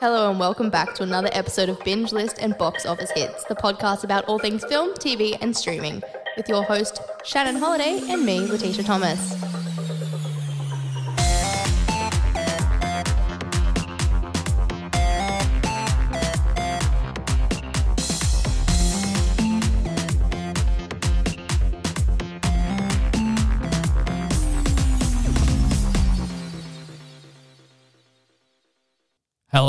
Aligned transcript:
Hello 0.00 0.30
and 0.30 0.38
welcome 0.38 0.70
back 0.70 0.94
to 0.94 1.02
another 1.02 1.28
episode 1.32 1.68
of 1.68 1.82
Binge 1.82 2.12
List 2.12 2.38
and 2.40 2.56
Box 2.56 2.86
Office 2.86 3.10
Hits, 3.10 3.42
the 3.46 3.56
podcast 3.56 4.04
about 4.04 4.26
all 4.26 4.38
things 4.38 4.64
film, 4.66 4.94
TV, 4.94 5.36
and 5.40 5.56
streaming, 5.56 6.04
with 6.36 6.48
your 6.48 6.62
host 6.62 7.00
Shannon 7.24 7.56
Holiday 7.56 8.00
and 8.08 8.24
me, 8.24 8.46
Letitia 8.46 8.84
Thomas. 8.84 9.57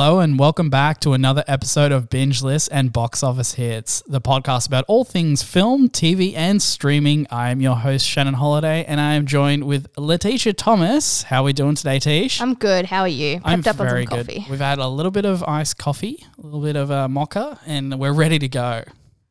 Hello 0.02 0.22
and 0.22 0.40
welcome 0.40 0.70
back 0.70 1.02
to 1.02 1.12
another 1.12 1.44
episode 1.46 1.92
of 1.92 2.10
Binge 2.10 2.42
List 2.42 2.70
and 2.72 2.94
Box 2.94 3.22
Office 3.22 3.56
Hits, 3.56 4.02
the 4.08 4.22
podcast 4.22 4.66
about 4.66 4.86
all 4.88 5.04
things 5.04 5.44
film, 5.44 5.90
TV, 5.90 6.34
and 6.38 6.62
streaming. 6.62 7.28
I 7.30 7.50
am 7.50 7.60
your 7.60 7.76
host 7.76 8.08
Shannon 8.08 8.36
Holiday, 8.36 8.86
and 8.86 9.02
I 9.02 9.16
am 9.16 9.26
joined 9.26 9.66
with 9.66 9.88
Letitia 9.98 10.54
Thomas. 10.54 11.24
How 11.24 11.42
are 11.42 11.44
we 11.44 11.52
doing 11.52 11.76
today, 11.76 12.00
Tish? 12.00 12.40
I'm 12.40 12.54
good. 12.54 12.86
How 12.86 13.02
are 13.02 13.10
you? 13.10 13.42
I'm 13.44 13.62
Pepped 13.62 13.78
very 13.78 14.06
good. 14.06 14.26
coffee. 14.26 14.46
We've 14.50 14.62
had 14.62 14.80
a 14.80 14.88
little 14.88 15.12
bit 15.12 15.26
of 15.26 15.44
iced 15.44 15.78
coffee, 15.78 16.26
a 16.42 16.46
little 16.46 16.62
bit 16.62 16.78
of 16.78 16.92
a 16.92 17.10
mocha, 17.10 17.60
and 17.66 18.00
we're 18.00 18.14
ready 18.14 18.40
to 18.40 18.48
go. 18.48 18.86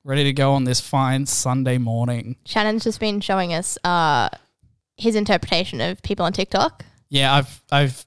Ready 0.05 0.25
to 0.25 0.35
go 0.35 0.53
on 0.53 0.65
this 0.65 0.83
fine 0.83 1.25
Sunday 1.25 1.79
morning. 1.79 2.37
Shannon's 2.45 2.85
just 2.85 3.01
been 3.01 3.23
showing 3.23 3.55
us 3.55 3.79
uh, 3.85 4.29
his 4.99 5.17
interpretation 5.17 5.81
of 5.81 6.03
people 6.03 6.27
on 6.27 6.35
TikTok. 6.35 6.85
Yeah, 7.09 7.33
I've 7.33 7.63
I've 7.73 8.05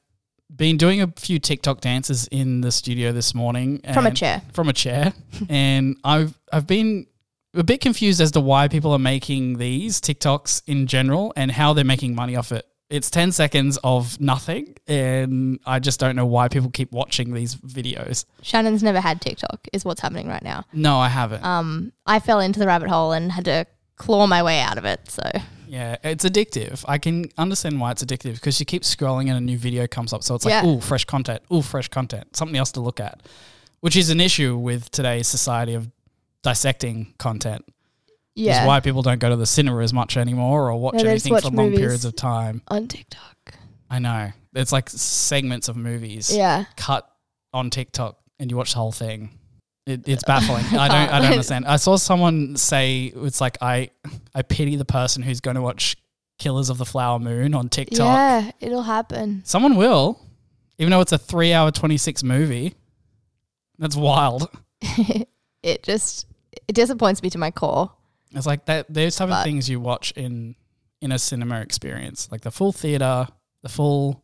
been 0.55 0.77
doing 0.77 1.01
a 1.01 1.07
few 1.17 1.39
TikTok 1.39 1.81
dances 1.81 2.27
in 2.31 2.61
the 2.61 2.71
studio 2.71 3.11
this 3.11 3.33
morning 3.33 3.81
From 3.93 4.05
a 4.05 4.11
chair. 4.11 4.41
From 4.53 4.69
a 4.69 4.73
chair, 4.73 5.13
and 5.49 5.97
I've 6.03 6.37
I've 6.51 6.67
been 6.67 7.07
a 7.53 7.63
bit 7.63 7.81
confused 7.81 8.21
as 8.21 8.31
to 8.31 8.39
why 8.41 8.67
people 8.67 8.91
are 8.93 8.99
making 8.99 9.57
these 9.57 9.99
TikToks 9.99 10.63
in 10.67 10.87
general 10.87 11.33
and 11.35 11.51
how 11.51 11.73
they're 11.73 11.83
making 11.83 12.15
money 12.15 12.35
off 12.35 12.51
it. 12.51 12.65
It's 12.89 13.09
10 13.09 13.31
seconds 13.31 13.79
of 13.85 14.19
nothing, 14.19 14.75
and 14.85 15.59
I 15.65 15.79
just 15.79 15.97
don't 15.97 16.17
know 16.17 16.25
why 16.25 16.49
people 16.49 16.69
keep 16.69 16.91
watching 16.91 17.33
these 17.33 17.55
videos. 17.55 18.25
Shannon's 18.41 18.83
never 18.83 18.99
had 18.99 19.21
TikTok, 19.21 19.65
is 19.71 19.85
what's 19.85 20.01
happening 20.01 20.27
right 20.27 20.43
now. 20.43 20.65
No, 20.73 20.97
I 20.97 21.07
haven't. 21.07 21.43
Um, 21.43 21.93
I 22.05 22.19
fell 22.19 22.41
into 22.41 22.59
the 22.59 22.67
rabbit 22.67 22.89
hole 22.89 23.13
and 23.13 23.31
had 23.31 23.45
to 23.45 23.65
claw 23.95 24.27
my 24.27 24.43
way 24.43 24.59
out 24.59 24.77
of 24.77 24.83
it. 24.83 25.09
So 25.09 25.23
yeah, 25.71 25.95
it's 26.03 26.25
addictive. 26.25 26.83
I 26.85 26.97
can 26.97 27.29
understand 27.37 27.79
why 27.79 27.91
it's 27.91 28.03
addictive 28.03 28.33
because 28.33 28.59
you 28.59 28.65
keep 28.65 28.83
scrolling 28.83 29.29
and 29.29 29.37
a 29.37 29.39
new 29.39 29.57
video 29.57 29.87
comes 29.87 30.11
up. 30.11 30.21
So 30.21 30.35
it's 30.35 30.43
like, 30.43 30.51
Yeah. 30.51 30.63
oh, 30.65 30.81
fresh 30.81 31.05
content, 31.05 31.41
oh, 31.49 31.61
fresh 31.61 31.87
content, 31.87 32.35
something 32.35 32.57
else 32.57 32.73
to 32.73 32.81
look 32.81 32.99
at, 32.99 33.21
which 33.79 33.95
is 33.95 34.09
an 34.09 34.19
issue 34.19 34.57
with 34.57 34.91
today's 34.91 35.29
society 35.29 35.73
of 35.73 35.89
dissecting 36.43 37.13
content. 37.19 37.63
yeah, 38.35 38.63
is 38.63 38.67
why 38.67 38.81
people 38.81 39.01
don't 39.01 39.19
go 39.19 39.29
to 39.29 39.35
the 39.37 39.45
cinema 39.45 39.79
as 39.81 39.93
much 39.93 40.17
anymore 40.17 40.69
or 40.69 40.77
watch 40.79 40.93
they 40.95 40.99
just 41.03 41.09
anything 41.09 41.33
watch 41.33 41.43
for 41.43 41.49
long 41.51 41.65
movies. 41.67 41.79
periods 41.79 42.05
of 42.05 42.15
time. 42.17 42.61
on 42.67 42.87
TikTok. 42.89 43.53
I 43.89 43.99
know. 43.99 44.31
It's 44.53 44.71
like 44.73 44.89
segments 44.89 45.69
of 45.69 45.77
movies 45.77 46.33
Yeah. 46.35 46.65
cut 46.75 47.07
on 47.53 47.69
TikTok 47.69 48.17
and 48.39 48.49
you 48.51 48.57
watch 48.57 48.73
the 48.73 48.79
whole 48.79 48.91
thing. 48.91 49.37
It, 49.85 50.07
it's 50.07 50.23
baffling. 50.23 50.65
I 50.77 50.87
don't 50.87 51.09
I 51.09 51.19
don't 51.19 51.31
understand. 51.31 51.65
I 51.65 51.77
saw 51.77 51.95
someone 51.95 52.55
say 52.55 53.11
it's 53.15 53.41
like 53.41 53.57
I 53.61 53.89
I 54.33 54.43
pity 54.43 54.75
the 54.75 54.85
person 54.85 55.23
who's 55.23 55.41
going 55.41 55.55
to 55.55 55.61
watch 55.61 55.97
Killers 56.37 56.69
of 56.69 56.77
the 56.77 56.85
Flower 56.85 57.19
Moon 57.19 57.53
on 57.53 57.69
TikTok. 57.69 57.99
Yeah, 57.99 58.51
it'll 58.59 58.83
happen. 58.83 59.41
Someone 59.45 59.75
will, 59.75 60.19
even 60.77 60.91
though 60.91 61.01
it's 61.01 61.11
a 61.11 61.17
3 61.17 61.53
hour 61.53 61.71
26 61.71 62.23
movie. 62.23 62.73
That's 63.79 63.95
wild. 63.95 64.49
it 65.63 65.83
just 65.83 66.27
it 66.67 66.73
disappoints 66.73 67.23
me 67.23 67.29
to 67.31 67.37
my 67.37 67.51
core. 67.51 67.91
It's 68.33 68.45
like 68.45 68.65
that. 68.65 68.91
Those 68.93 69.15
type 69.15 69.29
of 69.29 69.43
things 69.43 69.69
you 69.69 69.79
watch 69.79 70.11
in 70.11 70.55
in 71.01 71.11
a 71.11 71.19
cinema 71.19 71.61
experience, 71.61 72.29
like 72.31 72.41
the 72.41 72.51
full 72.51 72.71
theater, 72.71 73.27
the 73.63 73.69
full 73.69 74.23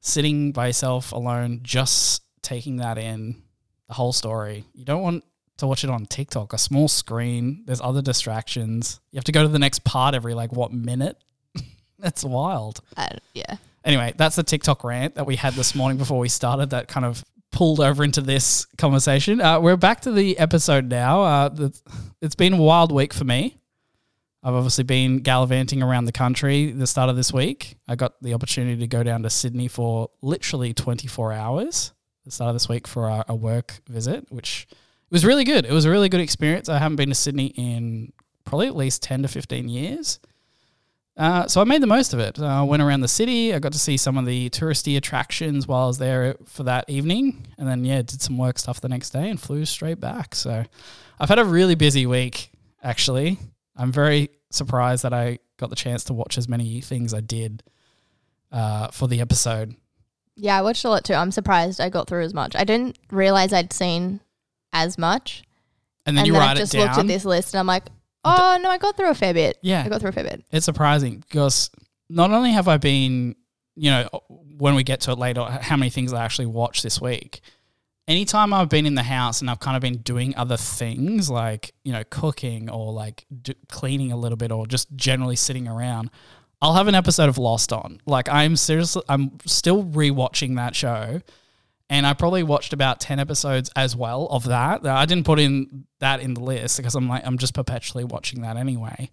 sitting 0.00 0.52
by 0.52 0.68
yourself 0.68 1.12
alone, 1.12 1.60
just 1.62 2.22
taking 2.42 2.76
that 2.76 2.98
in, 2.98 3.42
the 3.88 3.94
whole 3.94 4.12
story. 4.12 4.64
You 4.74 4.84
don't 4.84 5.02
want 5.02 5.24
to 5.58 5.66
watch 5.66 5.84
it 5.84 5.90
on 5.90 6.06
TikTok, 6.06 6.52
a 6.52 6.58
small 6.58 6.88
screen. 6.88 7.62
There's 7.66 7.80
other 7.80 8.02
distractions. 8.02 9.00
You 9.10 9.18
have 9.18 9.24
to 9.24 9.32
go 9.32 9.42
to 9.42 9.48
the 9.48 9.58
next 9.58 9.84
part 9.84 10.14
every 10.14 10.34
like 10.34 10.52
what 10.52 10.72
minute? 10.72 11.16
That's 11.98 12.24
wild. 12.24 12.80
I, 12.96 13.18
yeah. 13.34 13.56
Anyway, 13.84 14.14
that's 14.16 14.34
the 14.34 14.42
TikTok 14.42 14.82
rant 14.82 15.16
that 15.16 15.26
we 15.26 15.36
had 15.36 15.52
this 15.52 15.74
morning 15.74 15.98
before 15.98 16.18
we 16.18 16.30
started. 16.30 16.70
That 16.70 16.88
kind 16.88 17.04
of 17.04 17.22
pulled 17.52 17.80
over 17.80 18.02
into 18.02 18.22
this 18.22 18.64
conversation. 18.78 19.42
Uh, 19.42 19.60
we're 19.60 19.76
back 19.76 20.00
to 20.02 20.10
the 20.12 20.38
episode 20.38 20.86
now. 20.86 21.22
Uh, 21.22 21.48
the, 21.50 21.80
it's 22.22 22.34
been 22.34 22.54
a 22.54 22.56
wild 22.56 22.92
week 22.92 23.12
for 23.12 23.24
me. 23.24 23.58
I've 24.42 24.54
obviously 24.54 24.84
been 24.84 25.18
gallivanting 25.18 25.82
around 25.82 26.06
the 26.06 26.12
country 26.12 26.72
the 26.72 26.86
start 26.86 27.10
of 27.10 27.16
this 27.16 27.30
week. 27.30 27.76
I 27.86 27.94
got 27.94 28.14
the 28.22 28.32
opportunity 28.32 28.80
to 28.80 28.86
go 28.86 29.02
down 29.02 29.22
to 29.22 29.30
Sydney 29.30 29.68
for 29.68 30.10
literally 30.22 30.72
24 30.72 31.32
hours 31.34 31.92
the 32.24 32.30
start 32.30 32.50
of 32.50 32.54
this 32.54 32.68
week 32.68 32.86
for 32.86 33.08
a, 33.08 33.24
a 33.28 33.34
work 33.34 33.80
visit, 33.88 34.26
which 34.30 34.66
was 35.10 35.24
really 35.24 35.44
good. 35.44 35.64
It 35.64 35.72
was 35.72 35.84
a 35.84 35.90
really 35.90 36.08
good 36.08 36.20
experience. 36.20 36.68
I 36.68 36.78
haven't 36.78 36.96
been 36.96 37.10
to 37.10 37.14
Sydney 37.14 37.46
in 37.48 38.12
probably 38.44 38.66
at 38.66 38.76
least 38.76 39.02
10 39.02 39.22
to 39.22 39.28
15 39.28 39.68
years. 39.68 40.20
Uh, 41.16 41.46
so 41.46 41.60
I 41.60 41.64
made 41.64 41.80
the 41.80 41.86
most 41.86 42.12
of 42.12 42.18
it. 42.18 42.40
I 42.40 42.62
went 42.62 42.82
around 42.82 43.02
the 43.02 43.08
city. 43.08 43.54
I 43.54 43.60
got 43.60 43.72
to 43.72 43.78
see 43.78 43.96
some 43.96 44.18
of 44.18 44.26
the 44.26 44.50
touristy 44.50 44.96
attractions 44.96 45.68
while 45.68 45.84
I 45.84 45.86
was 45.86 45.98
there 45.98 46.34
for 46.44 46.64
that 46.64 46.86
evening, 46.88 47.46
and 47.56 47.68
then 47.68 47.84
yeah, 47.84 48.02
did 48.02 48.20
some 48.20 48.36
work 48.36 48.58
stuff 48.58 48.80
the 48.80 48.88
next 48.88 49.10
day 49.10 49.30
and 49.30 49.40
flew 49.40 49.64
straight 49.64 50.00
back. 50.00 50.34
So 50.34 50.64
I've 51.20 51.28
had 51.28 51.38
a 51.38 51.44
really 51.44 51.76
busy 51.76 52.06
week. 52.06 52.50
Actually, 52.82 53.38
I'm 53.76 53.92
very 53.92 54.30
surprised 54.50 55.04
that 55.04 55.12
I 55.12 55.38
got 55.56 55.70
the 55.70 55.76
chance 55.76 56.02
to 56.04 56.14
watch 56.14 56.36
as 56.36 56.48
many 56.48 56.80
things 56.80 57.14
I 57.14 57.20
did 57.20 57.62
uh, 58.50 58.88
for 58.88 59.06
the 59.06 59.20
episode. 59.20 59.76
Yeah, 60.36 60.58
I 60.58 60.62
watched 60.62 60.84
a 60.84 60.88
lot 60.88 61.04
too. 61.04 61.14
I'm 61.14 61.30
surprised 61.30 61.80
I 61.80 61.88
got 61.88 62.08
through 62.08 62.22
as 62.24 62.34
much. 62.34 62.56
I 62.56 62.64
didn't 62.64 62.98
realize 63.10 63.52
I'd 63.52 63.72
seen 63.72 64.20
as 64.72 64.98
much. 64.98 65.44
And 66.06 66.16
then 66.16 66.22
and 66.22 66.26
you 66.26 66.32
then 66.32 66.42
write 66.42 66.56
I 66.56 66.60
just 66.60 66.74
it 66.74 66.78
down. 66.78 66.86
looked 66.88 66.98
at 66.98 67.06
this 67.06 67.24
list 67.24 67.54
and 67.54 67.60
I'm 67.60 67.66
like, 67.66 67.84
oh 68.24 68.58
no, 68.60 68.68
I 68.70 68.78
got 68.78 68.96
through 68.96 69.10
a 69.10 69.14
fair 69.14 69.32
bit. 69.32 69.58
Yeah. 69.62 69.82
I 69.84 69.88
got 69.88 70.00
through 70.00 70.10
a 70.10 70.12
fair 70.12 70.24
bit. 70.24 70.44
It's 70.50 70.64
surprising 70.64 71.18
because 71.20 71.70
not 72.10 72.30
only 72.30 72.52
have 72.52 72.68
I 72.68 72.76
been, 72.78 73.36
you 73.76 73.90
know, 73.90 74.08
when 74.58 74.74
we 74.74 74.82
get 74.82 75.00
to 75.02 75.12
it 75.12 75.18
later, 75.18 75.44
how 75.44 75.76
many 75.76 75.90
things 75.90 76.12
I 76.12 76.24
actually 76.24 76.46
watched 76.46 76.82
this 76.82 77.00
week. 77.00 77.40
Anytime 78.06 78.52
I've 78.52 78.68
been 78.68 78.84
in 78.84 78.96
the 78.96 79.02
house 79.02 79.40
and 79.40 79.48
I've 79.48 79.60
kind 79.60 79.76
of 79.76 79.80
been 79.80 79.96
doing 79.98 80.36
other 80.36 80.58
things 80.58 81.30
like, 81.30 81.72
you 81.84 81.92
know, 81.92 82.02
cooking 82.10 82.68
or 82.68 82.92
like 82.92 83.24
d- 83.42 83.54
cleaning 83.68 84.12
a 84.12 84.16
little 84.16 84.36
bit 84.36 84.52
or 84.52 84.66
just 84.66 84.94
generally 84.94 85.36
sitting 85.36 85.66
around, 85.66 86.10
I'll 86.64 86.72
have 86.72 86.88
an 86.88 86.94
episode 86.94 87.28
of 87.28 87.36
Lost 87.36 87.74
on. 87.74 88.00
Like, 88.06 88.26
I'm 88.30 88.56
seriously, 88.56 89.02
I'm 89.06 89.38
still 89.44 89.84
rewatching 89.84 90.56
that 90.56 90.74
show. 90.74 91.20
And 91.90 92.06
I 92.06 92.14
probably 92.14 92.42
watched 92.42 92.72
about 92.72 93.00
10 93.00 93.20
episodes 93.20 93.70
as 93.76 93.94
well 93.94 94.26
of 94.30 94.44
that. 94.44 94.86
I 94.86 95.04
didn't 95.04 95.26
put 95.26 95.38
in 95.38 95.84
that 96.00 96.20
in 96.20 96.32
the 96.32 96.40
list 96.40 96.78
because 96.78 96.94
I'm 96.94 97.06
like, 97.06 97.20
I'm 97.26 97.36
just 97.36 97.52
perpetually 97.52 98.04
watching 98.04 98.40
that 98.40 98.56
anyway. 98.56 99.10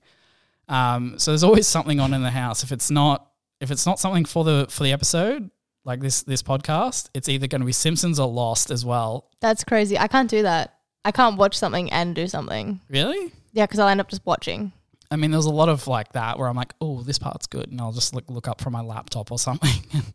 Um, 0.69 1.19
so 1.19 1.31
there's 1.31 1.43
always 1.43 1.67
something 1.67 1.99
on 1.99 2.13
in 2.13 2.23
the 2.23 2.31
house. 2.31 2.63
If 2.63 2.71
it's 2.71 2.89
not 2.89 3.27
if 3.59 3.69
it's 3.69 3.85
not 3.85 3.99
something 3.99 4.23
for 4.23 4.45
the 4.45 4.67
for 4.69 4.83
the 4.83 4.93
episode, 4.93 5.51
like 5.83 5.99
this 5.99 6.23
this 6.23 6.41
podcast, 6.41 7.09
it's 7.13 7.27
either 7.27 7.47
going 7.47 7.59
to 7.59 7.65
be 7.65 7.73
Simpsons 7.73 8.17
or 8.17 8.29
Lost 8.29 8.71
as 8.71 8.85
well. 8.85 9.29
That's 9.41 9.65
crazy. 9.65 9.99
I 9.99 10.07
can't 10.07 10.29
do 10.29 10.43
that. 10.43 10.77
I 11.03 11.11
can't 11.11 11.37
watch 11.37 11.57
something 11.57 11.91
and 11.91 12.15
do 12.15 12.27
something. 12.27 12.79
Really? 12.89 13.33
Yeah, 13.51 13.65
because 13.65 13.79
I'll 13.79 13.89
end 13.89 13.99
up 13.99 14.07
just 14.07 14.25
watching. 14.25 14.71
I 15.11 15.17
mean, 15.17 15.29
there's 15.31 15.45
a 15.45 15.51
lot 15.51 15.67
of 15.69 15.85
like 15.87 16.13
that 16.13 16.39
where 16.39 16.47
I'm 16.47 16.55
like, 16.55 16.73
oh, 16.81 17.01
this 17.03 17.19
part's 17.19 17.45
good, 17.45 17.69
and 17.69 17.79
I'll 17.81 17.91
just 17.91 18.15
look 18.15 18.23
look 18.29 18.47
up 18.47 18.61
from 18.61 18.73
my 18.73 18.81
laptop 18.81 19.31
or 19.31 19.37
something. 19.47 19.69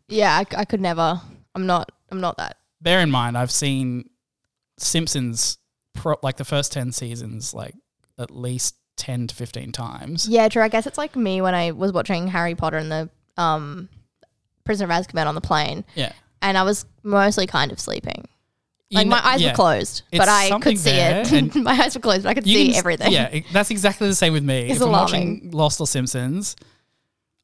Yeah, 0.09 0.35
I, 0.35 0.59
I 0.61 0.65
could 0.65 0.81
never. 0.81 1.21
I'm 1.55 1.65
not. 1.67 1.91
I'm 2.11 2.19
not 2.19 2.37
that. 2.37 2.57
Bear 2.81 2.99
in 3.01 3.11
mind, 3.11 3.37
I've 3.37 3.51
seen 3.51 4.09
Simpsons 4.79 5.57
pro- 5.93 6.17
like 6.21 6.37
the 6.37 6.45
first 6.45 6.71
ten 6.71 6.91
seasons 6.91 7.53
like 7.53 7.73
at 8.19 8.31
least 8.31 8.75
ten 8.95 9.27
to 9.27 9.35
fifteen 9.35 9.71
times. 9.71 10.27
Yeah, 10.27 10.47
true. 10.49 10.61
I 10.63 10.69
guess 10.69 10.87
it's 10.87 10.97
like 10.97 11.15
me 11.15 11.41
when 11.41 11.55
I 11.55 11.71
was 11.71 11.91
watching 11.91 12.27
Harry 12.27 12.55
Potter 12.55 12.77
and 12.77 12.91
the 12.91 13.09
um, 13.37 13.89
Prisoner 14.63 14.91
of 14.91 15.05
Azkaban 15.05 15.25
on 15.27 15.35
the 15.35 15.41
plane, 15.41 15.85
Yeah. 15.95 16.11
and 16.41 16.57
I 16.57 16.63
was 16.63 16.85
mostly 17.03 17.47
kind 17.47 17.71
of 17.71 17.79
sleeping. 17.79 18.27
Like 18.89 19.05
know- 19.07 19.11
my 19.17 19.25
eyes 19.25 19.41
yeah. 19.41 19.51
were 19.51 19.55
closed, 19.55 20.03
It's 20.11 20.17
but 20.19 20.29
I 20.29 20.57
could 20.59 20.77
see 20.79 20.91
it. 20.91 21.55
my 21.55 21.71
eyes 21.73 21.93
were 21.95 22.01
closed, 22.01 22.23
but 22.23 22.29
I 22.29 22.33
could 22.35 22.45
see 22.45 22.67
can 22.67 22.75
everything. 22.75 23.11
Yeah, 23.11 23.39
that's 23.51 23.69
exactly 23.69 24.07
the 24.07 24.15
same 24.15 24.31
with 24.33 24.43
me. 24.43 24.67
It's 24.69 24.77
if 24.77 24.85
I'm 24.85 24.91
watching 24.91 25.51
Lost 25.51 25.81
or 25.81 25.87
Simpsons, 25.87 26.55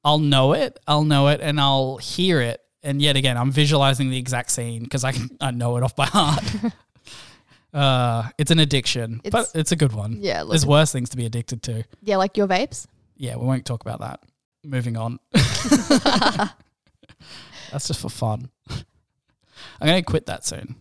I'll 0.05 0.19
know 0.19 0.53
it, 0.53 0.79
I'll 0.87 1.03
know 1.03 1.27
it, 1.27 1.41
and 1.41 1.59
I'll 1.59 1.97
hear 1.97 2.39
it. 2.41 2.61
And 2.81 3.01
yet 3.01 3.15
again, 3.17 3.37
I'm 3.37 3.51
visualizing 3.51 4.09
the 4.09 4.17
exact 4.17 4.51
scene 4.51 4.83
because 4.83 5.03
I 5.03 5.11
can, 5.11 5.29
I 5.41 5.51
know 5.51 5.75
it 5.77 5.83
off 5.83 5.95
by 5.95 6.05
heart. 6.05 6.43
uh, 7.73 8.29
it's 8.37 8.51
an 8.51 8.59
addiction, 8.59 9.19
but 9.23 9.27
It's- 9.27 9.51
it's 9.55 9.71
a 9.71 9.75
good 9.75 9.93
one. 9.93 10.17
Yeah, 10.21 10.43
There's 10.43 10.65
worse 10.65 10.91
things 10.93 11.09
to 11.09 11.17
be 11.17 11.25
addicted 11.25 11.61
to. 11.63 11.83
yeah, 12.01 12.17
like 12.17 12.37
your 12.37 12.47
vapes. 12.47 12.85
Yeah, 13.17 13.35
we 13.35 13.45
won't 13.45 13.65
talk 13.65 13.81
about 13.81 13.99
that. 13.99 14.19
Moving 14.63 14.95
on. 14.97 15.19
That's 17.71 17.87
just 17.87 17.99
for 17.99 18.09
fun. 18.09 18.49
I'm 18.69 19.87
going 19.87 20.01
to 20.01 20.05
quit 20.09 20.25
that 20.27 20.45
soon. 20.45 20.75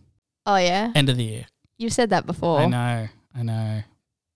Oh 0.45 0.57
yeah, 0.57 0.91
End 0.95 1.09
of 1.09 1.17
the 1.17 1.23
year. 1.23 1.45
you've 1.77 1.93
said 1.93 2.09
that 2.11 2.25
before. 2.25 2.59
I 2.59 2.65
know. 2.67 3.07
I 3.35 3.43
know. 3.43 3.83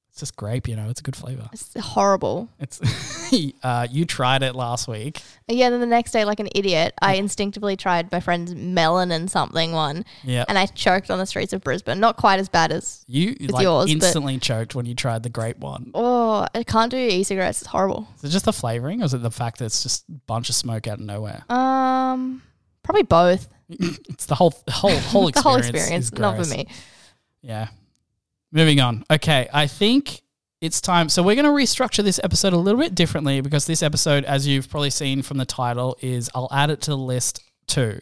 It's 0.09 0.21
just 0.21 0.35
grape, 0.35 0.67
you 0.67 0.75
know. 0.75 0.89
It's 0.89 0.99
a 1.01 1.03
good 1.03 1.15
flavor. 1.15 1.47
It's 1.53 1.71
horrible. 1.79 2.49
It's 2.59 2.81
uh, 3.63 3.85
you 3.91 4.03
tried 4.05 4.41
it 4.41 4.55
last 4.55 4.87
week. 4.87 5.21
Yeah, 5.47 5.69
then 5.69 5.79
the 5.79 5.85
next 5.85 6.11
day, 6.11 6.25
like 6.25 6.39
an 6.39 6.47
idiot, 6.55 6.95
I 7.01 7.15
instinctively 7.15 7.75
tried 7.77 8.11
my 8.11 8.19
friend's 8.19 8.55
melon 8.55 9.11
and 9.11 9.29
something 9.29 9.73
one, 9.73 10.05
Yeah. 10.23 10.45
and 10.49 10.57
I 10.57 10.65
choked 10.65 11.11
on 11.11 11.19
the 11.19 11.27
streets 11.27 11.53
of 11.53 11.61
Brisbane. 11.61 11.99
Not 11.99 12.17
quite 12.17 12.39
as 12.39 12.49
bad 12.49 12.71
as 12.71 13.03
You 13.07 13.35
like 13.49 13.61
yours, 13.61 13.91
instantly 13.91 14.39
choked 14.39 14.73
when 14.73 14.87
you 14.87 14.95
tried 14.95 15.21
the 15.21 15.29
grape 15.29 15.59
one. 15.59 15.91
oh, 15.93 16.47
I 16.55 16.63
can't 16.63 16.89
do 16.89 16.97
e-cigarettes. 16.97 17.61
It's 17.61 17.69
horrible. 17.69 18.07
Is 18.17 18.23
it 18.23 18.29
just 18.33 18.45
the 18.45 18.53
flavoring, 18.53 19.03
or 19.03 19.05
is 19.05 19.13
it 19.13 19.21
the 19.21 19.29
fact 19.29 19.59
that 19.59 19.65
it's 19.65 19.83
just 19.83 20.09
a 20.09 20.13
bunch 20.25 20.49
of 20.49 20.55
smoke 20.55 20.87
out 20.87 20.99
of 20.99 21.05
nowhere? 21.05 21.43
Um, 21.49 22.41
probably 22.81 23.03
both. 23.03 23.49
It's 23.69 24.25
the 24.25 24.35
whole 24.35 24.53
whole 24.69 24.97
whole 24.97 25.27
experience. 25.27 25.33
the 25.35 25.41
whole 25.41 25.57
experience, 25.57 26.11
not 26.13 26.37
for 26.37 26.49
me. 26.49 26.67
Yeah. 27.41 27.67
Moving 28.51 28.79
on. 28.79 29.03
Okay, 29.11 29.49
I 29.53 29.67
think 29.67 30.21
it's 30.61 30.81
time. 30.81 31.09
So 31.09 31.21
we're 31.21 31.35
going 31.35 31.45
to 31.45 31.51
restructure 31.51 32.03
this 32.03 32.19
episode 32.23 32.53
a 32.53 32.57
little 32.57 32.79
bit 32.79 32.95
differently 32.95 33.41
because 33.41 33.65
this 33.65 33.83
episode, 33.83 34.23
as 34.23 34.47
you've 34.47 34.69
probably 34.69 34.89
seen 34.89 35.21
from 35.21 35.37
the 35.37 35.45
title, 35.45 35.97
is 36.01 36.29
I'll 36.33 36.49
add 36.51 36.69
it 36.69 36.81
to 36.81 36.91
the 36.91 36.97
list 36.97 37.41
too. 37.67 37.99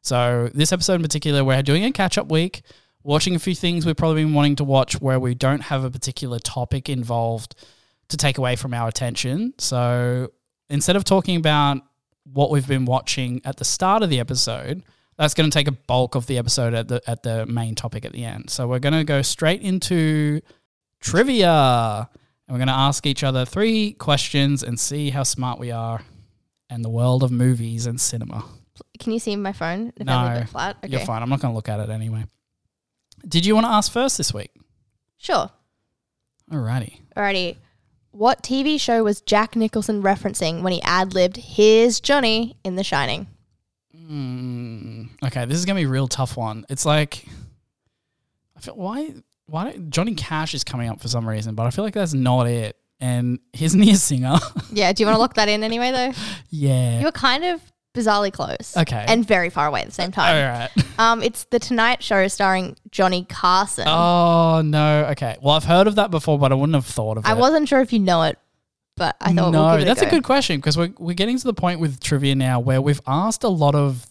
So 0.00 0.50
this 0.52 0.72
episode 0.72 0.94
in 0.94 1.02
particular, 1.02 1.44
we're 1.44 1.62
doing 1.62 1.84
a 1.84 1.92
catch 1.92 2.18
up 2.18 2.30
week, 2.30 2.62
watching 3.02 3.36
a 3.36 3.38
few 3.38 3.54
things 3.54 3.86
we've 3.86 3.96
probably 3.96 4.24
been 4.24 4.34
wanting 4.34 4.56
to 4.56 4.64
watch 4.64 5.00
where 5.00 5.20
we 5.20 5.34
don't 5.34 5.60
have 5.60 5.84
a 5.84 5.90
particular 5.90 6.38
topic 6.38 6.88
involved 6.88 7.54
to 8.08 8.16
take 8.16 8.38
away 8.38 8.56
from 8.56 8.74
our 8.74 8.88
attention. 8.88 9.54
So 9.58 10.32
instead 10.68 10.96
of 10.96 11.04
talking 11.04 11.36
about 11.36 11.82
what 12.24 12.50
we've 12.50 12.66
been 12.66 12.84
watching 12.84 13.40
at 13.44 13.58
the 13.58 13.64
start 13.64 14.02
of 14.02 14.10
the 14.10 14.18
episode, 14.18 14.82
that's 15.16 15.34
going 15.34 15.50
to 15.50 15.54
take 15.54 15.68
a 15.68 15.72
bulk 15.72 16.14
of 16.14 16.26
the 16.26 16.38
episode 16.38 16.74
at 16.74 16.88
the 16.88 17.02
at 17.06 17.22
the 17.22 17.46
main 17.46 17.74
topic 17.74 18.04
at 18.04 18.12
the 18.12 18.24
end. 18.24 18.50
So 18.50 18.66
we're 18.66 18.78
going 18.78 18.94
to 18.94 19.04
go 19.04 19.22
straight 19.22 19.62
into 19.62 20.40
trivia, 21.00 22.08
and 22.48 22.54
we're 22.54 22.58
going 22.58 22.68
to 22.68 22.74
ask 22.74 23.06
each 23.06 23.22
other 23.24 23.44
three 23.44 23.92
questions 23.92 24.62
and 24.62 24.78
see 24.78 25.10
how 25.10 25.22
smart 25.22 25.58
we 25.58 25.70
are 25.70 26.02
in 26.70 26.82
the 26.82 26.88
world 26.90 27.22
of 27.22 27.30
movies 27.30 27.86
and 27.86 28.00
cinema. 28.00 28.44
Can 28.98 29.12
you 29.12 29.18
see 29.18 29.36
my 29.36 29.52
phone? 29.52 29.92
If 29.96 30.06
No, 30.06 30.12
I 30.12 30.34
leave 30.34 30.42
it 30.44 30.48
flat? 30.48 30.76
Okay. 30.82 30.92
You're 30.92 31.00
fine. 31.00 31.22
I'm 31.22 31.28
not 31.28 31.40
going 31.40 31.52
to 31.52 31.56
look 31.56 31.68
at 31.68 31.80
it 31.80 31.90
anyway. 31.90 32.24
Did 33.26 33.44
you 33.44 33.54
want 33.54 33.66
to 33.66 33.70
ask 33.70 33.92
first 33.92 34.16
this 34.16 34.32
week? 34.32 34.50
Sure. 35.18 35.50
Alrighty. 36.50 37.00
Alrighty. 37.16 37.56
What 38.10 38.42
TV 38.42 38.80
show 38.80 39.04
was 39.04 39.20
Jack 39.20 39.56
Nicholson 39.56 40.02
referencing 40.02 40.62
when 40.62 40.72
he 40.72 40.82
ad 40.82 41.14
libbed 41.14 41.36
"Here's 41.36 42.00
Johnny 42.00 42.56
in 42.64 42.76
The 42.76 42.84
Shining? 42.84 43.26
Mm, 44.02 45.08
okay, 45.26 45.44
this 45.44 45.58
is 45.58 45.64
gonna 45.64 45.80
be 45.80 45.84
a 45.84 45.88
real 45.88 46.08
tough 46.08 46.36
one. 46.36 46.64
It's 46.68 46.84
like 46.84 47.24
I 48.56 48.60
feel 48.60 48.74
why 48.76 49.14
why 49.46 49.64
don't, 49.64 49.90
Johnny 49.90 50.14
Cash 50.14 50.54
is 50.54 50.64
coming 50.64 50.88
up 50.88 51.00
for 51.00 51.08
some 51.08 51.28
reason, 51.28 51.54
but 51.54 51.66
I 51.66 51.70
feel 51.70 51.84
like 51.84 51.94
that's 51.94 52.14
not 52.14 52.46
it. 52.46 52.76
And 53.00 53.40
isn't 53.60 53.82
he 53.82 53.92
a 53.92 53.96
singer? 53.96 54.38
Yeah, 54.72 54.92
do 54.92 55.02
you 55.02 55.06
want 55.06 55.16
to 55.16 55.20
lock 55.20 55.34
that 55.34 55.48
in 55.48 55.64
anyway, 55.64 55.90
though? 55.90 56.12
yeah. 56.50 57.00
You 57.00 57.04
were 57.04 57.12
kind 57.12 57.44
of 57.44 57.60
bizarrely 57.94 58.32
close. 58.32 58.74
Okay. 58.76 59.04
And 59.06 59.26
very 59.26 59.50
far 59.50 59.66
away 59.66 59.80
at 59.80 59.86
the 59.86 59.92
same 59.92 60.12
time. 60.12 60.48
right. 60.48 60.70
Um, 60.98 61.22
it's 61.22 61.44
The 61.44 61.58
Tonight 61.58 62.02
Show 62.02 62.28
starring 62.28 62.76
Johnny 62.90 63.24
Carson. 63.24 63.84
Oh 63.88 64.60
no. 64.62 65.06
Okay. 65.12 65.36
Well, 65.42 65.54
I've 65.56 65.64
heard 65.64 65.86
of 65.88 65.94
that 65.96 66.10
before, 66.10 66.38
but 66.38 66.52
I 66.52 66.54
wouldn't 66.54 66.74
have 66.74 66.86
thought 66.86 67.16
of 67.16 67.24
it. 67.24 67.28
I 67.28 67.32
wasn't 67.32 67.66
sure 67.68 67.80
if 67.80 67.92
you 67.94 67.98
know 67.98 68.22
it, 68.24 68.38
but 69.02 69.16
I 69.20 69.34
thought 69.34 69.50
no, 69.50 69.74
we'll 69.74 69.84
that's 69.84 70.00
a, 70.00 70.06
a, 70.06 70.10
good 70.10 70.22
question 70.22 70.58
because 70.58 70.78
we're 70.78 70.92
we're 70.96 71.14
getting 71.14 71.36
to 71.36 71.44
the 71.44 71.52
point 71.52 71.80
with 71.80 71.98
trivia 71.98 72.36
now 72.36 72.60
where 72.60 72.80
we've 72.80 73.00
asked 73.04 73.42
a 73.42 73.48
lot 73.48 73.74
of 73.74 74.06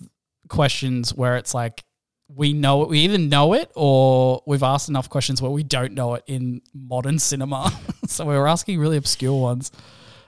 questions 0.50 1.14
where 1.14 1.38
it's 1.38 1.54
like 1.54 1.86
we 2.28 2.52
know 2.52 2.84
it, 2.84 2.90
we 2.90 3.00
either 3.00 3.18
know 3.18 3.54
it 3.54 3.72
or 3.74 4.44
we've 4.46 4.64
asked 4.64 4.90
enough 4.90 5.10
questions 5.10 5.42
where 5.42 5.50
we 5.50 5.64
don't 5.64 5.94
know 5.94 6.16
it 6.16 6.26
in 6.28 6.62
modern 6.74 7.20
cinema. 7.20 7.72
so 8.06 8.26
we 8.26 8.36
were 8.36 8.50
asking 8.50 8.80
really 8.80 8.98
obscure 8.98 9.42
ones. 9.42 9.72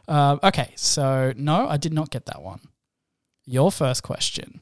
Um, 0.07 0.39
okay, 0.41 0.71
so 0.77 1.33
no, 1.35 1.67
I 1.67 1.75
did 1.75 1.91
not 1.91 2.09
get 2.09 2.27
that 2.27 2.41
one. 2.41 2.61
Your 3.45 3.69
first 3.69 4.01
question. 4.01 4.61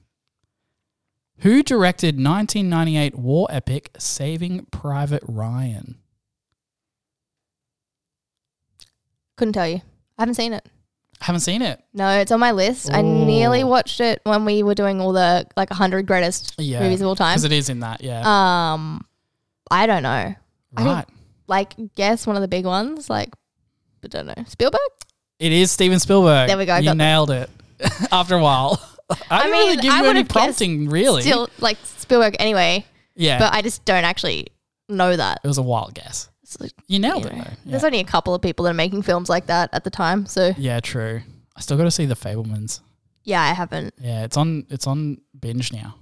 Who 1.41 1.61
directed 1.61 2.15
1998 2.15 3.15
war 3.19 3.45
epic 3.51 3.91
Saving 3.99 4.65
Private 4.71 5.21
Ryan? 5.27 5.99
Couldn't 9.37 9.53
tell 9.53 9.67
you. 9.67 9.81
I 10.21 10.23
haven't 10.23 10.35
seen 10.35 10.53
it. 10.53 10.67
Haven't 11.19 11.41
seen 11.41 11.61
it. 11.63 11.83
No, 11.93 12.09
it's 12.19 12.31
on 12.31 12.39
my 12.39 12.51
list. 12.51 12.91
I 12.93 13.01
nearly 13.01 13.63
watched 13.63 13.99
it 14.01 14.21
when 14.23 14.45
we 14.45 14.61
were 14.61 14.75
doing 14.75 15.01
all 15.01 15.13
the 15.13 15.47
like 15.57 15.69
100 15.71 16.05
greatest 16.05 16.53
Yeah, 16.59 16.81
movies 16.81 17.01
of 17.01 17.07
all 17.07 17.15
time. 17.15 17.33
Because 17.33 17.43
it 17.43 17.51
is 17.51 17.69
in 17.69 17.79
that, 17.81 18.03
yeah. 18.03 18.21
Um, 18.73 19.05
I 19.69 19.87
don't 19.87 20.03
know. 20.03 20.09
I 20.09 20.35
think- 20.75 20.87
right. 20.87 21.05
Like, 21.47 21.73
guess 21.95 22.25
one 22.27 22.35
of 22.35 22.41
the 22.41 22.47
big 22.47 22.65
ones. 22.65 23.09
Like, 23.09 23.29
I 24.03 24.07
don't 24.07 24.25
know. 24.27 24.43
Spielberg. 24.47 24.79
It 25.39 25.51
is 25.51 25.69
Steven 25.71 25.99
Spielberg. 25.99 26.47
There 26.47 26.57
we 26.57 26.65
go, 26.65 26.73
I 26.73 26.79
You 26.79 26.85
got 26.85 26.91
that. 26.91 26.97
nailed 26.97 27.31
it. 27.31 27.49
After 28.11 28.35
a 28.35 28.41
while, 28.41 28.79
I 29.29 29.43
didn't 29.43 29.51
really 29.51 29.77
give 29.77 29.91
I 29.91 29.97
you 29.97 30.03
any 30.05 30.07
would've 30.19 30.27
guessed 30.27 30.33
prompting. 30.59 30.89
Really, 30.89 31.23
Still 31.23 31.49
like 31.59 31.77
Spielberg 31.83 32.35
anyway, 32.39 32.85
yeah. 33.15 33.37
but 33.39 33.53
I 33.53 33.61
just 33.63 33.83
don't 33.85 34.03
actually 34.05 34.47
know 34.87 35.15
that. 35.15 35.41
it 35.43 35.47
was 35.47 35.57
a 35.57 35.61
wild 35.63 35.93
guess. 35.95 36.29
It's 36.53 36.59
like, 36.61 36.71
You 36.87 36.99
nailed 36.99 37.23
you 37.23 37.29
it 37.31 37.35
know, 37.35 37.43
though. 37.43 37.49
Yeah. 37.49 37.71
There's 37.71 37.83
only 37.83 37.99
a 37.99 38.03
couple 38.03 38.33
of 38.35 38.41
people 38.41 38.63
that 38.65 38.71
are 38.71 38.73
making 38.73 39.03
films 39.03 39.29
like 39.29 39.45
that 39.47 39.69
at 39.73 39.83
the 39.83 39.89
time. 39.89 40.25
So 40.25 40.53
yeah, 40.57 40.79
true. 40.79 41.21
I 41.55 41.61
still 41.61 41.77
got 41.77 41.83
to 41.85 41.91
see 41.91 42.05
the 42.05 42.15
Fabelmans. 42.15 42.81
yeah, 43.23 43.41
I 43.41 43.53
haven't. 43.53 43.93
Yeah, 43.99 44.23
it's 44.23 44.35
on. 44.37 44.65
It's 44.69 44.87
on 44.87 45.17
binge 45.39 45.71
now. 45.71 45.95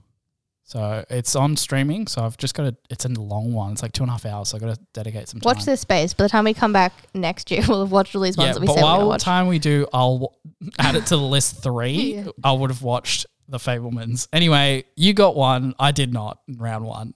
So 0.63 1.04
it's 1.10 1.36
on 1.36 1.56
streaming. 1.57 2.06
So 2.07 2.24
I've 2.24 2.38
just 2.38 2.54
got 2.56 2.63
to. 2.63 2.75
It's 2.92 3.04
a 3.06 3.10
long 3.10 3.54
one. 3.54 3.72
It's 3.74 3.81
like 3.81 3.92
two 3.92 4.04
and 4.04 4.10
a 4.10 4.13
half 4.13 4.25
hours. 4.25 4.50
So 4.50 4.57
I 4.57 4.60
got 4.60 4.75
to 4.75 4.81
dedicate 4.94 5.28
some 5.28 5.40
time. 5.40 5.50
Watch 5.56 5.66
this 5.66 5.81
space. 5.81 6.13
By 6.13 6.25
the 6.25 6.30
time 6.30 6.46
we 6.46 6.54
come 6.54 6.72
back 6.74 6.94
next 7.13 7.50
year, 7.52 7.63
we'll 7.68 7.81
have 7.81 7.92
watched 7.92 8.16
all 8.16 8.22
these 8.22 8.38
ones 8.38 8.50
Yeah, 8.50 8.54
that 8.54 8.60
we 8.62 8.68
but 8.68 8.74
said 8.74 8.84
we're 8.84 8.88
while 8.88 9.07
watch. 9.07 9.24
time 9.24 9.48
we 9.48 9.57
do, 9.60 9.88
I'll 9.94 10.36
add 10.80 10.95
it 10.95 11.06
to 11.07 11.18
the 11.18 11.22
list 11.24 11.62
three. 11.63 12.13
Yeah. 12.16 12.28
I 12.44 12.52
would 12.54 12.69
have 12.69 12.81
watched 12.84 13.25
the 13.48 13.57
Fabelmans. 13.57 14.28
Anyway, 14.31 14.86
you 14.95 15.13
got 15.13 15.36
one. 15.36 15.74
I 15.80 15.92
did 15.92 16.13
not 16.13 16.40
in 16.48 16.57
round 16.57 16.86
one. 16.86 17.13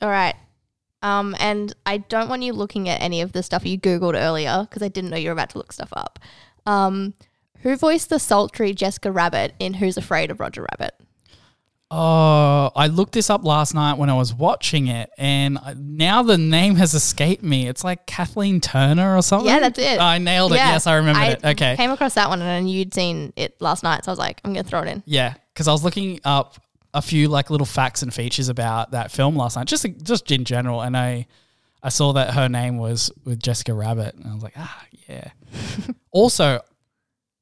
All 0.00 0.08
right. 0.08 0.34
Um, 1.06 1.36
and 1.38 1.72
I 1.86 1.98
don't 1.98 2.28
want 2.28 2.42
you 2.42 2.52
looking 2.52 2.88
at 2.88 3.00
any 3.00 3.20
of 3.20 3.30
the 3.30 3.44
stuff 3.44 3.64
you 3.64 3.78
Googled 3.78 4.20
earlier 4.20 4.66
because 4.68 4.82
I 4.82 4.88
didn't 4.88 5.10
know 5.10 5.16
you 5.16 5.28
were 5.28 5.34
about 5.34 5.50
to 5.50 5.58
look 5.58 5.72
stuff 5.72 5.90
up. 5.92 6.18
Um, 6.66 7.14
who 7.60 7.76
voiced 7.76 8.08
the 8.08 8.18
sultry 8.18 8.74
Jessica 8.74 9.12
Rabbit 9.12 9.54
in 9.60 9.74
Who's 9.74 9.96
Afraid 9.96 10.32
of 10.32 10.40
Roger 10.40 10.66
Rabbit? 10.72 10.94
Oh, 11.92 12.72
I 12.74 12.88
looked 12.88 13.12
this 13.12 13.30
up 13.30 13.44
last 13.44 13.72
night 13.72 13.98
when 13.98 14.10
I 14.10 14.14
was 14.14 14.34
watching 14.34 14.88
it, 14.88 15.08
and 15.16 15.60
now 15.76 16.24
the 16.24 16.36
name 16.36 16.74
has 16.74 16.92
escaped 16.94 17.44
me. 17.44 17.68
It's 17.68 17.84
like 17.84 18.06
Kathleen 18.06 18.60
Turner 18.60 19.16
or 19.16 19.22
something. 19.22 19.46
Yeah, 19.46 19.60
that's 19.60 19.78
it. 19.78 20.00
I 20.00 20.18
nailed 20.18 20.54
it. 20.54 20.56
Yeah, 20.56 20.72
yes, 20.72 20.88
I 20.88 20.96
remember 20.96 21.22
it. 21.22 21.44
Okay. 21.44 21.74
I 21.74 21.76
came 21.76 21.92
across 21.92 22.14
that 22.14 22.28
one 22.28 22.42
and 22.42 22.66
I 22.66 22.68
you'd 22.68 22.92
seen 22.92 23.32
it 23.36 23.60
last 23.60 23.84
night, 23.84 24.04
so 24.04 24.10
I 24.10 24.12
was 24.12 24.18
like, 24.18 24.40
I'm 24.44 24.52
gonna 24.52 24.64
throw 24.64 24.82
it 24.82 24.88
in. 24.88 25.04
Yeah, 25.06 25.34
because 25.54 25.68
I 25.68 25.72
was 25.72 25.84
looking 25.84 26.18
up 26.24 26.60
a 26.96 27.02
few 27.02 27.28
like 27.28 27.50
little 27.50 27.66
facts 27.66 28.02
and 28.02 28.12
features 28.12 28.48
about 28.48 28.92
that 28.92 29.10
film 29.10 29.36
last 29.36 29.54
night, 29.56 29.66
just 29.66 29.86
just 30.02 30.32
in 30.32 30.44
general, 30.44 30.80
and 30.80 30.96
I 30.96 31.26
I 31.82 31.90
saw 31.90 32.14
that 32.14 32.32
her 32.32 32.48
name 32.48 32.78
was 32.78 33.12
with 33.24 33.38
Jessica 33.38 33.74
Rabbit, 33.74 34.14
and 34.14 34.26
I 34.26 34.32
was 34.32 34.42
like, 34.42 34.54
ah, 34.56 34.84
yeah. 35.06 35.28
also, 36.10 36.60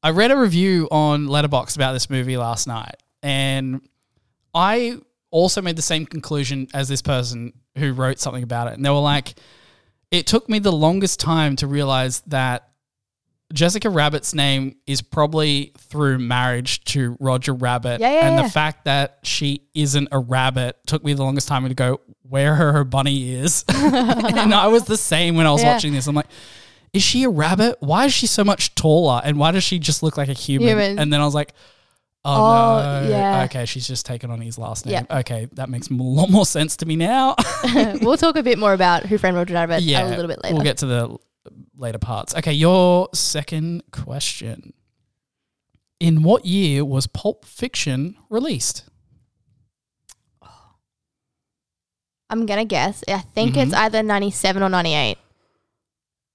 I 0.02 0.10
read 0.10 0.32
a 0.32 0.36
review 0.36 0.88
on 0.90 1.28
Letterboxd 1.28 1.76
about 1.76 1.92
this 1.92 2.10
movie 2.10 2.36
last 2.36 2.66
night, 2.66 2.96
and 3.22 3.80
I 4.52 4.98
also 5.30 5.62
made 5.62 5.76
the 5.76 5.82
same 5.82 6.04
conclusion 6.04 6.66
as 6.74 6.88
this 6.88 7.00
person 7.00 7.52
who 7.78 7.92
wrote 7.92 8.18
something 8.18 8.42
about 8.42 8.66
it, 8.66 8.74
and 8.74 8.84
they 8.84 8.90
were 8.90 8.98
like, 8.98 9.34
it 10.10 10.26
took 10.26 10.48
me 10.48 10.58
the 10.58 10.72
longest 10.72 11.20
time 11.20 11.54
to 11.56 11.68
realize 11.68 12.22
that 12.26 12.70
Jessica 13.54 13.88
Rabbit's 13.88 14.34
name 14.34 14.76
is 14.84 15.00
probably 15.00 15.72
through 15.78 16.18
marriage 16.18 16.84
to 16.86 17.16
Roger 17.20 17.54
Rabbit. 17.54 18.00
Yeah, 18.00 18.12
yeah, 18.12 18.26
and 18.26 18.36
yeah. 18.36 18.42
the 18.42 18.50
fact 18.50 18.84
that 18.84 19.20
she 19.22 19.62
isn't 19.74 20.08
a 20.10 20.18
rabbit 20.18 20.76
took 20.86 21.04
me 21.04 21.14
the 21.14 21.22
longest 21.22 21.46
time 21.46 21.66
to 21.68 21.74
go 21.74 22.00
where 22.22 22.56
her, 22.56 22.72
her 22.72 22.84
bunny 22.84 23.32
is. 23.32 23.64
and 23.72 24.52
I 24.52 24.66
was 24.66 24.84
the 24.84 24.96
same 24.96 25.36
when 25.36 25.46
I 25.46 25.52
was 25.52 25.62
watching 25.62 25.92
this. 25.92 26.08
I'm 26.08 26.16
like, 26.16 26.26
is 26.92 27.02
she 27.02 27.22
a 27.22 27.28
rabbit? 27.28 27.76
Why 27.78 28.06
is 28.06 28.12
she 28.12 28.26
so 28.26 28.42
much 28.42 28.74
taller? 28.74 29.20
And 29.24 29.38
why 29.38 29.52
does 29.52 29.62
she 29.62 29.78
just 29.78 30.02
look 30.02 30.16
like 30.16 30.28
a 30.28 30.32
human? 30.32 30.68
Human. 30.68 30.98
And 30.98 31.12
then 31.12 31.20
I 31.20 31.24
was 31.24 31.34
like, 31.34 31.54
oh, 32.24 32.34
Oh, 32.34 33.02
no. 33.04 33.08
yeah. 33.08 33.44
Okay, 33.44 33.66
she's 33.66 33.86
just 33.86 34.04
taken 34.04 34.32
on 34.32 34.40
his 34.40 34.58
last 34.58 34.84
name. 34.84 35.06
Yeah. 35.08 35.18
Okay, 35.20 35.46
that 35.52 35.68
makes 35.68 35.90
a 35.90 35.94
lot 35.94 36.28
more 36.28 36.46
sense 36.46 36.76
to 36.78 36.86
me 36.86 36.96
now. 36.96 37.36
we'll 38.00 38.16
talk 38.16 38.34
a 38.34 38.42
bit 38.42 38.58
more 38.58 38.72
about 38.72 39.06
Who 39.06 39.16
Framed 39.16 39.36
Roger 39.36 39.54
Rabbit 39.54 39.82
yeah, 39.82 40.08
a 40.08 40.10
little 40.10 40.26
bit 40.26 40.42
later. 40.42 40.56
We'll 40.56 40.64
get 40.64 40.78
to 40.78 40.86
the 40.86 41.18
later 41.76 41.98
parts. 41.98 42.34
Okay, 42.34 42.52
your 42.52 43.08
second 43.14 43.82
question. 43.90 44.72
In 46.00 46.22
what 46.22 46.44
year 46.44 46.84
was 46.84 47.06
Pulp 47.06 47.44
Fiction 47.44 48.16
released? 48.28 48.84
I'm 52.30 52.46
gonna 52.46 52.64
guess. 52.64 53.02
I 53.08 53.18
think 53.18 53.52
Mm-hmm. 53.52 53.60
it's 53.60 53.74
either 53.74 54.02
97 54.02 54.62
or 54.62 54.68
98. 54.68 55.18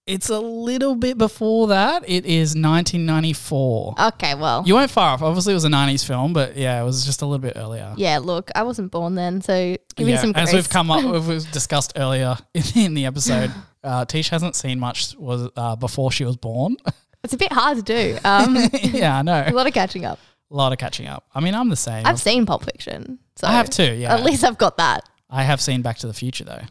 It's 0.08 0.30
a 0.30 0.40
little 0.40 0.96
bit 0.96 1.20
before 1.20 1.68
that. 1.68 2.04
It 2.08 2.26
is 2.26 2.56
1994. 2.56 3.94
Okay, 4.00 4.34
well, 4.34 4.64
You 4.66 4.74
weren't 4.74 4.90
far 4.90 5.14
off. 5.14 5.22
Obviously, 5.22 5.52
it 5.52 5.56
was 5.56 5.66
a 5.66 5.70
90s 5.70 6.04
film, 6.04 6.34
but 6.34 6.58
yeah, 6.58 6.82
it 6.82 6.84
was 6.84 7.06
just 7.06 7.22
a 7.22 7.28
little 7.28 7.38
bit 7.42 7.54
earlier. 7.56 7.94
yeah. 7.96 8.18
Look, 8.18 8.50
I 8.56 8.64
wasn't 8.64 8.92
born 8.92 9.14
then, 9.14 9.42
so 9.42 9.78
give 9.96 10.08
me 10.08 10.18
some 10.18 10.32
grace. 10.32 10.48
as 10.48 10.54
we've 10.56 10.70
come 10.70 10.90
up, 10.90 11.04
we've 11.28 11.52
discussed 11.52 11.94
earlier 11.96 12.38
in, 12.56 12.64
in 12.76 12.94
the 12.96 13.06
episode, 13.06 13.52
uh, 13.84 14.06
Tish 14.06 14.30
hasn't 14.30 14.56
seen 14.56 14.80
much 14.80 15.16
was 15.18 15.50
uh, 15.56 15.76
before 15.76 16.12
she 16.12 16.26
was 16.26 16.38
born. 16.38 16.78
It's 17.22 17.34
a 17.34 17.38
bit 17.38 17.52
hard 17.52 17.76
to 17.76 17.84
do. 17.84 18.18
Um, 18.24 18.56
yeah, 18.82 19.18
I 19.18 19.22
know. 19.24 19.44
a 19.48 19.52
lot 19.52 19.68
of 19.68 19.74
catching 19.74 20.06
up. 20.06 20.20
A 20.52 20.56
lot 20.56 20.72
of 20.72 20.78
catching 20.78 21.06
up. 21.06 21.26
I 21.36 21.42
mean, 21.42 21.54
I'm 21.54 21.68
the 21.68 21.76
same. 21.76 22.06
I've 22.06 22.18
seen 22.18 22.46
Pulp 22.46 22.64
Fiction, 22.64 23.20
so 23.36 23.46
I 23.46 23.52
have 23.52 23.70
too. 23.70 23.94
Yeah, 23.94 24.14
At 24.16 24.24
least 24.24 24.46
I've 24.46 24.58
got 24.58 24.78
that. 24.78 25.04
I 25.30 25.44
have 25.44 25.60
seen 25.60 25.82
Back 25.82 25.98
to 25.98 26.08
the 26.08 26.14
Future 26.14 26.46
though. 26.46 26.62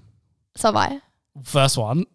So 0.56 0.68
have 0.68 0.76
I. 0.76 1.02
First 1.42 1.76
one. 1.76 2.06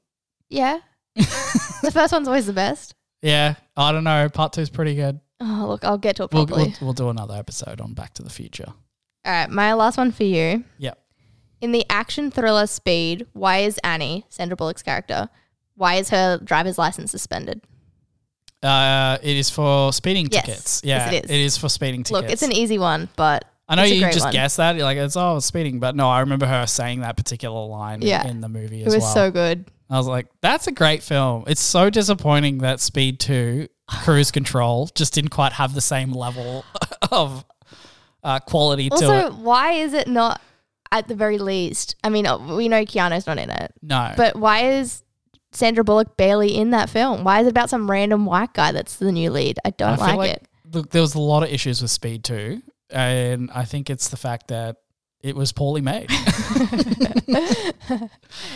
Yeah. 0.50 0.80
the 1.16 1.92
first 1.94 2.12
one's 2.12 2.28
always 2.28 2.48
the 2.48 2.54
best. 2.54 2.96
Yeah, 3.22 3.54
I 3.78 3.92
don't 3.92 4.04
know. 4.04 4.28
Part 4.30 4.54
two 4.54 4.62
is 4.62 4.72
pretty 4.72 4.96
good. 4.96 5.20
Oh, 5.40 5.66
look, 5.70 5.84
I'll 5.86 6.00
get 6.00 6.16
to 6.16 6.24
it 6.24 6.32
We'll, 6.34 6.48
properly. 6.48 6.74
we'll, 6.82 6.88
we'll 6.88 6.94
do 6.94 7.10
another 7.10 7.36
episode 7.36 7.82
on 7.82 7.94
Back 7.94 8.16
to 8.16 8.24
the 8.24 8.32
Future. 8.32 8.66
All 9.26 9.32
right, 9.32 9.48
my 9.48 9.74
last 9.74 10.00
one 10.00 10.12
for 10.12 10.24
you. 10.24 10.64
Yep. 10.80 10.98
In 11.64 11.72
the 11.72 11.86
action 11.90 12.30
thriller 12.30 12.68
Speed, 12.68 13.26
why 13.32 13.60
is 13.60 13.80
Annie, 13.86 14.26
Sandra 14.28 14.58
Bullock's 14.58 14.84
character, 14.84 15.30
why 15.76 15.96
is 15.96 16.10
her 16.10 16.38
driver's 16.44 16.78
license 16.78 17.10
suspended? 17.12 17.62
Uh, 18.62 19.18
it 19.24 19.38
is 19.38 19.50
for 19.50 19.94
speeding 19.94 20.28
Yes. 20.30 20.46
tickets. 20.46 20.82
Yes, 20.84 21.10
Yeah, 21.12 21.18
it 21.20 21.24
is. 21.26 21.32
it 21.32 21.40
is 21.40 21.58
for 21.58 21.70
speeding 21.70 22.04
tickets. 22.04 22.22
Look, 22.22 22.30
it's 22.30 22.42
an 22.44 22.52
easy 22.52 22.78
one, 22.78 23.08
but 23.16 23.46
I 23.70 23.76
know 23.76 23.84
it's 23.84 23.94
a 23.94 23.96
you 23.96 24.02
great 24.02 24.14
just 24.14 24.26
one. 24.26 24.34
guessed 24.34 24.58
that. 24.58 24.76
You're 24.76 24.84
like, 24.84 24.98
it's 24.98 25.16
oh, 25.16 25.38
it's 25.38 25.46
speeding, 25.46 25.80
but 25.80 25.96
no, 25.96 26.10
I 26.10 26.20
remember 26.20 26.46
her 26.46 26.66
saying 26.68 27.00
that 27.00 27.16
particular 27.16 27.66
line 27.66 28.02
Yeah. 28.02 28.28
in 28.28 28.42
the 28.42 28.50
movie 28.50 28.82
it 28.82 28.88
as 28.88 28.96
was 28.96 29.04
well. 29.04 29.14
so 29.14 29.32
good. 29.32 29.66
I 29.90 29.98
was 29.98 30.08
like, 30.08 30.28
that's 30.42 30.68
a 30.68 30.72
great 30.74 31.02
film. 31.02 31.46
It's 31.48 31.62
so 31.62 31.90
disappointing 31.90 32.58
that 32.58 32.82
Speed 32.82 33.22
2, 33.22 33.70
Cruise 34.04 34.32
Control, 34.32 34.90
just 34.96 35.14
didn't 35.14 35.30
quite 35.32 35.54
have 35.54 35.74
the 35.74 35.82
same 35.82 36.12
level 36.12 36.66
of 37.12 37.46
uh, 38.22 38.40
quality 38.42 38.90
to 38.90 38.96
Also, 38.96 39.28
it. 39.28 39.34
why 39.36 39.72
is 39.74 39.94
it 39.94 40.10
not 40.10 40.42
at 40.94 41.08
the 41.10 41.16
very 41.16 41.38
least? 41.40 41.96
I 42.04 42.10
mean, 42.10 42.26
uh, 42.26 42.38
we 42.56 42.70
know 42.70 42.86
Keanu's 42.86 43.28
not 43.28 43.38
in 43.40 43.50
it, 43.50 43.74
No. 43.82 44.14
but 44.16 44.36
why 44.38 44.66
is 44.80 45.04
Sandra 45.52 45.84
Bullock 45.84 46.16
barely 46.18 46.56
in 46.56 46.70
that 46.72 46.90
film? 46.90 47.24
Why 47.24 47.42
is 47.42 47.48
it 47.48 47.52
about 47.52 47.70
some 47.70 47.90
random 47.92 48.26
white 48.26 48.54
guy 48.54 48.72
that's 48.72 48.96
the 48.98 49.12
new 49.12 49.30
lead? 49.32 49.60
I 49.66 49.70
I 49.70 49.72
don't 49.72 49.98
feel 49.98 50.06
like, 50.08 50.18
like 50.18 50.32
it. 50.32 50.48
look, 50.72 50.90
there 50.92 51.02
was 51.02 51.16
a 51.16 51.20
lot 51.22 51.44
of 51.44 51.50
issues 51.50 51.82
with 51.82 51.92
Speed 51.92 52.24
2, 52.24 52.62
and 52.92 53.50
I 53.54 53.66
think 53.66 53.90
it's 53.90 54.08
the 54.10 54.18
fact 54.18 54.48
that 54.48 54.78
it 55.22 55.36
was 55.36 55.52
poorly 55.52 55.82
made. 55.82 56.10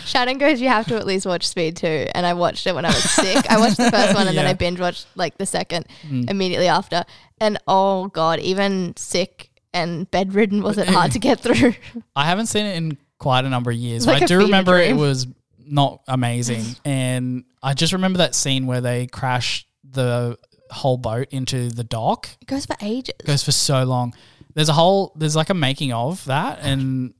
Shannon 0.04 0.38
goes, 0.38 0.60
you 0.60 0.68
have 0.68 0.86
to 0.88 0.96
at 0.96 1.06
least 1.06 1.26
watch 1.26 1.46
Speed 1.46 1.76
2. 1.76 1.86
And 2.14 2.26
I 2.26 2.34
watched 2.34 2.66
it 2.66 2.74
when 2.74 2.84
I 2.84 2.88
was 2.88 3.02
sick. 3.10 3.50
I 3.50 3.58
watched 3.58 3.76
the 3.78 3.90
first 3.90 4.14
one 4.14 4.28
and 4.28 4.36
then 4.36 4.46
I 4.46 4.52
binge 4.52 4.78
watched 4.80 5.06
like 5.14 5.38
the 5.38 5.46
second 5.46 5.86
Mm. 6.06 6.28
immediately 6.30 6.68
after. 6.68 7.04
And 7.40 7.58
oh 7.66 8.08
God, 8.08 8.38
even 8.40 8.94
sick 8.96 9.50
and 9.82 10.10
bedridden 10.10 10.62
was 10.62 10.78
it 10.78 10.88
hard 10.88 11.12
to 11.12 11.18
get 11.18 11.40
through. 11.40 11.74
I 12.16 12.26
haven't 12.26 12.46
seen 12.46 12.66
it 12.66 12.76
in 12.76 12.98
quite 13.18 13.44
a 13.44 13.48
number 13.48 13.70
of 13.70 13.76
years. 13.76 13.98
It's 13.98 14.06
but 14.06 14.12
like 14.14 14.22
I 14.22 14.24
a 14.24 14.28
do 14.28 14.34
fever 14.36 14.44
remember 14.46 14.78
it 14.78 14.96
was 14.96 15.26
not 15.58 16.02
amazing. 16.08 16.64
and 16.84 17.44
I 17.62 17.74
just 17.74 17.92
remember 17.92 18.18
that 18.18 18.34
scene 18.34 18.66
where 18.66 18.80
they 18.80 19.06
crash 19.06 19.66
the 19.88 20.38
whole 20.70 20.96
boat 20.96 21.28
into 21.30 21.68
the 21.70 21.84
dock. 21.84 22.28
It 22.40 22.46
goes 22.46 22.66
for 22.66 22.76
ages. 22.80 23.14
goes 23.24 23.42
for 23.42 23.52
so 23.52 23.84
long. 23.84 24.14
There's 24.54 24.68
a 24.68 24.74
whole 24.74 25.12
there's 25.16 25.36
like 25.36 25.50
a 25.50 25.54
making 25.54 25.92
of 25.92 26.24
that 26.26 26.60
and 26.62 27.14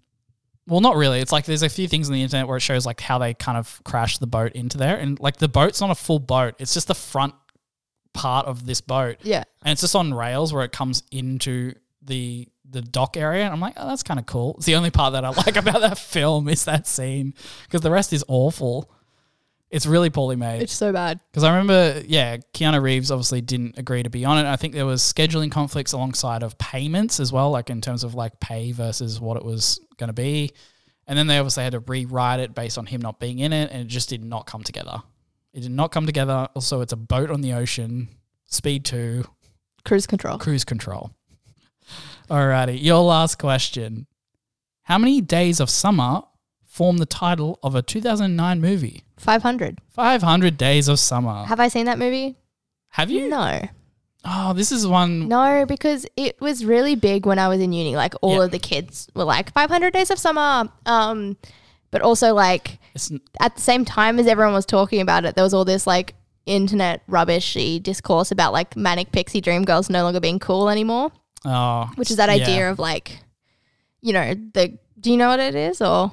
well 0.67 0.81
not 0.81 0.97
really. 0.97 1.21
It's 1.21 1.33
like 1.33 1.45
there's 1.45 1.63
a 1.63 1.69
few 1.69 1.89
things 1.89 2.09
on 2.09 2.15
the 2.15 2.23
internet 2.23 2.47
where 2.47 2.57
it 2.57 2.61
shows 2.61 2.85
like 2.85 3.01
how 3.01 3.19
they 3.19 3.35
kind 3.35 3.57
of 3.57 3.81
crash 3.85 4.19
the 4.19 4.27
boat 4.27 4.53
into 4.53 4.77
there 4.77 4.97
and 4.97 5.19
like 5.21 5.37
the 5.37 5.49
boat's 5.49 5.81
not 5.81 5.91
a 5.91 5.95
full 5.95 6.19
boat. 6.19 6.55
It's 6.59 6.75
just 6.75 6.89
the 6.89 6.95
front 6.95 7.35
part 8.13 8.47
of 8.47 8.67
this 8.67 8.81
boat. 8.81 9.19
Yeah. 9.23 9.45
And 9.65 9.73
it's 9.73 9.81
just 9.81 9.95
on 9.95 10.13
rails 10.13 10.53
where 10.53 10.65
it 10.65 10.73
comes 10.73 11.03
into 11.11 11.75
the 12.09 12.49
the 12.71 12.83
dock 12.83 13.17
area 13.17 13.45
and 13.45 13.53
I'm 13.53 13.61
like, 13.61 13.75
"Oh, 13.77 13.89
that's 13.89 14.03
kind 14.03 14.19
of 14.21 14.27
cool." 14.27 14.55
It's 14.57 14.67
the 14.67 14.75
only 14.75 14.91
part 14.91 15.13
that 15.13 15.25
I 15.25 15.31
like 15.31 15.57
about 15.65 15.81
that 15.81 15.99
film 15.99 16.49
is 16.49 16.65
that 16.65 16.87
scene 16.87 17.35
because 17.65 17.81
the 17.83 17.91
rest 17.91 18.13
is 18.13 18.25
awful. 18.29 18.91
It's 19.71 19.85
really 19.85 20.09
poorly 20.09 20.37
made. 20.37 20.63
It's 20.63 20.73
so 20.73 20.93
bad. 20.95 21.21
Because 21.31 21.45
I 21.45 21.51
remember, 21.51 22.03
yeah, 22.07 22.39
Keanu 22.55 22.81
Reeves 22.81 23.11
obviously 23.11 23.43
didn't 23.43 23.77
agree 23.77 24.03
to 24.03 24.09
be 24.09 24.25
on 24.25 24.39
it. 24.39 24.51
I 24.51 24.57
think 24.57 24.73
there 24.73 24.87
was 24.87 25.03
scheduling 25.03 25.51
conflicts 25.51 25.93
alongside 25.93 26.43
of 26.43 26.57
payments 26.57 27.21
as 27.21 27.33
well, 27.33 27.51
like 27.51 27.69
in 27.69 27.83
terms 27.83 28.03
of 28.03 28.15
like 28.15 28.41
pay 28.41 28.73
versus 28.73 29.21
what 29.21 29.37
it 29.37 29.45
was 29.45 29.79
going 29.99 30.09
to 30.09 30.15
be. 30.15 30.53
And 31.07 31.19
then 31.19 31.27
they 31.27 31.37
obviously 31.37 31.65
had 31.65 31.73
to 31.73 31.81
rewrite 31.81 32.41
it 32.41 32.55
based 32.55 32.79
on 32.79 32.87
him 32.87 33.03
not 33.03 33.21
being 33.21 33.41
in 33.41 33.53
it, 33.53 33.71
and 33.71 33.83
it 33.83 33.89
just 33.89 34.09
did 34.09 34.25
not 34.25 34.47
come 34.47 34.63
together. 34.63 35.03
It 35.53 35.61
did 35.61 35.71
not 35.71 35.93
come 35.93 36.07
together. 36.07 36.49
Also, 36.55 36.81
it's 36.81 36.93
a 36.95 36.97
boat 36.97 37.31
on 37.31 37.43
the 37.43 37.53
ocean, 37.53 38.09
speed 38.47 38.87
two, 38.87 39.25
Cruise 39.85 40.07
control. 40.07 40.39
cruise 40.39 40.65
control. 40.65 41.11
Alrighty, 42.31 42.83
your 42.83 43.03
last 43.03 43.39
question. 43.39 44.07
How 44.83 44.99
many 44.99 45.21
days 45.21 45.61
of 45.61 45.71
summer 45.71 46.23
form 46.67 46.99
the 46.99 47.07
title 47.07 47.59
of 47.63 47.75
a 47.75 47.83
2009 47.83 48.61
movie? 48.61 49.05
500. 49.17 49.79
500 49.91 50.57
Days 50.57 50.89
of 50.89 50.99
Summer. 50.99 51.45
Have 51.45 51.59
I 51.61 51.69
seen 51.69 51.87
that 51.87 51.99
movie? 51.99 52.37
Have 52.91 53.11
you? 53.11 53.29
No. 53.29 53.61
Oh, 54.25 54.53
this 54.53 54.71
is 54.73 54.87
one. 54.87 55.29
No, 55.29 55.65
because 55.67 56.07
it 56.17 56.41
was 56.41 56.65
really 56.65 56.95
big 56.95 57.25
when 57.27 57.39
I 57.39 57.49
was 57.49 57.61
in 57.61 57.73
uni. 57.73 57.97
Like 57.97 58.15
all 58.21 58.37
Yeah. 58.39 58.45
of 58.45 58.51
the 58.51 58.59
kids 58.59 59.09
were 59.15 59.25
like 59.25 59.53
500 59.53 59.93
days 59.93 60.11
of 60.11 60.19
summer. 60.19 60.71
Um, 60.87 61.37
but 61.91 62.03
also 62.03 62.35
like 62.35 62.79
It's, 62.95 63.11
at 63.41 63.57
the 63.57 63.63
same 63.63 63.85
time 63.85 64.19
as 64.19 64.27
everyone 64.27 64.53
was 64.55 64.67
talking 64.67 65.01
about 65.01 65.25
it, 65.25 65.35
there 65.35 65.45
was 65.45 65.55
all 65.55 65.65
this 65.65 65.87
like 65.87 66.15
internet 66.47 67.03
rubbishy 67.09 67.79
discourse 67.83 68.31
about 68.31 68.53
like 68.53 68.77
manic 68.77 69.13
pixie 69.13 69.41
dream 69.41 69.65
girls 69.65 69.91
no 69.91 70.03
longer 70.03 70.21
being 70.21 70.39
cool 70.39 70.69
anymore, 70.71 71.11
oh, 71.45 71.91
which 71.97 72.11
is 72.11 72.17
that 72.17 72.29
yeah. 72.29 72.43
idea 72.45 72.71
of 72.71 72.79
like, 72.79 73.21
you 74.01 74.13
know, 74.13 74.35
the. 74.35 74.79
Do 75.01 75.13
you 75.13 75.17
know 75.17 75.29
what 75.29 75.39
it 75.41 75.55
is 75.55 75.81
or? 75.81 76.11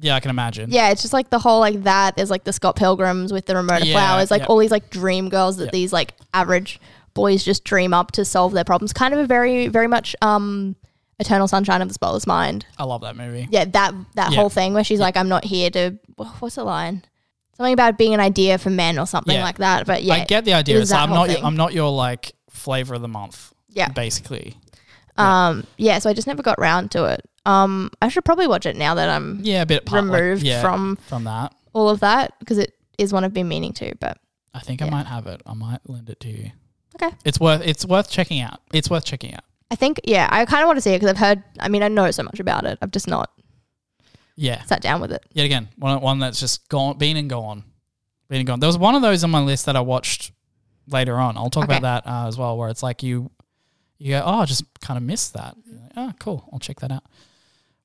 Yeah, 0.00 0.16
I 0.16 0.20
can 0.20 0.30
imagine. 0.30 0.70
Yeah, 0.70 0.90
it's 0.90 1.00
just 1.00 1.14
like 1.14 1.30
the 1.30 1.38
whole 1.38 1.60
like 1.60 1.84
that. 1.84 2.16
There's 2.16 2.30
like 2.30 2.44
the 2.44 2.52
Scott 2.52 2.76
Pilgrims 2.76 3.32
with 3.32 3.46
the 3.46 3.54
Ramona 3.54 3.84
Yeah, 3.84 3.92
Flowers, 3.94 4.30
like 4.30 4.40
yeah. 4.42 4.46
all 4.48 4.58
these 4.58 4.70
like 4.72 4.90
dream 4.90 5.28
girls 5.28 5.56
that 5.58 5.66
Yeah. 5.66 5.70
these 5.72 5.92
like 5.92 6.14
average 6.34 6.80
boys 7.14 7.44
just 7.44 7.64
dream 7.64 7.94
up 7.94 8.10
to 8.12 8.24
solve 8.24 8.52
their 8.52 8.64
problems. 8.64 8.92
Kind 8.92 9.14
of 9.14 9.20
a 9.20 9.26
very, 9.26 9.68
very 9.68 9.86
much 9.86 10.14
um 10.20 10.76
Eternal 11.18 11.46
Sunshine 11.46 11.80
of 11.82 11.88
the 11.88 11.94
Spotless 11.94 12.26
Mind. 12.26 12.66
I 12.78 12.84
love 12.84 13.02
that 13.02 13.16
movie. 13.16 13.46
Yeah, 13.50 13.64
that 13.66 13.94
that 14.14 14.32
Yeah. 14.32 14.36
whole 14.36 14.50
thing 14.50 14.74
where 14.74 14.82
she's 14.84 14.98
like, 15.00 15.16
I'm 15.16 15.28
not 15.28 15.44
here 15.44 15.70
to 15.70 15.98
what's 16.16 16.56
the 16.56 16.64
line? 16.64 17.04
Something 17.56 17.72
about 17.74 17.96
being 17.96 18.12
an 18.12 18.20
idea 18.20 18.58
for 18.58 18.70
men 18.70 18.98
or 18.98 19.06
something 19.06 19.36
Yeah. 19.36 19.44
like 19.44 19.58
that. 19.58 19.86
But 19.86 20.02
yeah, 20.02 20.14
I 20.14 20.24
get 20.24 20.44
the 20.44 20.54
idea. 20.54 20.80
It's 20.80 20.90
that 20.90 21.00
I'm 21.00 21.10
not. 21.10 21.30
Your. 21.30 21.38
I'm 21.44 21.56
not 21.56 21.72
your 21.72 21.90
like 21.90 22.32
flavor 22.50 22.94
of 22.94 23.02
the 23.02 23.08
month. 23.08 23.51
Yeah. 23.72 23.88
basically. 23.88 24.56
um 25.16 25.66
yeah, 25.76 25.98
so 25.98 26.08
I 26.10 26.14
just 26.14 26.26
never 26.26 26.42
got 26.42 26.58
round 26.58 26.90
to 26.92 27.04
it. 27.04 27.20
Um 27.46 27.90
I 28.00 28.08
should 28.08 28.24
probably 28.24 28.46
watch 28.46 28.66
it 28.66 28.76
now 28.76 28.94
that 28.94 29.08
I'm 29.08 29.40
Yeah, 29.42 29.62
a 29.62 29.66
bit 29.66 29.90
like, 29.90 30.02
removed 30.04 30.42
yeah, 30.42 30.62
from 30.62 30.96
from 31.08 31.24
that. 31.24 31.54
all 31.72 31.88
of 31.88 32.00
that 32.00 32.38
because 32.38 32.58
it 32.58 32.72
is 32.98 33.12
one 33.12 33.24
I've 33.24 33.34
been 33.34 33.48
meaning 33.48 33.72
to, 33.74 33.94
but 34.00 34.18
I 34.54 34.60
think 34.60 34.80
I 34.82 34.84
Yeah. 34.86 34.90
might 34.90 35.06
have 35.06 35.26
it. 35.26 35.40
I 35.46 35.54
might 35.54 35.80
lend 35.88 36.08
it 36.10 36.20
to 36.20 36.28
you. 36.28 36.50
Okay. 36.96 37.14
It's 37.24 37.40
worth. 37.40 37.62
It's 37.64 37.86
worth 37.86 38.10
checking 38.10 38.40
out. 38.40 38.60
It's 38.72 38.90
worth 38.90 39.04
checking 39.04 39.32
out. 39.34 39.44
I 39.70 39.76
think 39.76 39.98
yeah, 40.04 40.28
I 40.30 40.44
kind 40.44 40.62
of 40.62 40.66
want 40.66 40.76
to 40.76 40.82
see 40.82 40.90
it 40.92 40.98
because 41.00 41.08
I've 41.10 41.16
heard. 41.18 41.42
I 41.58 41.68
mean, 41.68 41.82
I 41.82 41.88
know 41.88 42.10
so 42.10 42.22
much 42.22 42.38
about 42.38 42.64
it. 42.66 42.78
I've 42.82 42.90
just 42.90 43.08
not 43.08 43.30
Yeah. 44.36 44.62
sat 44.64 44.82
down 44.82 45.00
with 45.00 45.10
it. 45.12 45.24
Yet 45.32 45.44
again, 45.44 45.68
one 45.76 46.00
one 46.02 46.18
that's 46.18 46.38
just 46.38 46.68
gone, 46.68 46.98
been 46.98 47.16
and 47.16 47.30
gone, 47.30 47.64
been 48.28 48.40
and 48.40 48.46
gone. 48.46 48.60
There 48.60 48.66
was 48.68 48.76
one 48.78 48.94
of 48.94 49.00
those 49.02 49.24
on 49.24 49.30
my 49.30 49.40
list 49.40 49.64
that 49.66 49.74
I 49.76 49.80
watched 49.80 50.32
later 50.86 51.16
on. 51.18 51.36
I'll 51.38 51.48
talk 51.50 51.64
Okay. 51.64 51.76
about 51.78 52.04
that 52.04 52.10
uh, 52.10 52.28
as 52.28 52.36
well, 52.36 52.56
where 52.58 52.68
it's 52.68 52.82
like 52.82 53.02
you, 53.02 53.30
you 54.02 54.10
go, 54.12 54.22
oh, 54.24 54.40
I 54.40 54.44
just 54.46 54.64
kind 54.80 54.96
of 54.96 55.04
missed 55.04 55.34
that. 55.34 55.56
Like, 55.66 55.92
oh, 55.96 56.12
cool. 56.18 56.48
I'll 56.52 56.58
check 56.58 56.80
that 56.80 56.90
out. 56.90 57.04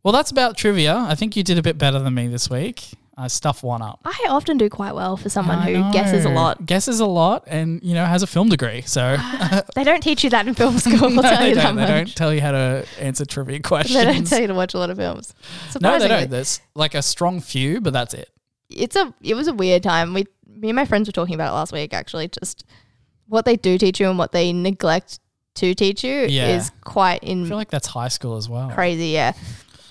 Well, 0.02 0.14
that's 0.14 0.32
about 0.32 0.58
trivia. 0.58 0.96
I 0.96 1.16
think 1.16 1.36
you 1.36 1.44
did 1.44 1.58
a 1.58 1.62
bit 1.62 1.78
better 1.78 2.00
than 2.00 2.14
me 2.14 2.28
this 2.28 2.50
week. 2.50 2.90
I 3.20 3.28
stuffed 3.28 3.64
one 3.64 3.82
up. 3.82 4.00
I 4.06 4.28
often 4.30 4.58
do 4.58 4.70
quite 4.70 4.94
well 4.94 5.18
for 5.18 5.28
someone 5.30 5.58
I 5.58 5.74
who 5.74 5.92
guesses 5.92 6.24
a 6.24 6.30
lot. 6.30 6.66
Guesses 6.66 7.00
a 7.00 7.06
lot, 7.06 7.46
and 7.48 7.82
you 7.84 7.96
know 7.96 8.06
has 8.06 8.22
a 8.22 8.28
film 8.28 8.50
degree. 8.50 8.82
So 8.84 9.16
ah, 9.18 9.64
They 9.76 9.84
don't 9.84 10.02
teach 10.02 10.24
you 10.24 10.30
that 10.30 10.48
in 10.48 10.54
film 10.54 10.78
school. 10.78 11.10
No, 11.10 11.22
they 11.24 11.54
don't. 11.56 11.76
They 11.76 11.86
don't 11.88 12.16
tell 12.16 12.32
you 12.32 12.42
how 12.42 12.52
to 12.52 12.86
answer 13.00 13.26
trivia 13.26 13.60
questions. 13.60 13.96
They 14.06 14.06
don't 14.06 14.28
tell 14.28 14.40
you 14.40 14.48
to 14.48 14.54
watch 14.54 14.76
a 14.76 14.78
lot 14.78 14.92
of 14.92 14.98
films. 14.98 15.34
no, 15.82 15.98
they 15.98 16.08
don't. 16.08 16.30
There's 16.30 16.62
like 16.76 16.94
a 16.94 17.02
strong 17.02 17.42
few, 17.42 17.82
but 17.82 17.92
that's 17.92 18.14
it. 18.14 18.30
It's 18.70 18.96
a. 18.96 19.12
It 19.22 19.34
was 19.34 19.48
a 19.48 19.54
weird 19.54 19.82
time. 19.82 20.14
We, 20.14 20.26
me 20.46 20.70
and 20.70 20.76
my 20.76 20.86
friends 20.86 21.10
were 21.10 21.14
talking 21.14 21.34
about 21.34 21.50
it 21.50 21.56
last 21.56 21.74
week. 21.74 21.96
Actually, 21.96 22.28
just 22.28 22.66
what 23.28 23.46
they 23.46 23.56
do 23.56 23.80
teach 23.80 24.00
you 24.00 24.10
and 24.10 24.20
what 24.20 24.32
they 24.32 24.54
neglect 24.54 25.20
to 25.58 25.74
teach 25.76 26.04
you 26.04 26.26
Yeah. 26.28 26.56
is 26.58 26.72
quite 26.84 27.20
I 27.24 27.28
in 27.28 27.46
feel 27.48 27.58
like 27.58 27.70
that's 27.70 27.88
high 27.88 28.08
school 28.08 28.38
as 28.38 28.48
well. 28.50 28.70
crazy. 28.72 29.08
Yeah. 29.10 29.34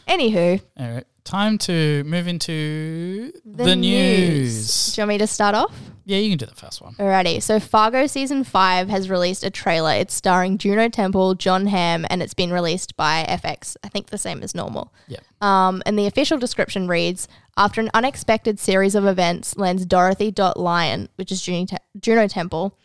Anywho, 0.08 0.60
All 0.78 0.88
right. 0.88 1.04
time 1.24 1.58
to 1.58 2.04
move 2.04 2.28
into 2.28 3.32
the, 3.44 3.74
news. 3.74 4.94
Do 4.94 5.00
you 5.00 5.02
want 5.02 5.08
me 5.08 5.18
to 5.18 5.26
start 5.26 5.54
off? 5.54 5.72
Yeah, 6.04 6.18
you 6.18 6.28
can 6.30 6.38
do 6.38 6.46
the 6.46 6.54
first 6.54 6.80
one. 6.80 6.94
Alrighty, 6.94 7.42
so 7.42 7.58
Fargo 7.58 8.06
season 8.06 8.44
five 8.44 8.88
has 8.88 9.10
released 9.10 9.42
a 9.42 9.50
trailer. 9.50 9.90
It's 9.94 10.14
starring 10.14 10.56
Juno 10.58 10.88
Temple, 10.88 11.34
Jon 11.34 11.66
Hamm, 11.66 12.06
and 12.08 12.22
it's 12.22 12.34
been 12.34 12.52
released 12.52 12.96
by 12.96 13.24
FX. 13.28 13.76
I 13.82 13.88
think 13.88 14.10
the 14.10 14.18
same 14.18 14.40
as 14.44 14.54
normal. 14.54 14.92
Yeah. 15.08 15.18
Um, 15.40 15.82
and 15.84 15.98
the 15.98 16.06
official 16.06 16.38
description 16.38 16.86
reads: 16.86 17.26
After 17.56 17.80
an 17.80 17.90
unexpected 17.92 18.60
series 18.60 18.94
of 18.94 19.04
events 19.04 19.56
lands 19.56 19.84
Dorothy 19.84 20.30
Dot 20.30 20.56
Lyon, 20.60 21.08
which 21.16 21.32
is 21.32 21.42
Juno, 21.42 21.66
Te- 21.66 21.76
Juno 21.98 22.28
Temple, 22.28 22.78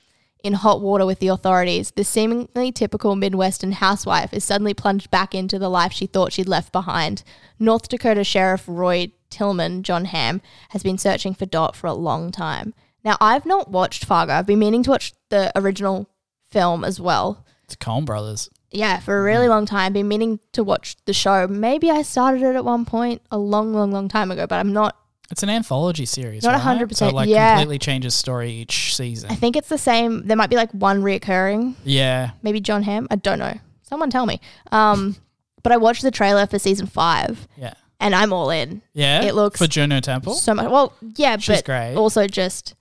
in 0.44 0.54
hot 0.54 0.82
water 0.82 1.06
with 1.06 1.20
the 1.20 1.28
authorities, 1.28 1.92
the 1.92 2.04
seemingly 2.04 2.72
typical 2.72 3.16
Midwestern 3.16 3.74
housewife 3.74 4.34
is 4.34 4.44
suddenly 4.44 4.74
plunged 4.74 5.12
back 5.12 5.36
into 5.36 5.60
the 5.60 5.70
life 5.70 5.94
she 5.94 6.06
thought 6.06 6.34
she'd 6.34 6.48
left 6.48 6.72
behind. 6.72 7.24
North 7.60 7.88
Dakota 7.88 8.24
Sheriff 8.24 8.64
Roy 8.68 9.12
Tillman, 9.30 9.84
Jon 9.84 10.06
Hamm, 10.06 10.42
has 10.70 10.84
been 10.84 10.98
searching 10.98 11.34
for 11.34 11.46
Dot 11.46 11.76
for 11.76 11.88
a 11.88 11.94
long 11.94 12.32
time. 12.32 12.74
Now, 13.04 13.18
I've 13.20 13.46
not 13.46 13.72
watched 13.72 14.06
Fargo. 14.06 14.34
I've 14.34 14.46
been 14.46 14.60
meaning 14.60 14.84
to 14.84 14.92
watch 14.92 15.14
the 15.30 15.52
original 15.56 16.08
film 16.50 16.84
as 16.84 17.00
well. 17.00 17.46
It's 17.64 17.76
Coen 17.76 18.06
Brothers. 18.06 18.50
Yeah, 18.70 19.00
for 19.00 19.20
a 19.20 19.24
really 19.24 19.48
long 19.48 19.66
time. 19.66 19.94
Been 19.94 20.08
meaning 20.08 20.40
to 20.54 20.64
watch 20.64 20.96
the 21.06 21.14
show. 21.14 21.48
Maybe 21.48 21.90
I 21.90 22.04
started 22.04 22.44
it 22.44 22.56
at 22.56 22.64
one 22.64 22.86
point 22.86 23.22
a 23.32 23.38
long, 23.38 23.74
long, 23.74 23.92
long 23.92 24.08
time 24.08 24.32
ago, 24.32 24.48
but 24.48 24.60
I'm 24.60 24.72
not. 24.72 24.98
It's 25.32 25.44
an 25.44 25.50
anthology 25.50 26.06
series. 26.06 26.44
Not 26.44 26.64
right? 26.64 26.80
100%, 26.90 26.96
So 26.96 27.10
like 27.10 27.30
yeah. 27.30 27.56
completely 27.56 27.80
changes 27.80 28.14
story 28.14 28.52
each 28.52 28.96
season. 28.96 29.32
I 29.32 29.36
think 29.36 29.56
it's 29.56 29.70
the 29.70 29.78
same. 29.78 30.26
There 30.28 30.36
might 30.38 30.50
be 30.50 30.56
like 30.58 30.72
one 30.72 31.02
reoccurring. 31.02 31.76
yeah. 31.84 32.32
Maybe 32.44 32.60
Jon 32.60 32.84
Hamm. 32.84 33.08
I 33.10 33.16
don't 33.16 33.40
know. 33.40 33.58
Someone 33.84 34.10
tell 34.10 34.26
me. 34.26 34.40
Um, 34.72 35.16
but 35.64 35.72
I 35.72 35.78
watched 35.78 36.02
the 36.02 36.12
trailer 36.12 36.46
for 36.48 36.58
season 36.60 36.88
five, 36.88 37.48
Yeah. 37.58 37.74
and 38.00 38.16
I'm 38.16 38.34
all 38.34 38.50
in. 38.50 38.82
Yeah. 38.94 39.22
It 39.24 39.36
looks 39.36 39.60
for 39.60 39.68
Juno 39.68 40.00
Temple. 40.00 40.34
So 40.34 40.54
much. 40.54 40.70
Well, 40.70 40.94
yeah, 41.16 41.38
She's 41.38 41.58
but 41.58 41.66
great. 41.66 41.96
also 41.96 42.28
just 42.28 42.76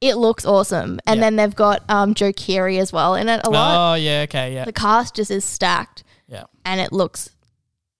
it 0.00 0.16
looks 0.16 0.44
awesome. 0.44 1.00
And 1.06 1.18
Yeah. 1.18 1.24
then 1.26 1.36
they've 1.36 1.54
got 1.54 1.82
um, 1.88 2.12
Joe 2.14 2.32
Keery 2.32 2.78
as 2.80 2.92
well 2.92 3.14
in 3.14 3.28
it 3.30 3.40
a 3.44 3.50
lot. 3.50 3.92
Oh 3.92 3.94
yeah, 3.94 4.20
okay, 4.28 4.52
yeah. 4.54 4.64
The 4.66 4.72
cast 4.72 5.14
just 5.16 5.30
is 5.30 5.44
stacked. 5.44 6.04
Yeah. 6.28 6.44
and 6.64 6.80
it 6.80 6.92
looks 6.92 7.30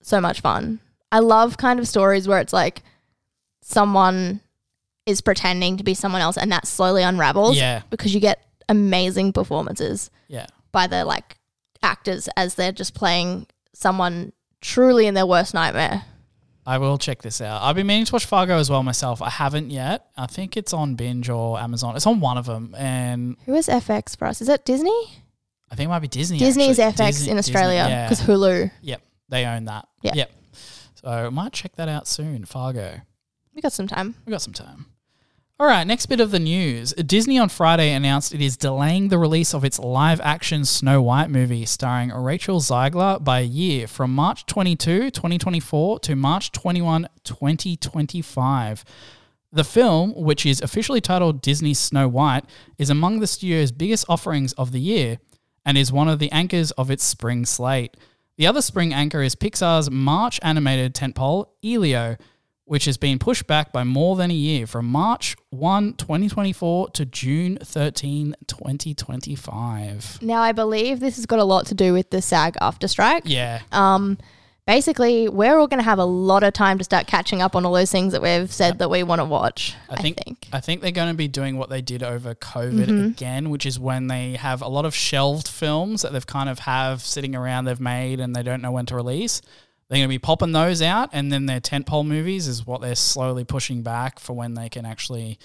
so 0.02 0.21
much 0.21 0.40
fun. 0.40 0.80
I 1.12 1.21
love 1.21 1.56
kind 1.56 1.78
of 1.80 1.87
stories 1.88 2.26
where 2.28 2.38
it's 2.40 2.52
like 2.52 2.83
someone 3.70 4.40
is 5.06 5.20
pretending 5.20 5.76
to 5.76 5.85
be 5.85 5.92
someone 5.94 6.20
else 6.23 6.37
and 6.37 6.50
that 6.52 6.66
slowly 6.66 7.02
unravels 7.02 7.56
Yeah. 7.56 7.82
because 7.90 8.14
you 8.14 8.20
get 8.20 8.44
amazing 8.68 9.32
performances 9.32 10.11
Yeah. 10.28 10.46
by 10.73 10.87
the 10.87 11.04
like 11.04 11.37
actors 11.82 12.28
as 12.37 12.54
they're 12.54 12.73
just 12.73 12.94
playing 12.94 13.46
someone 13.73 14.32
truly 14.61 15.06
in 15.06 15.14
their 15.14 15.26
worst 15.26 15.52
nightmare. 15.52 16.04
I 16.64 16.78
will 16.78 16.99
check 16.99 17.23
this 17.23 17.40
out. 17.40 17.62
I've 17.62 17.76
been 17.76 17.87
meaning 17.87 18.04
to 18.06 18.12
watch 18.12 18.25
Fargo 18.25 18.56
as 18.58 18.68
well 18.70 18.82
myself. 18.82 19.20
I 19.23 19.30
haven't 19.30 19.70
yet. 19.70 20.06
I 20.16 20.26
think 20.26 20.56
it's 20.56 20.73
on 20.73 20.94
Binge 20.96 21.28
or 21.28 21.58
Amazon. 21.61 21.94
It's 21.94 22.06
on 22.06 22.18
one 22.18 22.38
of 22.38 22.46
them, 22.46 22.75
and 22.76 23.37
Who 23.46 23.54
is 23.54 23.68
FX 23.68 24.16
for 24.16 24.26
us? 24.26 24.40
Is 24.40 24.49
it 24.49 24.64
Disney? 24.64 25.23
I 25.70 25.76
think 25.76 25.87
it 25.87 25.90
might 25.90 26.00
be 26.00 26.08
Disney. 26.08 26.38
Disney 26.38 26.68
is 26.68 26.78
actually. 26.80 27.04
FX 27.04 27.08
Disney- 27.18 27.30
in 27.32 27.38
Australia 27.38 27.87
yeah. 27.88 28.08
because 28.08 28.25
Hulu. 28.26 28.70
Yep, 28.82 29.02
they 29.28 29.44
own 29.44 29.64
that. 29.66 29.87
Yeah. 30.02 30.12
Yep. 30.14 30.30
So 31.02 31.08
I 31.08 31.28
might 31.28 31.52
check 31.52 31.76
that 31.76 31.88
out 31.88 32.08
soon. 32.08 32.44
Fargo. 32.44 33.00
We 33.56 33.62
got 33.62 33.72
some 33.72 33.88
time. 33.88 34.14
We 34.26 34.30
got 34.30 34.42
some 34.42 34.52
time. 34.52 34.84
All 35.58 35.66
right, 35.66 35.86
next 35.86 36.06
bit 36.06 36.20
of 36.20 36.30
the 36.30 36.38
news. 36.38 36.92
Disney 36.92 37.38
on 37.38 37.48
Friday 37.48 37.90
announced 37.90 38.34
it 38.34 38.42
is 38.42 38.58
delaying 38.58 39.08
the 39.08 39.16
release 39.16 39.54
of 39.54 39.64
its 39.64 39.78
live 39.78 40.20
action 40.20 40.66
Snow 40.66 41.00
White 41.00 41.30
movie 41.30 41.64
starring 41.64 42.10
Rachel 42.10 42.60
Zegler 42.60 43.25
by 43.25 43.40
a 43.40 43.44
year 43.44 43.86
from 43.86 44.14
March 44.14 44.44
22, 44.44 45.10
2024 45.10 46.00
to 46.00 46.14
March 46.14 46.52
21, 46.52 47.08
2025. 47.25 48.84
The 49.50 49.64
film, 49.64 50.12
which 50.14 50.44
is 50.44 50.60
officially 50.60 51.00
titled 51.00 51.40
Disney's 51.40 51.78
Snow 51.78 52.08
White, 52.08 52.44
is 52.76 52.90
among 52.90 53.20
the 53.20 53.26
studio's 53.26 53.72
biggest 53.72 54.04
offerings 54.06 54.52
of 54.52 54.72
the 54.72 54.80
year 54.80 55.16
and 55.64 55.78
is 55.78 55.90
one 55.90 56.08
of 56.08 56.18
the 56.18 56.30
anchors 56.30 56.72
of 56.72 56.90
its 56.90 57.04
spring 57.04 57.46
slate. 57.46 57.96
The 58.36 58.46
other 58.46 58.60
spring 58.60 58.92
anchor 58.92 59.22
is 59.22 59.34
Pixar's 59.34 59.90
March 59.90 60.38
animated 60.42 60.94
tentpole, 60.94 61.46
Elio, 61.64 62.18
which 62.66 62.85
has 62.85 62.96
been 62.96 63.18
pushed 63.18 63.46
back 63.46 63.73
by 63.73 63.85
more 63.85 64.16
than 64.16 64.30
a 64.30 64.35
year 64.35 64.66
from 64.66 64.87
March 64.87 65.37
1, 65.50 65.94
2024 65.94 66.90
to 66.90 67.06
June 67.06 67.58
13, 67.62 68.35
2025. 68.46 70.18
Now 70.20 70.42
I 70.42 70.52
believe 70.52 71.00
this 71.00 71.16
has 71.16 71.26
got 71.26 71.38
a 71.38 71.44
lot 71.44 71.66
to 71.66 71.75
do 71.75 71.92
with 71.92 72.11
the 72.11 72.20
SAG 72.20 72.56
AFTRA 72.61 72.88
strike. 72.88 73.23
Yeah. 73.25 73.61
Um, 73.70 74.18
basically, 74.66 75.28
we're 75.28 75.56
all 75.56 75.68
going 75.68 75.78
to 75.78 75.85
have 75.85 76.00
a 76.00 76.04
lot 76.04 76.42
of 76.42 76.52
time 76.54 76.79
to 76.79 76.85
start 76.85 77.07
catching 77.07 77.40
up 77.40 77.55
on 77.55 77.64
all 77.64 77.72
those 77.72 77.92
things 77.92 78.12
that 78.12 78.20
we've 78.20 78.52
said 78.52 78.81
that 78.81 78.90
we 78.90 79.05
want 79.05 79.20
to 79.20 79.24
watch. 79.24 79.76
I 79.88 80.02
think. 80.02 80.48
I 80.52 80.59
think 80.59 80.83
they're 80.83 80.90
going 80.90 81.12
to 81.12 81.14
be 81.14 81.29
doing 81.29 81.57
what 81.57 81.70
they 81.70 81.81
did 81.81 82.02
over 82.02 82.35
COVID 82.35 83.11
again, 83.11 83.50
which 83.50 83.64
is 83.64 83.79
when 83.79 84.09
they 84.09 84.33
have 84.33 84.61
a 84.61 84.68
lot 84.68 84.85
of 84.85 84.94
shelved 84.94 85.46
films 85.46 86.02
that 86.02 86.12
they've 86.12 86.26
kind 86.26 86.48
of 86.48 86.61
have 86.61 87.02
sitting 87.02 87.37
around 87.37 87.66
they've 87.66 87.81
made 87.81 88.18
and 88.18 88.35
they 88.35 88.42
don't 88.42 88.61
know 88.61 88.72
when 88.72 88.87
to 88.87 88.96
release. 88.96 89.40
They're 89.88 89.99
going 89.99 90.09
to 90.09 90.12
be 90.12 90.18
popping 90.18 90.53
those 90.53 90.83
out, 90.83 91.11
and 91.12 91.31
then 91.31 91.46
their 91.46 91.61
tentpole 91.61 92.07
movies 92.07 92.49
is 92.49 92.66
what 92.66 92.81
they're 92.81 92.96
slowly 92.96 93.44
pushing 93.44 93.83
back 93.83 94.18
for 94.18 94.33
when 94.33 94.55
they 94.55 94.68
can 94.68 94.85
actually 94.85 95.38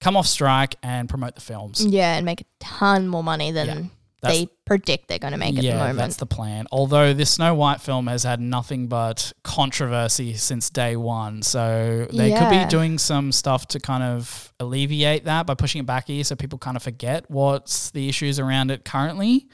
come 0.00 0.16
off 0.16 0.26
strike 0.26 0.76
and 0.82 1.08
promote 1.08 1.34
the 1.34 1.40
films. 1.40 1.84
Yeah, 1.84 2.14
and 2.16 2.24
make 2.24 2.40
a 2.42 2.44
ton 2.60 3.08
more 3.08 3.24
money 3.24 3.50
than 3.50 3.66
Yeah, 3.66 3.82
they 4.22 4.48
predict 4.64 5.08
they're 5.08 5.18
going 5.18 5.32
to 5.32 5.38
make 5.38 5.56
at 5.56 5.62
the 5.62 5.66
yeah, 5.66 5.78
moment. 5.78 5.98
that's 5.98 6.16
the 6.16 6.26
plan. 6.26 6.66
Although 6.70 7.12
this 7.12 7.32
Snow 7.32 7.54
White 7.54 7.80
film 7.80 8.06
has 8.06 8.22
had 8.22 8.40
nothing 8.40 8.86
but 8.86 9.32
controversy 9.42 10.34
since 10.34 10.70
day 10.70 10.94
one, 10.94 11.42
so 11.42 12.06
they 12.12 12.32
could 12.32 12.50
be 12.50 12.64
doing 12.66 12.98
some 12.98 13.32
stuff 13.32 13.66
to 13.68 13.80
kind 13.80 14.04
of 14.04 14.52
alleviate 14.60 15.24
that 15.24 15.46
by 15.46 15.54
pushing 15.54 15.80
it 15.80 15.86
back 15.86 16.08
a 16.08 16.12
year, 16.12 16.24
so 16.24 16.36
people 16.36 16.58
kind 16.58 16.76
of 16.76 16.84
forget 16.84 17.28
what's 17.28 17.90
the 17.90 18.08
issues 18.08 18.38
around 18.38 18.70
it 18.70 18.84
currently. 18.84 19.48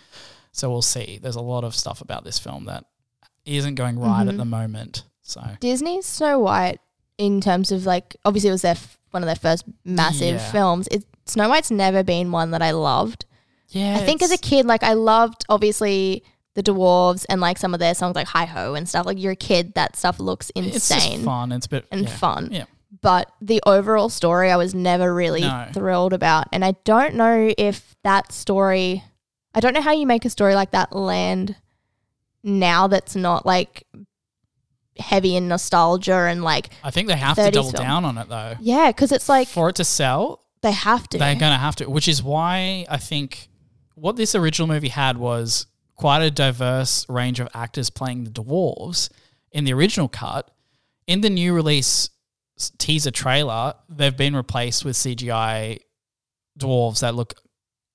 So 0.53 0.71
we'll 0.71 0.83
see. 0.83 1.19
There's 1.23 1.37
a 1.37 1.41
lot 1.41 1.65
of 1.65 1.75
stuff 1.75 2.03
about 2.03 2.25
this 2.25 2.39
film 2.39 2.67
that 2.67 2.85
isn't 3.57 3.75
going 3.77 3.99
right 3.99 4.21
Mm-hmm. 4.21 4.29
at 4.31 4.37
the 4.37 4.45
moment. 4.45 5.05
So 5.23 5.43
Disney's 5.61 6.07
Snow 6.07 6.39
White, 6.39 6.79
in 7.19 7.41
terms 7.41 7.73
of 7.73 7.85
like, 7.87 8.17
obviously 8.25 8.49
it 8.49 8.53
was 8.53 8.63
their 8.63 8.73
f- 8.73 8.99
one 9.11 9.23
of 9.23 9.27
their 9.27 9.37
first 9.37 9.65
massive 9.85 10.37
Yeah. 10.37 10.53
films. 10.53 10.89
It, 10.91 11.05
Snow 11.27 11.49
White's 11.49 11.71
never 11.71 12.03
been 12.03 12.31
one 12.33 12.53
that 12.53 12.63
I 12.63 12.71
loved. 12.71 13.25
yeah, 13.69 13.97
I 13.97 14.05
think 14.05 14.23
as 14.23 14.31
a 14.31 14.39
kid, 14.39 14.65
like 14.67 14.83
I 14.83 14.95
loved 14.95 15.45
obviously 15.49 16.23
the 16.55 16.63
dwarves 16.63 17.27
and 17.29 17.41
like 17.41 17.59
some 17.59 17.75
of 17.75 17.81
their 17.81 17.95
songs 17.95 18.17
like 18.17 18.27
Hi 18.29 18.45
Ho 18.47 18.75
and 18.75 18.89
stuff. 18.89 19.05
Like 19.07 19.19
you're 19.21 19.33
a 19.33 19.37
kid, 19.37 19.75
that 19.75 19.95
stuff 19.97 20.19
looks 20.21 20.51
insane. 20.51 20.75
it's 20.75 20.89
just 20.89 21.25
fun. 21.25 21.53
It's 21.53 21.67
a 21.67 21.69
bit 21.69 21.85
and 21.93 22.03
yeah. 22.03 22.09
fun. 22.17 22.49
Yeah. 22.51 22.65
But 23.03 23.31
the 23.43 23.61
overall 23.67 24.09
story, 24.09 24.51
I 24.51 24.57
was 24.57 24.75
never 24.75 25.15
really 25.15 25.43
No. 25.43 25.69
thrilled 25.75 26.13
about. 26.15 26.47
And 26.53 26.65
I 26.65 26.73
don't 26.85 27.15
know 27.15 27.53
if 27.59 27.95
that 28.03 28.33
story, 28.33 29.05
I 29.55 29.61
don't 29.61 29.75
know 29.75 29.83
how 29.83 29.93
you 29.93 30.07
make 30.07 30.25
a 30.25 30.31
story 30.31 30.55
like 30.55 30.71
that 30.71 30.97
land 30.97 31.55
now 32.43 32.87
that's 32.87 33.17
not 33.17 33.45
like 33.47 33.85
heavy 34.99 35.37
in 35.37 35.49
nostalgia 35.49 36.15
and 36.27 36.43
like, 36.43 36.71
I 36.83 36.91
think 36.91 37.09
they 37.09 37.17
have 37.17 37.37
to 37.37 37.51
double 37.51 37.71
film. 37.71 37.85
down 37.85 38.05
on 38.05 38.19
it 38.19 38.29
though. 38.29 38.55
yeah, 38.61 38.89
because 38.91 39.13
it's 39.13 39.29
like 39.29 39.49
For 39.49 39.69
it 39.71 39.77
to 39.77 39.85
sell, 39.85 40.45
they 40.63 40.73
have 40.73 41.09
to. 41.11 41.19
They're 41.19 41.35
going 41.37 41.53
to 41.53 41.59
have 41.59 41.77
to, 41.77 41.89
which 41.89 42.09
is 42.09 42.23
why 42.23 42.85
I 42.89 42.97
think 42.97 43.49
what 43.95 44.17
this 44.17 44.35
original 44.35 44.67
movie 44.69 44.89
had 44.89 45.17
was 45.17 45.67
quite 45.95 46.23
a 46.23 46.31
diverse 46.31 47.07
range 47.09 47.39
of 47.41 47.49
actors 47.55 47.91
playing 47.91 48.25
the 48.25 48.31
dwarves 48.31 49.09
in 49.53 49.65
the 49.65 49.73
original 49.73 50.09
cut. 50.09 50.51
In 51.07 51.21
the 51.23 51.31
new 51.31 51.55
release 51.55 52.11
teaser 52.79 53.11
trailer, 53.11 53.75
they've 53.89 54.17
been 54.17 54.35
replaced 54.37 54.85
with 54.85 54.97
CGI 54.97 55.79
dwarves 56.59 57.01
that 57.01 57.15
look 57.15 57.35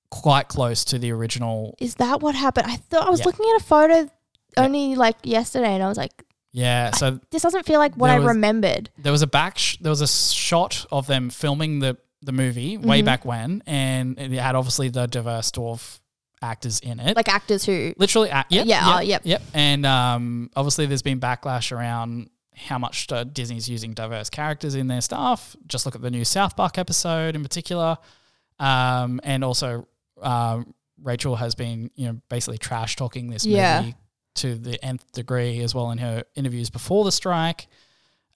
quite 0.09 0.47
close 0.47 0.85
to 0.85 0.97
the 0.99 1.11
original. 1.11 1.75
Is 1.79 1.95
that 1.95 2.21
what 2.21 2.33
happened? 2.35 2.67
I 2.67 2.77
thought 2.77 3.07
I 3.07 3.09
was 3.09 3.19
Yeah. 3.19 3.25
looking 3.25 3.45
at 3.55 3.61
a 3.61 3.63
photo 3.63 4.09
only 4.57 4.95
like 4.95 5.17
yesterday 5.23 5.73
and 5.73 5.83
I 5.83 5.87
was 5.87 5.97
like, 5.97 6.23
Yeah, 6.51 6.91
so 6.91 7.19
this 7.31 7.41
doesn't 7.41 7.65
feel 7.65 7.79
like 7.79 7.95
what 7.95 8.07
There 8.07 8.15
I 8.17 8.19
was- 8.19 8.27
remembered. 8.27 8.89
there 8.97 9.11
was 9.11 9.21
a 9.21 9.27
back 9.27 9.57
sh- 9.57 9.77
there 9.81 9.89
was 9.89 10.01
a 10.01 10.07
shot 10.07 10.85
of 10.91 11.07
them 11.07 11.29
filming 11.29 11.79
the 11.79 11.97
the 12.21 12.31
movie 12.31 12.77
way 12.77 12.99
Mm-hmm. 12.99 13.05
back 13.05 13.25
when 13.25 13.61
and 13.65 14.17
it 14.17 14.31
had 14.31 14.55
obviously 14.55 14.87
the 14.89 15.07
diverse 15.07 15.51
dwarf 15.51 15.99
actors 16.41 16.79
in 16.79 16.99
it. 16.99 17.15
Like 17.15 17.27
actors 17.29 17.65
who 17.65 17.93
Literally, 17.97 18.29
uh, 18.31 18.43
yep, 18.49 18.65
Yeah, 18.65 18.85
yep, 18.87 18.95
oh, 18.95 18.99
yep. 19.01 19.21
yep. 19.25 19.41
And 19.53 19.85
um, 19.85 20.49
obviously, 20.55 20.85
there's 20.85 21.01
been 21.01 21.19
backlash 21.19 21.71
around 21.71 22.29
how 22.55 22.77
much 22.77 23.11
uh, 23.11 23.23
Disney's 23.23 23.67
using 23.69 23.93
diverse 23.93 24.29
characters 24.29 24.75
in 24.75 24.87
their 24.87 25.01
stuff. 25.01 25.55
Just 25.67 25.85
look 25.85 25.95
at 25.95 26.01
the 26.01 26.11
new 26.11 26.23
South 26.25 26.55
Park 26.55 26.77
episode 26.77 27.35
in 27.35 27.43
particular, 27.43 27.97
um, 28.59 29.19
and 29.23 29.43
also 29.43 29.87
um, 30.21 30.73
Rachel 31.01 31.35
has 31.35 31.55
been, 31.55 31.91
you 31.95 32.07
know, 32.07 32.21
basically 32.29 32.57
trash 32.57 32.95
talking 32.95 33.29
this 33.29 33.45
Yeah. 33.45 33.81
movie 33.81 33.95
to 34.35 34.55
the 34.55 34.83
nth 34.83 35.11
degree 35.11 35.59
as 35.59 35.75
well 35.75 35.91
in 35.91 35.97
her 35.99 36.23
interviews 36.35 36.69
before 36.69 37.03
the 37.03 37.11
strike. 37.11 37.67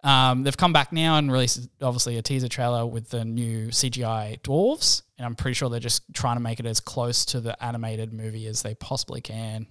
Um, 0.04 0.44
they've 0.44 0.56
come 0.56 0.72
back 0.74 0.94
now 0.94 1.18
and 1.18 1.32
released 1.32 1.68
obviously 1.82 2.18
a 2.18 2.22
teaser 2.22 2.48
trailer 2.48 2.86
with 2.86 3.10
the 3.10 3.26
new 3.26 3.68
CGI 3.68 4.40
dwarves, 4.42 5.02
and 5.18 5.26
I'm 5.26 5.36
pretty 5.36 5.56
sure 5.56 5.70
they're 5.70 5.80
just 5.80 6.04
trying 6.14 6.36
to 6.38 6.42
make 6.42 6.60
it 6.60 6.66
as 6.66 6.80
close 6.80 7.26
to 7.26 7.42
the 7.42 7.62
animated 7.64 8.14
movie 8.14 8.46
as 8.48 8.62
they 8.62 8.76
possibly 8.76 9.22
can. 9.22 9.68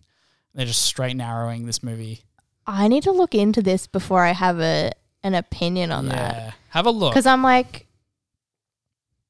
They're 0.54 0.66
just 0.66 0.82
straight 0.82 1.16
narrowing 1.16 1.66
this 1.66 1.82
movie. 1.82 2.24
I 2.66 2.88
need 2.88 3.04
to 3.04 3.12
look 3.12 3.34
into 3.34 3.62
this 3.62 3.86
before 3.86 4.24
I 4.24 4.32
have 4.32 4.58
a 4.60 4.92
an 5.22 5.34
opinion 5.34 5.90
on 5.92 6.08
that 6.08 6.34
yeah. 6.34 6.52
Have 6.70 6.86
a 6.86 6.90
look. 6.90 7.12
because 7.12 7.26
I'm 7.26 7.42
like, 7.42 7.86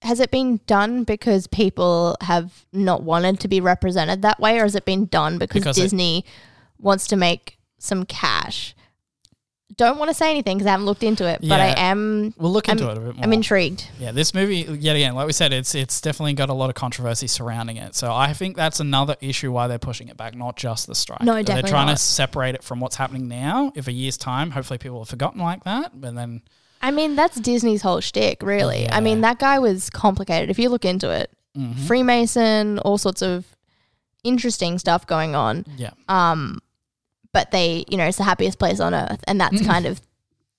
has 0.02 0.20
it 0.20 0.30
been 0.30 0.60
done 0.66 1.04
because 1.04 1.46
people 1.46 2.16
have 2.20 2.66
not 2.72 3.02
wanted 3.02 3.40
to 3.40 3.48
be 3.48 3.60
represented 3.60 4.22
that 4.22 4.40
way, 4.40 4.58
or 4.58 4.62
has 4.62 4.74
it 4.74 4.84
been 4.84 5.06
done 5.06 5.38
because, 5.38 5.60
Because 5.60 5.78
it- 5.78 5.82
Disney 5.82 6.24
wants 6.78 7.06
to 7.08 7.16
make 7.16 7.58
some 7.78 8.04
cash? 8.04 8.74
Don't 9.76 9.98
want 9.98 10.08
to 10.08 10.14
say 10.14 10.30
anything 10.30 10.56
because 10.56 10.66
I 10.66 10.70
haven't 10.70 10.86
looked 10.86 11.02
into 11.02 11.28
it, 11.28 11.40
but 11.42 11.60
I 11.60 11.74
am. 11.76 12.32
We'll 12.38 12.50
look 12.52 12.68
into 12.68 12.84
I'm- 12.84 12.92
it 12.92 12.96
a 12.98 13.00
bit 13.00 13.16
more. 13.16 13.24
I'm 13.24 13.32
intrigued. 13.34 13.86
Yeah, 13.98 14.10
this 14.12 14.32
movie, 14.32 14.60
yet 14.80 14.96
again, 14.96 15.14
like 15.14 15.26
we 15.26 15.34
said, 15.34 15.52
it's 15.52 15.74
it's 15.74 16.00
definitely 16.00 16.32
got 16.32 16.48
a 16.48 16.54
lot 16.54 16.70
of 16.70 16.76
controversy 16.76 17.26
surrounding 17.26 17.76
it. 17.76 17.94
So 17.94 18.10
I 18.10 18.32
think 18.32 18.56
that's 18.56 18.80
another 18.80 19.16
issue 19.20 19.52
why 19.52 19.66
they're 19.66 19.78
pushing 19.78 20.08
it 20.08 20.16
back, 20.16 20.34
not 20.34 20.56
just 20.56 20.86
the 20.86 20.94
strike. 20.94 21.20
No, 21.20 21.32
definitely. 21.32 21.42
They're 21.42 21.54
definitely 21.56 21.70
trying 21.72 21.86
not. 21.88 21.96
to 21.98 22.02
separate 22.02 22.54
it 22.54 22.62
from 22.62 22.80
what's 22.80 22.96
happening 22.96 23.28
now. 23.28 23.70
If 23.74 23.86
a 23.86 23.92
year's 23.92 24.16
time, 24.16 24.50
hopefully 24.52 24.78
people 24.78 25.00
have 25.00 25.08
forgotten 25.10 25.40
like 25.42 25.64
that, 25.64 26.00
but 26.00 26.14
then 26.14 26.40
I 26.80 26.90
mean, 26.90 27.14
that's 27.16 27.38
Disney's 27.40 27.82
whole 27.82 28.00
shtick, 28.00 28.42
really. 28.42 28.88
I 28.88 29.00
mean, 29.00 29.22
that 29.22 29.38
guy 29.38 29.58
was 29.58 29.90
complicated. 29.90 30.48
If 30.48 30.58
you 30.58 30.68
look 30.70 30.84
into 30.86 31.10
it, 31.10 31.30
mhm. 31.56 31.74
Freemason, 31.86 32.78
all 32.78 32.96
sorts 32.96 33.20
of 33.22 33.44
interesting 34.24 34.78
stuff 34.78 35.06
going 35.06 35.34
on. 35.34 35.64
yeah, 35.76 35.90
Um, 36.08 36.60
but 37.36 37.50
they, 37.50 37.84
you 37.88 37.96
know, 37.98 38.06
it's 38.06 38.16
the 38.16 38.24
happiest 38.24 38.58
place 38.58 38.80
on 38.80 38.94
earth, 38.94 39.22
and 39.28 39.38
that's 39.40 39.60
kind 39.66 39.84
of 39.84 40.00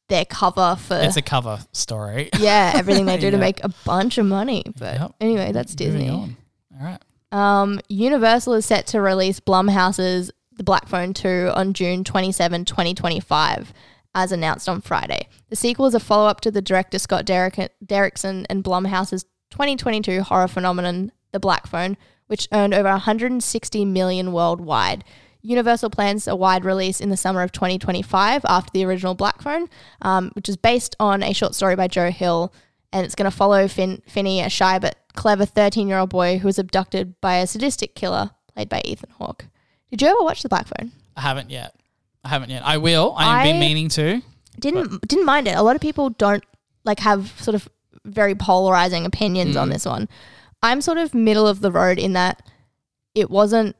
their 0.09 0.25
cover 0.25 0.75
for 0.79 0.95
it's 1.01 1.17
a 1.17 1.21
cover 1.21 1.59
story. 1.73 2.29
yeah 2.39 2.71
everything 2.75 3.05
they 3.07 3.17
do 3.17 3.31
to 3.31 3.37
Yeah. 3.41 3.41
make 3.41 3.63
a 3.63 3.69
bunch 3.83 4.17
of 4.19 4.25
money. 4.27 4.63
But 4.77 4.99
Yep. 4.99 5.15
anyway, 5.19 5.51
that's 5.51 5.73
Moving 5.79 5.93
Disney. 5.93 6.09
on. 6.09 6.37
All 6.79 6.85
right. 6.85 7.01
Um, 7.31 7.79
Universal 7.89 8.53
is 8.53 8.65
set 8.65 8.85
to 8.87 9.01
release 9.01 9.39
Blumhouse's 9.41 10.31
The 10.55 10.63
Black 10.63 10.87
Phone 10.87 11.13
2 11.13 11.51
on 11.55 11.73
June 11.73 12.03
27, 12.05 12.63
2025, 12.65 13.73
as 14.15 14.31
announced 14.31 14.69
on 14.69 14.79
Friday. 14.81 15.27
The 15.49 15.55
sequel 15.57 15.87
is 15.87 15.95
a 15.95 15.99
follow 15.99 16.27
up 16.29 16.39
to 16.41 16.51
the 16.51 16.61
director 16.61 16.99
Scott 16.99 17.25
Derrick- 17.25 17.73
Derrickson 17.85 18.45
and 18.49 18.63
Blumhouse's 18.63 19.23
2022 19.51 20.21
horror 20.21 20.47
phenomenon, 20.47 21.11
The 21.33 21.39
Black 21.39 21.67
Phone, 21.67 21.97
which 22.27 22.47
earned 22.53 22.73
over 22.73 22.89
160 22.89 23.83
million 23.85 24.31
worldwide. 24.31 25.03
Universal 25.47 25.89
plans 25.91 26.27
a 26.27 26.35
wide 26.35 26.65
release 26.65 26.99
in 26.99 27.09
the 27.09 27.15
summer 27.17 27.41
of 27.41 27.51
2025 27.53 28.43
after 28.45 28.69
the 28.73 28.83
original 28.83 29.15
Black 29.15 29.41
Phone, 29.41 29.69
um, 30.01 30.29
which 30.33 30.49
is 30.49 30.57
based 30.57 30.95
on 30.99 31.23
a 31.23 31.31
short 31.33 31.55
story 31.55 31.75
by 31.75 31.87
Joe 31.87 32.11
Hill, 32.11 32.53
and 32.91 33.05
it's 33.05 33.15
going 33.15 33.29
to 33.31 33.35
follow 33.35 33.67
Finn, 33.69 34.01
Finney, 34.07 34.41
a 34.41 34.49
shy 34.49 34.77
but 34.77 34.97
clever 35.15 35.45
13 35.45 35.87
year 35.87 35.99
old 35.99 36.09
boy 36.09 36.37
who 36.39 36.47
was 36.47 36.59
abducted 36.59 37.19
by 37.21 37.37
a 37.37 37.47
sadistic 37.47 37.95
killer 37.95 38.31
played 38.53 38.67
by 38.67 38.81
Ethan 38.83 39.09
Hawke. 39.17 39.45
Did 39.89 40.01
you 40.01 40.09
ever 40.09 40.21
watch 40.21 40.43
The 40.43 40.49
Black 40.49 40.67
Phone? 40.67 40.91
I 41.15 41.21
haven't 41.21 41.49
yet. 41.49 41.73
I 42.25 42.29
haven't 42.29 42.49
yet. 42.49 42.63
I 42.65 42.77
will. 42.77 43.13
I 43.17 43.23
have 43.37 43.45
been 43.45 43.59
meaning 43.61 43.87
to. 43.89 44.21
Didn't 44.59 45.07
didn't 45.07 45.25
mind 45.25 45.47
it. 45.47 45.55
A 45.55 45.61
lot 45.63 45.75
of 45.77 45.81
people 45.81 46.09
don't 46.09 46.43
like 46.83 46.99
have 46.99 47.33
sort 47.39 47.55
of 47.55 47.69
very 48.03 48.35
polarizing 48.35 49.05
opinions 49.05 49.55
on 49.55 49.69
Mm. 49.69 49.73
this 49.73 49.85
one. 49.85 50.09
I'm 50.61 50.81
sort 50.81 50.97
of 50.97 51.13
middle 51.13 51.47
of 51.47 51.61
the 51.61 51.71
road 51.71 51.99
in 51.99 52.13
that 52.13 52.41
it 53.15 53.29
wasn't 53.29 53.75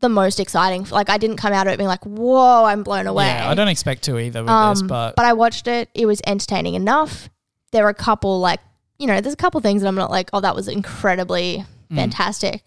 the 0.00 0.08
most 0.08 0.38
exciting. 0.40 0.84
Like 0.90 1.08
I 1.10 1.18
didn't 1.18 1.36
come 1.36 1.52
out 1.52 1.66
of 1.66 1.72
it 1.72 1.76
being 1.76 1.88
like, 1.88 2.04
"Whoa, 2.04 2.64
I'm 2.64 2.82
blown 2.82 3.06
away." 3.06 3.26
Yeah, 3.26 3.48
I 3.48 3.54
don't 3.54 3.68
expect 3.68 4.02
to 4.04 4.18
either 4.18 4.40
with 4.40 4.48
this, 4.48 4.80
Um, 4.82 4.86
but, 4.86 5.18
I 5.18 5.32
watched 5.32 5.66
it. 5.68 5.88
It 5.94 6.06
was 6.06 6.20
entertaining 6.26 6.74
enough. 6.74 7.28
There 7.72 7.84
were 7.84 7.90
a 7.90 7.94
couple 7.94 8.40
like 8.40 8.60
you 8.98 9.08
know, 9.08 9.20
there's 9.20 9.34
a 9.34 9.36
couple 9.36 9.60
things 9.60 9.82
that 9.82 9.88
I'm 9.88 9.96
not 9.96 10.10
like, 10.10 10.30
oh, 10.32 10.40
that 10.40 10.54
was 10.54 10.68
incredibly 10.68 11.64
Mm. 11.90 11.96
fantastic. 11.96 12.62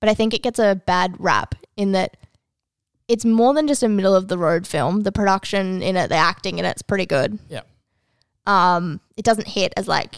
But 0.00 0.08
I 0.08 0.14
think 0.14 0.32
it 0.32 0.42
gets 0.42 0.58
a 0.60 0.80
bad 0.86 1.16
rap 1.18 1.54
in 1.76 1.92
that 1.92 2.16
it's 3.08 3.24
more 3.24 3.52
than 3.54 3.66
just 3.66 3.82
a 3.82 3.88
middle 3.88 4.14
of 4.14 4.28
the 4.28 4.38
road 4.38 4.66
film. 4.66 5.02
The 5.02 5.10
production 5.12 5.82
in 5.82 5.96
it, 5.96 6.08
the 6.08 6.14
acting 6.14 6.58
in 6.58 6.64
it's 6.64 6.80
pretty 6.82 7.06
good. 7.06 7.38
Yeah. 7.48 7.62
Um, 8.46 9.00
it 9.16 9.24
doesn't 9.24 9.48
hit 9.48 9.72
as 9.76 9.88
like, 9.88 10.16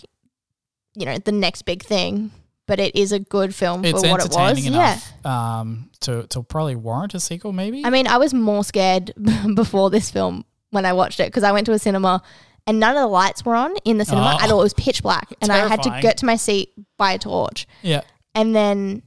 you 0.94 1.06
know, 1.06 1.16
the 1.18 1.32
next 1.32 1.62
big 1.62 1.82
thing, 1.82 2.30
but 2.66 2.78
it 2.80 2.94
is 2.96 3.12
a 3.12 3.18
good 3.18 3.54
film 3.54 3.84
it's 3.84 4.02
for 4.02 4.08
what 4.10 4.20
it 4.24 4.28
was. 4.28 4.36
entertaining 4.36 4.74
Yeah. 4.74 4.98
um, 5.24 5.90
to, 6.00 6.26
to 6.28 6.42
probably 6.42 6.76
warrant 6.76 7.14
a 7.14 7.20
sequel, 7.20 7.52
maybe. 7.52 7.84
I 7.84 7.90
mean, 7.90 8.06
I 8.06 8.16
was 8.18 8.34
more 8.34 8.64
scared 8.64 9.12
before 9.54 9.90
this 9.90 10.10
film 10.10 10.44
when 10.70 10.84
I 10.84 10.92
watched 10.92 11.20
it 11.20 11.26
because 11.28 11.42
I 11.44 11.52
went 11.52 11.66
to 11.66 11.72
a 11.72 11.78
cinema 11.78 12.22
and 12.66 12.80
none 12.80 12.96
of 12.96 13.00
the 13.02 13.06
lights 13.06 13.44
were 13.44 13.54
on 13.54 13.76
in 13.84 13.98
the 13.98 14.04
cinema 14.04 14.36
Oh. 14.40 14.44
at 14.44 14.50
all. 14.50 14.60
It 14.60 14.64
was 14.64 14.74
pitch 14.74 15.02
black, 15.02 15.32
and 15.40 15.52
I 15.52 15.68
had 15.68 15.82
to 15.84 15.98
get 16.02 16.16
to 16.18 16.26
my 16.26 16.34
seat 16.36 16.72
by 16.98 17.12
a 17.12 17.18
torch, 17.18 17.66
yeah. 17.82 18.00
and 18.34 18.56
then 18.56 19.02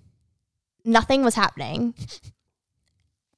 nothing 0.86 1.24
was 1.26 1.36
happening. 1.36 1.94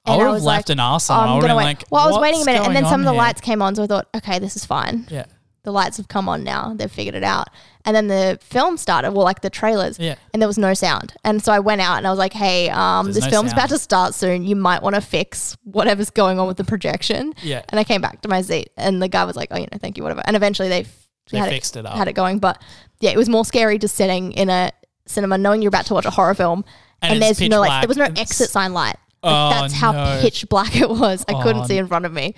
I 0.04 0.12
And 0.12 0.18
would 0.18 0.22
I 0.22 0.26
have 0.26 0.34
was 0.34 0.44
left 0.44 0.68
like, 0.68 0.74
an 0.74 0.80
arse 0.80 1.10
on. 1.10 1.20
I'm 1.20 1.28
I 1.28 1.34
would 1.38 1.44
have 1.48 1.56
wait. 1.56 1.64
like, 1.64 1.84
well, 1.90 2.06
I 2.06 2.10
was 2.10 2.20
waiting 2.20 2.42
a 2.42 2.44
minute, 2.44 2.62
and 2.66 2.74
then 2.76 2.84
some 2.84 3.00
of 3.00 3.04
the 3.04 3.10
here?" 3.12 3.18
lights 3.18 3.40
came 3.40 3.60
on, 3.62 3.74
so 3.74 3.82
I 3.82 3.86
thought, 3.88 4.06
okay, 4.14 4.38
this 4.38 4.54
is 4.56 4.64
fine. 4.64 5.06
Yeah. 5.10 5.26
The 5.64 5.70
lights 5.72 5.96
have 5.98 6.08
come 6.08 6.28
on 6.28 6.42
now. 6.42 6.74
They've 6.74 6.90
figured 6.90 7.14
it 7.14 7.22
out. 7.22 7.48
And 7.84 7.94
then 7.94 8.08
the 8.08 8.38
film 8.42 8.76
started, 8.76 9.12
well, 9.12 9.24
like 9.24 9.42
the 9.42 9.50
trailers, 9.50 9.98
Yeah. 9.98 10.16
and 10.32 10.42
there 10.42 10.48
was 10.48 10.58
no 10.58 10.74
sound. 10.74 11.14
And 11.24 11.42
so 11.42 11.52
I 11.52 11.60
went 11.60 11.80
out 11.80 11.98
and 11.98 12.06
I 12.06 12.10
was 12.10 12.18
like, 12.18 12.32
hey, 12.32 12.68
um, 12.70 13.06
There's 13.06 13.16
this 13.16 13.24
no 13.24 13.30
film's 13.30 13.50
sound. 13.50 13.58
about 13.60 13.68
to 13.70 13.78
start 13.78 14.14
soon. 14.14 14.44
You 14.44 14.56
might 14.56 14.82
want 14.82 14.94
to 14.96 15.00
fix 15.00 15.56
whatever's 15.64 16.10
going 16.10 16.40
on 16.40 16.46
with 16.48 16.56
the 16.56 16.64
projection. 16.64 17.32
Yeah. 17.42 17.62
And 17.68 17.78
I 17.78 17.84
came 17.84 18.00
back 18.00 18.22
to 18.22 18.28
my 18.28 18.42
seat, 18.42 18.70
and 18.76 19.00
the 19.00 19.08
guy 19.08 19.24
was 19.24 19.36
like, 19.36 19.48
"Oh, 19.52 19.56
you 19.56 19.66
know, 19.70 19.78
thank 19.80 19.96
you, 19.96 20.02
whatever." 20.02 20.22
And 20.26 20.34
eventually 20.36 20.68
they, 20.68 20.80
f- 20.80 21.08
They 21.30 21.38
had 21.38 21.48
fixed 21.50 21.76
it 21.76 21.86
up. 21.86 21.94
had 21.96 22.08
it 22.08 22.14
going. 22.14 22.38
But 22.40 22.60
yeah, 23.00 23.10
it 23.10 23.16
was 23.16 23.28
more 23.28 23.44
scary 23.44 23.78
just 23.78 23.94
sitting 23.94 24.32
in 24.32 24.48
a 24.50 24.70
cinema, 25.06 25.38
knowing 25.38 25.62
you're 25.62 25.68
about 25.68 25.86
to 25.86 25.94
watch 25.94 26.06
a 26.06 26.10
horror 26.10 26.34
film, 26.34 26.64
And 27.02 27.14
and, 27.14 27.22
there's 27.22 27.40
no 27.40 27.60
like, 27.60 27.68
black. 27.68 27.82
there 27.82 27.88
was 27.88 27.96
no 27.98 28.08
exit 28.20 28.50
sign 28.50 28.72
light. 28.72 28.96
Like, 29.22 29.32
Oh, 29.32 29.50
that's 29.50 29.74
how 29.74 29.92
no. 29.92 30.18
pitch 30.20 30.48
black 30.48 30.74
it 30.76 30.88
was. 30.90 31.24
I 31.28 31.34
Oh, 31.34 31.42
couldn't 31.42 31.66
see 31.66 31.78
in 31.78 31.86
front 31.86 32.04
of 32.06 32.12
me. 32.12 32.34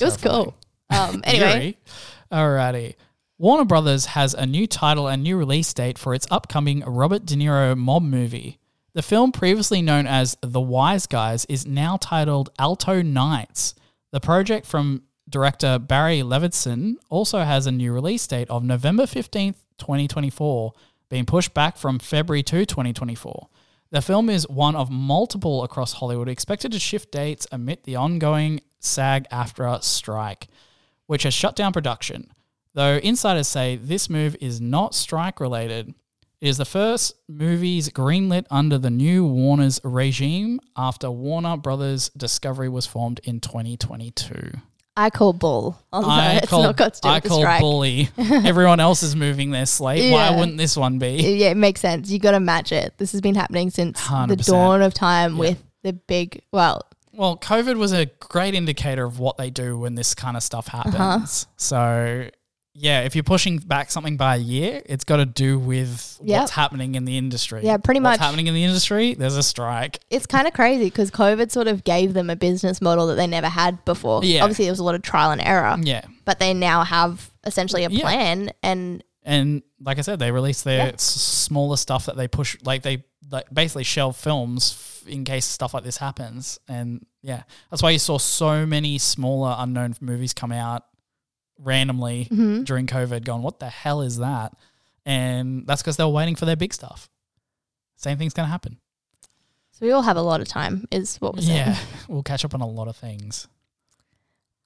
It 0.00 0.04
was 0.04 0.16
cool. 0.16 0.54
Um, 0.90 1.20
anyway. 1.24 1.76
Alrighty. 2.30 2.94
Warner 3.38 3.64
Brothers 3.64 4.06
has 4.06 4.34
a 4.34 4.44
new 4.44 4.66
title 4.66 5.08
and 5.08 5.22
new 5.22 5.38
release 5.38 5.72
date 5.72 5.96
for 5.96 6.12
its 6.12 6.26
upcoming 6.30 6.80
Robert 6.80 7.24
De 7.24 7.36
Niro 7.36 7.74
mob 7.74 8.02
movie. 8.02 8.58
The 8.92 9.00
film, 9.00 9.32
previously 9.32 9.80
known 9.80 10.06
as 10.06 10.36
The 10.42 10.60
Wise 10.60 11.06
Guys, 11.06 11.46
is 11.46 11.66
now 11.66 11.96
titled 11.96 12.50
Alto 12.58 13.00
Knights. 13.00 13.74
The 14.10 14.20
project 14.20 14.66
from 14.66 15.04
director 15.26 15.78
Barry 15.78 16.18
Levinson 16.18 16.96
also 17.08 17.40
has 17.40 17.66
a 17.66 17.72
new 17.72 17.92
release 17.92 18.26
date 18.26 18.50
of 18.50 18.62
November 18.62 19.04
15th, 19.04 19.56
2024, 19.78 20.72
being 21.08 21.24
pushed 21.24 21.54
back 21.54 21.78
from 21.78 21.98
February 21.98 22.42
to 22.42 22.66
2024. 22.66 23.48
The 23.90 24.02
film 24.02 24.28
is 24.28 24.46
one 24.48 24.76
of 24.76 24.90
multiple 24.90 25.64
across 25.64 25.94
Hollywood 25.94 26.28
expected 26.28 26.72
to 26.72 26.78
shift 26.78 27.10
dates 27.10 27.46
amid 27.50 27.84
the 27.84 27.96
ongoing 27.96 28.60
SAG 28.80 29.26
AFTRA 29.30 29.82
strike, 29.82 30.48
which 31.08 31.24
has 31.24 31.34
shut 31.34 31.56
down 31.56 31.72
production. 31.72 32.30
Though 32.74 32.98
insiders 33.02 33.48
say 33.48 33.74
this 33.74 34.08
move 34.08 34.36
is 34.40 34.60
not 34.60 34.94
strike 34.94 35.40
related, 35.40 35.92
it 36.40 36.48
is 36.48 36.58
the 36.58 36.64
first 36.64 37.14
movies 37.28 37.88
greenlit 37.88 38.44
under 38.52 38.78
the 38.78 38.90
new 38.90 39.26
Warner's 39.26 39.80
regime 39.82 40.60
after 40.76 41.10
Warner 41.10 41.56
Brothers 41.56 42.10
Discovery 42.16 42.68
was 42.68 42.86
formed 42.86 43.18
in 43.24 43.40
2022. 43.40 44.52
I 44.96 45.10
call 45.10 45.32
bull 45.32 45.80
on 45.92 46.04
I 46.04 46.34
that. 46.34 46.42
It's 46.44 46.50
call, 46.50 46.62
not 46.64 46.76
got 46.76 46.94
to 46.94 47.00
do 47.00 47.08
I 47.08 47.14
with 47.14 47.22
the 47.24 47.28
call 47.28 47.38
strike. 47.40 47.60
bully. 47.60 48.08
Everyone 48.18 48.80
else 48.80 49.02
is 49.02 49.14
moving 49.16 49.50
their 49.52 49.66
slate. 49.66 50.12
Why 50.12 50.36
wouldn't 50.36 50.58
this 50.58 50.76
one 50.76 50.98
be? 50.98 51.36
Yeah, 51.38 51.50
it 51.50 51.56
makes 51.56 51.80
sense. 51.80 52.10
You 52.10 52.18
got 52.18 52.32
to 52.32 52.40
match 52.40 52.72
it. 52.72 52.94
This 52.98 53.12
has 53.12 53.20
been 53.20 53.34
happening 53.36 53.70
since 53.70 54.00
the 54.00 54.08
100%. 54.36 54.46
dawn 54.46 54.82
of 54.82 54.94
time 54.94 55.34
Yeah. 55.34 55.38
with 55.40 55.64
the 55.84 55.92
big. 55.92 56.42
Well, 56.52 56.82
Well, 57.18 57.36
COVID 57.36 57.76
was 57.76 57.92
a 57.92 58.06
great 58.06 58.54
indicator 58.54 59.04
of 59.04 59.18
what 59.18 59.36
they 59.36 59.50
do 59.50 59.76
when 59.78 59.94
this 59.96 60.14
kind 60.14 60.36
of 60.36 60.42
stuff 60.42 60.68
Uh-huh. 60.72 60.90
happens. 60.90 61.46
So, 61.56 62.28
yeah, 62.74 63.00
if 63.00 63.16
you're 63.16 63.24
pushing 63.24 63.58
back 63.58 63.90
something 63.90 64.16
by 64.16 64.36
a 64.36 64.38
year, 64.38 64.82
it's 64.86 65.02
got 65.02 65.16
to 65.16 65.26
do 65.26 65.58
with 65.58 66.16
Yep. 66.22 66.40
what's 66.40 66.52
happening 66.52 66.94
in 66.94 67.04
the 67.06 67.18
industry. 67.18 67.62
Yeah, 67.64 67.76
pretty 67.78 67.98
much 67.98 68.12
What's 68.12 68.20
much. 68.20 68.26
happening 68.26 68.46
in 68.46 68.54
the 68.54 68.62
industry. 68.62 69.14
There's 69.14 69.36
a 69.36 69.42
strike. 69.42 69.98
it's 70.10 70.26
kind 70.26 70.46
of 70.46 70.54
crazy 70.54 70.84
because 70.84 71.10
COVID 71.10 71.50
sort 71.50 71.66
of 71.66 71.82
gave 71.82 72.14
them 72.14 72.30
a 72.30 72.36
business 72.36 72.80
model 72.80 73.08
that 73.08 73.16
they 73.16 73.26
never 73.26 73.48
had 73.48 73.84
before. 73.84 74.24
Yeah. 74.24 74.44
Obviously, 74.44 74.66
there 74.66 74.72
was 74.72 74.78
a 74.78 74.84
lot 74.84 74.94
of 74.94 75.02
trial 75.02 75.32
and 75.32 75.40
error, 75.40 75.76
Yeah, 75.82 76.02
but 76.24 76.38
they 76.38 76.54
now 76.54 76.84
have 76.84 77.32
essentially 77.44 77.84
a 77.84 77.90
Yeah. 77.90 78.00
plan. 78.02 78.50
And 78.62 79.02
and 79.24 79.62
like 79.84 79.98
I 79.98 80.00
said, 80.02 80.20
they 80.20 80.30
release 80.30 80.62
their 80.62 80.86
Yeah. 80.86 80.92
s- 80.94 81.02
smaller 81.02 81.76
stuff 81.76 82.06
that 82.06 82.16
they 82.16 82.28
push. 82.28 82.56
Like 82.64 82.82
they 82.82 83.04
like 83.30 83.52
basically 83.52 83.84
shelve 83.84 84.16
films 84.16 84.74
f- 85.04 85.08
in 85.08 85.24
case 85.24 85.44
stuff 85.44 85.74
like 85.74 85.84
this 85.84 85.98
happens. 85.98 86.58
And 86.66 87.04
yeah, 87.28 87.42
that's 87.70 87.82
why 87.82 87.90
you 87.90 87.98
saw 87.98 88.16
so 88.18 88.64
many 88.66 88.96
smaller 88.98 89.54
unknown 89.58 89.94
movies 90.00 90.32
come 90.32 90.50
out 90.52 90.84
randomly 91.58 92.28
Mhm. 92.30 92.64
during 92.64 92.86
COVID. 92.86 93.24
Going, 93.24 93.42
what 93.42 93.58
the 93.60 93.68
hell 93.68 94.00
is 94.00 94.16
that? 94.18 94.52
And 95.04 95.66
that's 95.66 95.82
because 95.82 95.96
they 95.96 96.04
were 96.04 96.10
waiting 96.10 96.36
for 96.36 96.44
their 96.46 96.56
big 96.56 96.72
stuff. 96.72 97.08
Same 97.96 98.16
thing's 98.18 98.34
gonna 98.34 98.48
happen. 98.48 98.78
so 99.72 99.86
we 99.86 99.92
all 99.92 100.02
have 100.02 100.16
a 100.16 100.22
lot 100.22 100.40
of 100.40 100.48
time, 100.48 100.86
is 100.90 101.16
what 101.18 101.34
we're 101.36 101.42
saying. 101.42 101.56
Yeah, 101.56 101.78
we'll 102.08 102.22
catch 102.24 102.44
up 102.44 102.54
on 102.54 102.60
a 102.60 102.66
lot 102.66 102.88
of 102.88 102.96
things. 102.96 103.46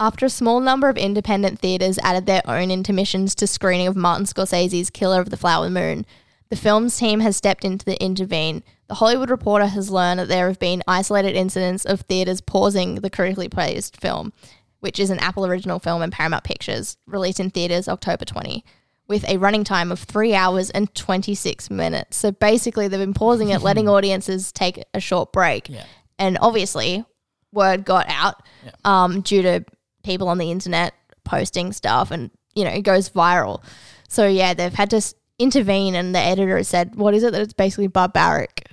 After 0.01 0.27
a 0.27 0.31
small 0.31 0.59
number 0.61 0.89
of 0.89 0.97
independent 0.97 1.59
theatres 1.61 1.99
added 2.03 2.27
their 2.27 2.43
own 2.47 2.71
intermissions 2.71 3.35
to 3.37 3.47
screening 3.47 3.87
of 3.87 3.95
Martin 3.97 4.25
Scorsese's 4.27 4.91
Killer 4.91 5.21
of 5.21 5.31
the 5.31 5.37
Flower 5.37 5.69
Moon, 5.71 6.07
the 6.49 6.57
film's 6.57 6.97
team 6.97 7.21
has 7.21 7.37
stepped 7.37 7.65
in 7.65 7.79
to 7.79 8.03
intervene. 8.03 8.63
The 8.93 8.97
Hollywood 8.97 9.31
Reporter 9.31 9.65
has 9.69 9.89
learned 9.91 10.21
that 10.21 10.29
there 10.29 10.49
have 10.49 10.59
been 10.59 10.83
isolated 10.87 11.35
incidents 11.35 11.87
of 11.87 12.03
theatres 12.03 12.43
pausing 12.43 12.97
the 12.97 13.09
critically 13.09 13.49
praised 13.49 13.97
film, 13.97 14.35
which 14.81 15.01
is 15.01 15.09
an 15.09 15.19
Apple 15.21 15.47
original 15.47 15.79
film 15.79 16.03
and 16.03 16.13
Paramount 16.13 16.45
Pictures, 16.45 16.99
released 17.07 17.41
in 17.41 17.49
theaters 17.49 17.89
October 17.89 18.27
20, 18.27 18.63
with 19.09 19.27
a 19.31 19.39
running 19.39 19.65
time 19.65 19.91
of 19.91 19.99
three 19.99 20.35
hours 20.35 20.69
and 20.69 20.95
26 20.95 21.71
minutes. 21.71 22.19
So 22.19 22.33
basically, 22.33 22.87
they've 22.87 23.01
been 23.01 23.15
pausing 23.15 23.49
it, 23.49 23.63
letting 23.63 23.89
audiences 23.89 24.53
take 24.53 24.85
a 24.93 25.01
short 25.01 25.33
break. 25.33 25.71
Yeah. 25.71 25.87
And 26.19 26.37
obviously, 26.43 27.03
word 27.51 27.87
got 27.87 28.05
out 28.11 28.43
Yeah. 28.63 28.73
um, 28.85 29.23
due 29.23 29.41
to 29.41 29.65
people 30.05 30.29
on 30.29 30.37
the 30.37 30.51
internet 30.51 30.93
posting 31.25 31.73
stuff 31.73 32.11
and, 32.11 32.31
you 32.55 32.63
know, 32.65 32.71
it 32.73 32.83
goes 32.83 33.09
viral. 33.09 33.63
So 34.11 34.29
yeah, 34.29 34.53
they've 34.53 34.75
had 34.75 34.91
to 34.91 34.97
s- 34.97 35.15
intervene 35.39 35.95
and 35.95 36.15
the 36.15 36.19
editor 36.19 36.63
said, 36.63 36.95
what 36.95 37.15
is 37.15 37.23
it? 37.23 37.33
That 37.33 37.41
it's 37.41 37.55
basically 37.55 37.87
barbaric 37.87 38.69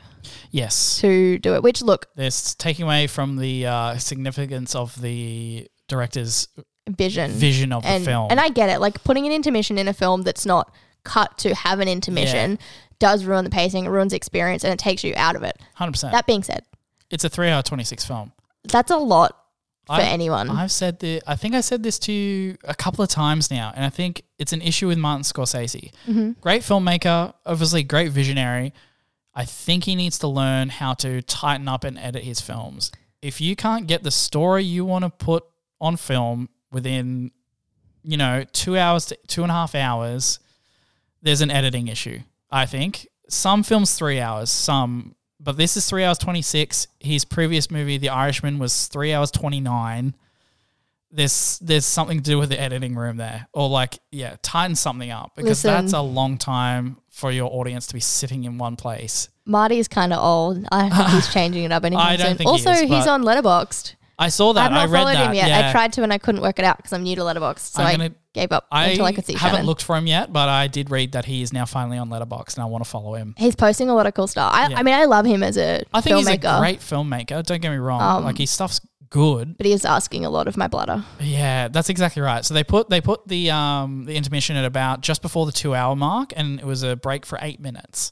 Yes. 0.51 0.99
to 1.01 1.37
do 1.39 1.55
it, 1.55 1.63
which 1.63 1.81
look, 1.81 2.07
There's 2.15 2.55
taking 2.55 2.85
away 2.85 3.07
from 3.07 3.37
the 3.37 3.65
uh, 3.67 3.97
significance 3.97 4.75
of 4.75 4.99
the 5.01 5.67
director's 5.87 6.47
vision. 6.89 7.31
vision 7.31 7.71
of 7.73 7.85
and, 7.85 8.03
the 8.03 8.09
film. 8.09 8.27
and 8.31 8.39
I 8.39 8.49
get 8.49 8.69
it. 8.69 8.79
Like 8.79 9.03
putting 9.03 9.25
an 9.25 9.31
intermission 9.31 9.77
in 9.77 9.87
a 9.87 9.93
film 9.93 10.21
that's 10.23 10.45
not 10.45 10.73
cut 11.03 11.37
to 11.39 11.55
have 11.55 11.79
an 11.79 11.87
intermission 11.87 12.59
does 12.99 13.23
ruin 13.23 13.45
the 13.45 13.49
pacing, 13.49 13.85
it 13.85 13.89
ruins 13.89 14.11
the 14.11 14.17
experience, 14.17 14.63
and 14.65 14.73
it 14.73 14.79
takes 14.79 15.03
you 15.03 15.13
out 15.15 15.35
of 15.35 15.43
it. 15.43 15.57
100%. 15.79 16.11
That 16.11 16.25
being 16.27 16.43
said, 16.43 16.63
it's 17.09 17.23
a 17.23 17.29
3 17.29 17.49
hour 17.49 17.61
26 17.63 18.05
film. 18.05 18.33
that's 18.65 18.91
a 18.91 18.97
lot 18.97 19.35
for 19.87 19.93
I- 19.93 20.03
anyone. 20.03 20.49
I've 20.49 20.71
said 20.71 20.99
the 20.99 21.21
I 21.25 21.35
think 21.35 21.55
I 21.55 21.61
said 21.61 21.81
this 21.81 21.97
to 21.99 22.11
you 22.11 22.57
a 22.65 22.75
couple 22.75 23.01
of 23.03 23.09
times 23.09 23.49
now, 23.49 23.71
and 23.75 23.85
I 23.85 23.89
think 23.89 24.23
it's 24.37 24.53
an 24.53 24.61
issue 24.61 24.87
with 24.87 24.97
Martin 24.97 25.23
Scorsese. 25.23 25.91
Mm-hmm. 26.07 26.31
Great 26.41 26.61
filmmaker, 26.61 27.33
obviously 27.45 27.81
great 27.83 28.11
visionary. 28.11 28.73
I 29.39 29.45
think 29.45 29.85
he 29.85 29.95
needs 29.95 30.19
to 30.19 30.27
learn 30.27 30.67
how 30.67 30.95
to 30.95 31.21
tighten 31.21 31.69
up 31.69 31.85
and 31.85 31.97
edit 31.97 32.25
his 32.25 32.41
films. 32.41 32.91
If 33.21 33.39
you 33.39 33.55
can't 33.55 33.87
get 33.87 34.03
the 34.03 34.11
story 34.11 34.65
you 34.65 34.83
want 34.83 35.05
to 35.05 35.09
put 35.09 35.45
on 35.79 35.95
film 35.95 36.49
within, 36.73 37.31
you 38.03 38.17
know, 38.17 38.43
two 38.51 38.77
hours 38.77 39.05
to 39.05 39.17
two 39.27 39.43
and 39.43 39.49
a 39.49 39.53
half 39.53 39.75
hours, 39.75 40.39
there's 41.21 41.39
an 41.39 41.51
editing 41.51 41.87
issue. 41.87 42.19
I 42.51 42.65
think 42.65 43.07
some 43.29 43.63
films 43.63 43.93
three 43.93 44.19
hours, 44.19 44.49
some, 44.49 45.15
but 45.39 45.55
this 45.55 45.77
is 45.77 45.89
three 45.89 46.03
hours 46.03 46.17
twenty 46.17 46.41
six. 46.41 46.87
His 46.99 47.23
previous 47.23 47.71
movie, 47.71 47.97
The 47.97 48.09
Irishman, 48.09 48.59
was 48.59 48.87
three 48.87 49.13
hours 49.13 49.31
twenty 49.31 49.61
nine. 49.61 50.15
There's 51.11 51.59
there's 51.59 51.85
something 51.85 52.17
to 52.17 52.23
do 52.23 52.39
with 52.39 52.49
the 52.49 52.59
editing 52.59 52.93
room 52.93 53.15
there, 53.15 53.47
or 53.53 53.69
like 53.69 53.99
yeah, 54.11 54.35
tighten 54.41 54.75
something 54.75 55.11
up 55.11 55.31
because 55.37 55.63
Listen. 55.63 55.71
that's 55.71 55.93
a 55.93 56.01
long 56.01 56.37
time 56.37 56.97
for 57.19 57.31
your 57.31 57.49
audience 57.53 57.85
to 57.87 57.93
be 57.93 57.99
sitting 57.99 58.43
in 58.45 58.57
one 58.57 58.75
place. 58.75 59.29
Marty's 59.45 59.87
kind 59.87 60.13
of 60.13 60.23
old. 60.23 60.65
I 60.71 60.89
think 60.89 61.09
he's 61.09 61.33
changing 61.33 61.63
it 61.65 61.71
up 61.71 61.83
I 61.83 61.89
don't 61.89 61.99
soon. 62.27 62.37
think 62.37 62.39
he 62.41 62.45
also, 62.45 62.71
is, 62.71 62.81
he's 62.81 63.07
on 63.07 63.23
Letterboxd. 63.23 63.95
I 64.17 64.29
saw 64.29 64.51
that. 64.53 64.65
I've 64.65 64.71
not 64.71 64.81
I 64.89 64.91
read 64.91 64.99
followed 64.99 65.13
that. 65.15 65.27
him 65.27 65.33
yet. 65.33 65.47
Yeah. 65.47 65.69
I 65.69 65.71
tried 65.71 65.93
to 65.93 66.03
and 66.03 66.11
I 66.11 66.17
couldn't 66.17 66.41
work 66.41 66.59
it 66.59 66.65
out 66.65 66.77
because 66.77 66.91
I'm 66.93 67.03
new 67.03 67.15
to 67.15 67.21
Letterboxd, 67.21 67.59
so 67.71 67.83
I'm 67.83 67.97
gonna- 67.97 68.15
gave 68.33 68.51
up 68.51 68.67
I 68.71 68.89
until 68.89 69.05
I 69.05 69.11
could 69.13 69.25
see 69.25 69.33
haven't 69.33 69.49
Shannon. 69.55 69.65
looked 69.65 69.81
for 69.81 69.95
him 69.97 70.05
yet, 70.07 70.31
but 70.31 70.49
I 70.49 70.67
did 70.67 70.91
read 70.91 71.13
that 71.13 71.25
he 71.25 71.41
is 71.41 71.51
now 71.51 71.65
finally 71.65 71.97
on 71.97 72.09
Letterboxd, 72.09 72.55
and 72.55 72.63
I 72.63 72.65
want 72.67 72.83
to 72.83 72.89
follow 72.89 73.15
him. 73.15 73.33
He's 73.37 73.55
posting 73.55 73.89
a 73.89 73.95
lot 73.95 74.05
of 74.07 74.13
cool 74.13 74.27
stuff. 74.27 74.51
I, 74.53 74.67
Yeah. 74.69 74.77
I 74.79 74.83
mean, 74.83 74.93
I 74.93 75.05
love 75.05 75.25
him 75.25 75.41
as 75.41 75.57
a 75.57 75.81
I 75.93 76.01
think 76.01 76.15
filmmaker, 76.17 76.19
he's 76.19 76.27
a 76.55 76.59
great 76.59 76.79
filmmaker. 76.79 77.43
Don't 77.43 77.61
get 77.61 77.71
me 77.71 77.77
wrong; 77.77 78.01
Um, 78.01 78.23
like 78.25 78.37
his 78.37 78.51
stuff's 78.51 78.81
good. 79.09 79.57
but 79.57 79.65
he 79.65 79.73
is 79.73 79.85
asking 79.85 80.25
a 80.25 80.29
lot 80.29 80.47
of 80.47 80.57
my 80.57 80.67
bladder. 80.67 81.03
Yeah, 81.19 81.67
that's 81.67 81.89
exactly 81.89 82.21
right. 82.21 82.45
So 82.45 82.53
they 82.53 82.63
put 82.63 82.89
they 82.89 83.01
put 83.01 83.27
the 83.27 83.51
um 83.51 84.05
the 84.05 84.15
intermission 84.15 84.55
at 84.55 84.65
about 84.65 85.01
just 85.01 85.21
before 85.21 85.45
the 85.45 85.51
two 85.51 85.75
hour 85.75 85.95
mark, 85.95 86.33
and 86.35 86.59
it 86.59 86.65
was 86.65 86.83
a 86.83 86.95
break 86.95 87.25
for 87.25 87.37
eight 87.41 87.59
minutes, 87.59 88.11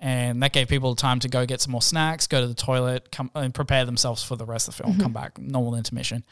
and 0.00 0.42
that 0.42 0.52
gave 0.52 0.68
people 0.68 0.94
time 0.94 1.20
to 1.20 1.28
go 1.28 1.46
get 1.46 1.60
some 1.60 1.72
more 1.72 1.82
snacks, 1.82 2.26
go 2.26 2.40
to 2.40 2.46
the 2.46 2.54
toilet, 2.54 3.10
come 3.12 3.30
and 3.34 3.54
prepare 3.54 3.84
themselves 3.84 4.22
for 4.22 4.36
the 4.36 4.46
rest 4.46 4.68
of 4.68 4.76
the 4.76 4.82
film. 4.82 4.98
Come 4.98 5.12
back, 5.12 5.38
normal 5.38 5.74
intermission. 5.74 6.24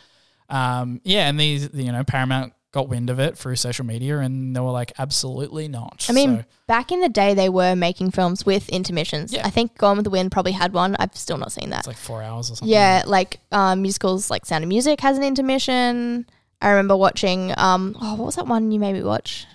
Um, 0.49 1.01
yeah, 1.05 1.29
and 1.29 1.39
these 1.39 1.69
you 1.73 1.93
know 1.93 2.05
Paramount 2.05 2.53
got 2.73 2.89
wind 2.89 3.11
of 3.11 3.19
it 3.19 3.37
through 3.37 3.57
social 3.57 3.85
media, 3.85 4.19
and 4.19 4.55
they 4.55 4.61
were 4.61 4.71
like, 4.71 4.93
absolutely 4.99 5.67
not. 5.69 6.07
I 6.09 6.13
mean, 6.13 6.39
So- 6.39 6.45
back 6.69 6.93
in 6.93 7.01
the 7.01 7.09
day, 7.09 7.35
they 7.35 7.49
were 7.49 7.75
making 7.75 8.13
films 8.13 8.47
with 8.47 8.69
intermissions. 8.69 9.33
Yeah. 9.33 9.47
I 9.47 9.51
think 9.51 9.77
Gone 9.77 9.97
with 9.97 10.05
the 10.05 10.11
Wind 10.11 10.31
probably 10.31 10.53
had 10.53 10.73
one. 10.73 10.95
I've 10.99 11.17
still 11.17 11.37
not 11.37 11.51
seen 11.53 11.71
that. 11.71 11.81
it's 11.81 11.89
like 11.89 11.97
four 11.97 12.23
hours 12.23 12.51
or 12.51 12.57
something. 12.57 12.73
Yeah, 12.73 13.03
like 13.07 13.41
um, 13.51 13.83
musicals 13.83 14.31
like 14.31 14.47
Sound 14.47 14.63
of 14.65 14.69
Music 14.69 15.01
has 15.01 15.19
an 15.19 15.25
intermission. 15.25 16.27
I 16.63 16.69
remember 16.71 16.97
watching. 16.97 17.53
Um, 17.57 17.97
oh, 18.01 18.15
what 18.17 18.27
was 18.27 18.37
that 18.37 18.47
one 18.47 18.71
you 18.71 18.79
made 18.79 18.93
me 18.93 19.03
watch? 19.03 19.47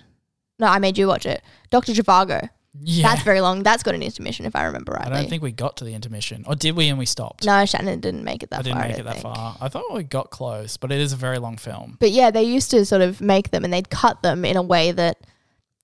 No, 0.58 0.66
I 0.66 0.78
made 0.78 0.98
you 0.98 1.06
watch 1.06 1.24
it. 1.26 1.42
Doctor 1.70 1.92
Zhivago. 1.92 2.48
Yeah. 2.80 3.08
That's 3.08 3.22
very 3.22 3.40
long. 3.40 3.62
That's 3.62 3.82
got 3.82 3.94
an 3.94 4.02
intermission, 4.02 4.46
if 4.46 4.54
I 4.56 4.64
remember 4.64 4.92
right. 4.92 5.06
I 5.06 5.10
don't 5.10 5.28
think 5.28 5.42
we 5.42 5.52
got 5.52 5.76
to 5.78 5.84
the 5.84 5.94
intermission, 5.94 6.44
or 6.46 6.54
did 6.54 6.76
we? 6.76 6.88
And 6.88 6.98
we 6.98 7.06
stopped. 7.06 7.44
no, 7.44 7.64
Shannon 7.66 8.00
didn't 8.00 8.24
make 8.24 8.42
it 8.42 8.50
that 8.50 8.64
far. 8.66 8.76
I 8.78 8.88
didn't 8.88 8.88
far. 8.88 8.88
make 8.88 8.96
I 8.96 9.00
it 9.00 9.04
that 9.04 9.12
think. 9.22 9.22
far. 9.36 9.56
I 9.60 9.68
thought 9.68 9.94
we 9.94 10.02
got 10.02 10.30
close, 10.30 10.76
but 10.76 10.92
it 10.92 10.98
is 11.00 11.12
a 11.12 11.16
very 11.16 11.38
long 11.38 11.56
film. 11.56 11.96
But 12.00 12.10
yeah, 12.10 12.30
they 12.30 12.42
used 12.42 12.70
to 12.72 12.84
sort 12.84 13.02
of 13.02 13.20
make 13.20 13.50
them 13.50 13.64
and 13.64 13.72
they'd 13.72 13.90
cut 13.90 14.22
them 14.22 14.44
in 14.44 14.56
a 14.56 14.62
way 14.62 14.92
that 14.92 15.18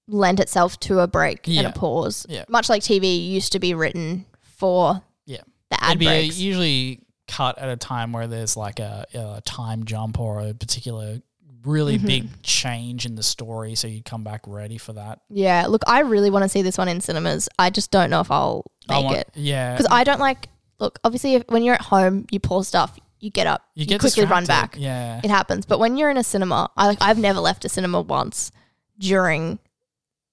lent 0.08 0.40
itself 0.40 0.78
to 0.80 0.98
a 1.00 1.06
break 1.06 1.46
and 1.48 1.66
a 1.66 1.72
pause. 1.72 2.26
Yeah. 2.28 2.44
Much 2.48 2.68
like 2.68 2.82
TV 2.82 3.28
used 3.28 3.52
to 3.52 3.58
be 3.60 3.72
written 3.74 4.26
for 4.42 5.00
Yeah. 5.26 5.42
the 5.70 5.82
ad 5.82 5.90
It'd 5.92 5.98
be 6.00 6.06
breaks. 6.06 6.38
usually 6.38 7.00
cut 7.28 7.56
at 7.58 7.68
a 7.68 7.76
time 7.76 8.12
where 8.12 8.26
there's 8.26 8.56
like 8.56 8.78
a, 8.80 9.06
a 9.14 9.40
time 9.42 9.84
jump 9.84 10.18
or 10.20 10.40
a 10.40 10.52
particular 10.54 11.20
really 11.64 11.96
Mm-hmm. 11.96 12.06
big 12.06 12.42
change 12.42 13.06
in 13.06 13.14
the 13.14 13.22
story, 13.22 13.74
so 13.74 13.86
you'd 13.88 14.04
come 14.04 14.24
back 14.24 14.42
ready 14.46 14.78
for 14.78 14.92
that. 14.94 15.20
yeah, 15.30 15.66
look, 15.66 15.82
I 15.86 16.00
really 16.00 16.30
want 16.30 16.42
to 16.44 16.48
see 16.48 16.62
this 16.62 16.78
one 16.78 16.88
in 16.88 17.00
cinemas. 17.00 17.48
I 17.58 17.70
just 17.70 17.90
don't 17.90 18.10
know 18.10 18.20
if 18.20 18.30
I'll 18.30 18.64
I 18.88 18.94
make 18.96 19.04
want- 19.04 19.16
it. 19.18 19.30
Yeah, 19.34 19.72
Because 19.72 19.86
I 19.90 20.04
don't 20.04 20.20
like, 20.20 20.48
look, 20.78 20.98
obviously, 21.04 21.34
if, 21.36 21.44
when 21.48 21.62
you're 21.62 21.74
at 21.74 21.82
home, 21.82 22.26
you 22.30 22.40
pause 22.40 22.68
stuff, 22.68 22.98
you 23.20 23.30
get 23.30 23.46
up, 23.46 23.62
you 23.74 23.82
you, 23.82 23.86
get 23.86 24.00
quickly 24.00 24.24
run 24.24 24.44
back. 24.46 24.74
Yeah, 24.76 25.20
It 25.22 25.30
happens. 25.30 25.64
But 25.66 25.78
when 25.78 25.96
you're 25.96 26.10
in 26.10 26.16
a 26.16 26.24
cinema, 26.24 26.70
I, 26.76 26.86
like, 26.88 26.98
I've 27.00 27.18
never 27.18 27.38
left 27.40 27.64
a 27.64 27.68
cinema 27.68 28.00
once 28.00 28.50
during 28.98 29.58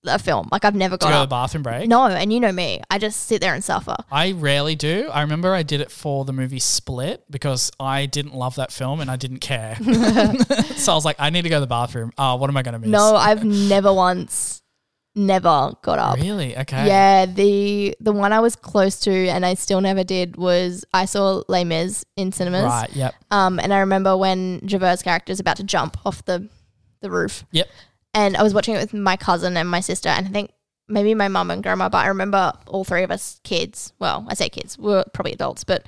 a 0.05 0.19
film. 0.19 0.47
Like, 0.51 0.65
I've 0.65 0.75
never 0.75 0.97
to 0.97 1.05
go 1.05 1.09
to 1.09 1.15
the 1.17 1.21
up. 1.23 1.29
bathroom 1.29 1.63
break. 1.63 1.87
No, 1.87 2.05
and 2.05 2.31
you 2.31 2.39
know 2.39 2.51
me. 2.51 2.81
I 2.89 2.97
just 2.97 3.27
sit 3.27 3.41
there 3.41 3.53
and 3.53 3.63
suffer. 3.63 3.95
I 4.11 4.31
rarely 4.31 4.75
do. 4.75 5.09
I 5.11 5.21
remember 5.21 5.53
I 5.53 5.63
did 5.63 5.81
it 5.81 5.91
for 5.91 6.25
the 6.25 6.33
movie 6.33 6.59
Split 6.59 7.23
because 7.29 7.71
I 7.79 8.05
didn't 8.05 8.33
love 8.33 8.55
that 8.55 8.71
film 8.71 9.01
and 9.01 9.11
I 9.11 9.15
didn't 9.15 9.39
care. 9.39 9.75
so 10.75 10.91
I 10.91 10.95
was 10.95 11.05
like, 11.05 11.17
I 11.19 11.29
need 11.29 11.43
to 11.43 11.49
go 11.49 11.57
to 11.57 11.61
the 11.61 11.67
bathroom. 11.67 12.11
Oh, 12.17 12.35
what 12.35 12.49
am 12.49 12.57
I 12.57 12.63
going 12.63 12.73
to 12.73 12.79
miss? 12.79 12.89
No, 12.89 13.15
I've 13.15 13.43
never 13.43 13.93
once, 13.93 14.61
never 15.15 15.73
got 15.81 15.99
up. 15.99 16.17
Really? 16.17 16.57
Okay. 16.57 16.87
Yeah, 16.87 17.25
the 17.25 17.95
the 17.99 18.11
one 18.13 18.31
I 18.31 18.39
was 18.39 18.55
close 18.55 18.99
to 19.01 19.27
and 19.27 19.45
I 19.45 19.55
still 19.55 19.81
never 19.81 20.03
did 20.03 20.37
was 20.37 20.85
I 20.93 21.05
saw 21.05 21.43
Les 21.47 21.65
Mis 21.65 22.05
in 22.15 22.31
cinemas. 22.31 22.63
Right. 22.63 22.89
Yep. 22.95 23.15
Um, 23.31 23.59
and 23.59 23.73
I 23.73 23.79
remember 23.79 24.15
when 24.15 24.61
Javert's 24.65 25.01
character 25.01 25.31
is 25.31 25.39
about 25.39 25.57
to 25.57 25.63
jump 25.63 25.97
off 26.05 26.23
the 26.25 26.47
the 27.01 27.09
roof, 27.09 27.45
Yep. 27.51 27.69
And 28.13 28.35
I 28.35 28.43
was 28.43 28.53
watching 28.53 28.75
it 28.75 28.79
with 28.79 28.93
my 28.93 29.17
cousin 29.17 29.57
and 29.57 29.69
my 29.69 29.79
sister, 29.79 30.09
and 30.09 30.27
I 30.27 30.29
think 30.29 30.51
maybe 30.87 31.13
my 31.13 31.27
mum 31.27 31.51
and 31.51 31.61
grandma, 31.61 31.89
but 31.89 31.99
I 31.99 32.07
remember 32.07 32.53
all 32.67 32.83
three 32.83 33.03
of 33.03 33.11
us 33.11 33.39
kids. 33.43 33.93
Well, 33.99 34.25
I 34.27 34.33
say 34.33 34.49
kids, 34.49 34.77
we 34.77 34.93
are 34.93 35.05
probably 35.13 35.33
adults, 35.33 35.63
but 35.63 35.85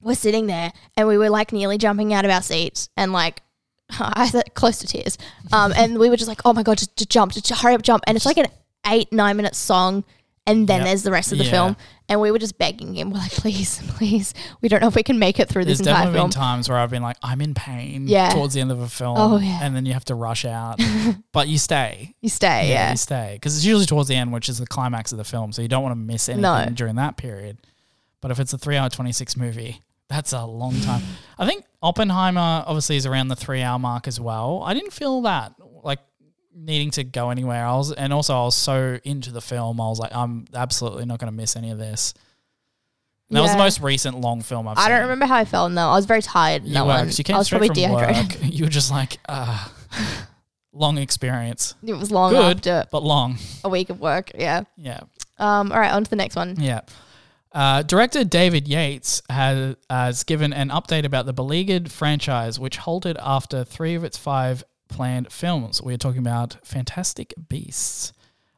we're 0.00 0.14
sitting 0.14 0.46
there 0.46 0.72
and 0.96 1.06
we 1.06 1.18
were 1.18 1.28
like 1.28 1.52
nearly 1.52 1.76
jumping 1.76 2.14
out 2.14 2.24
of 2.24 2.30
our 2.30 2.42
seats 2.42 2.88
and 2.96 3.12
like. 3.12 3.42
I 3.98 4.28
said 4.28 4.54
close 4.54 4.78
to 4.78 4.86
tears, 4.86 5.18
um, 5.52 5.72
and 5.76 5.98
we 5.98 6.08
were 6.08 6.16
just 6.16 6.28
like, 6.28 6.42
"Oh 6.44 6.52
my 6.52 6.62
god, 6.62 6.78
just, 6.78 6.96
just 6.96 7.10
jump, 7.10 7.32
just 7.32 7.50
hurry 7.50 7.74
up, 7.74 7.82
jump!" 7.82 8.04
And 8.06 8.16
it's 8.16 8.24
like 8.24 8.38
an 8.38 8.46
eight, 8.86 9.12
nine 9.12 9.36
minute 9.36 9.56
song, 9.56 10.04
and 10.46 10.66
then 10.66 10.78
Yep. 10.80 10.86
there's 10.86 11.02
the 11.02 11.10
rest 11.10 11.32
of 11.32 11.38
the 11.38 11.44
Yeah. 11.44 11.50
film. 11.50 11.76
And 12.08 12.20
we 12.20 12.30
were 12.32 12.38
just 12.40 12.58
begging 12.58 12.94
him, 12.94 13.10
we're 13.10 13.18
like, 13.20 13.30
"Please, 13.30 13.80
please, 13.96 14.34
we 14.60 14.68
don't 14.68 14.80
know 14.80 14.88
if 14.88 14.94
we 14.96 15.02
can 15.04 15.18
make 15.18 15.38
it 15.38 15.48
through 15.48 15.64
There's 15.64 15.78
this 15.78 15.86
entire 15.86 16.04
film. 16.04 16.12
There's 16.14 16.14
definitely 16.14 16.18
film." 16.18 16.30
been 16.30 16.56
times 16.56 16.68
where 16.68 16.78
I've 16.78 16.90
been 16.90 17.02
like, 17.02 17.16
I'm 17.22 17.40
in 17.40 17.54
pain 17.54 18.08
Yeah. 18.08 18.30
towards 18.30 18.54
the 18.54 18.60
end 18.60 18.72
of 18.72 18.80
a 18.80 18.88
film. 18.88 19.16
Oh, 19.18 19.38
yeah. 19.38 19.60
And 19.62 19.76
then 19.76 19.86
you 19.86 19.92
have 19.92 20.04
to 20.06 20.14
rush 20.14 20.44
out. 20.44 20.80
but 21.32 21.46
you 21.48 21.58
stay. 21.58 22.14
You 22.20 22.28
stay, 22.28 22.70
yeah. 22.70 22.90
you 22.90 22.96
stay. 22.96 23.34
Because 23.34 23.56
it's 23.56 23.64
usually 23.64 23.86
towards 23.86 24.08
the 24.08 24.16
end, 24.16 24.32
which 24.32 24.48
is 24.48 24.58
the 24.58 24.66
climax 24.66 25.12
of 25.12 25.18
the 25.18 25.24
film. 25.24 25.52
So 25.52 25.62
you 25.62 25.68
don't 25.68 25.82
want 25.84 25.92
to 25.92 25.96
miss 26.00 26.28
anything 26.28 26.42
No. 26.42 26.66
during 26.74 26.96
that 26.96 27.16
period. 27.16 27.58
But 28.20 28.30
if 28.32 28.40
it's 28.40 28.52
a 28.52 28.58
three 28.58 28.76
hour, 28.76 28.88
26 28.90 29.36
movie, 29.36 29.80
that's 30.08 30.32
a 30.32 30.44
long 30.44 30.78
time. 30.80 31.02
I 31.38 31.46
think 31.46 31.64
Oppenheimer 31.82 32.64
obviously 32.66 32.96
is 32.96 33.06
around 33.06 33.28
the 33.28 33.36
three 33.36 33.62
hour 33.62 33.78
mark 33.78 34.08
as 34.08 34.18
well. 34.18 34.62
I 34.66 34.74
didn't 34.74 34.92
feel 34.92 35.22
that 35.22 35.52
needing 36.54 36.90
to 36.92 37.04
go 37.04 37.30
anywhere. 37.30 37.64
I 37.64 37.74
was, 37.76 37.92
and 37.92 38.12
also 38.12 38.34
I 38.34 38.44
was 38.44 38.56
so 38.56 38.98
into 39.04 39.30
the 39.32 39.40
film. 39.40 39.80
I 39.80 39.88
was 39.88 39.98
like, 39.98 40.14
I'm 40.14 40.46
absolutely 40.54 41.04
not 41.06 41.18
going 41.18 41.30
to 41.30 41.36
miss 41.36 41.56
any 41.56 41.70
of 41.70 41.78
this. 41.78 42.14
And 43.28 43.36
that 43.36 43.42
was 43.42 43.52
the 43.52 43.58
most 43.58 43.80
recent 43.80 44.20
long 44.20 44.42
film 44.42 44.66
I've 44.66 44.76
I 44.76 44.82
seen. 44.82 44.90
don't 44.90 45.02
remember 45.02 45.26
how 45.26 45.36
I 45.36 45.44
felt 45.44 45.68
in 45.68 45.76
that. 45.76 45.84
I 45.86 45.94
was 45.94 46.04
very 46.06 46.20
tired. 46.22 46.62
in 46.62 46.68
You 46.68 46.74
that 46.74 46.82
were, 46.82 46.88
one. 46.88 47.10
you 47.10 47.22
came 47.24 47.36
I 47.36 47.38
was 47.38 47.46
straight 47.46 47.60
probably 47.60 47.84
from 47.84 47.92
dehydrated. 47.96 48.40
work. 48.42 48.50
You 48.52 48.64
were 48.64 48.70
just 48.70 48.90
like, 48.90 49.18
ah, 49.28 49.72
long 50.72 50.98
experience. 50.98 51.74
It 51.84 51.94
was 51.94 52.10
long 52.10 52.32
Good, 52.32 52.56
after 52.66 52.86
but 52.90 53.04
long. 53.04 53.38
a 53.62 53.68
week 53.68 53.88
of 53.90 54.00
work. 54.00 54.32
Yeah. 54.34 54.62
Yeah. 54.76 55.00
Um. 55.38 55.70
All 55.70 55.78
right. 55.78 55.92
On 55.92 56.02
to 56.02 56.10
the 56.10 56.16
next 56.16 56.34
one. 56.34 56.56
Yeah. 56.58 56.80
Uh, 57.52 57.82
director 57.82 58.22
David 58.22 58.68
Yates 58.68 59.22
has, 59.28 59.74
has 59.88 60.22
given 60.22 60.52
an 60.52 60.68
update 60.68 61.04
about 61.04 61.26
the 61.26 61.32
beleaguered 61.32 61.90
franchise, 61.90 62.60
which 62.60 62.76
halted 62.76 63.16
after 63.20 63.64
three 63.64 63.94
of 63.96 64.04
its 64.04 64.16
five 64.16 64.62
planned 64.90 65.32
films. 65.32 65.80
We 65.80 65.94
are 65.94 65.98
talking 65.98 66.18
about 66.18 66.56
Fantastic 66.62 67.32
Beasts. 67.48 68.12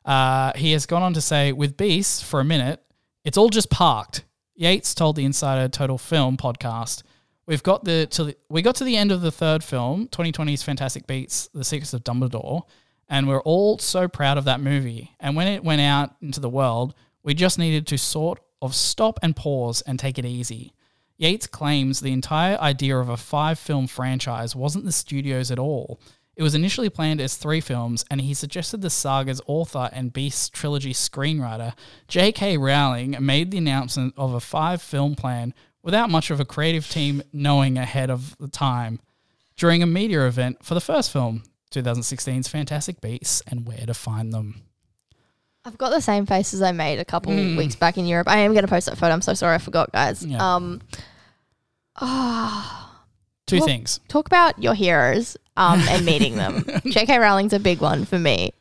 Uh, 0.04 0.52
he 0.56 0.72
has 0.72 0.86
gone 0.86 1.02
on 1.02 1.14
to 1.14 1.20
say, 1.20 1.52
with 1.52 1.76
Beasts, 1.76 2.20
for 2.20 2.40
a 2.40 2.44
minute, 2.44 2.82
it's 3.24 3.38
all 3.38 3.48
just 3.48 3.70
parked. 3.70 4.24
Yates 4.54 4.94
told 4.94 5.16
the 5.16 5.24
Insider 5.24 5.68
Total 5.68 5.98
Film 5.98 6.36
podcast, 6.36 7.02
we've 7.46 7.62
got 7.62 7.84
the 7.84 8.08
the, 8.10 8.36
we 8.48 8.62
got 8.62 8.74
to 8.76 8.84
the 8.84 8.96
end 8.96 9.12
of 9.12 9.20
the 9.20 9.30
third 9.30 9.62
film, 9.62 10.08
2020's 10.08 10.62
Fantastic 10.62 11.06
Beasts: 11.06 11.48
The 11.54 11.64
Secrets 11.64 11.94
of 11.94 12.04
Dumbledore, 12.04 12.62
and 13.08 13.28
we're 13.28 13.42
all 13.42 13.78
so 13.78 14.08
proud 14.08 14.38
of 14.38 14.44
that 14.44 14.60
movie. 14.60 15.14
And 15.20 15.36
when 15.36 15.46
it 15.46 15.62
went 15.62 15.80
out 15.80 16.16
into 16.20 16.40
the 16.40 16.48
world, 16.48 16.94
we 17.22 17.34
just 17.34 17.58
needed 17.58 17.86
to 17.88 17.98
sort 17.98 18.40
of 18.60 18.74
stop 18.74 19.18
and 19.22 19.36
pause 19.36 19.82
and 19.82 19.98
take 19.98 20.18
it 20.18 20.24
easy. 20.24 20.74
Yates 21.16 21.46
claims 21.46 22.00
the 22.00 22.12
entire 22.12 22.58
idea 22.58 22.96
of 22.96 23.08
a 23.08 23.16
five 23.16 23.58
film 23.58 23.86
franchise 23.86 24.56
wasn't 24.56 24.84
the 24.84 24.92
studio's 24.92 25.50
at 25.50 25.58
all. 25.58 26.00
It 26.34 26.42
was 26.42 26.54
initially 26.54 26.88
planned 26.88 27.20
as 27.20 27.36
three 27.36 27.60
films, 27.60 28.04
and 28.10 28.20
he 28.20 28.32
suggested 28.32 28.80
the 28.80 28.90
saga's 28.90 29.42
author 29.46 29.90
and 29.92 30.12
Beast 30.12 30.54
trilogy 30.54 30.94
screenwriter, 30.94 31.74
J.K. 32.08 32.56
Rowling, 32.56 33.16
made 33.20 33.50
the 33.50 33.58
announcement 33.58 34.14
of 34.16 34.32
a 34.32 34.40
five 34.40 34.80
film 34.80 35.14
plan 35.14 35.52
without 35.82 36.08
much 36.08 36.30
of 36.30 36.40
a 36.40 36.44
creative 36.44 36.88
team 36.88 37.22
knowing 37.32 37.76
ahead 37.76 38.10
of 38.10 38.36
the 38.38 38.48
time 38.48 39.00
during 39.56 39.82
a 39.82 39.86
media 39.86 40.26
event 40.26 40.64
for 40.64 40.74
the 40.74 40.80
first 40.80 41.12
film, 41.12 41.42
2016's 41.70 42.48
Fantastic 42.48 43.00
Beasts 43.00 43.42
and 43.46 43.66
Where 43.66 43.84
to 43.84 43.94
Find 43.94 44.32
Them. 44.32 44.62
I've 45.64 45.78
got 45.78 45.90
the 45.90 46.00
same 46.00 46.26
faces 46.26 46.62
I 46.62 46.72
made 46.72 46.98
a 46.98 47.04
couple 47.04 47.32
weeks 47.34 47.76
back 47.76 47.96
in 47.96 48.06
Europe. 48.06 48.28
I 48.28 48.38
am 48.38 48.52
going 48.52 48.64
to 48.64 48.68
post 48.68 48.86
that 48.86 48.98
photo. 48.98 49.12
I'm 49.12 49.22
so 49.22 49.34
sorry 49.34 49.54
I 49.54 49.58
forgot, 49.58 49.92
guys. 49.92 50.24
Yeah. 50.24 50.54
Um, 50.54 50.80
Two 53.52 53.58
Well- 53.58 53.66
things. 53.66 54.00
talk 54.08 54.26
about 54.26 54.60
your 54.62 54.74
heroes 54.74 55.36
um, 55.56 55.80
and 55.88 56.04
meeting 56.12 56.36
them. 56.36 56.64
J.K. 56.86 57.18
Rowling's 57.18 57.52
a 57.52 57.60
big 57.60 57.80
one 57.80 58.04
for 58.04 58.18
me. 58.18 58.52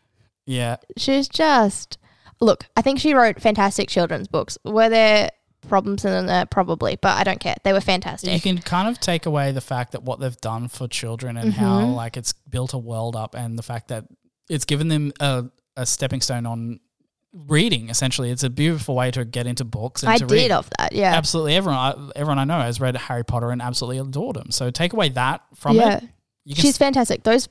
Yeah. 0.46 0.78
She's 0.98 1.28
just 1.28 1.98
look. 2.40 2.66
I 2.76 2.82
think 2.82 3.00
she 3.00 3.14
wrote 3.14 3.40
fantastic 3.42 3.90
children's 3.90 4.28
books. 4.28 4.58
Were 4.66 4.90
there 4.90 5.30
problems 5.68 6.04
in 6.06 6.26
there? 6.26 6.46
Probably, 6.46 6.98
but 7.02 7.18
I 7.18 7.24
don't 7.24 7.40
care. 7.40 7.56
They 7.64 7.72
were 7.74 7.82
fantastic. 7.82 8.34
You 8.34 8.42
can 8.42 8.58
kind 8.58 8.90
of 8.90 9.00
take 9.00 9.26
away 9.28 9.52
the 9.52 9.62
fact 9.62 9.92
that 9.94 10.04
what 10.04 10.20
they've 10.20 10.36
done 10.42 10.68
for 10.68 10.88
children 10.88 11.38
and 11.38 11.54
Mm-hmm. 11.54 11.60
how 11.64 11.86
like 11.86 12.18
it's 12.18 12.34
built 12.34 12.74
a 12.74 12.78
world 12.80 13.16
up 13.16 13.36
and 13.36 13.58
the 13.58 13.64
fact 13.64 13.90
that 13.90 14.06
it's 14.50 14.66
given 14.66 14.88
them 14.88 15.14
a, 15.20 15.46
a 15.78 15.86
stepping 15.86 16.20
stone 16.22 16.46
on 16.46 16.80
reading 17.34 17.90
essentially 17.90 18.30
it's 18.30 18.44
a 18.44 18.50
beautiful 18.50 18.94
way 18.94 19.10
to 19.10 19.24
get 19.24 19.48
into 19.48 19.64
books 19.64 20.04
and 20.04 20.12
I 20.12 20.18
to 20.18 20.26
did 20.26 20.34
read 20.36 20.52
off 20.52 20.70
that. 20.78 20.92
Yeah, 20.92 21.16
absolutely 21.16 21.56
everyone 21.56 21.80
I, 21.80 22.12
everyone 22.18 22.40
I 22.40 22.44
know 22.44 22.60
has 22.60 22.82
read 22.82 22.96
Harry 22.98 23.24
Potter 23.24 23.52
and 23.52 23.62
absolutely 23.62 24.00
adored 24.00 24.36
them 24.36 24.52
so 24.52 24.70
take 24.70 24.92
away 24.94 25.10
that 25.10 25.42
from 25.56 25.78
yeah. 25.78 25.98
it 25.98 26.04
you 26.44 26.56
She's 26.56 26.78
fantastic. 26.78 27.24
Those 27.24 27.48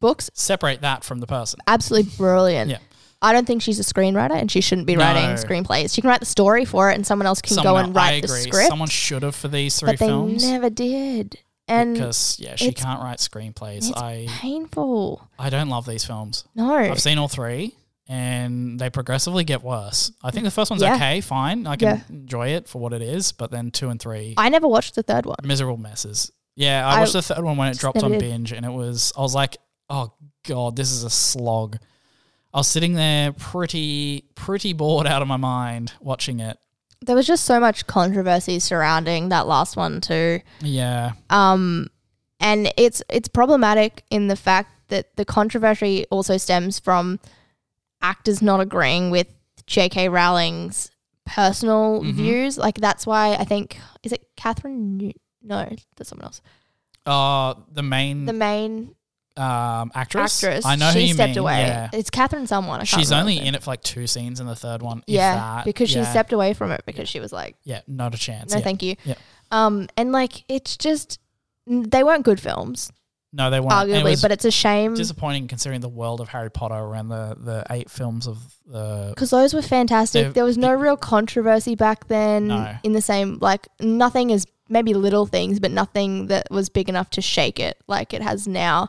books, 0.00 0.30
separate 0.34 0.82
that 0.82 1.02
from 1.04 1.18
the 1.20 1.26
person 1.26 1.58
absolutely 1.66 2.12
brilliant. 2.16 2.70
Yeah. 2.70 2.78
I 3.22 3.32
don't 3.32 3.46
think 3.46 3.62
she's 3.62 3.80
a 3.80 3.82
screenwriter 3.82 4.36
and 4.36 4.50
she 4.50 4.60
shouldn't 4.60 4.86
be 4.86 4.94
No. 4.94 5.02
writing 5.04 5.30
screenplays. 5.42 5.92
She 5.94 6.02
can 6.02 6.10
write 6.10 6.20
the 6.20 6.26
story 6.26 6.64
for 6.66 6.90
it 6.90 6.94
and 6.94 7.04
someone 7.06 7.26
else 7.26 7.40
can 7.40 7.54
Someone 7.54 7.72
go 7.72 7.78
and 7.78 7.96
write 7.96 8.22
the 8.22 8.28
script. 8.28 8.68
someone 8.68 8.88
should 8.88 9.22
have 9.22 9.34
for 9.34 9.48
these 9.48 9.80
three 9.80 9.92
but 9.92 9.98
they 9.98 10.06
films 10.06 10.44
never 10.48 10.70
did. 10.70 11.38
And 11.66 11.94
because 11.94 12.36
yeah 12.38 12.54
she 12.54 12.70
can't 12.72 13.00
write 13.02 13.18
screenplays 13.18 13.88
it's 13.88 13.92
I 13.96 14.26
painful. 14.28 15.28
I 15.36 15.50
don't 15.50 15.68
love 15.68 15.84
these 15.86 16.04
films 16.04 16.44
No. 16.54 16.76
I've 16.76 17.00
seen 17.02 17.18
all 17.18 17.26
three, 17.26 17.74
and 18.08 18.78
they 18.78 18.88
progressively 18.90 19.44
get 19.44 19.62
worse. 19.62 20.12
I 20.22 20.30
think 20.30 20.44
the 20.44 20.50
first 20.50 20.70
one's 20.70 20.82
Yeah. 20.82 20.94
okay, 20.94 21.20
fine. 21.20 21.66
I 21.66 21.76
can 21.76 21.88
Yeah. 21.88 22.00
enjoy 22.08 22.48
it 22.48 22.68
for 22.68 22.80
what 22.80 22.92
it 22.92 23.02
is, 23.02 23.32
but 23.32 23.50
then 23.50 23.70
two 23.70 23.88
and 23.90 24.00
three, 24.00 24.34
I 24.36 24.48
never 24.48 24.68
watched 24.68 24.94
the 24.94 25.02
third 25.02 25.26
one. 25.26 25.36
miserable 25.42 25.76
messes. 25.78 26.30
Yeah, 26.54 26.86
I 26.86 26.96
I 26.96 27.00
watched 27.00 27.12
the 27.14 27.22
third 27.22 27.44
one 27.44 27.56
when 27.56 27.68
it 27.68 27.72
just 27.72 27.80
dropped 27.80 27.96
never 27.96 28.06
on 28.06 28.12
did. 28.12 28.20
binge, 28.20 28.52
and 28.52 28.64
it 28.64 28.72
was 28.72 29.12
I 29.16 29.20
was 29.20 29.34
like, 29.34 29.56
oh 29.90 30.12
god, 30.46 30.76
this 30.76 30.90
is 30.92 31.02
a 31.04 31.10
slog. 31.10 31.76
I 32.54 32.58
was 32.58 32.68
sitting 32.68 32.94
there 32.94 33.32
pretty 33.32 34.24
pretty 34.34 34.72
bored 34.72 35.06
out 35.06 35.20
of 35.20 35.28
my 35.28 35.36
mind 35.36 35.92
watching 36.00 36.40
it. 36.40 36.56
There 37.04 37.14
was 37.14 37.26
just 37.26 37.44
so 37.44 37.60
much 37.60 37.86
controversy 37.86 38.58
surrounding 38.58 39.28
that 39.28 39.46
last 39.46 39.76
one 39.76 40.00
too. 40.00 40.40
Yeah, 40.62 41.12
Um, 41.28 41.88
and 42.40 42.72
it's 42.78 43.02
it's 43.10 43.28
problematic 43.28 44.04
in 44.10 44.28
the 44.28 44.36
fact 44.36 44.70
that 44.88 45.14
the 45.16 45.24
controversy 45.26 46.06
also 46.10 46.36
stems 46.38 46.78
from 46.78 47.18
actors 48.02 48.42
not 48.42 48.60
agreeing 48.60 49.10
with 49.10 49.28
J.K. 49.66 50.08
Rowling's 50.08 50.90
personal 51.24 52.02
Mhm. 52.02 52.12
views. 52.14 52.58
Like 52.58 52.76
that's 52.76 53.06
why 53.06 53.34
I 53.34 53.44
think 53.44 53.78
is 54.02 54.12
it 54.12 54.26
Catherine? 54.36 54.96
New- 54.96 55.12
no, 55.42 55.68
that's 55.96 56.10
someone 56.10 56.24
else. 56.26 56.40
uh, 57.04 57.54
the 57.72 57.82
main 57.82 58.24
The 58.26 58.32
main 58.32 58.94
um, 59.36 59.92
actress. 59.94 60.42
actress. 60.42 60.64
I 60.64 60.76
know 60.76 60.90
she 60.92 61.00
who 61.02 61.06
you 61.08 61.14
stepped 61.14 61.30
mean. 61.30 61.38
away. 61.38 61.60
Yeah. 61.66 61.90
It's 61.92 62.10
Catherine 62.10 62.46
someone. 62.46 62.84
She's 62.84 63.12
only 63.12 63.38
in 63.38 63.54
it 63.54 63.62
for 63.62 63.70
like 63.70 63.82
two 63.82 64.06
scenes 64.06 64.40
in 64.40 64.46
the 64.46 64.56
third 64.56 64.82
one. 64.82 65.02
Yeah, 65.06 65.34
that. 65.36 65.64
because 65.64 65.88
she 65.90 66.02
stepped 66.04 66.32
away 66.32 66.52
from 66.54 66.70
it 66.72 66.82
because 66.86 67.08
she 67.08 67.20
was 67.20 67.32
like, 67.32 67.54
Yeah, 67.64 67.80
not 67.86 68.14
a 68.14 68.18
chance. 68.18 68.50
no, 68.52 68.58
yeah. 68.58 68.64
thank 68.64 68.82
you. 68.82 68.96
Yeah. 69.04 69.14
Um, 69.52 69.88
and 69.96 70.10
like 70.10 70.44
it's 70.48 70.76
just 70.76 71.20
they 71.66 72.02
weren't 72.02 72.24
good 72.24 72.40
films, 72.40 72.90
No, 73.32 73.50
they 73.50 73.60
weren't. 73.60 73.72
And 73.72 73.90
it 73.90 74.04
arguably, 74.04 74.22
but 74.22 74.32
it's 74.32 74.44
a 74.44 74.50
shame 74.50 74.94
disappointing 74.94 75.46
considering 75.48 75.80
the 75.80 75.88
world 75.88 76.20
of 76.20 76.28
Harry 76.28 76.50
Potter 76.50 76.74
around 76.74 77.08
the, 77.08 77.36
the 77.38 77.64
eight 77.70 77.90
films 77.90 78.26
of 78.26 78.38
the. 78.66 79.10
because 79.14 79.30
those 79.30 79.52
were 79.52 79.62
fantastic. 79.62 80.32
There 80.32 80.44
was 80.44 80.56
no 80.56 80.72
real 80.72 80.96
controversy 80.96 81.74
back 81.74 82.08
then. 82.08 82.48
No. 82.48 82.76
In 82.82 82.92
the 82.92 83.02
same, 83.02 83.38
like 83.40 83.68
nothing 83.80 84.30
is 84.30 84.46
maybe 84.68 84.94
little 84.94 85.26
things, 85.26 85.60
but 85.60 85.70
nothing 85.70 86.28
that 86.28 86.48
was 86.50 86.68
big 86.68 86.88
enough 86.88 87.10
to 87.10 87.20
shake 87.20 87.60
it 87.60 87.76
like 87.86 88.14
it 88.14 88.22
has 88.22 88.48
now. 88.48 88.88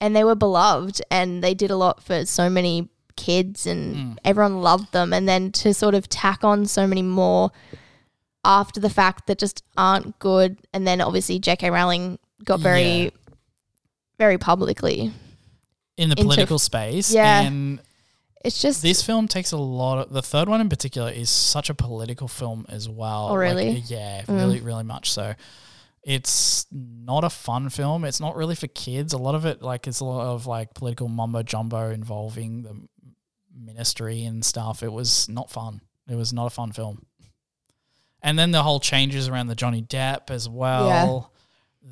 And 0.00 0.14
they 0.16 0.24
were 0.24 0.34
beloved, 0.34 1.00
and 1.10 1.42
they 1.44 1.54
did 1.54 1.70
a 1.70 1.76
lot 1.76 2.02
for 2.02 2.24
so 2.26 2.48
many 2.50 2.88
kids, 3.16 3.66
and 3.66 3.96
Mm. 3.96 4.18
everyone 4.24 4.60
loved 4.62 4.92
them. 4.92 5.12
And 5.12 5.28
then 5.28 5.52
to 5.52 5.72
sort 5.74 5.94
of 5.94 6.08
tack 6.08 6.44
on 6.44 6.66
so 6.66 6.86
many 6.86 7.02
more 7.02 7.50
after 8.44 8.78
the 8.80 8.90
fact 8.90 9.26
that 9.26 9.38
just 9.38 9.62
aren't 9.76 10.18
good, 10.18 10.58
and 10.72 10.86
then 10.86 11.00
obviously 11.00 11.38
J.K. 11.38 11.70
Rowling 11.70 12.18
got 12.44 12.60
very, 12.60 12.82
Yeah. 13.04 13.10
Very 14.18 14.38
publicly. 14.38 15.12
in 15.96 16.10
the 16.10 16.12
into- 16.12 16.24
political 16.24 16.58
space. 16.58 17.10
Yeah. 17.12 17.40
And 17.42 17.80
It's 18.44 18.60
just 18.60 18.82
this 18.82 19.02
film 19.02 19.26
takes 19.28 19.52
a 19.52 19.56
lot 19.56 19.98
of. 19.98 20.12
The 20.12 20.22
third 20.22 20.48
one 20.48 20.60
in 20.60 20.68
particular 20.68 21.10
is 21.10 21.30
such 21.30 21.70
a 21.70 21.74
political 21.74 22.28
film 22.28 22.66
as 22.68 22.88
well. 22.88 23.28
Oh, 23.30 23.34
really? 23.36 23.74
Like, 23.76 23.90
yeah, 23.90 24.22
Mm. 24.22 24.36
really, 24.38 24.60
really 24.60 24.84
much 24.84 25.10
so. 25.10 25.34
It's 26.02 26.66
not 26.70 27.24
a 27.24 27.30
fun 27.30 27.70
film. 27.70 28.04
It's 28.04 28.20
not 28.20 28.36
really 28.36 28.54
for 28.54 28.68
kids. 28.68 29.12
A 29.14 29.18
lot 29.18 29.34
of 29.34 29.44
it, 29.46 29.62
like, 29.62 29.88
it's 29.88 29.98
a 30.00 30.04
lot 30.04 30.26
of 30.26 30.46
like 30.46 30.74
political 30.74 31.08
mumbo 31.08 31.42
jumbo 31.42 31.90
involving 31.90 32.62
the 32.62 32.76
ministry 33.58 34.22
and 34.24 34.44
stuff. 34.44 34.82
It 34.82 34.92
was 34.92 35.28
not 35.28 35.50
fun. 35.50 35.80
It 36.08 36.14
was 36.14 36.32
not 36.32 36.46
a 36.46 36.50
fun 36.50 36.70
film. 36.72 37.04
And 38.22 38.38
then 38.38 38.50
the 38.52 38.62
whole 38.62 38.80
changes 38.80 39.28
around 39.28 39.48
the 39.48 39.54
Johnny 39.56 39.82
Depp 39.82 40.30
as 40.30 40.48
well. 40.48 41.32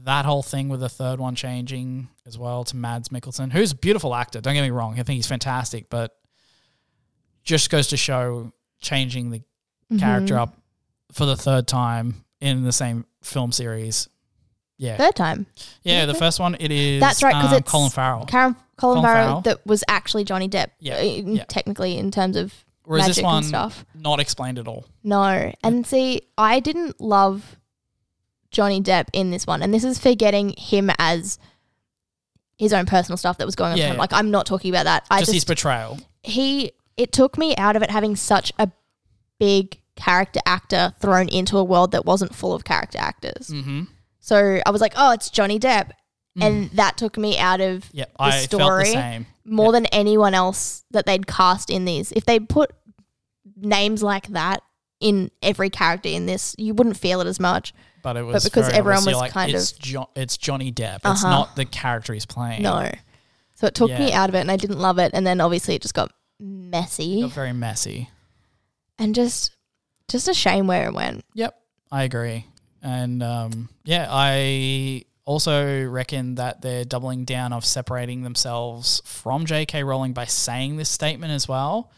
That 0.02 0.24
whole 0.26 0.42
thing 0.42 0.68
with 0.68 0.80
the 0.80 0.88
third 0.88 1.20
one 1.20 1.34
changing 1.34 2.08
as 2.26 2.36
well 2.36 2.64
to 2.64 2.76
Mads 2.76 3.08
Mikkelsen, 3.10 3.52
who's 3.52 3.72
a 3.72 3.76
beautiful 3.76 4.14
actor. 4.14 4.40
Don't 4.40 4.54
get 4.54 4.62
me 4.62 4.70
wrong. 4.70 4.94
I 4.98 5.02
think 5.04 5.16
he's 5.16 5.26
fantastic, 5.26 5.88
but 5.88 6.12
just 7.44 7.70
goes 7.70 7.88
to 7.88 7.96
show 7.96 8.52
changing 8.80 9.30
the 9.30 9.42
Mm-hmm. 9.92 9.98
character 9.98 10.38
up 10.38 10.56
for 11.12 11.26
the 11.26 11.36
third 11.36 11.66
time 11.68 12.24
in 12.40 12.64
the 12.64 12.72
same 12.72 13.04
film 13.22 13.52
series. 13.52 14.08
Yeah. 14.78 14.96
third 14.96 15.14
time. 15.14 15.46
yeah, 15.82 16.06
the 16.06 16.14
first 16.14 16.40
one, 16.40 16.56
it 16.58 16.72
is 16.72 17.00
That's 17.00 17.22
right, 17.22 17.34
'cause 17.34 17.52
um, 17.52 17.58
it's 17.58 17.70
Colin 17.70 17.90
Farrell. 17.90 18.24
Karen, 18.24 18.54
Colin, 18.78 18.96
Colin 18.96 19.02
Farrell, 19.04 19.26
Farrell. 19.26 19.40
that 19.42 19.66
was 19.66 19.84
actually 19.88 20.24
Johnny 20.24 20.48
Depp. 20.48 20.68
Yeah, 20.80 20.94
uh, 20.96 21.00
in- 21.02 21.36
yeah. 21.36 21.44
technically 21.48 21.98
in 21.98 22.10
terms 22.10 22.36
of 22.38 22.54
Whereas 22.86 23.02
magic 23.04 23.16
this 23.16 23.24
one, 23.24 23.36
and 23.36 23.46
stuff. 23.46 23.84
not 23.94 24.20
explained 24.20 24.58
at 24.58 24.66
all. 24.66 24.86
No, 25.04 25.52
and 25.62 25.86
see, 25.86 26.22
I 26.38 26.60
didn't 26.60 26.98
love 26.98 27.56
Johnny 28.54 28.80
Depp 28.80 29.08
in 29.12 29.30
this 29.30 29.46
one, 29.46 29.62
and 29.62 29.74
this 29.74 29.84
is 29.84 29.98
forgetting 29.98 30.54
him 30.56 30.90
as 30.98 31.38
his 32.56 32.72
own 32.72 32.86
personal 32.86 33.16
stuff 33.16 33.38
that 33.38 33.44
was 33.46 33.56
going 33.56 33.72
on. 33.72 33.78
Yeah, 33.78 33.92
yeah. 33.92 33.98
Like 33.98 34.12
I'm 34.12 34.30
not 34.30 34.46
talking 34.46 34.70
about 34.70 34.84
that. 34.84 35.06
I 35.10 35.18
just, 35.18 35.26
just, 35.32 35.34
his 35.34 35.44
portrayal. 35.44 35.98
he 36.22 36.72
it 36.96 37.12
took 37.12 37.36
me 37.36 37.54
out 37.56 37.76
of 37.76 37.82
it 37.82 37.90
having 37.90 38.16
such 38.16 38.52
a 38.58 38.70
big 39.38 39.80
character 39.96 40.40
actor 40.46 40.94
thrown 41.00 41.28
into 41.28 41.58
a 41.58 41.64
world 41.64 41.92
that 41.92 42.04
wasn't 42.04 42.34
full 42.34 42.54
of 42.54 42.64
character 42.64 42.98
actors. 42.98 43.48
Mm-hmm. 43.48 43.82
So 44.20 44.60
I 44.64 44.70
was 44.70 44.80
like, 44.80 44.94
oh, 44.96 45.12
it's 45.12 45.28
Johnny 45.28 45.58
Depp. 45.58 45.90
And 46.40 46.70
that 46.70 46.96
took 46.96 47.16
me 47.16 47.38
out 47.38 47.60
of 47.60 47.88
Yep, 47.92 48.10
I 48.18 48.30
the 48.30 48.36
story. 48.46 48.86
same. 48.86 49.26
more 49.44 49.70
than 49.70 49.86
anyone 49.86 50.34
else 50.34 50.84
that 50.90 51.06
they'd 51.06 51.28
cast 51.28 51.70
in 51.70 51.84
these. 51.84 52.10
If 52.10 52.24
they 52.24 52.40
put 52.40 52.72
names 53.56 54.02
like 54.02 54.26
that 54.28 54.62
in 55.04 55.30
every 55.42 55.68
character 55.68 56.08
in 56.08 56.24
this, 56.24 56.54
you 56.58 56.72
wouldn't 56.72 56.96
feel 56.96 57.20
it 57.20 57.26
as 57.26 57.38
much. 57.38 57.74
But 58.02 58.16
it 58.16 58.22
was 58.22 58.42
but 58.42 58.50
because 58.50 58.68
everyone 58.70 59.04
was 59.04 59.14
like, 59.16 59.32
kind 59.32 59.52
it's 59.54 59.72
of- 59.72 59.78
jo- 59.78 60.10
it's 60.16 60.36
Johnny 60.38 60.72
Depp. 60.72 60.96
It's 60.96 61.04
Uh-huh. 61.22 61.28
not 61.28 61.56
the 61.56 61.66
character 61.66 62.14
he's 62.14 62.24
playing. 62.26 62.62
No. 62.62 62.90
So 63.54 63.66
it 63.66 63.74
took 63.74 63.90
me 63.90 64.12
out 64.12 64.28
of 64.30 64.34
it 64.34 64.40
and 64.40 64.50
I 64.50 64.56
didn't 64.56 64.78
love 64.80 64.98
it. 64.98 65.10
And 65.14 65.26
then 65.26 65.40
obviously 65.40 65.74
it 65.74 65.82
just 65.82 65.94
got 65.94 66.08
It 66.40 66.44
messy 66.44 67.20
got 67.20 67.32
very 67.32 67.52
messy. 67.52 68.08
and 68.98 69.14
just 69.14 69.52
just 70.08 70.26
a 70.28 70.34
shame 70.34 70.66
where 70.66 70.86
it 70.88 70.94
went. 70.94 71.24
Yep, 71.34 71.54
I 71.92 72.02
agree. 72.04 72.46
And 72.82 73.22
um, 73.22 73.68
yeah, 73.84 74.06
I 74.10 75.04
also 75.26 75.84
reckon 75.86 76.34
that 76.36 76.60
they're 76.62 76.84
doubling 76.84 77.24
down 77.24 77.52
of 77.54 77.64
separating 77.64 78.22
themselves 78.22 79.00
from 79.04 79.46
J.K. 79.46 79.82
Rowling 79.84 80.12
by 80.12 80.24
saying 80.26 80.76
this 80.76 80.90
statement 80.90 81.32
as 81.32 81.46
well. 81.48 81.90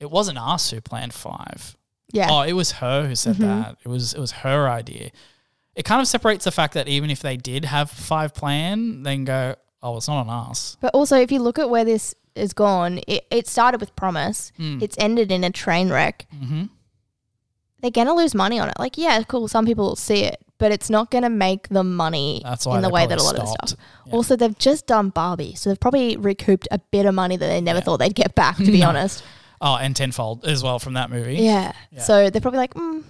It 0.00 0.10
wasn't 0.10 0.36
us 0.38 0.70
who 0.70 0.80
planned 0.82 1.14
five. 1.14 1.76
Yeah. 2.14 2.28
Oh, 2.30 2.40
it 2.42 2.52
was 2.54 2.72
her 2.72 3.06
who 3.08 3.14
said 3.14 3.36
Mhm. 3.36 3.38
that. 3.40 3.76
It 3.84 3.88
was 3.88 4.14
it 4.14 4.20
was 4.20 4.30
her 4.32 4.68
idea. 4.68 5.10
it 5.76 5.84
kind 5.84 6.00
of 6.00 6.06
separates 6.06 6.44
the 6.44 6.52
fact 6.52 6.74
that 6.74 6.86
even 6.86 7.10
if 7.10 7.18
they 7.20 7.36
did 7.36 7.64
have 7.64 7.90
five 7.90 8.32
plan, 8.32 9.02
then 9.02 9.24
go, 9.24 9.56
oh, 9.82 9.96
it's 9.96 10.06
not 10.06 10.24
on 10.26 10.30
us. 10.50 10.76
But 10.80 10.94
also, 10.94 11.16
if 11.16 11.32
you 11.32 11.40
look 11.42 11.58
at 11.58 11.68
where 11.68 11.84
this 11.84 12.14
is 12.36 12.52
gone, 12.52 13.00
it, 13.08 13.26
it 13.30 13.48
started 13.48 13.80
with 13.80 13.94
promise. 13.96 14.52
Hmm. 14.56 14.78
It's 14.80 14.94
ended 15.00 15.32
in 15.32 15.42
a 15.42 15.50
train 15.50 15.90
wreck. 15.90 16.26
Mm-hmm. 16.32 16.64
They're 17.80 17.90
gonna 17.90 18.14
lose 18.14 18.34
money 18.34 18.58
on 18.60 18.68
it. 18.68 18.76
Like, 18.78 18.96
yeah, 18.96 19.20
cool. 19.24 19.48
Some 19.48 19.66
people 19.66 19.84
will 19.84 19.96
see 19.96 20.22
it, 20.24 20.36
but 20.58 20.72
it's 20.72 20.88
not 20.88 21.10
gonna 21.10 21.28
make 21.28 21.68
them 21.68 21.94
money 21.96 22.36
in 22.44 22.80
the 22.82 22.88
way 22.88 23.06
that 23.06 23.18
a 23.18 23.22
lot 23.22 23.34
of 23.36 23.40
the 23.40 23.46
stuff. 23.66 23.80
Yeah. 24.06 24.12
Also, 24.14 24.36
they've 24.36 24.56
just 24.58 24.86
done 24.86 25.10
Barbie, 25.10 25.54
so 25.54 25.68
they've 25.70 25.80
probably 25.80 26.16
recouped 26.16 26.66
a 26.70 26.78
bit 26.78 27.04
of 27.04 27.14
money 27.14 27.36
that 27.36 27.46
they 27.48 27.60
never 27.60 27.78
Yeah. 27.80 27.84
thought 27.84 27.96
they'd 27.98 28.14
get 28.14 28.34
back. 28.34 28.56
To 28.58 28.64
be 28.64 28.78
No. 28.86 28.88
honest, 28.90 29.22
Oh, 29.66 29.76
and 29.76 29.96
tenfold 29.96 30.44
as 30.44 30.62
well 30.62 30.78
from 30.78 30.92
that 30.94 31.08
movie. 31.10 31.36
yeah. 31.36 31.72
Yeah. 31.90 32.02
So 32.02 32.28
they're 32.28 32.42
probably 32.42 32.58
like, 32.58 32.74
mm, 32.74 33.02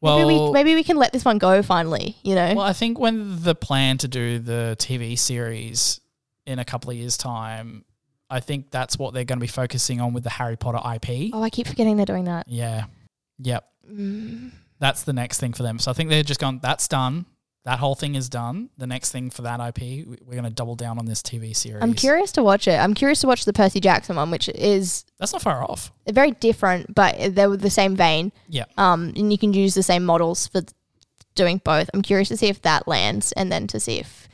Well, 0.00 0.18
maybe 0.18 0.38
we 0.38 0.52
maybe 0.52 0.74
we 0.76 0.84
can 0.84 0.96
let 0.96 1.12
this 1.12 1.24
one 1.24 1.38
go 1.38 1.60
finally. 1.62 2.16
You 2.22 2.36
know, 2.36 2.54
well, 2.54 2.64
I 2.66 2.72
think 2.72 2.98
when 3.00 3.42
the 3.42 3.54
plan 3.56 3.98
to 3.98 4.08
do 4.08 4.38
the 4.38 4.76
TV 4.78 5.18
series 5.18 6.00
in 6.46 6.60
a 6.60 6.64
couple 6.64 6.90
of 6.90 6.96
years' 6.96 7.16
time, 7.16 7.84
I 8.30 8.38
think 8.40 8.70
that's 8.70 8.96
what 8.96 9.12
they're 9.12 9.24
going 9.24 9.38
to 9.38 9.44
be 9.44 9.48
focusing 9.48 10.00
on 10.00 10.12
with 10.12 10.22
the 10.22 10.30
Harry 10.30 10.56
Potter 10.56 10.78
IP. 10.94 11.30
oh, 11.34 11.42
I 11.42 11.50
keep 11.50 11.66
forgetting 11.66 11.96
they're 11.96 12.06
doing 12.06 12.24
that. 12.26 12.46
Yeah. 12.48 12.84
Yep. 13.40 13.64
Mm. 13.92 14.50
That's 14.78 15.02
the 15.02 15.12
next 15.12 15.40
thing 15.40 15.52
for 15.52 15.64
them. 15.64 15.80
So 15.80 15.90
I 15.90 15.94
think 15.94 16.10
they're 16.10 16.22
just 16.22 16.38
gone, 16.38 16.60
that's 16.62 16.86
done. 16.86 17.26
That 17.68 17.80
whole 17.80 17.94
thing 17.94 18.14
is 18.14 18.30
done. 18.30 18.70
The 18.78 18.86
next 18.86 19.12
thing 19.12 19.28
for 19.28 19.42
that 19.42 19.60
IP, 19.60 19.78
we- 20.06 20.16
we're 20.24 20.32
going 20.32 20.44
to 20.44 20.50
double 20.50 20.74
down 20.74 20.98
on 20.98 21.04
this 21.04 21.20
TV 21.20 21.54
series. 21.54 21.82
I'm 21.82 21.92
curious 21.92 22.32
to 22.32 22.42
watch 22.42 22.66
it. 22.66 22.78
I'm 22.80 22.94
curious 22.94 23.20
to 23.20 23.26
watch 23.26 23.44
the 23.44 23.52
Percy 23.52 23.78
Jackson 23.78 24.16
one, 24.16 24.30
which 24.30 24.48
is 24.48 25.04
That's 25.18 25.34
not 25.34 25.42
far 25.42 25.62
off. 25.70 25.92
very 26.10 26.30
different, 26.30 26.94
but 26.94 27.34
they 27.34 27.46
were 27.46 27.58
the 27.58 27.68
same 27.68 27.94
vein. 27.94 28.32
Yeah. 28.48 28.64
Um, 28.78 29.12
and 29.14 29.30
you 29.30 29.36
can 29.36 29.52
use 29.52 29.74
the 29.74 29.82
same 29.82 30.02
models 30.06 30.46
for 30.46 30.62
doing 31.34 31.60
both. 31.62 31.90
I'm 31.92 32.00
curious 32.00 32.28
to 32.28 32.38
see 32.38 32.46
if 32.46 32.62
that 32.62 32.88
lands, 32.88 33.32
and 33.32 33.52
then 33.52 33.66
to 33.66 33.78
see 33.78 33.98
if 33.98 34.28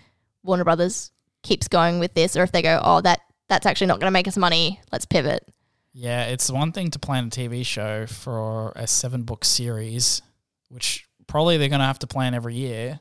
Warner 0.45 0.63
Brothers 0.63 1.11
keeps 1.43 1.67
going 1.67 1.99
with 1.99 2.15
this, 2.15 2.37
or 2.37 2.45
if 2.45 2.53
they 2.53 2.63
go, 2.63 2.81
oh, 2.85 3.01
that 3.01 3.19
that's 3.49 3.67
actually 3.67 3.89
not 3.89 3.99
going 3.99 4.07
to 4.07 4.13
make 4.13 4.29
us 4.29 4.37
money. 4.37 4.81
Let's 4.93 5.07
pivot. 5.07 5.43
Yeah, 5.93 6.27
it's 6.27 6.49
one 6.53 6.71
thing 6.71 6.91
to 6.93 7.01
plan 7.01 7.27
a 7.27 7.31
TV 7.31 7.67
show 7.67 8.07
for 8.07 8.73
a 8.77 8.87
seven 8.87 9.25
book 9.25 9.45
series, 9.45 10.23
which 10.69 11.09
probably 11.27 11.57
they're 11.57 11.69
going 11.69 11.81
to 11.81 11.85
have 11.87 11.99
to 11.99 12.07
plan 12.07 12.33
every 12.35 12.55
year. 12.55 13.01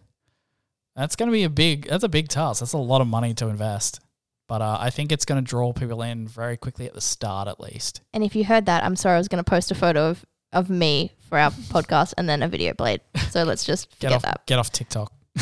That's 0.95 1.15
going 1.15 1.27
to 1.29 1.33
be 1.33 1.43
a 1.43 1.49
big. 1.49 1.87
That's 1.87 2.03
a 2.03 2.09
big 2.09 2.27
task. 2.27 2.59
That's 2.59 2.73
a 2.73 2.77
lot 2.77 3.01
of 3.01 3.07
money 3.07 3.33
to 3.35 3.47
invest. 3.47 3.99
But 4.47 4.61
uh, 4.61 4.77
I 4.79 4.89
think 4.89 5.11
it's 5.11 5.25
going 5.25 5.43
to 5.43 5.47
draw 5.47 5.73
people 5.73 6.01
in 6.03 6.27
very 6.27 6.57
quickly 6.57 6.85
at 6.85 6.93
the 6.93 7.01
start, 7.01 7.47
at 7.47 7.59
least. 7.59 8.01
And 8.13 8.23
if 8.23 8.35
you 8.35 8.43
heard 8.45 8.65
that, 8.67 8.83
I'm 8.83 8.95
sorry, 8.95 9.15
I 9.15 9.17
was 9.17 9.27
going 9.27 9.43
to 9.43 9.49
post 9.49 9.71
a 9.71 9.75
photo 9.75 10.09
of 10.09 10.25
of 10.51 10.69
me 10.69 11.13
for 11.29 11.37
our 11.37 11.49
podcast, 11.71 12.13
and 12.17 12.29
then 12.29 12.43
a 12.43 12.47
video 12.47 12.73
played. 12.73 13.01
So 13.29 13.43
let's 13.43 13.63
just 13.63 13.97
Get 13.99 14.11
off. 14.11 14.21
that. 14.23 14.45
Get 14.45 14.59
off 14.59 14.71
TikTok. 14.71 15.11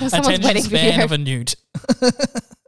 Attention 0.00 0.42
waiting 0.42 0.62
for 0.62 0.68
span 0.68 0.98
you. 0.98 1.04
of 1.04 1.12
a 1.12 1.18
newt. 1.18 1.56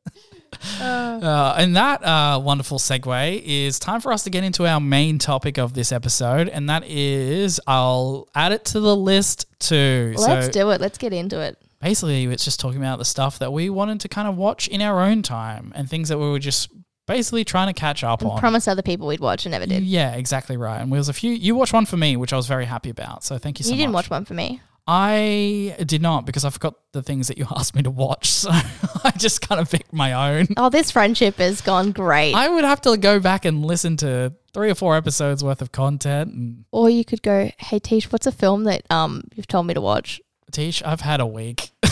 Uh, 0.81 1.55
and 1.59 1.77
that 1.77 2.03
uh, 2.05 2.41
wonderful 2.43 2.79
segue 2.79 3.43
is 3.45 3.79
time 3.79 4.01
for 4.01 4.13
us 4.13 4.25
to 4.25 4.31
get 4.31 4.45
into 4.45 4.67
our 4.67 4.81
main 4.81 5.19
topic 5.19 5.59
of 5.59 5.75
this 5.75 5.93
episode, 5.93 6.49
and 6.49 6.69
that 6.71 6.85
is 6.87 7.61
I'll 7.67 8.29
add 8.35 8.53
it 8.53 8.65
to 8.67 8.81
the 8.81 8.95
list 8.97 9.47
too. 9.59 10.15
Let's 10.17 10.47
so 10.47 10.53
do 10.53 10.71
it. 10.71 10.81
Let's 10.81 10.99
get 10.99 11.13
into 11.13 11.41
it. 11.41 11.59
basically, 11.81 12.25
it's 12.25 12.45
just 12.45 12.61
talking 12.61 12.79
about 12.79 12.99
the 12.99 13.05
stuff 13.05 13.39
that 13.41 13.53
we 13.53 13.71
wanted 13.71 14.01
to 14.01 14.09
kind 14.09 14.29
of 14.29 14.37
watch 14.37 14.69
in 14.69 14.81
our 14.83 15.01
own 15.03 15.23
time 15.23 15.73
and 15.75 15.89
things 15.89 16.09
that 16.09 16.19
we 16.19 16.29
were 16.31 16.39
just 16.39 16.69
basically 17.07 17.45
trying 17.45 17.67
to 17.67 17.73
catch 17.79 18.05
up 18.05 18.23
And 18.23 18.31
on. 18.31 18.39
promise 18.39 18.69
other 18.69 18.83
people 18.83 19.09
we'd 19.09 19.19
watch 19.21 19.45
and 19.45 19.51
never 19.51 19.67
did. 19.67 19.83
Yeah, 19.83 20.15
exactly 20.15 20.57
right. 20.57 20.81
And 20.81 20.91
there 20.93 20.99
was 20.99 21.09
a 21.09 21.13
few. 21.13 21.33
You 21.33 21.55
watched 21.57 21.73
one 21.73 21.87
for 21.87 21.97
me, 21.97 22.17
which 22.17 22.33
I 22.33 22.37
was 22.37 22.47
very 22.47 22.65
happy 22.65 22.91
about. 22.91 23.25
So 23.25 23.39
thank 23.39 23.59
you 23.59 23.65
You, 23.65 23.69
so 23.69 23.71
much. 23.73 23.79
You 23.79 23.83
didn't 23.85 23.95
watch 23.95 24.11
one 24.11 24.25
for 24.25 24.35
me. 24.35 24.61
I 24.87 25.77
did 25.87 26.03
not 26.03 26.27
because 26.27 26.45
I 26.45 26.51
forgot 26.51 26.75
the 26.93 27.03
things 27.03 27.29
that 27.29 27.39
you 27.39 27.47
asked 27.57 27.75
me 27.75 27.83
to 27.83 27.91
watch. 27.91 28.31
So 28.31 28.51
I 29.05 29.13
just 29.17 29.41
kind 29.41 29.61
of 29.61 29.71
picked 29.71 29.93
my 29.93 30.13
own. 30.39 30.49
Oh, 30.57 30.71
this 30.71 30.91
friendship 30.91 31.37
has 31.37 31.61
gone 31.61 31.93
great. 31.93 32.35
I 32.35 32.49
would 32.49 32.65
have 32.65 32.81
to 32.83 32.97
go 32.97 33.21
back 33.21 33.45
and 33.45 33.65
listen 33.65 33.97
to 33.99 34.35
three 34.53 34.71
or 34.71 34.75
four 34.75 34.97
episodes 34.97 35.43
worth 35.43 35.63
of 35.63 35.73
content. 35.73 36.33
And 36.33 36.65
or 36.73 36.91
you 36.91 37.05
could 37.05 37.23
go, 37.23 37.51
hey 37.59 37.79
Tish, 37.79 38.11
what's 38.11 38.27
a 38.27 38.33
film 38.33 38.65
that 38.65 38.83
um 38.91 39.25
you've 39.35 39.49
told 39.49 39.67
me 39.67 39.75
to 39.75 39.81
watch? 39.81 40.21
Tish, 40.51 40.83
I've 40.83 41.01
had 41.01 41.21
a 41.21 41.27
week. 41.27 41.71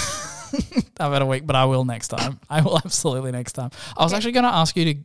I've 1.00 1.12
had 1.12 1.22
a 1.22 1.26
week, 1.26 1.46
but 1.46 1.56
I 1.56 1.64
will 1.64 1.84
next 1.84 2.08
time. 2.08 2.40
I 2.50 2.60
will 2.60 2.76
absolutely 2.84 3.32
next 3.32 3.52
time. 3.52 3.70
I 3.96 4.02
was 4.02 4.12
actually 4.12 4.32
going 4.32 4.44
to 4.44 4.52
ask 4.54 4.76
you 4.76 4.94
to 4.94 5.00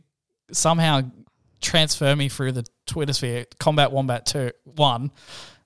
somehow 0.52 1.02
transfer 1.60 2.14
me 2.14 2.28
through 2.28 2.52
the 2.52 2.66
Twitter 2.86 3.12
sphere, 3.12 3.46
Combat 3.58 3.92
Wombat 3.92 4.26
2, 4.26 4.50
1, 4.64 5.10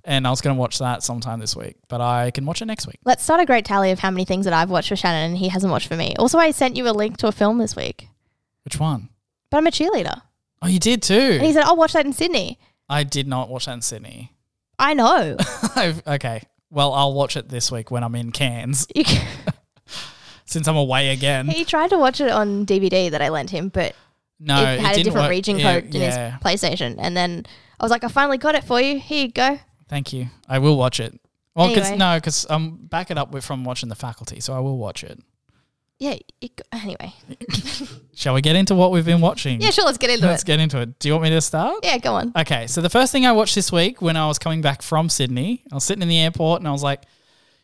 and 0.05 0.27
I 0.27 0.31
was 0.31 0.41
going 0.41 0.55
to 0.57 0.61
watch 0.61 0.79
that 0.79 1.03
sometime 1.03 1.41
this 1.41 1.55
week, 1.57 1.77
but 1.89 2.01
I 2.01 2.31
can 2.31 2.47
watch 2.47 2.63
it 2.63 2.67
next 2.67 2.87
week. 2.87 2.99
Let's 3.05 3.23
start 3.23 3.41
a 3.41 3.47
great 3.47 3.65
tally 3.65 3.91
of 3.91 3.99
how 3.99 4.11
many 4.11 4.25
things 4.25 4.45
that 4.45 4.55
I've 4.55 4.71
watched 4.71 4.89
for 4.89 4.97
Shannon 4.97 5.31
and 5.31 5.39
he 5.39 5.49
hasn't 5.49 5.71
watched 5.71 5.89
for 5.89 5.97
me. 5.97 6.15
Also, 6.19 6.39
I 6.39 6.51
sent 6.51 6.77
you 6.77 6.89
a 6.89 6.93
link 6.93 7.17
to 7.19 7.27
a 7.29 7.33
film 7.33 7.59
this 7.59 7.77
week, 7.77 8.09
Which 8.65 8.79
one? 8.81 9.09
but 9.51 9.59
I'm 9.59 9.67
a 9.67 9.71
cheerleader. 9.71 10.23
Oh, 10.63 10.69
you 10.69 10.79
did 10.79 11.03
too. 11.03 11.15
And 11.15 11.43
he 11.43 11.53
said, 11.53 11.63
I'll 11.65 11.77
watch 11.77 11.93
that 11.95 12.05
in 12.07 12.13
Sydney. 12.13 12.59
I 12.89 13.05
did 13.05 13.27
not 13.29 13.49
watch 13.49 13.67
that 13.67 13.73
in 13.75 13.83
Sydney. 13.83 14.33
I 14.79 14.95
know. 14.95 15.37
Okay. 16.07 16.43
Well, 16.71 16.93
I'll 16.93 17.15
watch 17.15 17.37
it 17.37 17.49
this 17.49 17.73
week 17.73 17.91
when 17.91 18.05
I'm 18.05 18.15
in 18.15 18.31
Cairns, 18.33 18.87
since 20.45 20.67
I'm 20.69 20.77
away 20.77 21.09
again. 21.11 21.47
he 21.49 21.65
tried 21.65 21.91
to 21.91 21.99
watch 21.99 22.21
it 22.21 22.31
on 22.31 22.67
DVD 22.67 23.11
that 23.11 23.23
I 23.23 23.29
lent 23.29 23.51
him, 23.51 23.69
but 23.69 23.95
No, 24.39 24.61
it 24.63 24.81
had 24.81 24.97
a 24.99 25.03
different 25.03 25.25
work. 25.25 25.31
region 25.31 25.59
code 25.61 25.95
in 25.95 26.01
yeah. 26.01 26.33
his 26.33 26.41
PlayStation. 26.41 26.97
And 26.99 27.17
then 27.17 27.47
I 27.79 27.85
was 27.85 27.91
like, 27.91 28.05
I 28.05 28.09
finally 28.09 28.39
got 28.39 28.55
it 28.55 28.65
for 28.65 28.81
you. 28.81 28.99
Here 28.99 29.27
you 29.27 29.33
go. 29.33 29.59
Thank 29.91 30.13
you. 30.13 30.29
I 30.49 30.61
will 30.61 30.77
watch 30.77 31.01
it. 31.01 31.21
Well, 31.57 31.69
Anyway. 31.69 31.97
no, 31.97 32.17
because 32.17 32.47
I'm 32.49 32.55
um, 32.55 32.79
back 32.81 33.11
it 33.11 33.19
up 33.19 33.33
with 33.33 33.45
from 33.45 33.65
watching 33.65 33.89
The 33.89 33.97
Faculty, 33.97 34.39
so 34.39 34.55
I 34.55 34.61
will 34.61 34.79
watch 34.79 35.03
it. 35.03 35.19
Yeah. 35.99 36.15
It, 36.41 36.55
go- 36.55 36.63
anyway. 36.73 37.13
Shall 38.15 38.35
we 38.35 38.41
get 38.41 38.55
into 38.55 38.77
what 38.77 38.93
we've 38.93 39.05
been 39.05 39.21
watching? 39.21 39.61
Yeah, 39.61 39.71
sure. 39.71 39.85
Let's 39.85 39.99
get 39.99 40.11
into 40.11 40.27
it. 40.27 40.29
Let's 40.29 40.45
it. 40.45 40.47
get 40.47 40.61
into 40.61 40.81
it. 40.81 40.99
Do 41.01 41.09
you 41.09 41.15
want 41.15 41.25
me 41.25 41.31
to 41.31 41.41
start? 41.41 41.81
Yeah, 41.83 41.99
go 41.99 42.15
on. 42.15 42.33
Okay, 42.37 42.69
so 42.69 42.81
the 42.81 42.89
first 42.89 43.11
thing 43.11 43.27
I 43.27 43.33
watched 43.33 43.57
this 43.57 43.73
week 43.73 44.01
when 44.01 44.17
I 44.17 44.29
was 44.29 44.39
coming 44.39 44.63
back 44.63 44.81
from 44.81 45.09
Sydney, 45.09 45.65
I 45.73 45.75
was 45.75 45.83
sitting 45.85 46.03
in 46.03 46.09
the 46.09 46.21
airport 46.21 46.61
and 46.61 46.69
I 46.69 46.71
was 46.73 46.85
like, 46.85 47.03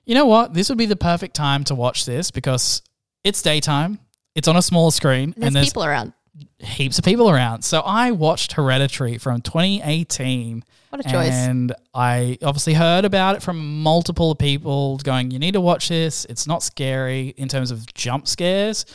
you 0.04 0.16
know 0.16 0.26
what? 0.26 0.52
This 0.52 0.68
would 0.68 0.78
be 0.78 0.86
the 0.86 0.96
perfect 0.96 1.36
time 1.36 1.62
to 1.64 1.76
watch 1.76 2.06
this 2.06 2.32
because 2.32 2.82
it's 3.22 3.40
daytime, 3.40 4.00
it's 4.34 4.48
on 4.48 4.56
a 4.56 4.62
smaller 4.62 4.90
screen, 4.90 5.32
There's, 5.36 5.46
and 5.46 5.56
there's 5.56 5.68
people 5.68 5.84
around. 5.84 6.12
Heaps 6.58 6.98
of 6.98 7.04
people 7.04 7.30
around. 7.30 7.62
So 7.62 7.80
I 7.80 8.10
watched 8.10 8.52
Hereditary 8.52 9.18
from 9.18 9.40
2018. 9.40 10.64
What 10.90 11.04
a 11.04 11.08
choice. 11.08 11.32
And 11.32 11.74
I 11.94 12.38
obviously 12.42 12.74
heard 12.74 13.04
about 13.04 13.36
it 13.36 13.42
from 13.42 13.82
multiple 13.82 14.34
people 14.34 14.98
going, 14.98 15.30
you 15.30 15.38
need 15.38 15.52
to 15.52 15.60
watch 15.60 15.88
this. 15.88 16.24
It's 16.26 16.46
not 16.46 16.62
scary 16.62 17.34
in 17.36 17.48
terms 17.48 17.70
of 17.70 17.92
jump 17.94 18.28
scares. 18.28 18.86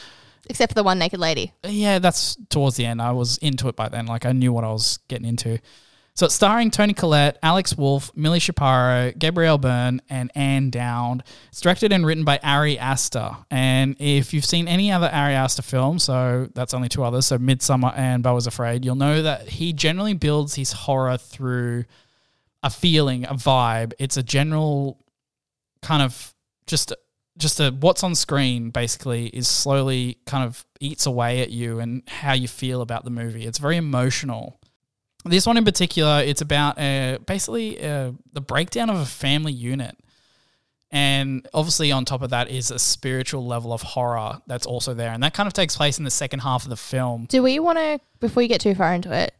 Except 0.50 0.72
for 0.72 0.76
the 0.76 0.84
one 0.84 1.00
naked 1.00 1.20
lady. 1.20 1.54
Yeah, 1.64 2.00
that's 2.00 2.36
towards 2.50 2.76
the 2.76 2.86
end. 2.86 3.02
I 3.02 3.12
was 3.12 3.38
into 3.38 3.68
it 3.68 3.76
by 3.76 3.90
then. 3.90 4.06
Like 4.08 4.26
I 4.26 4.32
knew 4.32 4.52
what 4.52 4.64
I 4.64 4.72
was 4.72 5.00
getting 5.08 5.28
into. 5.28 5.60
So 6.14 6.26
it's 6.26 6.36
starring 6.36 6.72
Toni 6.72 6.94
Collette, 6.94 7.40
Alex 7.42 7.76
Wolff, 7.76 8.12
Milly 8.16 8.40
Shapiro, 8.40 9.12
Gabriel 9.18 9.58
Byrne, 9.58 10.02
and 10.10 10.30
Ann 10.36 10.70
Dowd. 10.70 11.24
It's 11.48 11.62
directed 11.62 11.94
and 11.94 12.06
written 12.06 12.26
by 12.26 12.40
Ari 12.44 12.78
Aster. 12.78 13.32
And 13.50 13.96
if 13.98 14.34
you've 14.34 14.46
seen 14.46 14.68
any 14.68 14.92
other 14.92 15.08
Ari 15.08 15.34
Aster 15.34 15.62
film, 15.62 16.00
so 16.00 16.50
that's 16.54 16.74
only 16.74 16.90
two 16.90 17.04
others, 17.04 17.26
so 17.26 17.38
Midsommar 17.38 17.98
and 17.98 18.24
Beau 18.24 18.36
was 18.36 18.46
Afraid, 18.46 18.84
you'll 18.84 18.96
know 18.96 19.22
that 19.22 19.48
he 19.48 19.74
generally 19.74 20.14
builds 20.14 20.56
his 20.56 20.74
horror 20.74 21.18
through 21.18 21.86
a 22.62 22.70
feeling, 22.70 23.26
a 23.26 23.34
vibe. 23.34 23.94
It's 23.98 24.18
a 24.18 24.24
general 24.24 25.00
kind 25.82 26.04
of 26.04 26.34
just 26.68 26.94
just 27.38 27.60
a 27.60 27.72
what's 27.80 28.04
on 28.04 28.14
screen 28.14 28.70
basically 28.70 29.28
is 29.28 29.48
slowly 29.48 30.18
kind 30.26 30.44
of 30.44 30.66
eats 30.80 31.06
away 31.06 31.42
at 31.42 31.50
you 31.50 31.80
and 31.80 32.04
how 32.08 32.34
you 32.34 32.48
feel 32.48 32.82
about 32.82 33.04
the 33.04 33.10
movie. 33.10 33.46
It's 33.46 33.58
very 33.58 33.78
emotional. 33.78 34.61
This 35.26 35.46
one 35.46 35.58
in 35.58 35.66
particular, 35.66 36.22
it's 36.26 36.42
about 36.42 36.80
uh, 36.80 37.20
basically 37.26 37.84
uh, 37.84 38.12
the 38.34 38.42
breakdown 38.42 38.90
of 38.90 38.98
a 38.98 39.06
family 39.06 39.54
unit. 39.54 39.96
And 40.94 41.48
obviously, 41.54 41.92
on 41.92 42.04
top 42.04 42.22
of 42.22 42.32
that, 42.32 42.50
is 42.50 42.70
a 42.70 42.78
spiritual 42.80 43.46
level 43.46 43.72
of 43.72 43.82
horror 43.82 44.42
that's 44.46 44.66
also 44.66 44.94
there. 44.94 45.12
And 45.12 45.24
that 45.24 45.34
kind 45.34 45.48
of 45.48 45.54
takes 45.54 45.78
place 45.78 45.98
in 46.00 46.04
the 46.04 46.12
second 46.12 46.40
half 46.40 46.64
of 46.64 46.70
the 46.70 46.76
film. 46.76 47.28
Do 47.30 47.42
we 47.44 47.60
want 47.60 47.78
to, 47.78 48.00
before 48.20 48.44
you 48.44 48.50
get 48.50 48.60
too 48.60 48.76
far 48.76 48.94
into 48.94 49.14
it, 49.14 49.34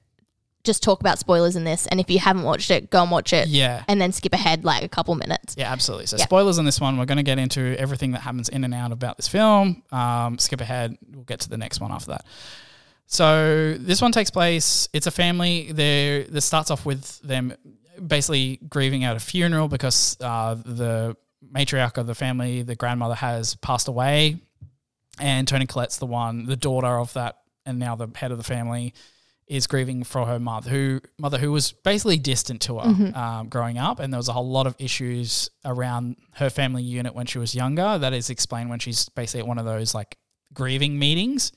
just 0.64 0.82
talk 0.82 1.02
about 1.02 1.20
spoilers 1.20 1.58
in 1.58 1.66
this? 1.66 1.88
And 1.88 2.00
if 2.00 2.10
you 2.10 2.20
haven't 2.20 2.44
watched 2.44 2.72
it, 2.72 2.90
go 2.90 3.02
and 3.02 3.12
watch 3.12 3.34
it. 3.34 3.50
Yeah. 3.50 3.84
And 3.90 4.00
then 4.00 4.14
skip 4.14 4.32
ahead 4.34 4.64
like 4.64 4.84
a 4.84 4.88
couple 4.88 5.14
minutes. 5.16 5.56
Yeah, 5.58 5.70
absolutely. 5.72 6.06
So 6.06 6.16
Yeah. 6.18 6.24
spoilers 6.24 6.58
on 6.58 6.64
this 6.64 6.80
one. 6.80 6.98
We're 6.98 7.06
going 7.06 7.18
to 7.18 7.24
get 7.24 7.38
into 7.40 7.76
everything 7.78 8.12
that 8.12 8.22
happens 8.22 8.48
in 8.48 8.64
and 8.64 8.74
out 8.74 8.94
about 8.94 9.18
this 9.18 9.28
film. 9.28 9.84
Um, 9.92 10.38
skip 10.38 10.62
ahead. 10.62 10.96
We'll 11.12 11.26
get 11.26 11.42
to 11.42 11.50
the 11.50 11.58
next 11.58 11.82
one 11.82 11.92
after 11.92 12.12
that. 12.12 12.26
So 13.12 13.76
this 13.78 14.02
one 14.02 14.14
takes 14.14 14.32
place. 14.32 14.88
It's 14.94 15.06
a 15.06 15.12
family. 15.12 15.74
There. 15.74 16.24
This 16.24 16.46
starts 16.46 16.72
off 16.72 16.86
with 16.86 17.20
them 17.20 17.54
basically 18.08 18.58
grieving 18.70 19.04
at 19.04 19.18
a 19.18 19.20
funeral 19.20 19.68
because 19.68 20.16
uh, 20.22 20.56
the 20.56 21.18
matriarch 21.54 21.98
of 21.98 22.08
the 22.08 22.16
family, 22.16 22.62
the 22.62 22.76
grandmother, 22.76 23.16
has 23.16 23.56
passed 23.56 23.90
away, 23.90 24.40
and 25.20 25.46
Toni 25.46 25.66
Collette's 25.66 25.98
the 25.98 26.06
one, 26.06 26.46
the 26.46 26.56
daughter 26.56 26.88
of 26.88 27.12
that, 27.14 27.40
and 27.66 27.80
now 27.80 27.98
the 27.98 28.08
head 28.16 28.32
of 28.32 28.38
the 28.38 28.46
family 28.46 28.94
is 29.46 29.68
grieving 29.68 30.06
for 30.06 30.26
her 30.26 30.40
mother, 30.40 30.70
who 30.70 31.02
mother 31.20 31.38
who 31.38 31.52
was 31.52 31.74
basically 31.74 32.18
distant 32.18 32.62
to 32.62 32.80
her 32.80 33.14
um, 33.14 33.50
growing 33.50 33.78
up, 33.78 34.00
and 34.00 34.14
there 34.14 34.18
was 34.20 34.30
a 34.30 34.34
whole 34.34 34.50
lot 34.50 34.68
of 34.68 34.76
issues 34.80 35.50
around 35.66 36.16
her 36.36 36.50
family 36.50 36.84
unit 36.84 37.14
when 37.14 37.26
she 37.26 37.40
was 37.40 37.54
younger. 37.54 37.98
That 37.98 38.14
is 38.14 38.30
explained 38.30 38.70
when 38.70 38.80
she's 38.80 39.10
basically 39.10 39.42
at 39.42 39.48
one 39.48 39.58
of 39.58 39.66
those 39.66 39.94
like 39.94 40.18
grieving 40.54 40.98
meetings, 40.98 41.52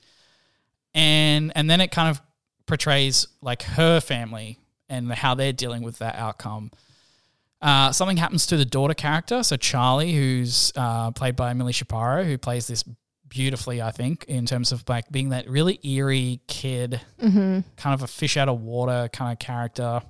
and 0.95 1.53
and 1.55 1.69
then 1.69 1.81
it 1.81 1.91
kind 1.91 2.09
of 2.09 2.21
portrays 2.67 3.27
like 3.43 3.63
her 3.63 4.01
family 4.01 4.59
and 4.89 5.11
how 5.13 5.35
they're 5.35 5.53
dealing 5.53 5.83
with 5.83 5.99
that 5.99 6.15
outcome. 6.17 6.71
Uh, 7.61 7.91
something 7.93 8.17
happens 8.19 8.47
to 8.49 8.57
the 8.59 8.65
daughter 8.65 8.95
character, 8.95 9.43
so 9.43 9.57
Charlie, 9.57 10.13
who's 10.13 10.71
uh, 10.77 11.11
played 11.13 11.35
by 11.37 11.51
Emily 11.51 11.73
Shapiro, 11.73 12.23
who 12.23 12.37
plays 12.37 12.67
this 12.67 12.85
beautifully, 13.27 13.81
I 13.81 13.91
think, 13.91 14.25
in 14.29 14.45
terms 14.45 14.71
of 14.71 14.87
like 14.89 15.11
being 15.11 15.31
that 15.31 15.49
really 15.49 15.81
eerie 15.83 16.41
kid, 16.47 17.01
Mm-hmm. 17.23 17.61
kind 17.77 17.95
of 17.95 18.03
a 18.03 18.07
fish 18.07 18.37
out 18.37 18.49
of 18.51 18.61
water 18.61 19.09
kind 19.13 19.33
of 19.33 19.39
character. 19.39 20.03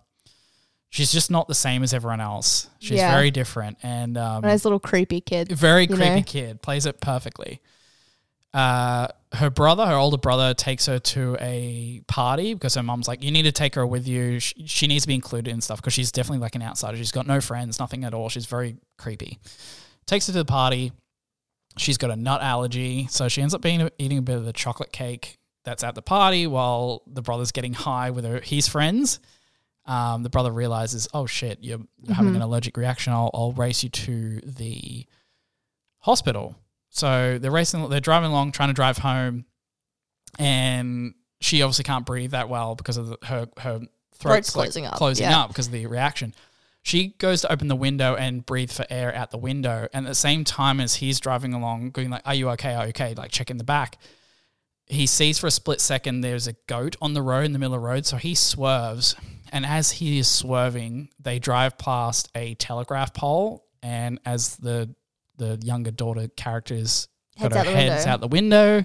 She's 0.91 1.11
just 1.12 1.30
not 1.30 1.47
the 1.49 1.55
same 1.55 1.82
as 1.85 1.95
everyone 1.95 2.20
else. 2.20 2.68
She's 2.80 2.99
Yeah. 2.99 3.12
very 3.14 3.30
different 3.30 3.78
and 3.82 4.18
um, 4.18 4.43
Nice 4.43 4.64
little 4.64 4.80
creepy 4.80 5.20
kid. 5.20 5.49
very 5.51 5.87
creepy 5.87 6.05
know? 6.16 6.22
kid. 6.22 6.61
Plays 6.62 6.87
it 6.87 7.01
perfectly. 7.01 7.61
Uh, 8.53 9.09
her 9.35 9.51
brother, 9.51 9.87
her 9.87 9.95
older 9.95 10.16
brother, 10.16 10.55
takes 10.55 10.87
her 10.87 10.99
to 10.99 11.37
a 11.41 12.01
party 12.07 12.55
because 12.55 12.74
her 12.74 12.82
mom's 12.82 13.09
like, 13.09 13.22
"You 13.22 13.30
need 13.30 13.43
to 13.43 13.53
take 13.53 13.74
her 13.74 13.87
with 13.87 14.07
you. 14.07 14.41
She, 14.41 14.66
she 14.66 14.87
needs 14.87 15.05
to 15.05 15.09
be 15.09 15.14
included 15.14 15.51
in 15.51 15.61
stuff 15.61 15.80
because 15.80 15.93
she's 15.93 16.12
definitely 16.12 16.39
like 16.39 16.55
an 16.55 16.62
outsider. 16.62 16.97
She's 16.97 17.12
got 17.12 17.26
no 17.26 17.41
friends, 17.41 17.78
nothing 17.78 18.05
at 18.05 18.14
all. 18.14 18.28
She's 18.28 18.47
very 18.47 18.76
creepy." 18.99 19.39
Takes 20.07 20.26
her 20.26 20.32
to 20.32 20.39
the 20.39 20.45
party. 20.45 20.93
She's 21.76 21.99
got 21.99 22.11
a 22.11 22.16
nut 22.16 22.43
allergy, 22.43 23.09
so 23.11 23.28
she 23.28 23.43
ends 23.43 23.55
up 23.55 23.61
being 23.61 23.89
eating 23.99 24.18
a 24.18 24.22
bit 24.22 24.37
of 24.37 24.45
the 24.45 24.53
chocolate 24.53 24.93
cake 24.93 25.39
that's 25.64 25.82
at 25.82 25.95
the 25.95 26.03
party 26.03 26.47
while 26.47 27.03
the 27.07 27.22
brother's 27.22 27.51
getting 27.51 27.72
high 27.72 28.11
with 28.11 28.24
her, 28.24 28.41
his 28.41 28.68
friends. 28.68 29.18
Um, 29.87 30.22
the 30.22 30.30
brother 30.30 30.51
realizes, 30.51 31.09
"Oh 31.12 31.26
shit, 31.26 31.59
you're, 31.62 31.80
you're 32.03 32.14
having 32.14 32.37
an 32.37 32.43
allergic 32.43 32.76
reaction. 32.76 33.12
I'll, 33.12 33.30
I'll 33.35 33.53
race 33.53 33.82
you 33.82 33.91
to 33.91 34.41
the 34.41 35.07
hospital." 35.99 36.55
So 36.95 37.38
they're 37.38 37.51
racing, 37.51 37.88
they're 37.88 37.99
driving 37.99 38.30
along, 38.30 38.53
trying 38.53 38.68
to 38.68 38.72
drive 38.72 38.99
home, 38.99 39.47
and 40.38 41.14
she 41.40 41.61
obviously 41.61 41.82
can't 41.82 42.07
breathe 42.07 42.30
that 42.30 42.49
well 42.49 42.76
because 42.76 42.97
of 42.97 43.09
the, 43.09 43.18
her 43.24 43.49
her 43.59 43.80
throat's, 44.14 44.53
Throat's 44.53 44.57
like, 44.57 44.64
closing 44.66 44.86
up, 44.86 44.95
closing 44.95 45.26
yeah. 45.26 45.40
up 45.40 45.49
because 45.49 45.66
of 45.66 45.72
the 45.72 45.86
reaction. 45.86 46.34
She 46.82 47.09
goes 47.18 47.40
to 47.40 47.51
open 47.51 47.66
the 47.66 47.74
window 47.76 48.14
and 48.14 48.47
breathe 48.47 48.70
for 48.70 48.86
air 48.88 49.12
out 49.12 49.32
the 49.32 49.38
window, 49.38 49.88
and 49.92 50.07
at 50.07 50.09
the 50.09 50.14
same 50.14 50.45
time 50.45 50.78
as 50.78 50.95
he's 50.95 51.18
driving 51.18 51.53
along, 51.53 51.90
going 51.90 52.11
like, 52.11 52.22
"Are 52.24 52.34
you 52.34 52.49
okay? 52.51 52.74
Are 52.74 52.84
you 52.84 52.90
okay?" 52.90 53.14
Like 53.14 53.32
checking 53.32 53.57
the 53.57 53.64
back. 53.64 53.99
He 54.86 55.07
sees 55.07 55.36
for 55.38 55.49
a 55.49 55.51
split 55.51 55.80
second 55.80 56.20
there's 56.20 56.47
a 56.47 56.53
goat 56.68 56.95
on 57.03 57.14
the 57.14 57.22
road 57.22 57.45
in 57.45 57.53
the 57.53 57.59
middle 57.59 57.74
of 57.74 57.80
the 57.80 57.86
road, 57.86 58.07
so 58.07 58.18
he 58.18 58.36
swerves, 58.36 59.16
and 59.51 59.66
as 59.66 59.90
he 59.92 60.20
is 60.20 60.28
swerving, 60.28 61.09
they 61.18 61.40
drive 61.40 61.76
past 61.76 62.30
a 62.36 62.55
telegraph 62.55 63.12
pole, 63.14 63.66
and 63.82 64.20
as 64.24 64.57
the 64.59 64.95
the 65.37 65.59
younger 65.62 65.91
daughter 65.91 66.28
characters 66.37 67.09
got 67.41 67.53
her 67.53 67.59
out 67.59 67.66
heads 67.66 67.91
window. 68.05 68.11
out 68.11 68.20
the 68.20 68.28
window. 68.28 68.85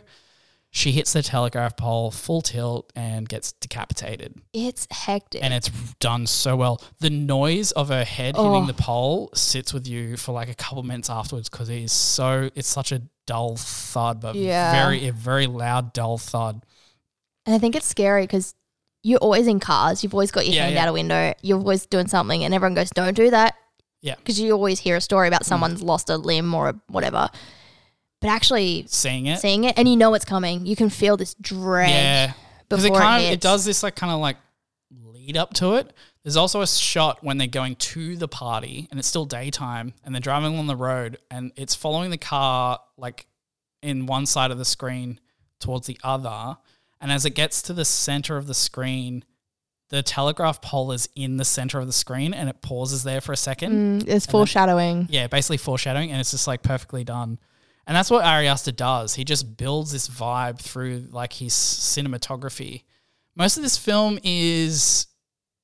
She 0.72 0.92
hits 0.92 1.14
the 1.14 1.24
telegraph 1.24 1.76
pole 1.78 2.12
full 2.12 2.42
tilt 2.44 2.94
and 2.96 3.28
gets 3.28 3.54
decapitated. 3.54 4.36
It's 4.54 4.88
hectic. 4.92 5.44
And 5.44 5.52
it's 5.52 5.70
done 6.00 6.28
so 6.28 6.56
well. 6.56 6.80
The 7.00 7.10
noise 7.10 7.72
of 7.72 7.90
her 7.90 8.04
head 8.04 8.36
Oh. 8.38 8.52
hitting 8.54 8.68
the 8.68 8.76
pole 8.76 9.32
sits 9.34 9.74
with 9.74 9.88
you 9.88 10.16
for 10.16 10.32
like 10.32 10.48
a 10.48 10.54
couple 10.54 10.84
minutes 10.84 11.10
afterwards 11.10 11.50
because 11.50 11.70
it 11.70 11.82
is 11.82 11.92
so, 11.92 12.52
it's 12.54 12.68
such 12.68 12.92
a 12.92 13.02
dull 13.26 13.56
thud, 13.58 14.22
but 14.22 14.36
Yeah. 14.36 14.72
very, 14.72 15.08
a 15.08 15.12
very 15.12 15.48
loud, 15.48 15.92
dull 15.92 16.20
thud. 16.20 16.64
And 17.48 17.56
I 17.56 17.58
think 17.58 17.76
it's 17.76 17.88
scary 17.88 18.24
because 18.24 18.54
you're 19.02 19.18
always 19.20 19.48
in 19.48 19.60
cars. 19.60 20.04
You've 20.04 20.14
always 20.14 20.30
got 20.30 20.46
your 20.46 20.54
Yeah, 20.54 20.64
hand 20.66 20.76
yeah. 20.76 20.84
out 20.84 20.90
a 20.90 20.94
window. 20.94 21.34
You're 21.42 21.58
always 21.58 21.88
doing 21.88 22.08
something, 22.08 22.44
and 22.44 22.54
everyone 22.54 22.76
goes, 22.76 22.92
"Don't 22.92 23.16
do 23.16 23.32
that." 23.32 23.56
Yeah. 24.02 24.16
Mm. 24.16 24.18
Because 24.18 24.40
you 24.40 24.52
always 24.52 24.80
hear 24.80 24.96
a 24.96 25.02
story 25.02 25.28
about 25.28 25.46
someone's 25.46 25.82
lost 25.82 26.10
a 26.10 26.18
limb 26.18 26.54
or 26.54 26.70
a 26.70 26.76
whatever. 26.88 27.30
But 28.22 28.30
actually 28.30 28.86
Seeing 28.88 29.28
it. 29.28 29.40
seeing 29.40 29.64
it, 29.64 29.78
and 29.78 29.88
you 29.88 29.96
know 29.96 30.14
it's 30.14 30.26
coming, 30.26 30.66
you 30.66 30.76
can 30.76 30.90
feel 30.90 31.16
this 31.16 31.36
dread. 31.36 31.90
Yeah, 31.90 32.34
because 32.68 32.84
it 32.84 32.90
before 32.90 33.02
it 33.02 33.06
kind 33.06 33.26
of 33.26 33.32
it 33.32 33.42
does 33.42 33.64
this 33.64 33.82
like 33.82 33.96
kind 33.96 34.12
of 34.12 34.20
like 34.20 34.38
lead 34.92 35.38
up 35.38 35.54
to 35.56 35.76
it. 35.76 35.94
There's 36.24 36.36
also 36.36 36.62
a 36.62 36.68
shot 36.68 37.24
when 37.24 37.38
they're 37.38 37.48
going 37.48 37.76
to 37.78 38.18
the 38.18 38.28
party 38.28 38.88
and 38.92 39.00
it's 39.00 39.08
still 39.08 39.26
daytime 39.26 39.94
and 40.04 40.14
they're 40.14 40.20
driving 40.20 40.54
along 40.54 40.68
the 40.68 40.76
road 40.76 41.18
and 41.32 41.54
it's 41.56 41.76
following 41.76 42.12
the 42.12 42.18
car 42.18 42.80
like 42.98 43.26
in 43.82 44.06
one 44.06 44.26
side 44.26 44.52
of 44.52 44.58
the 44.58 44.66
screen 44.66 45.20
towards 45.62 45.88
the 45.88 45.98
other. 46.04 46.58
And 47.00 47.10
as 47.12 47.26
it 47.26 47.32
gets 47.32 47.62
to 47.64 47.74
the 47.74 47.86
center 47.86 48.36
of 48.36 48.48
the 48.48 48.54
screen, 48.54 49.24
the 49.90 50.04
telegraph 50.04 50.62
pole 50.62 50.92
is 50.92 51.10
in 51.16 51.38
the 51.38 51.46
center 51.46 51.80
of 51.80 51.88
the 51.88 51.94
screen 51.94 52.34
and 52.34 52.48
it 52.48 52.62
pauses 52.62 53.04
there 53.04 53.22
for 53.22 53.34
a 53.34 53.38
second. 53.38 54.02
Mm, 54.02 54.08
it's 54.08 54.26
foreshadowing. 54.26 55.08
Yeah, 55.10 55.28
basically 55.28 55.58
foreshadowing, 55.58 56.12
and 56.12 56.20
it's 56.20 56.32
just 56.32 56.48
like 56.48 56.62
perfectly 56.62 57.04
done. 57.04 57.40
And 57.88 57.96
that's 57.96 58.12
what 58.12 58.24
Ari 58.24 58.48
Aster 58.48 58.72
does. 58.72 59.16
He 59.16 59.24
just 59.24 59.58
builds 59.58 59.92
this 59.92 60.08
vibe 60.08 60.60
through 60.60 61.08
like 61.10 61.34
his 61.34 61.54
cinematography. 61.54 62.84
Most 63.36 63.58
of 63.58 63.64
this 63.64 63.78
film 63.78 64.20
is 64.24 65.08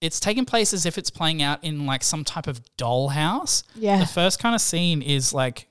it's 0.02 0.20
taking 0.20 0.46
place 0.46 0.74
as 0.74 0.88
if 0.88 0.98
it's 0.98 1.12
playing 1.12 1.44
out 1.44 1.64
in 1.64 1.86
like 1.86 2.04
some 2.04 2.24
type 2.24 2.48
of 2.48 2.62
dollhouse. 2.78 3.64
Yeah. 3.76 4.00
The 4.00 4.08
first 4.08 4.40
kind 4.40 4.56
of 4.56 4.62
scene 4.62 5.04
is 5.04 5.34
like 5.34 5.68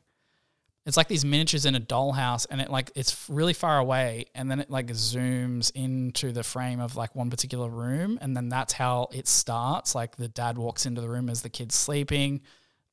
it's 0.87 0.97
like 0.97 1.09
these 1.09 1.25
miniatures 1.25 1.65
in 1.65 1.75
a 1.75 1.81
dollhouse 1.81 2.47
and 2.51 2.61
it 2.61 2.71
like 2.71 2.91
it's 2.95 3.29
really 3.29 3.55
far 3.55 3.79
away 3.79 4.27
and 4.35 4.51
then 4.51 4.61
it 4.61 4.71
like 4.71 4.89
zooms 4.89 5.73
into 5.75 6.31
the 6.31 6.43
frame 6.43 6.81
of 6.81 6.95
like 6.95 7.15
one 7.15 7.31
particular 7.31 7.69
room 7.69 8.19
and 8.21 8.37
then 8.37 8.49
that's 8.49 8.75
how 8.75 9.09
it 9.13 9.27
starts. 9.27 9.95
Like 9.95 10.17
the 10.17 10.29
dad 10.29 10.59
walks 10.59 10.85
into 10.85 11.01
the 11.01 11.09
room 11.09 11.31
as 11.31 11.43
the 11.43 11.49
kid's 11.49 11.75
sleeping 11.75 12.43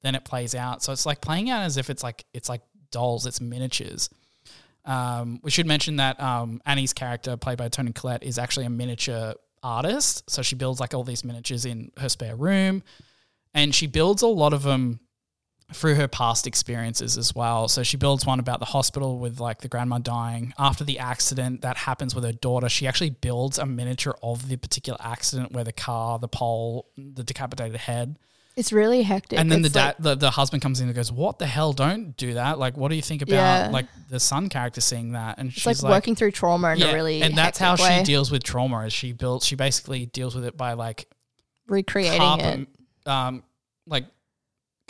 then 0.01 0.15
it 0.15 0.25
plays 0.25 0.55
out. 0.55 0.83
So 0.83 0.91
it's 0.91 1.05
like 1.05 1.21
playing 1.21 1.49
out 1.49 1.63
as 1.63 1.77
if 1.77 1.89
it's 1.89 2.03
like 2.03 2.25
it's 2.33 2.49
like 2.49 2.61
dolls 2.91 3.25
it's 3.25 3.41
miniatures. 3.41 4.09
Um, 4.83 5.39
we 5.43 5.51
should 5.51 5.67
mention 5.67 5.97
that 5.97 6.19
um, 6.19 6.61
Annie's 6.65 6.93
character, 6.93 7.37
played 7.37 7.57
by 7.57 7.69
Toni 7.69 7.93
Collette, 7.93 8.23
is 8.23 8.39
actually 8.39 8.65
a 8.65 8.69
miniature 8.69 9.35
artist. 9.61 10.27
So 10.29 10.41
she 10.41 10.55
builds 10.55 10.79
like 10.79 10.93
all 10.93 11.03
these 11.03 11.23
miniatures 11.23 11.65
in 11.65 11.91
her 11.97 12.09
spare 12.09 12.35
room, 12.35 12.83
and 13.53 13.75
she 13.75 13.87
builds 13.87 14.23
a 14.23 14.27
lot 14.27 14.53
of 14.53 14.63
them 14.63 14.99
through 15.73 15.95
her 15.95 16.07
past 16.07 16.47
experiences 16.47 17.17
as 17.17 17.33
well. 17.33 17.67
So 17.67 17.83
she 17.83 17.97
builds 17.97 18.25
one 18.25 18.39
about 18.39 18.59
the 18.59 18.65
hospital 18.65 19.19
with 19.19 19.39
like 19.39 19.61
the 19.61 19.67
grandma 19.67 19.97
dying 19.99 20.53
after 20.57 20.83
the 20.83 20.99
accident 20.99 21.61
that 21.61 21.77
happens 21.77 22.13
with 22.13 22.23
her 22.23 22.31
daughter. 22.33 22.69
She 22.69 22.87
actually 22.87 23.11
builds 23.11 23.57
a 23.57 23.65
miniature 23.65 24.15
of 24.21 24.47
the 24.49 24.57
particular 24.57 24.97
accident 25.01 25.51
where 25.53 25.63
the 25.63 25.71
car, 25.71 26.19
the 26.19 26.27
pole, 26.27 26.87
the 26.97 27.23
decapitated 27.23 27.77
head. 27.77 28.17
It's 28.57 28.73
really 28.73 29.03
hectic. 29.03 29.39
And 29.39 29.49
then 29.49 29.61
the 29.61 29.69
dad, 29.69 29.95
like- 29.97 29.97
the, 29.99 30.15
the 30.15 30.31
husband 30.31 30.61
comes 30.61 30.81
in 30.81 30.87
and 30.87 30.95
goes, 30.95 31.09
"What 31.09 31.39
the 31.39 31.47
hell? 31.47 31.71
Don't 31.71 32.17
do 32.17 32.33
that! 32.33 32.59
Like, 32.59 32.75
what 32.75 32.89
do 32.89 32.95
you 32.95 33.01
think 33.01 33.21
about 33.21 33.33
Yeah. 33.35 33.69
like 33.71 33.85
the 34.09 34.19
son 34.19 34.49
character 34.49 34.81
seeing 34.81 35.13
that?" 35.13 35.37
And 35.37 35.49
it's 35.49 35.57
she's 35.61 35.81
like, 35.81 35.89
working 35.89 36.15
through 36.17 36.31
trauma 36.31 36.71
in 36.73 36.81
a 36.83 36.93
really 36.93 37.21
and 37.21 37.37
that's 37.37 37.57
how 37.57 37.77
way. 37.77 37.99
she 37.99 38.03
deals 38.03 38.29
with 38.29 38.43
trauma. 38.43 38.79
Is 38.85 38.91
she 38.91 39.13
builds? 39.13 39.45
She 39.45 39.55
basically 39.55 40.05
deals 40.07 40.35
with 40.35 40.43
it 40.43 40.57
by 40.57 40.73
like 40.73 41.07
recreating 41.67 42.21
it. 42.21 42.67
um, 43.05 43.43
like 43.87 44.05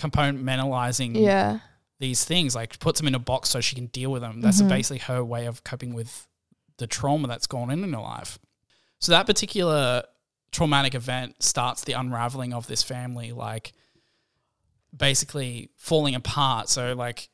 compartmentalizing 0.02 1.16
Yeah. 1.20 1.60
these 2.00 2.26
things. 2.26 2.56
Like 2.56 2.80
puts 2.80 3.00
them 3.00 3.08
in 3.08 3.16
a 3.16 3.20
box 3.20 3.50
so 3.50 3.62
she 3.62 3.76
can 3.76 3.88
deal 3.88 4.12
with 4.12 4.22
them. 4.22 4.42
That's 4.42 4.62
Mhm. 4.62 4.70
basically 4.70 5.00
her 5.00 5.24
way 5.24 5.46
of 5.46 5.64
coping 5.64 5.94
with 5.94 6.28
the 6.78 6.88
trauma 6.88 7.28
that's 7.28 7.48
gone 7.48 7.70
in 7.70 7.84
in 7.84 7.94
her 7.94 8.00
life. 8.02 8.40
So 9.00 9.12
that 9.12 9.26
particular 9.26 10.04
traumatic 10.52 10.96
event 10.96 11.42
starts 11.44 11.84
the 11.84 11.94
unraveling 11.94 12.54
of 12.54 12.68
this 12.68 12.84
family, 12.84 13.32
like 13.32 13.74
basically 14.96 15.70
falling 15.78 16.16
apart. 16.16 16.70
So 16.70 16.94
like 16.94 17.30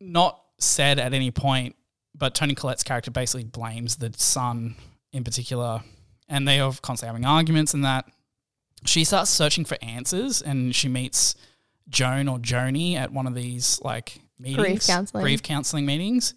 not 0.00 0.42
said 0.58 0.98
at 0.98 1.14
any 1.14 1.30
point, 1.30 1.76
but 2.14 2.34
Toni 2.34 2.54
Collette's 2.54 2.82
character 2.82 3.10
basically 3.10 3.44
blames 3.44 3.96
the 3.96 4.12
son 4.16 4.76
in 5.12 5.24
particular, 5.24 5.82
and 6.28 6.46
they 6.46 6.60
are 6.60 6.72
constantly 6.82 7.08
having 7.08 7.24
arguments 7.24 7.72
and 7.74 7.84
that. 7.84 8.04
She 8.84 9.04
starts 9.04 9.30
searching 9.30 9.64
for 9.64 9.76
answers, 9.82 10.42
and 10.42 10.74
she 10.74 10.88
meets 10.88 11.34
Joan 11.88 12.28
or 12.28 12.38
Joni 12.38 12.96
at 12.96 13.12
one 13.12 13.26
of 13.26 13.34
these 13.34 13.80
like 13.82 14.20
meetings, 14.38 14.86
counselling. 14.86 15.22
grief 15.22 15.42
counseling 15.42 15.86
meetings. 15.86 16.34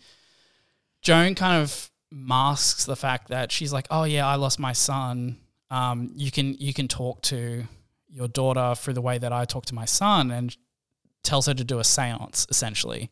Joan 1.02 1.36
kind 1.36 1.62
of 1.62 1.90
masks 2.12 2.86
the 2.86 2.96
fact 2.96 3.30
that 3.30 3.52
she's 3.52 3.74
like, 3.74 3.88
"Oh 3.90 4.04
yeah, 4.04 4.28
I 4.28 4.36
lost 4.36 4.60
my 4.60 4.74
son. 4.74 5.38
Um, 5.70 6.12
you 6.16 6.32
can 6.32 6.54
you 6.56 6.74
can 6.74 6.88
talk 6.88 7.22
to 7.24 7.64
your 8.10 8.28
daughter 8.28 8.76
through 8.76 8.94
the 8.94 9.02
way 9.02 9.18
that 9.18 9.34
I 9.34 9.46
talk 9.46 9.66
to 9.68 9.76
my 9.76 9.86
son," 9.86 10.32
and 10.32 10.56
tells 11.24 11.46
her 11.46 11.54
to 11.54 11.64
do 11.64 11.80
a 11.80 11.84
séance 11.84 12.50
essentially. 12.50 13.10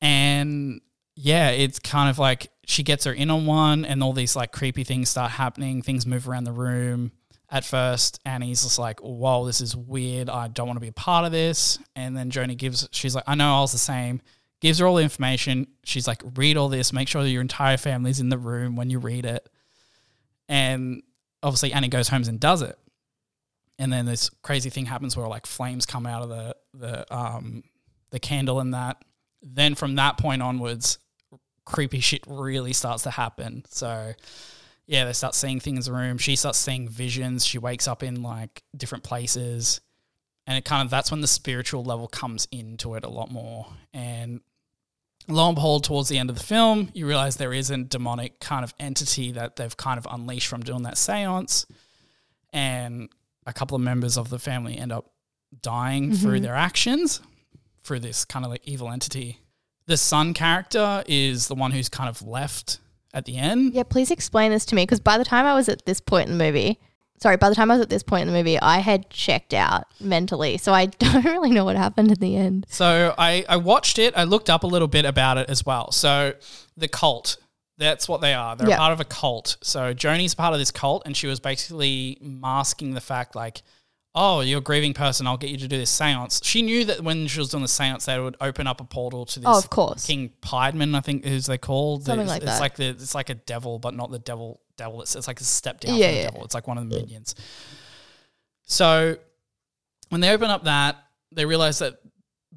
And 0.00 0.80
yeah, 1.14 1.50
it's 1.50 1.78
kind 1.78 2.10
of 2.10 2.18
like 2.18 2.50
she 2.66 2.82
gets 2.82 3.04
her 3.04 3.12
in 3.12 3.30
on 3.30 3.46
one, 3.46 3.84
and 3.84 4.02
all 4.02 4.12
these 4.12 4.36
like 4.36 4.52
creepy 4.52 4.84
things 4.84 5.10
start 5.10 5.32
happening. 5.32 5.82
Things 5.82 6.06
move 6.06 6.28
around 6.28 6.44
the 6.44 6.52
room. 6.52 7.12
At 7.52 7.64
first, 7.66 8.18
Annie's 8.24 8.62
just 8.62 8.78
like, 8.78 8.98
"Whoa, 9.00 9.44
this 9.44 9.60
is 9.60 9.76
weird. 9.76 10.30
I 10.30 10.48
don't 10.48 10.66
want 10.66 10.78
to 10.78 10.80
be 10.80 10.88
a 10.88 10.92
part 10.92 11.26
of 11.26 11.32
this." 11.32 11.78
And 11.94 12.16
then 12.16 12.30
Joni 12.30 12.56
gives, 12.56 12.88
she's 12.92 13.14
like, 13.14 13.24
"I 13.26 13.34
know 13.34 13.58
I 13.58 13.60
was 13.60 13.72
the 13.72 13.78
same." 13.78 14.22
Gives 14.62 14.78
her 14.78 14.86
all 14.86 14.94
the 14.94 15.02
information. 15.02 15.66
She's 15.84 16.08
like, 16.08 16.22
"Read 16.36 16.56
all 16.56 16.70
this. 16.70 16.92
Make 16.92 17.08
sure 17.08 17.24
your 17.26 17.42
entire 17.42 17.76
family's 17.76 18.20
in 18.20 18.30
the 18.30 18.38
room 18.38 18.74
when 18.74 18.88
you 18.88 18.98
read 18.98 19.26
it." 19.26 19.46
And 20.48 21.02
obviously 21.42 21.72
Annie 21.74 21.88
goes 21.88 22.08
home 22.08 22.22
and 22.26 22.40
does 22.40 22.62
it. 22.62 22.78
And 23.78 23.92
then 23.92 24.06
this 24.06 24.30
crazy 24.42 24.70
thing 24.70 24.86
happens 24.86 25.16
where 25.16 25.26
like 25.28 25.46
flames 25.46 25.84
come 25.84 26.06
out 26.06 26.22
of 26.22 26.28
the 26.30 26.56
the 26.72 27.14
um 27.14 27.64
the 28.10 28.20
candle 28.20 28.60
and 28.60 28.72
that. 28.72 29.04
Then 29.42 29.74
from 29.74 29.96
that 29.96 30.16
point 30.16 30.40
onwards, 30.40 30.98
creepy 31.64 32.00
shit 32.00 32.22
really 32.26 32.72
starts 32.72 33.02
to 33.02 33.10
happen. 33.10 33.64
So 33.68 34.14
yeah, 34.86 35.04
they 35.04 35.12
start 35.12 35.34
seeing 35.34 35.60
things 35.60 35.86
in 35.86 35.92
the 35.92 35.98
room. 35.98 36.18
She 36.18 36.36
starts 36.36 36.58
seeing 36.58 36.88
visions. 36.88 37.46
She 37.46 37.58
wakes 37.58 37.86
up 37.86 38.02
in 38.02 38.22
like 38.22 38.62
different 38.76 39.04
places. 39.04 39.80
And 40.46 40.58
it 40.58 40.64
kind 40.64 40.84
of 40.84 40.90
that's 40.90 41.10
when 41.10 41.20
the 41.20 41.26
spiritual 41.26 41.84
level 41.84 42.08
comes 42.08 42.48
into 42.50 42.94
it 42.94 43.04
a 43.04 43.08
lot 43.08 43.30
more. 43.30 43.68
And 43.94 44.40
lo 45.28 45.46
and 45.46 45.54
behold, 45.54 45.84
towards 45.84 46.08
the 46.08 46.18
end 46.18 46.30
of 46.30 46.36
the 46.36 46.44
film, 46.44 46.90
you 46.94 47.06
realize 47.06 47.36
there 47.36 47.52
is 47.52 47.70
a 47.70 47.78
demonic 47.78 48.40
kind 48.40 48.64
of 48.64 48.74
entity 48.80 49.32
that 49.32 49.56
they've 49.56 49.76
kind 49.76 49.98
of 49.98 50.06
unleashed 50.10 50.48
from 50.48 50.62
doing 50.62 50.82
that 50.82 50.98
seance. 50.98 51.64
And 52.52 53.08
a 53.46 53.52
couple 53.52 53.76
of 53.76 53.82
members 53.82 54.18
of 54.18 54.30
the 54.30 54.38
family 54.38 54.76
end 54.76 54.92
up 54.92 55.12
dying 55.60 56.10
mm-hmm. 56.10 56.14
through 56.14 56.40
their 56.40 56.54
actions 56.54 57.20
through 57.84 58.00
this 58.00 58.24
kind 58.24 58.44
of 58.44 58.50
like 58.50 58.62
evil 58.64 58.90
entity. 58.90 59.38
The 59.86 59.96
son 59.96 60.34
character 60.34 61.02
is 61.06 61.48
the 61.48 61.54
one 61.54 61.72
who's 61.72 61.88
kind 61.88 62.08
of 62.08 62.22
left 62.22 62.78
at 63.14 63.24
the 63.24 63.36
end. 63.36 63.74
Yeah, 63.74 63.82
please 63.84 64.10
explain 64.10 64.50
this 64.50 64.64
to 64.66 64.74
me 64.74 64.82
because 64.82 65.00
by 65.00 65.18
the 65.18 65.24
time 65.24 65.46
I 65.46 65.54
was 65.54 65.68
at 65.68 65.86
this 65.86 66.00
point 66.00 66.28
in 66.28 66.38
the 66.38 66.44
movie, 66.44 66.80
sorry, 67.22 67.36
by 67.36 67.48
the 67.48 67.54
time 67.54 67.70
I 67.70 67.74
was 67.74 67.82
at 67.82 67.90
this 67.90 68.02
point 68.02 68.22
in 68.22 68.28
the 68.28 68.34
movie, 68.34 68.58
I 68.60 68.78
had 68.78 69.08
checked 69.10 69.54
out 69.54 69.84
mentally. 70.00 70.58
So 70.58 70.72
I 70.72 70.86
don't 70.98 71.24
really 71.24 71.50
know 71.50 71.64
what 71.64 71.76
happened 71.76 72.10
in 72.10 72.18
the 72.18 72.36
end. 72.36 72.66
So 72.68 73.14
I, 73.16 73.44
I 73.48 73.56
watched 73.56 73.98
it. 73.98 74.14
I 74.16 74.24
looked 74.24 74.50
up 74.50 74.64
a 74.64 74.66
little 74.66 74.88
bit 74.88 75.04
about 75.04 75.38
it 75.38 75.48
as 75.48 75.64
well. 75.64 75.92
So 75.92 76.34
the 76.76 76.88
cult, 76.88 77.36
that's 77.78 78.08
what 78.08 78.20
they 78.20 78.34
are. 78.34 78.56
They're 78.56 78.74
a 78.74 78.76
part 78.76 78.92
of 78.92 79.00
a 79.00 79.04
cult. 79.04 79.56
So 79.62 79.94
Joni's 79.94 80.34
part 80.34 80.52
of 80.52 80.58
this 80.58 80.70
cult, 80.70 81.02
and 81.06 81.16
she 81.16 81.26
was 81.26 81.40
basically 81.40 82.18
masking 82.20 82.94
the 82.94 83.00
fact, 83.00 83.34
like, 83.34 83.62
oh, 84.14 84.40
you're 84.40 84.58
a 84.58 84.62
grieving 84.62 84.92
person. 84.94 85.26
I'll 85.26 85.36
get 85.36 85.50
you 85.50 85.56
to 85.58 85.68
do 85.68 85.78
this 85.78 85.90
seance. 85.90 86.40
She 86.44 86.62
knew 86.62 86.84
that 86.84 87.00
when 87.02 87.26
she 87.26 87.38
was 87.38 87.48
doing 87.48 87.62
the 87.62 87.68
seance, 87.68 88.04
they 88.04 88.18
would 88.18 88.36
open 88.40 88.66
up 88.66 88.80
a 88.80 88.84
portal 88.84 89.24
to 89.26 89.40
oh, 89.40 89.42
this 89.42 89.46
Oh, 89.46 89.58
of 89.58 89.70
course. 89.70 90.06
King 90.06 90.32
Paimon, 90.42 90.94
I 90.94 91.00
think 91.00 91.24
is 91.24 91.46
they 91.46 91.58
called. 91.58 92.04
Something 92.04 92.22
it's, 92.22 92.28
like 92.30 92.42
it's 92.42 92.52
that. 92.52 92.60
like 92.60 92.76
the 92.76 92.88
it's 92.88 93.14
like 93.14 93.30
a 93.30 93.34
devil, 93.34 93.78
but 93.78 93.94
not 93.94 94.10
the 94.10 94.18
devil. 94.18 94.60
Devil. 94.76 95.02
It's, 95.02 95.16
it's 95.16 95.26
like 95.26 95.40
a 95.40 95.44
step 95.44 95.80
down 95.80 95.96
Yeah, 95.96 96.06
from 96.06 96.14
the 96.14 96.20
yeah. 96.20 96.30
devil. 96.30 96.44
It's 96.44 96.54
like 96.54 96.66
one 96.66 96.78
of 96.78 96.88
the 96.88 96.96
minions. 96.96 97.34
So 98.64 99.16
when 100.08 100.20
they 100.20 100.30
open 100.30 100.50
up 100.50 100.64
that, 100.64 100.96
they 101.30 101.44
realize 101.44 101.78
that 101.80 101.98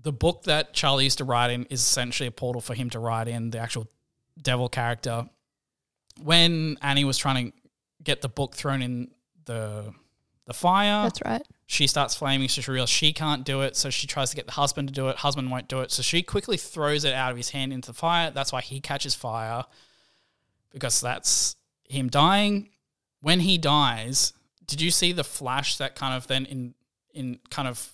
the 0.02 0.12
book 0.12 0.44
that 0.44 0.74
Charlie 0.74 1.06
used 1.06 1.18
to 1.20 1.24
write 1.24 1.52
in 1.52 1.66
is 1.66 1.80
essentially 1.82 2.28
a 2.28 2.32
portal 2.32 2.62
for 2.62 2.74
him 2.74 2.90
to 2.92 3.00
write 3.00 3.28
in 3.28 3.50
the 3.50 3.60
actual 3.60 3.88
devil 4.42 4.70
character. 4.70 5.30
When 6.22 6.78
Annie 6.82 7.06
was 7.06 7.18
trying 7.18 7.52
to 7.52 7.58
get 8.04 8.22
the 8.22 8.30
book 8.30 8.56
thrown 8.56 8.82
in 8.82 9.12
the 9.46 9.94
the 10.46 10.54
fire, 10.54 11.04
That's 11.04 11.20
right. 11.26 11.42
she 11.66 11.88
starts 11.88 12.16
flaming. 12.16 12.50
So 12.50 12.62
she 12.62 12.72
realizes 12.72 12.94
she 12.94 13.14
can't 13.14 13.44
do 13.44 13.62
it. 13.62 13.76
So 13.76 13.90
she 13.90 14.06
tries 14.08 14.30
to 14.30 14.36
get 14.36 14.46
the 14.46 14.52
husband 14.54 14.88
to 14.90 14.94
do 14.94 15.08
it. 15.10 15.18
Husband 15.18 15.50
won't 15.50 15.68
do 15.68 15.82
it. 15.82 15.92
So 15.92 16.02
she 16.04 16.22
quickly 16.22 16.58
throws 16.58 17.04
it 17.04 17.14
out 17.14 17.32
of 17.32 17.38
his 17.38 17.50
hand 17.50 17.74
into 17.74 17.88
the 17.88 17.98
fire. 17.98 18.30
That's 18.32 18.52
why 18.54 18.62
he 18.62 18.80
catches 18.80 19.16
fire 19.16 19.66
because 20.72 21.02
that's 21.02 21.56
him 21.90 22.10
dying. 22.10 22.70
When 23.22 23.40
he 23.40 23.58
dies, 23.58 24.34
did 24.68 24.82
you 24.82 24.92
see 24.92 25.12
the 25.14 25.24
flash 25.24 25.78
that 25.78 25.96
kind 25.96 26.14
of 26.16 26.28
then 26.28 26.46
in 26.46 26.74
in 27.14 27.40
kind 27.50 27.68
of 27.68 27.94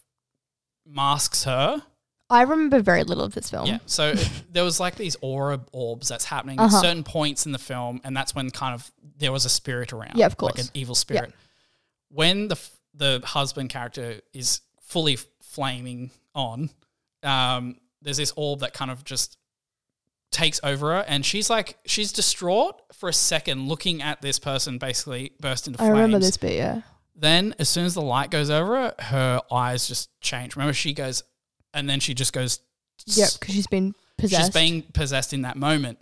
masks 0.86 1.44
her? 1.46 1.82
I 2.30 2.44
remember 2.44 2.82
very 2.82 3.04
little 3.04 3.24
of 3.26 3.34
this 3.34 3.50
film. 3.50 3.66
Yeah. 3.68 3.80
So 3.86 4.14
there 4.52 4.64
was 4.64 4.80
like 4.80 4.96
these 4.96 5.18
aura 5.22 5.60
orbs 5.74 6.08
that's 6.08 6.26
happening 6.26 6.60
Uh-huh. 6.60 6.76
at 6.76 6.82
certain 6.82 7.04
points 7.04 7.46
in 7.46 7.52
the 7.52 7.60
film, 7.60 8.00
and 8.06 8.16
that's 8.16 8.34
when 8.34 8.50
kind 8.52 8.74
of 8.74 8.90
there 9.18 9.32
was 9.34 9.46
a 9.46 9.50
spirit 9.50 9.92
around. 9.94 10.14
Yeah, 10.16 10.26
of 10.28 10.38
course. 10.38 10.56
Like 10.58 10.64
an 10.66 10.72
evil 10.74 10.96
spirit. 10.96 11.34
When 12.14 12.48
the 12.48 12.56
f- 12.56 12.78
the 12.94 13.22
husband 13.24 13.70
character 13.70 14.22
is 14.34 14.62
fully 14.82 15.18
flaming 15.42 16.12
on, 16.36 16.70
um, 17.24 17.78
there's 18.02 18.18
this 18.18 18.34
orb 18.36 18.60
that 18.60 18.74
kind 18.74 18.92
of 18.92 19.04
just 19.04 19.38
takes 20.32 20.60
over 20.64 20.94
her, 20.94 21.06
and 21.08 21.26
she's 21.26 21.50
like 21.50 21.78
she's 21.86 22.12
distraught 22.12 22.82
for 22.94 23.10
a 23.10 23.14
second, 23.14 23.68
looking 23.68 24.02
at 24.02 24.22
this 24.22 24.40
person 24.40 24.78
basically 24.78 25.34
burst 25.40 25.68
into 25.68 25.80
I 25.80 25.86
flames. 25.86 25.90
I 25.90 26.02
remember 26.02 26.20
this 26.20 26.38
bit, 26.38 26.54
yeah. 26.54 26.82
Then, 27.16 27.54
as 27.60 27.70
soon 27.70 27.86
as 27.86 27.94
the 27.94 28.02
light 28.02 28.32
goes 28.32 28.50
over 28.50 28.76
her, 28.76 28.96
her 29.00 29.42
eyes 29.52 29.88
just 29.88 30.10
change. 30.22 30.56
Remember, 30.56 30.74
she 30.74 30.94
goes, 30.94 31.24
and 31.74 31.90
then 31.90 32.00
she 32.00 32.14
just 32.14 32.34
goes. 32.34 32.60
Yep, 33.06 33.30
because 33.40 33.56
she's 33.56 33.68
been 33.68 33.94
possessed. 34.18 34.44
She's 34.44 34.54
being 34.54 34.84
possessed 34.94 35.34
in 35.34 35.42
that 35.44 35.58
moment. 35.58 36.00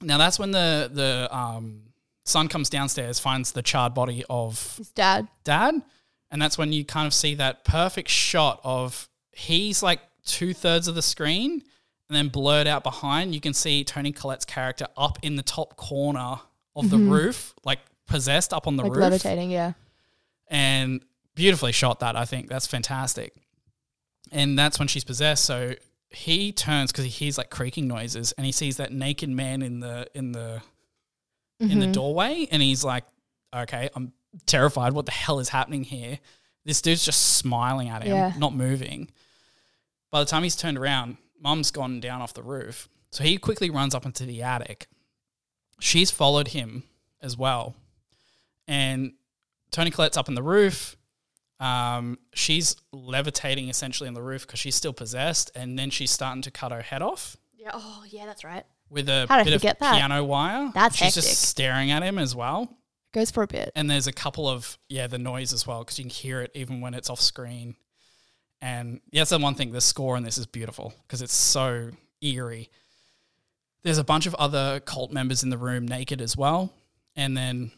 Now 0.00 0.18
that's 0.18 0.38
when 0.38 0.50
the 0.50 0.90
the 0.92 1.28
um, 1.36 1.91
son 2.24 2.48
comes 2.48 2.68
downstairs, 2.70 3.18
finds 3.18 3.52
the 3.52 3.62
charred 3.62 3.94
body 3.94 4.24
of 4.30 4.76
His 4.76 4.90
dad. 4.90 5.28
dad, 5.44 5.82
and 6.30 6.40
that's 6.40 6.56
when 6.58 6.72
you 6.72 6.84
kind 6.84 7.06
of 7.06 7.14
see 7.14 7.34
that 7.36 7.64
perfect 7.64 8.08
shot 8.08 8.60
of 8.64 9.08
he's 9.32 9.82
like 9.82 10.00
two 10.24 10.52
thirds 10.54 10.88
of 10.88 10.94
the 10.94 11.02
screen, 11.02 11.62
and 12.08 12.16
then 12.16 12.28
blurred 12.28 12.66
out 12.66 12.82
behind, 12.82 13.34
you 13.34 13.40
can 13.40 13.54
see 13.54 13.84
Toni 13.84 14.12
Collette's 14.12 14.44
character 14.44 14.86
up 14.96 15.18
in 15.22 15.36
the 15.36 15.42
top 15.42 15.76
corner 15.76 16.36
of 16.76 16.90
the 16.90 16.98
roof, 16.98 17.54
like 17.64 17.78
possessed 18.06 18.52
up 18.52 18.66
on 18.66 18.76
the 18.76 18.82
Mm-hmm. 18.82 18.92
Like 18.92 18.96
roof 18.98 19.10
levitating, 19.10 19.50
yeah. 19.50 19.72
and 20.48 21.02
beautifully 21.34 21.72
shot 21.72 22.00
that 22.00 22.14
i 22.14 22.26
think 22.26 22.46
that's 22.46 22.66
fantastic 22.66 23.32
and 24.30 24.58
that's 24.58 24.78
when 24.78 24.86
she's 24.86 25.02
possessed 25.04 25.46
so 25.46 25.74
he 26.10 26.52
turns 26.52 26.92
because 26.92 27.04
he 27.04 27.10
hears 27.10 27.38
like 27.38 27.48
creaking 27.48 27.88
noises 27.88 28.32
and 28.32 28.44
he 28.44 28.52
sees 28.52 28.76
that 28.76 28.92
naked 28.92 29.30
man 29.30 29.62
in 29.62 29.80
the 29.80 30.06
in 30.14 30.32
the 30.32 30.60
in 31.60 31.68
Mm-hmm. 31.68 31.80
the 31.80 31.86
doorway 31.88 32.46
and 32.50 32.60
he's 32.62 32.82
like 32.84 33.04
okay 33.54 33.88
i'm 33.94 34.12
terrified 34.46 34.92
what 34.92 35.06
the 35.06 35.12
hell 35.12 35.38
is 35.38 35.48
happening 35.50 35.84
here 35.84 36.18
this 36.64 36.80
dude's 36.82 37.04
just 37.04 37.36
smiling 37.36 37.88
at 37.88 38.02
him 38.02 38.14
Yeah. 38.16 38.32
not 38.38 38.54
moving 38.54 39.10
by 40.10 40.20
the 40.20 40.26
time 40.26 40.42
he's 40.42 40.56
turned 40.56 40.76
around 40.78 41.16
mum's 41.40 41.70
gone 41.70 42.00
down 42.00 42.20
off 42.22 42.34
the 42.34 42.42
roof 42.42 42.88
so 43.10 43.22
he 43.24 43.36
quickly 43.38 43.70
runs 43.70 43.94
up 43.94 44.04
into 44.06 44.24
the 44.24 44.42
attic 44.42 44.86
she's 45.80 46.10
followed 46.10 46.48
him 46.48 46.82
as 47.20 47.36
well 47.36 47.74
and 48.68 49.12
Toni 49.70 49.90
Collette's 49.90 50.16
up 50.18 50.28
on 50.28 50.34
the 50.34 50.42
roof. 50.42 50.96
Um, 51.58 52.18
she's 52.34 52.76
levitating 52.92 53.68
essentially 53.70 54.06
on 54.06 54.12
the 54.14 54.22
roof 54.22 54.46
because 54.46 54.58
she's 54.60 54.74
still 54.74 54.92
possessed, 54.92 55.50
and 55.54 55.78
then 55.78 55.88
she's 55.90 56.10
starting 56.10 56.42
to 56.42 56.50
cut 56.50 56.72
her 56.72 56.82
head 56.82 57.00
off 57.00 57.36
Yeah. 57.56 57.70
Oh, 57.72 58.04
yeah, 58.08 58.26
that's 58.26 58.44
right. 58.44 58.64
With 58.92 59.08
a 59.08 59.26
How'd 59.28 59.40
I 59.40 59.44
bit 59.44 59.54
of 59.54 59.60
forget 59.60 59.78
that? 59.80 59.94
piano 59.94 60.22
wire. 60.24 60.70
That's 60.74 60.94
she's 60.96 61.14
hectic. 61.14 61.22
just 61.24 61.42
staring 61.42 61.90
at 61.90 62.02
him 62.02 62.18
as 62.18 62.36
well. 62.36 62.76
Goes 63.12 63.30
for 63.30 63.42
a 63.42 63.46
bit. 63.46 63.72
And 63.74 63.90
there's 63.90 64.06
a 64.06 64.12
couple 64.12 64.48
of 64.48 64.78
yeah, 64.88 65.06
the 65.06 65.18
noise 65.18 65.52
as 65.52 65.66
well 65.66 65.80
because 65.80 65.98
you 65.98 66.04
can 66.04 66.10
hear 66.10 66.40
it 66.42 66.50
even 66.54 66.80
when 66.80 66.94
it's 66.94 67.10
off 67.10 67.20
screen. 67.20 67.76
And 68.60 69.00
yeah, 69.10 69.20
that's 69.22 69.30
the 69.30 69.38
one 69.38 69.54
thing. 69.54 69.72
The 69.72 69.80
score 69.80 70.16
in 70.16 70.22
this 70.22 70.38
is 70.38 70.46
beautiful 70.46 70.94
because 71.06 71.20
it's 71.20 71.34
so 71.34 71.90
eerie. 72.20 72.70
There's 73.82 73.98
a 73.98 74.04
bunch 74.04 74.26
of 74.26 74.34
other 74.36 74.80
cult 74.80 75.10
members 75.10 75.42
in 75.42 75.50
the 75.50 75.58
room 75.58 75.86
naked 75.88 76.22
as 76.22 76.36
well, 76.36 76.72
and 77.16 77.36
then 77.36 77.72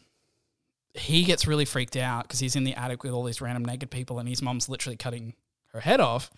he 0.93 1.23
gets 1.23 1.47
really 1.47 1.65
freaked 1.65 1.97
out 1.97 2.23
because 2.23 2.39
he's 2.39 2.55
in 2.55 2.63
the 2.63 2.75
attic 2.75 3.03
with 3.03 3.11
all 3.11 3.23
these 3.23 3.41
random 3.41 3.65
naked 3.65 3.89
people, 3.89 4.19
and 4.19 4.29
his 4.29 4.41
mom's 4.43 4.69
literally 4.69 4.95
cutting 4.95 5.33
her 5.73 5.79
head 5.79 5.99
off. 5.99 6.29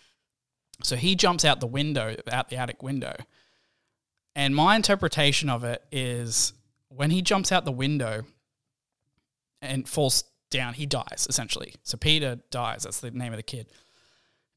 So 0.84 0.95
he 0.95 1.15
jumps 1.15 1.43
out 1.43 1.59
the 1.59 1.67
window, 1.67 2.15
out 2.32 2.49
the 2.49 2.55
attic 2.55 2.82
window. 2.82 3.15
And 4.38 4.56
my 4.56 4.76
interpretation 4.76 5.50
of 5.50 5.64
it 5.64 5.84
is 5.92 6.54
when 6.90 7.10
he 7.10 7.22
jumps 7.24 7.52
out 7.52 7.66
the 7.66 7.72
window 7.72 8.24
and 9.64 9.90
falls 9.90 10.24
down, 10.52 10.76
he 10.76 10.86
dies 10.86 11.26
essentially. 11.28 11.74
So 11.84 11.98
Peter 11.98 12.40
dies. 12.52 12.84
That's 12.84 13.00
the 13.00 13.12
name 13.12 13.34
of 13.34 13.38
the 13.38 13.44
kid. 13.44 13.68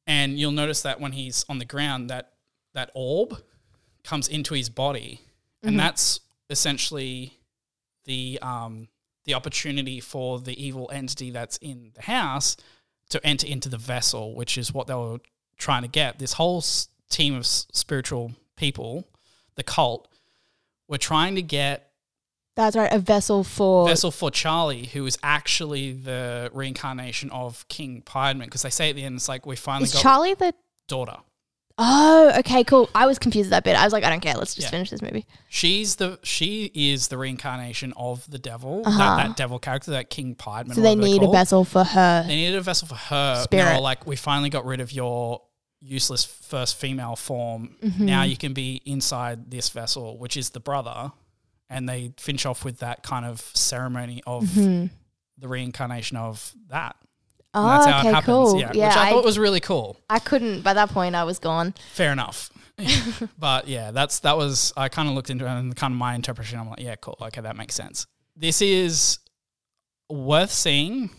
And 0.06 0.38
you'll 0.38 0.52
notice 0.52 0.82
that 0.82 1.00
when 1.00 1.12
he's 1.12 1.44
on 1.48 1.58
the 1.58 1.64
ground, 1.64 2.10
that 2.10 2.32
that 2.74 2.90
orb 2.94 3.38
comes 4.04 4.28
into 4.28 4.54
his 4.54 4.68
body, 4.68 5.20
and 5.62 5.78
that's 5.78 6.20
essentially 6.48 7.38
the 8.04 8.38
um, 8.42 8.88
the 9.24 9.34
opportunity 9.34 9.98
for 10.00 10.40
the 10.40 10.62
evil 10.62 10.90
entity 10.92 11.30
that's 11.30 11.56
in 11.58 11.92
the 11.94 12.02
house 12.02 12.56
to 13.10 13.24
enter 13.26 13.46
into 13.46 13.68
the 13.68 13.78
vessel, 13.78 14.34
which 14.34 14.58
is 14.58 14.72
what 14.74 14.86
they 14.86 14.94
were 14.94 15.18
trying 15.56 15.82
to 15.82 15.88
get. 15.88 16.18
This 16.18 16.34
whole 16.34 16.58
s- 16.58 16.88
team 17.08 17.34
of 17.34 17.40
s- 17.40 17.66
spiritual 17.72 18.32
people, 18.56 19.06
the 19.60 19.72
cult, 19.72 20.08
were 20.88 20.98
trying 20.98 21.34
to 21.36 21.42
get 21.42 21.90
That's 22.56 22.76
right. 22.76 22.92
A 22.92 22.98
vessel 22.98 23.44
for. 23.44 23.86
vessel 23.86 24.10
for 24.10 24.30
Charlie, 24.30 24.86
who 24.86 25.06
is 25.06 25.16
actually 25.22 25.92
the 25.92 26.50
reincarnation 26.52 27.30
of 27.30 27.66
King 27.68 28.02
Paimon, 28.04 28.40
because 28.44 28.62
they 28.62 28.70
say 28.70 28.90
at 28.90 28.96
the 28.96 29.04
end, 29.04 29.16
it's 29.16 29.28
like 29.28 29.46
we 29.46 29.56
finally 29.56 29.84
Is 29.84 29.92
got 29.92 30.02
Charlie 30.02 30.34
the. 30.34 30.52
daughter. 30.88 31.16
Oh, 31.82 32.32
okay, 32.40 32.62
cool. 32.64 32.90
I 32.94 33.06
was 33.06 33.18
confused 33.18 33.46
at 33.46 33.50
that 33.52 33.64
bit. 33.64 33.74
I 33.74 33.84
was 33.84 33.92
like, 33.94 34.04
I 34.04 34.10
don't 34.10 34.20
care. 34.20 34.34
Let's 34.34 34.54
just 34.54 34.66
Yeah. 34.66 34.70
finish 34.70 34.90
this 34.90 35.00
movie. 35.00 35.24
She's 35.48 35.96
the 35.96 36.18
she 36.22 36.70
is 36.74 37.08
the 37.08 37.16
reincarnation 37.16 37.94
of 37.96 38.30
the 38.30 38.38
devil, 38.38 38.82
Uh-huh. 38.84 38.98
that, 38.98 39.16
that 39.28 39.36
devil 39.36 39.58
character, 39.58 39.92
that 39.92 40.10
King 40.10 40.34
Paimon. 40.34 40.74
So 40.74 40.82
they 40.82 40.90
whatever 40.90 41.00
they're 41.00 41.08
need 41.10 41.16
a 41.16 41.20
called. 41.20 41.34
vessel 41.36 41.64
for 41.64 41.84
her. 41.84 42.24
They 42.26 42.36
needed 42.36 42.56
a 42.56 42.60
vessel 42.60 42.86
for 42.88 42.96
her. 42.96 43.42
Spirit. 43.44 43.80
like, 43.80 44.06
we 44.06 44.16
finally 44.16 44.50
got 44.50 44.66
rid 44.66 44.80
of 44.80 44.92
your 44.92 45.40
useless 45.80 46.24
first 46.24 46.76
female 46.76 47.16
form. 47.16 47.76
Mm-hmm. 47.82 48.04
Now 48.06 48.22
you 48.22 48.36
can 48.36 48.52
be 48.52 48.82
inside 48.84 49.50
this 49.50 49.70
vessel, 49.70 50.18
which 50.18 50.36
is 50.36 50.50
the 50.50 50.60
brother. 50.60 51.12
And 51.68 51.88
they 51.88 52.12
finish 52.18 52.44
off 52.46 52.64
with 52.64 52.78
that 52.80 53.02
kind 53.02 53.24
of 53.24 53.40
ceremony 53.54 54.22
of 54.26 54.42
Mm-hmm. 54.44 54.86
the 55.38 55.48
reincarnation 55.48 56.16
of 56.16 56.52
that. 56.68 56.96
Oh, 57.54 57.62
And 57.62 57.70
that's 57.70 57.86
how 57.90 57.98
okay, 58.00 58.08
it 58.08 58.14
happens. 58.14 58.26
cool. 58.26 58.60
Yeah, 58.60 58.72
Yeah, 58.74 58.88
which 58.88 58.96
I, 58.96 59.08
I, 59.08 59.10
thought 59.12 59.24
was 59.24 59.38
really 59.38 59.60
cool. 59.60 59.96
I 60.10 60.18
couldn't. 60.18 60.62
By 60.62 60.74
that 60.74 60.90
point, 60.90 61.14
I 61.14 61.24
was 61.24 61.38
gone. 61.38 61.74
Fair 61.92 62.12
enough. 62.12 62.50
but 63.38 63.68
yeah, 63.68 63.90
that's 63.92 64.20
that 64.20 64.36
was 64.36 64.72
I 64.76 64.88
kind 64.88 65.08
of 65.08 65.14
looked 65.14 65.30
into 65.30 65.44
it 65.46 65.50
and 65.50 65.74
kind 65.76 65.92
of 65.92 65.98
my 65.98 66.14
interpretation. 66.14 66.58
I'm 66.58 66.68
like, 66.70 66.80
yeah, 66.80 66.96
cool. 66.96 67.16
Okay, 67.20 67.40
that 67.40 67.56
makes 67.56 67.74
sense. 67.74 68.06
This 68.36 68.62
is 68.62 69.18
worth 70.08 70.50
seeing. 70.50 71.10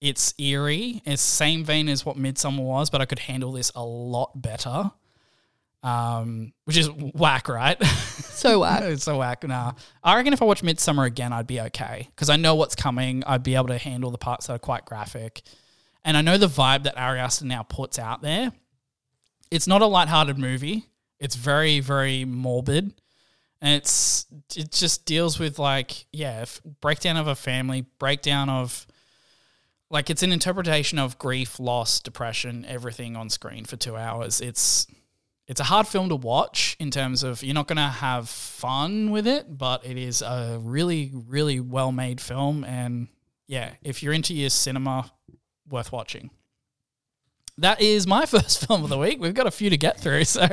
It's 0.00 0.34
eerie. 0.38 1.02
It's 1.04 1.22
same 1.22 1.64
vein 1.64 1.88
as 1.88 2.06
what 2.06 2.16
Midsommar 2.16 2.62
was, 2.62 2.90
but 2.90 3.00
I 3.00 3.04
could 3.04 3.18
handle 3.18 3.52
this 3.52 3.72
a 3.74 3.82
lot 3.84 4.40
better. 4.40 4.92
Um, 5.82 6.52
which 6.64 6.76
is 6.76 6.90
whack, 6.90 7.48
right? 7.48 7.80
So 8.38 8.60
whack. 8.60 8.82
it's 8.84 9.02
so 9.02 9.18
whack. 9.18 9.42
Nah, 9.42 9.72
I 10.04 10.14
reckon 10.14 10.32
if 10.32 10.40
I 10.40 10.44
watch 10.44 10.62
Midsommar 10.62 11.06
again, 11.06 11.32
I'd 11.32 11.48
be 11.48 11.60
okay 11.60 12.06
because 12.14 12.30
I 12.30 12.36
know 12.36 12.54
what's 12.54 12.76
coming. 12.76 13.24
I'd 13.26 13.42
be 13.42 13.56
able 13.56 13.66
to 13.66 13.78
handle 13.78 14.12
the 14.12 14.18
parts 14.18 14.46
that 14.46 14.52
are 14.52 14.58
quite 14.60 14.84
graphic, 14.84 15.42
and 16.04 16.16
I 16.16 16.20
know 16.20 16.38
the 16.38 16.46
vibe 16.46 16.84
that 16.84 16.96
Ari 16.96 17.18
Aster 17.18 17.44
now 17.46 17.64
puts 17.64 17.98
out 17.98 18.22
there. 18.22 18.52
It's 19.50 19.66
not 19.66 19.82
a 19.82 19.86
lighthearted 19.86 20.38
movie. 20.38 20.86
It's 21.18 21.34
very, 21.34 21.80
very 21.80 22.24
morbid, 22.24 22.92
and 23.60 23.74
it's 23.74 24.26
it 24.54 24.70
just 24.70 25.04
deals 25.04 25.40
with 25.40 25.58
like 25.58 26.06
yeah, 26.12 26.44
breakdown 26.80 27.16
of 27.16 27.26
a 27.26 27.34
family, 27.34 27.86
breakdown 27.98 28.48
of 28.48 28.86
like 29.90 30.10
it's 30.10 30.22
an 30.22 30.32
interpretation 30.32 30.98
of 30.98 31.18
grief, 31.18 31.58
loss, 31.58 32.00
depression, 32.00 32.64
everything 32.68 33.16
on 33.16 33.30
screen 33.30 33.64
for 33.64 33.76
two 33.76 33.96
hours. 33.96 34.40
It's 34.40 34.86
it's 35.46 35.60
a 35.60 35.64
hard 35.64 35.86
film 35.86 36.10
to 36.10 36.16
watch 36.16 36.76
in 36.78 36.90
terms 36.90 37.22
of 37.22 37.42
you're 37.42 37.54
not 37.54 37.66
going 37.66 37.76
to 37.76 37.82
have 37.84 38.28
fun 38.28 39.10
with 39.10 39.26
it, 39.26 39.56
but 39.56 39.82
it 39.86 39.96
is 39.96 40.20
a 40.20 40.58
really, 40.60 41.10
really 41.14 41.58
well 41.58 41.90
made 41.90 42.20
film. 42.20 42.64
And 42.64 43.08
yeah, 43.46 43.70
if 43.82 44.02
you're 44.02 44.12
into 44.12 44.34
your 44.34 44.50
cinema, 44.50 45.10
worth 45.70 45.90
watching. 45.90 46.28
That 47.56 47.80
is 47.80 48.06
my 48.06 48.26
first 48.26 48.66
film 48.66 48.84
of 48.84 48.90
the 48.90 48.98
week. 48.98 49.20
We've 49.20 49.32
got 49.34 49.46
a 49.46 49.50
few 49.50 49.70
to 49.70 49.76
get 49.78 49.98
through, 49.98 50.24
so 50.24 50.46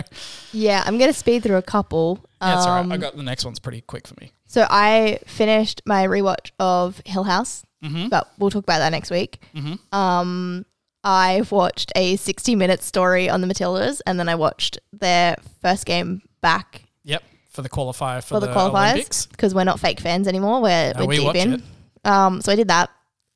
Yeah, 0.54 0.82
I'm 0.86 0.98
gonna 0.98 1.12
speed 1.14 1.44
through 1.44 1.58
a 1.58 1.62
couple. 1.62 2.26
that's 2.40 2.66
all 2.66 2.82
right. 2.82 2.90
I 2.90 2.94
Um, 2.96 3.00
got 3.02 3.16
the 3.18 3.24
next 3.24 3.44
one's 3.46 3.60
pretty 3.60 3.82
quick 3.82 4.08
for 4.08 4.16
me. 4.22 4.32
So 4.48 4.66
I 4.70 5.20
finished 5.28 5.82
my 5.86 6.06
rewatch 6.08 6.52
of 6.60 7.02
Hill 7.06 7.24
House, 7.26 7.64
Mhm. 7.86 8.10
but 8.10 8.32
we'll 8.40 8.50
talk 8.50 8.64
about 8.64 8.80
that 8.80 8.90
next 8.92 9.12
week. 9.12 9.40
Mhm. 9.56 9.80
Um, 9.94 10.66
I 11.04 11.44
watched 11.52 11.92
a 11.96 12.16
60 12.16 12.56
minute 12.56 12.82
story 12.82 13.30
on 13.30 13.42
the 13.42 13.48
Matildas, 13.48 14.02
and 14.08 14.20
then 14.20 14.28
I 14.28 14.36
watched 14.36 14.80
their 14.92 15.36
first 15.62 15.86
game 15.86 16.22
back 16.42 16.84
Yep, 17.04 17.24
for 17.52 17.62
the 17.62 17.70
qualifier 17.70 18.24
for, 18.24 18.36
for 18.36 18.40
the, 18.40 18.48
the, 18.48 18.54
qualifiers 18.54 18.92
Olympics. 18.94 19.26
because 19.28 19.54
we're 19.54 19.64
not 19.66 19.80
fake 19.80 20.00
fans 20.00 20.28
anymore. 20.28 20.62
We're, 20.62 20.94
No, 20.96 21.02
we're 21.06 21.08
we 21.08 21.18
deep 21.18 21.36
in. 21.36 21.64
Um, 22.04 22.42
so 22.42 22.52
I 22.52 22.56
did 22.56 22.70
that, 22.70 22.90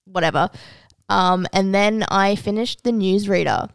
whatever. 0.05 0.49
Um, 1.09 1.47
and 1.53 1.73
then 1.73 2.05
I 2.09 2.35
finished 2.35 2.83
the 2.83 2.91
newsreader. 2.91 3.69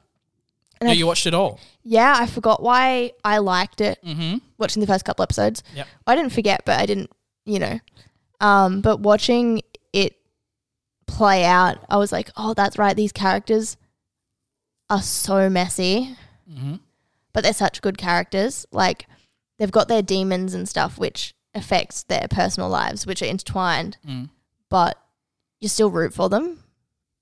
And 0.80 0.88
No, 0.88 0.90
I- 0.90 0.94
you 0.94 1.06
watched 1.06 1.26
it 1.26 1.34
all. 1.34 1.60
Yeah, 1.84 2.14
I 2.18 2.26
forgot 2.26 2.62
why 2.62 3.12
I 3.24 3.38
liked 3.38 3.80
it 3.80 3.98
Mm-hmm. 4.04 4.38
watching 4.58 4.80
the 4.80 4.86
first 4.86 5.04
couple 5.04 5.22
episodes. 5.22 5.62
Yep. 5.74 5.86
I 6.06 6.16
didn't 6.16 6.32
forget, 6.32 6.62
but 6.64 6.80
I 6.80 6.86
didn't, 6.86 7.10
you 7.44 7.58
know. 7.58 7.78
Um, 8.40 8.80
but 8.80 9.00
watching 9.00 9.62
play 11.06 11.44
out, 11.44 11.78
I 11.88 11.96
was 11.96 12.12
like, 12.12 12.30
oh, 12.36 12.54
that's 12.54 12.78
right. 12.78 12.96
These 12.96 13.12
characters 13.12 13.76
are 14.90 15.02
so 15.02 15.48
messy, 15.50 16.16
Mm-hmm. 16.50 16.74
but 17.32 17.42
they're 17.42 17.52
such 17.54 17.80
good 17.82 17.96
characters. 17.98 18.66
Like, 18.70 19.06
they've 19.58 19.70
got 19.72 19.88
their 19.88 20.02
demons 20.02 20.52
and 20.54 20.68
stuff, 20.68 20.98
which 20.98 21.34
affects 21.54 22.02
their 22.02 22.26
personal 22.28 22.68
lives, 22.68 23.06
which 23.06 23.22
are 23.22 23.26
intertwined, 23.26 23.96
Mm. 24.06 24.28
but 24.68 24.98
you 25.60 25.68
still 25.68 25.90
root 25.90 26.12
for 26.12 26.28
them. 26.28 26.62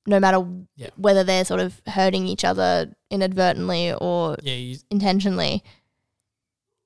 No 0.07 0.19
matter 0.19 0.45
Yeah. 0.75 0.91
whether 0.97 1.23
they're 1.23 1.45
sort 1.45 1.61
of 1.61 1.81
hurting 1.87 2.27
each 2.27 2.45
other 2.45 2.93
inadvertently 3.11 3.93
or 3.93 4.37
Yeah, 4.43 4.55
you, 4.55 4.79
intentionally. 4.91 5.63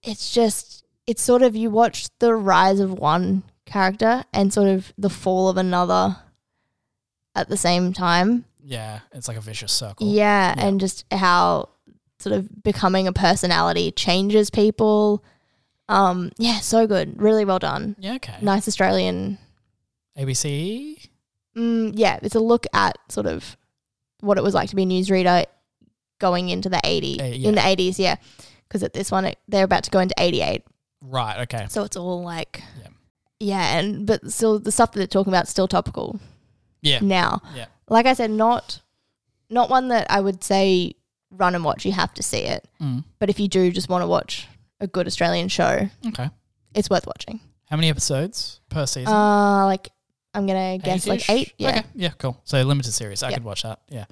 It's 0.02 0.32
just 0.34 0.84
it's 1.06 1.22
sort 1.22 1.42
of 1.42 1.54
you 1.56 1.70
watch 1.70 2.08
the 2.18 2.34
rise 2.34 2.80
of 2.80 2.92
one 2.92 3.44
character 3.64 4.24
and 4.34 4.52
sort 4.52 4.68
of 4.68 4.92
the 4.98 5.08
fall 5.08 5.48
of 5.48 5.56
another 5.56 6.16
at 7.36 7.48
the 7.48 7.56
same 7.56 7.92
time. 7.92 8.44
yeah, 8.62 9.00
it's 9.12 9.28
like 9.28 9.36
a 9.36 9.40
vicious 9.40 9.72
circle. 9.72 10.06
Yeah, 10.08 10.54
Yeah. 10.56 10.66
and 10.66 10.80
just 10.80 11.04
how 11.12 11.68
sort 12.18 12.34
of 12.34 12.62
becoming 12.64 13.06
a 13.06 13.12
personality 13.12 13.90
changes 13.92 14.50
people. 14.50 15.22
Um 15.88 16.32
yeah, 16.38 16.58
so 16.60 16.86
good. 16.86 17.20
Really 17.20 17.44
well 17.44 17.58
done. 17.60 17.94
Yeah, 17.98 18.14
okay. 18.14 18.34
Nice 18.42 18.66
Australian 18.66 19.38
ABC. 20.18 21.08
mm, 21.56 21.92
yeah, 21.94 22.18
it's 22.22 22.34
a 22.34 22.40
look 22.40 22.66
at 22.72 22.96
sort 23.08 23.26
of 23.26 23.56
what 24.20 24.38
it 24.38 24.42
was 24.44 24.54
like 24.54 24.70
to 24.70 24.76
be 24.76 24.82
a 24.82 24.86
newsreader 24.86 25.44
going 26.18 26.48
into 26.48 26.68
the 26.68 26.80
80s 26.82 27.20
Uh, 27.20 27.24
yeah. 27.24 27.48
in 27.50 27.54
the 27.54 27.60
80s, 27.60 27.98
yeah. 27.98 28.16
Because 28.66 28.82
at 28.82 28.94
this 28.94 29.10
one, 29.12 29.26
it, 29.26 29.38
they're 29.46 29.64
about 29.64 29.84
to 29.84 29.90
go 29.90 30.00
into 30.00 30.14
88. 30.18 30.64
Right. 31.02 31.40
Okay. 31.42 31.66
So 31.68 31.84
it's 31.84 31.96
all 31.96 32.22
like, 32.22 32.62
Yeah. 32.80 32.88
yeah, 33.38 33.78
and 33.78 34.06
but 34.06 34.32
still 34.32 34.58
the 34.58 34.72
stuff 34.72 34.92
that 34.92 34.98
they're 34.98 35.06
talking 35.06 35.32
about 35.32 35.44
is 35.44 35.50
still 35.50 35.68
topical 35.68 36.18
Yeah. 36.82 37.00
now. 37.00 37.40
Yeah. 37.54 37.66
Like 37.88 38.06
I 38.06 38.12
said, 38.14 38.30
not 38.30 38.80
not 39.48 39.70
one 39.70 39.88
that 39.88 40.10
I 40.10 40.20
would 40.20 40.42
say 40.42 40.94
run 41.30 41.54
and 41.54 41.64
watch. 41.64 41.84
You 41.84 41.92
have 41.92 42.12
to 42.14 42.22
see 42.22 42.38
it, 42.40 42.66
Mm. 42.80 43.04
but 43.18 43.30
if 43.30 43.38
you 43.40 43.48
do 43.48 43.70
just 43.70 43.88
want 43.88 44.02
to 44.02 44.06
watch 44.06 44.48
a 44.80 44.86
good 44.86 45.06
Australian 45.06 45.48
show, 45.48 45.88
Okay. 46.08 46.28
it's 46.74 46.90
worth 46.90 47.06
watching. 47.06 47.40
How 47.70 47.76
many 47.76 47.88
episodes 47.88 48.60
per 48.68 48.86
season? 48.86 49.12
Uh, 49.12 49.64
like 49.66 49.88
I'm 50.34 50.46
gonna 50.46 50.78
guess 50.78 51.06
like 51.06 51.28
Eight-ish? 51.30 51.48
eight. 51.48 51.52
Yeah, 51.58 51.68
Okay. 51.70 51.82
Yeah. 51.94 52.10
Cool. 52.18 52.40
So 52.44 52.60
limited 52.62 52.92
series. 52.92 53.22
I 53.22 53.28
Yeah. 53.30 53.34
could 53.36 53.44
watch 53.44 53.62
that. 53.62 53.80
Yeah. 53.88 54.04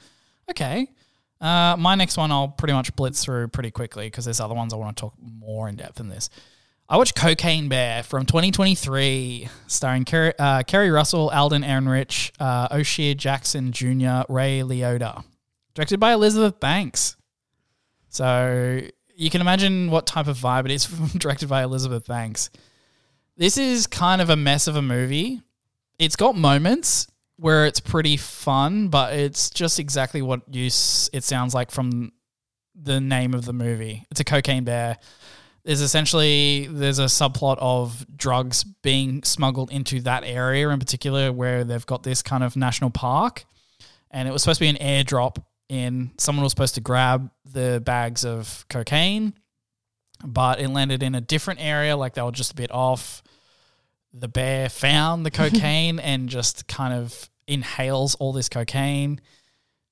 Okay. 0.51 0.89
Uh, 1.41 1.77
my 1.79 1.95
next 1.95 2.17
one 2.17 2.31
I'll 2.33 2.49
pretty 2.49 2.73
much 2.73 2.95
blitz 2.97 3.23
through 3.25 3.49
pretty 3.49 3.71
quickly 3.71 4.07
because 4.07 4.25
there's 4.25 4.41
other 4.41 4.55
ones 4.55 4.73
I 4.73 4.77
want 4.77 4.97
to 4.97 5.01
talk 5.03 5.15
more 5.21 5.69
in 5.69 5.77
depth 5.77 6.01
in 6.01 6.09
this. 6.09 6.31
I 6.89 6.99
watched 6.99 7.15
Cocaine 7.17 7.69
Bear 7.69 8.03
from 8.03 8.27
2023, 8.27 9.49
starring 9.67 10.05
Keri, 10.05 10.35
uh, 10.39 10.63
Keri 10.65 10.91
Russell, 10.91 11.31
Alden 11.31 11.63
Ehrenreich, 11.63 12.31
uh, 12.39 12.69
O'Shea 12.71 13.15
Jackson 13.15 13.73
Jr., 13.73 14.23
Ray 14.29 14.61
Liotta. 14.61 15.25
Directed 15.75 15.99
by 15.99 16.13
Elizabeth 16.13 16.61
Banks. 16.61 17.17
So 18.11 18.81
you 19.17 19.31
can 19.31 19.41
imagine 19.41 19.91
what 19.91 20.07
type 20.07 20.27
of 20.27 20.37
vibe 20.37 20.67
it 20.67 20.73
is 20.73 20.87
directed 21.17 21.49
by 21.49 21.63
Elizabeth 21.63 22.07
Banks. 22.07 22.51
This 23.37 23.57
is 23.57 23.87
kind 23.87 24.21
of 24.21 24.29
a 24.29 24.37
mess 24.37 24.67
of 24.69 24.77
a 24.77 24.83
movie. 24.83 25.41
It's 25.99 26.17
got 26.17 26.37
moments 26.37 27.07
where 27.37 27.67
it's 27.67 27.81
pretty 27.81 28.17
fun, 28.19 28.89
but 28.89 29.15
it's 29.15 29.49
just 29.51 29.81
exactly 29.81 30.21
what 30.23 30.43
s- 30.55 31.09
it 31.13 31.25
sounds 31.25 31.55
like 31.55 31.71
from 31.71 32.13
the 32.75 33.01
name 33.01 33.33
of 33.35 33.47
the 33.47 33.53
movie. 33.53 34.05
It's 34.11 34.21
a 34.21 34.25
cocaine 34.25 34.65
bear. 34.65 34.99
There's 35.65 35.81
essentially 35.81 36.67
there's 36.71 36.99
a 36.99 37.05
subplot 37.05 37.57
of 37.59 38.07
drugs 38.17 38.65
being 38.65 39.23
smuggled 39.23 39.71
into 39.71 40.01
that 40.03 40.25
area 40.25 40.69
in 40.69 40.79
particular 40.79 41.33
where 41.33 41.65
they've 41.65 41.87
got 41.87 42.03
this 42.03 42.23
kind 42.23 42.45
of 42.45 42.57
national 42.57 42.91
park 42.91 43.45
and 44.11 44.29
it 44.29 44.33
was 44.33 44.43
supposed 44.43 44.59
to 44.59 44.65
be 44.65 44.69
an 44.69 44.77
airdrop 44.77 45.43
in 45.71 46.13
someone 46.19 46.43
was 46.43 46.53
supposed 46.53 46.75
to 46.75 46.81
grab 46.83 47.31
the 47.51 47.81
bags 47.85 48.25
of 48.27 48.67
cocaine 48.69 49.33
but 50.23 50.61
it 50.61 50.69
landed 50.69 51.03
in 51.03 51.15
a 51.15 51.21
different 51.21 51.61
area 51.63 51.97
like 51.97 52.13
they 52.15 52.23
were 52.23 52.31
just 52.31 52.53
a 52.53 52.55
bit 52.55 52.71
off 52.71 53.23
the 54.13 54.29
bear 54.29 54.69
found 54.69 55.25
the 55.25 55.31
cocaine 55.43 55.99
and 55.99 56.29
just 56.29 56.67
kind 56.69 56.95
of 56.95 57.31
inhales 57.47 58.15
all 58.17 58.33
this 58.33 58.49
cocaine. 58.49 59.21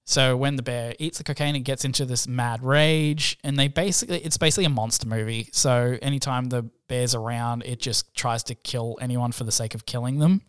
So 0.04 0.36
when 0.36 0.56
the 0.56 0.62
bear 0.62 0.94
eats 0.98 1.18
the 1.18 1.24
cocaine, 1.24 1.54
it 1.54 1.60
gets 1.60 1.84
into 1.84 2.04
this 2.04 2.26
mad 2.26 2.62
rage, 2.62 3.38
and 3.44 3.56
they 3.56 3.68
basically 3.68 4.18
it's 4.18 4.36
basically 4.36 4.64
a 4.64 4.70
monster 4.70 5.06
movie. 5.06 5.48
So 5.52 5.96
anytime 6.02 6.46
the 6.46 6.68
bear's 6.88 7.14
around, 7.14 7.62
it 7.64 7.78
just 7.78 8.14
tries 8.14 8.42
to 8.44 8.54
kill 8.54 8.98
anyone 9.00 9.32
for 9.32 9.44
the 9.44 9.52
sake 9.52 9.74
of 9.74 9.86
killing 9.86 10.18
them. 10.18 10.42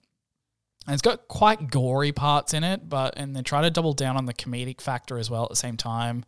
And 0.86 0.94
it's 0.94 1.02
got 1.02 1.28
quite 1.28 1.70
gory 1.70 2.12
parts 2.12 2.54
in 2.54 2.64
it, 2.64 2.90
but 2.90 3.14
and 3.16 3.36
they 3.36 3.42
try 3.42 3.62
to 3.62 3.70
double 3.70 3.94
down 3.94 4.18
on 4.18 4.26
the 4.26 4.34
comedic 4.34 4.82
factor 4.82 5.18
as 5.18 5.30
well 5.30 5.44
at 5.44 5.50
the 5.50 5.56
same 5.56 5.78
time. 5.78 6.26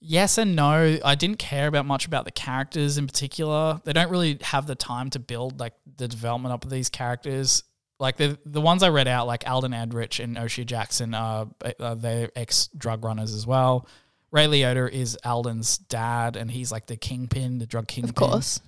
Yes 0.00 0.38
and 0.38 0.56
no. 0.56 0.98
I 1.04 1.14
didn't 1.14 1.38
care 1.38 1.66
about 1.68 1.86
much 1.86 2.06
about 2.06 2.24
the 2.24 2.30
characters 2.30 2.98
in 2.98 3.06
particular. 3.06 3.80
They 3.84 3.92
don't 3.92 4.10
really 4.10 4.38
have 4.42 4.66
the 4.66 4.74
time 4.74 5.10
to 5.10 5.18
build 5.18 5.60
like 5.60 5.74
the 5.96 6.08
development 6.08 6.52
up 6.52 6.64
of 6.64 6.70
these 6.70 6.88
characters. 6.88 7.62
Like 7.98 8.16
the 8.16 8.38
the 8.44 8.60
ones 8.60 8.82
I 8.82 8.88
read 8.90 9.08
out, 9.08 9.26
like 9.26 9.48
Alden 9.48 9.72
Adrich 9.72 10.22
and 10.22 10.36
O'Shea 10.36 10.64
Jackson, 10.64 11.14
are 11.14 11.48
uh, 11.80 11.94
they're 11.94 12.30
ex 12.36 12.68
drug 12.76 13.04
runners 13.04 13.32
as 13.34 13.46
well. 13.46 13.86
Ray 14.30 14.46
Liotta 14.46 14.90
is 14.92 15.16
Alden's 15.24 15.78
dad, 15.78 16.36
and 16.36 16.50
he's 16.50 16.70
like 16.70 16.86
the 16.86 16.96
kingpin, 16.96 17.58
the 17.58 17.66
drug 17.66 17.88
kingpin. 17.88 18.10
of 18.10 18.14
course. 18.16 18.60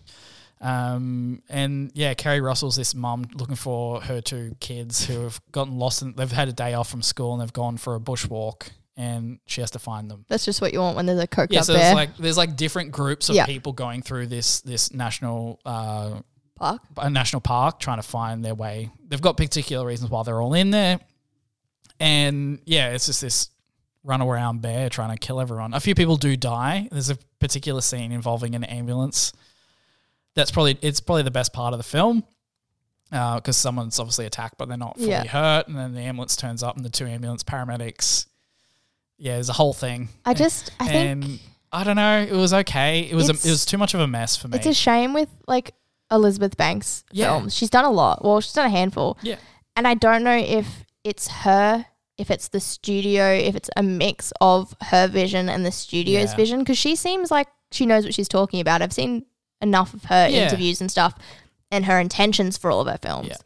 Um, 0.60 1.42
and 1.48 1.92
yeah, 1.94 2.14
Keri 2.14 2.40
Russell's 2.40 2.76
this 2.76 2.94
mum 2.94 3.26
looking 3.34 3.54
for 3.54 4.00
her 4.00 4.20
two 4.20 4.56
kids 4.60 5.04
who 5.04 5.22
have 5.22 5.40
gotten 5.52 5.78
lost 5.78 6.02
and 6.02 6.16
they've 6.16 6.32
had 6.32 6.48
a 6.48 6.52
day 6.52 6.74
off 6.74 6.88
from 6.88 7.00
school 7.02 7.32
and 7.32 7.40
they've 7.40 7.52
gone 7.52 7.76
for 7.76 7.94
a 7.94 8.00
bushwalk 8.00 8.70
and 8.96 9.38
she 9.46 9.60
has 9.60 9.70
to 9.72 9.78
find 9.78 10.10
them. 10.10 10.24
That's 10.28 10.44
just 10.44 10.60
what 10.60 10.72
you 10.72 10.80
want 10.80 10.96
when 10.96 11.06
there's 11.06 11.20
a 11.20 11.28
coked 11.28 11.48
Yeah, 11.50 11.60
up 11.60 11.64
so 11.66 11.74
bear 11.74 11.82
there's 11.82 11.94
like 11.94 12.16
there's 12.16 12.36
like 12.36 12.56
different 12.56 12.90
groups 12.90 13.28
of 13.28 13.36
Yeah. 13.36 13.46
people 13.46 13.72
going 13.72 14.02
through 14.02 14.26
this 14.26 14.60
this 14.62 14.92
national 14.92 15.60
uh 15.64 16.20
park. 16.58 16.82
a 16.96 17.08
national 17.10 17.40
park 17.40 17.80
trying 17.80 17.98
to 17.98 18.02
find 18.02 18.44
their 18.44 18.54
way. 18.54 18.90
They've 19.08 19.20
got 19.20 19.36
particular 19.36 19.86
reasons 19.86 20.10
why 20.10 20.22
they're 20.24 20.40
all 20.40 20.54
in 20.54 20.70
there. 20.70 21.00
And 22.00 22.60
yeah, 22.64 22.90
it's 22.90 23.06
just 23.06 23.20
this 23.20 23.50
run 24.04 24.22
around 24.22 24.62
bear 24.62 24.88
trying 24.88 25.10
to 25.10 25.18
kill 25.18 25.40
everyone. 25.40 25.74
A 25.74 25.80
few 25.80 25.94
people 25.94 26.16
do 26.16 26.36
die. 26.36 26.88
There's 26.90 27.10
a 27.10 27.16
particular 27.40 27.80
scene 27.80 28.12
involving 28.12 28.54
an 28.54 28.64
ambulance. 28.64 29.32
That's 30.34 30.50
probably 30.50 30.78
it's 30.82 31.00
probably 31.00 31.22
the 31.22 31.30
best 31.32 31.52
part 31.52 31.74
of 31.74 31.78
the 31.78 31.84
film 31.84 32.22
uh, 33.10 33.36
because 33.36 33.56
someone's 33.56 33.98
obviously 33.98 34.26
attacked, 34.26 34.56
but 34.58 34.68
they're 34.68 34.76
not 34.78 34.96
fully 34.96 35.10
Yeah. 35.10 35.26
hurt. 35.26 35.66
And 35.66 35.76
then 35.76 35.94
the 35.94 36.00
ambulance 36.02 36.36
turns 36.36 36.62
up, 36.62 36.76
and 36.76 36.84
the 36.84 36.90
two 36.90 37.06
ambulance 37.06 37.42
paramedics. 37.42 38.26
Yeah, 39.16 39.34
there's 39.34 39.48
a 39.48 39.54
whole 39.54 39.72
thing. 39.72 40.08
I 40.24 40.34
just 40.34 40.70
I 40.78 40.86
think 40.86 41.24
and 41.24 41.40
I 41.72 41.82
don't 41.82 41.96
know. 41.96 42.20
It 42.20 42.32
was 42.36 42.54
okay. 42.54 43.00
It 43.00 43.14
was 43.16 43.28
a, 43.28 43.32
it 43.32 43.50
was 43.50 43.66
too 43.66 43.78
much 43.78 43.94
of 43.94 44.00
a 44.00 44.06
mess 44.06 44.36
for 44.36 44.46
me. 44.46 44.56
it's 44.58 44.66
a 44.66 44.72
shame 44.74 45.12
with 45.12 45.28
like 45.48 45.74
Elizabeth 46.10 46.56
Banks 46.56 47.04
Yeah. 47.12 47.26
films. 47.36 47.54
She's 47.54 47.70
done 47.70 47.84
a 47.84 47.90
lot. 47.90 48.24
Well, 48.24 48.40
she's 48.40 48.52
done 48.52 48.66
a 48.66 48.70
handful. 48.70 49.18
yeah, 49.22 49.36
And 49.76 49.86
I 49.86 49.94
don't 49.94 50.24
know 50.24 50.36
if 50.36 50.84
it's 51.04 51.28
her, 51.28 51.86
if 52.16 52.30
it's 52.30 52.48
the 52.48 52.60
studio, 52.60 53.32
if 53.32 53.54
it's 53.54 53.70
a 53.76 53.82
mix 53.82 54.32
of 54.40 54.74
her 54.84 55.06
vision 55.06 55.48
and 55.48 55.64
the 55.64 55.70
studio's 55.72 56.30
Yeah. 56.30 56.36
vision, 56.36 56.58
because 56.60 56.78
she 56.78 56.96
seems 56.96 57.30
like 57.30 57.48
she 57.70 57.86
knows 57.86 58.04
what 58.04 58.14
she's 58.14 58.28
talking 58.28 58.60
about. 58.60 58.80
I've 58.82 58.92
seen 58.92 59.26
enough 59.60 59.92
of 59.94 60.04
her 60.06 60.28
Yeah. 60.28 60.44
interviews 60.46 60.80
and 60.80 60.90
stuff 60.90 61.14
and 61.70 61.84
her 61.84 62.00
intentions 62.00 62.56
for 62.56 62.70
all 62.70 62.80
of 62.80 62.86
her 62.86 62.98
films. 63.00 63.28
Yeah. 63.28 63.36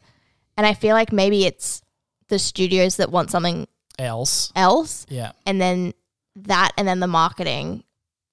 And 0.57 0.65
I 0.65 0.73
feel 0.73 0.95
like 0.95 1.11
maybe 1.11 1.45
it's 1.45 1.81
the 2.29 2.39
studios 2.39 2.95
that 2.95 3.11
want 3.11 3.29
something 3.31 3.67
else. 3.99 4.51
else, 4.55 5.05
Yeah, 5.09 5.33
and 5.45 5.59
then 5.61 5.93
that, 6.35 6.71
and 6.77 6.87
then 6.87 6.99
the 6.99 7.07
marketing 7.07 7.83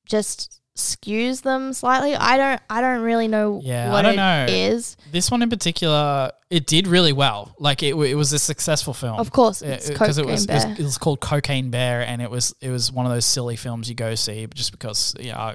just 0.07 0.60
skews 0.77 1.43
them 1.43 1.73
slightly. 1.73 2.15
I 2.15 2.37
don't, 2.37 2.61
I 2.71 2.81
don't 2.81 3.03
really 3.03 3.29
know 3.29 3.61
Yeah, 3.63 3.89
I 3.89 3.93
what 3.93 4.03
don't 4.03 4.15
it 4.15 4.17
know. 4.17 4.47
is. 4.49 4.97
this 5.13 5.31
one 5.31 5.43
in 5.43 5.51
particular, 5.51 6.33
it 6.49 6.67
did 6.67 6.87
really 6.87 7.13
well. 7.13 7.55
Like 7.59 7.83
it, 7.83 7.95
it 7.95 8.15
was 8.15 8.33
a 8.33 8.39
successful 8.39 8.95
film. 8.95 9.19
Of 9.19 9.31
course, 9.33 9.63
it's 9.63 9.89
because 9.91 10.19
it, 10.19 10.23
Cocaine 10.23 10.33
was, 10.33 10.45
it 10.47 10.51
was 10.53 10.65
it 10.79 10.83
was 10.83 10.99
called 10.99 11.21
Cocaine 11.21 11.71
Bear, 11.71 12.03
and 12.03 12.23
it 12.23 12.31
was 12.31 12.55
it 12.61 12.71
was 12.71 12.91
one 12.93 13.07
of 13.07 13.13
those 13.13 13.25
silly 13.27 13.57
films 13.57 13.89
you 13.89 13.95
go 13.95 14.15
see 14.15 14.47
just 14.55 14.73
because 14.73 15.15
you 15.21 15.33
know 15.33 15.55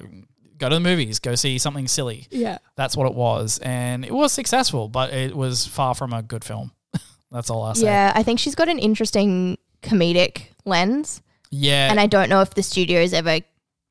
go 0.58 0.70
to 0.70 0.76
the 0.76 0.80
movies, 0.80 1.20
go 1.20 1.36
see 1.36 1.58
something 1.58 1.88
silly. 1.88 2.28
yeah. 2.32 2.60
That's 2.78 2.96
what 2.96 3.08
it 3.08 3.14
was, 3.16 3.58
and 3.60 4.06
it 4.06 4.14
was 4.14 4.32
successful, 4.32 4.88
but 4.88 5.14
it 5.14 5.36
was 5.36 5.66
far 5.66 5.96
from 5.96 6.14
a 6.14 6.22
good 6.24 6.44
film. 6.46 6.72
That's 7.32 7.50
all 7.50 7.64
I 7.64 7.74
say. 7.74 7.86
Yeah, 7.86 8.12
I 8.16 8.24
think 8.24 8.40
she's 8.40 8.56
got 8.56 8.70
an 8.70 8.80
interesting 8.80 9.58
comedic 9.82 10.44
lens, 10.66 11.22
yeah, 11.52 11.90
and 11.90 12.00
I 12.00 12.08
don't 12.08 12.30
know 12.30 12.42
if 12.42 12.54
the 12.54 12.64
studios 12.64 13.12
ever 13.14 13.40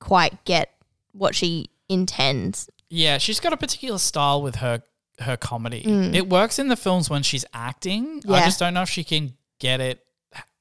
quite 0.01 0.45
get 0.45 0.70
what 1.15 1.35
she 1.35 1.71
intends. 1.89 2.69
yeah. 2.91 3.19
She's 3.19 3.41
got 3.41 3.53
a 3.53 3.57
particular 3.57 3.99
style 3.99 4.43
with 4.43 4.57
her 4.57 4.83
her 5.21 5.37
comedy. 5.37 5.83
Mm. 5.85 6.15
It 6.15 6.29
works 6.29 6.59
in 6.59 6.67
the 6.69 6.77
films 6.77 7.09
when 7.09 7.23
she's 7.23 7.45
acting. 7.55 8.21
I 8.29 8.45
just 8.45 8.59
don't 8.59 8.75
know 8.75 8.83
if 8.83 8.89
she 8.91 9.05
can 9.05 9.35
get 9.61 9.81
it 9.81 10.01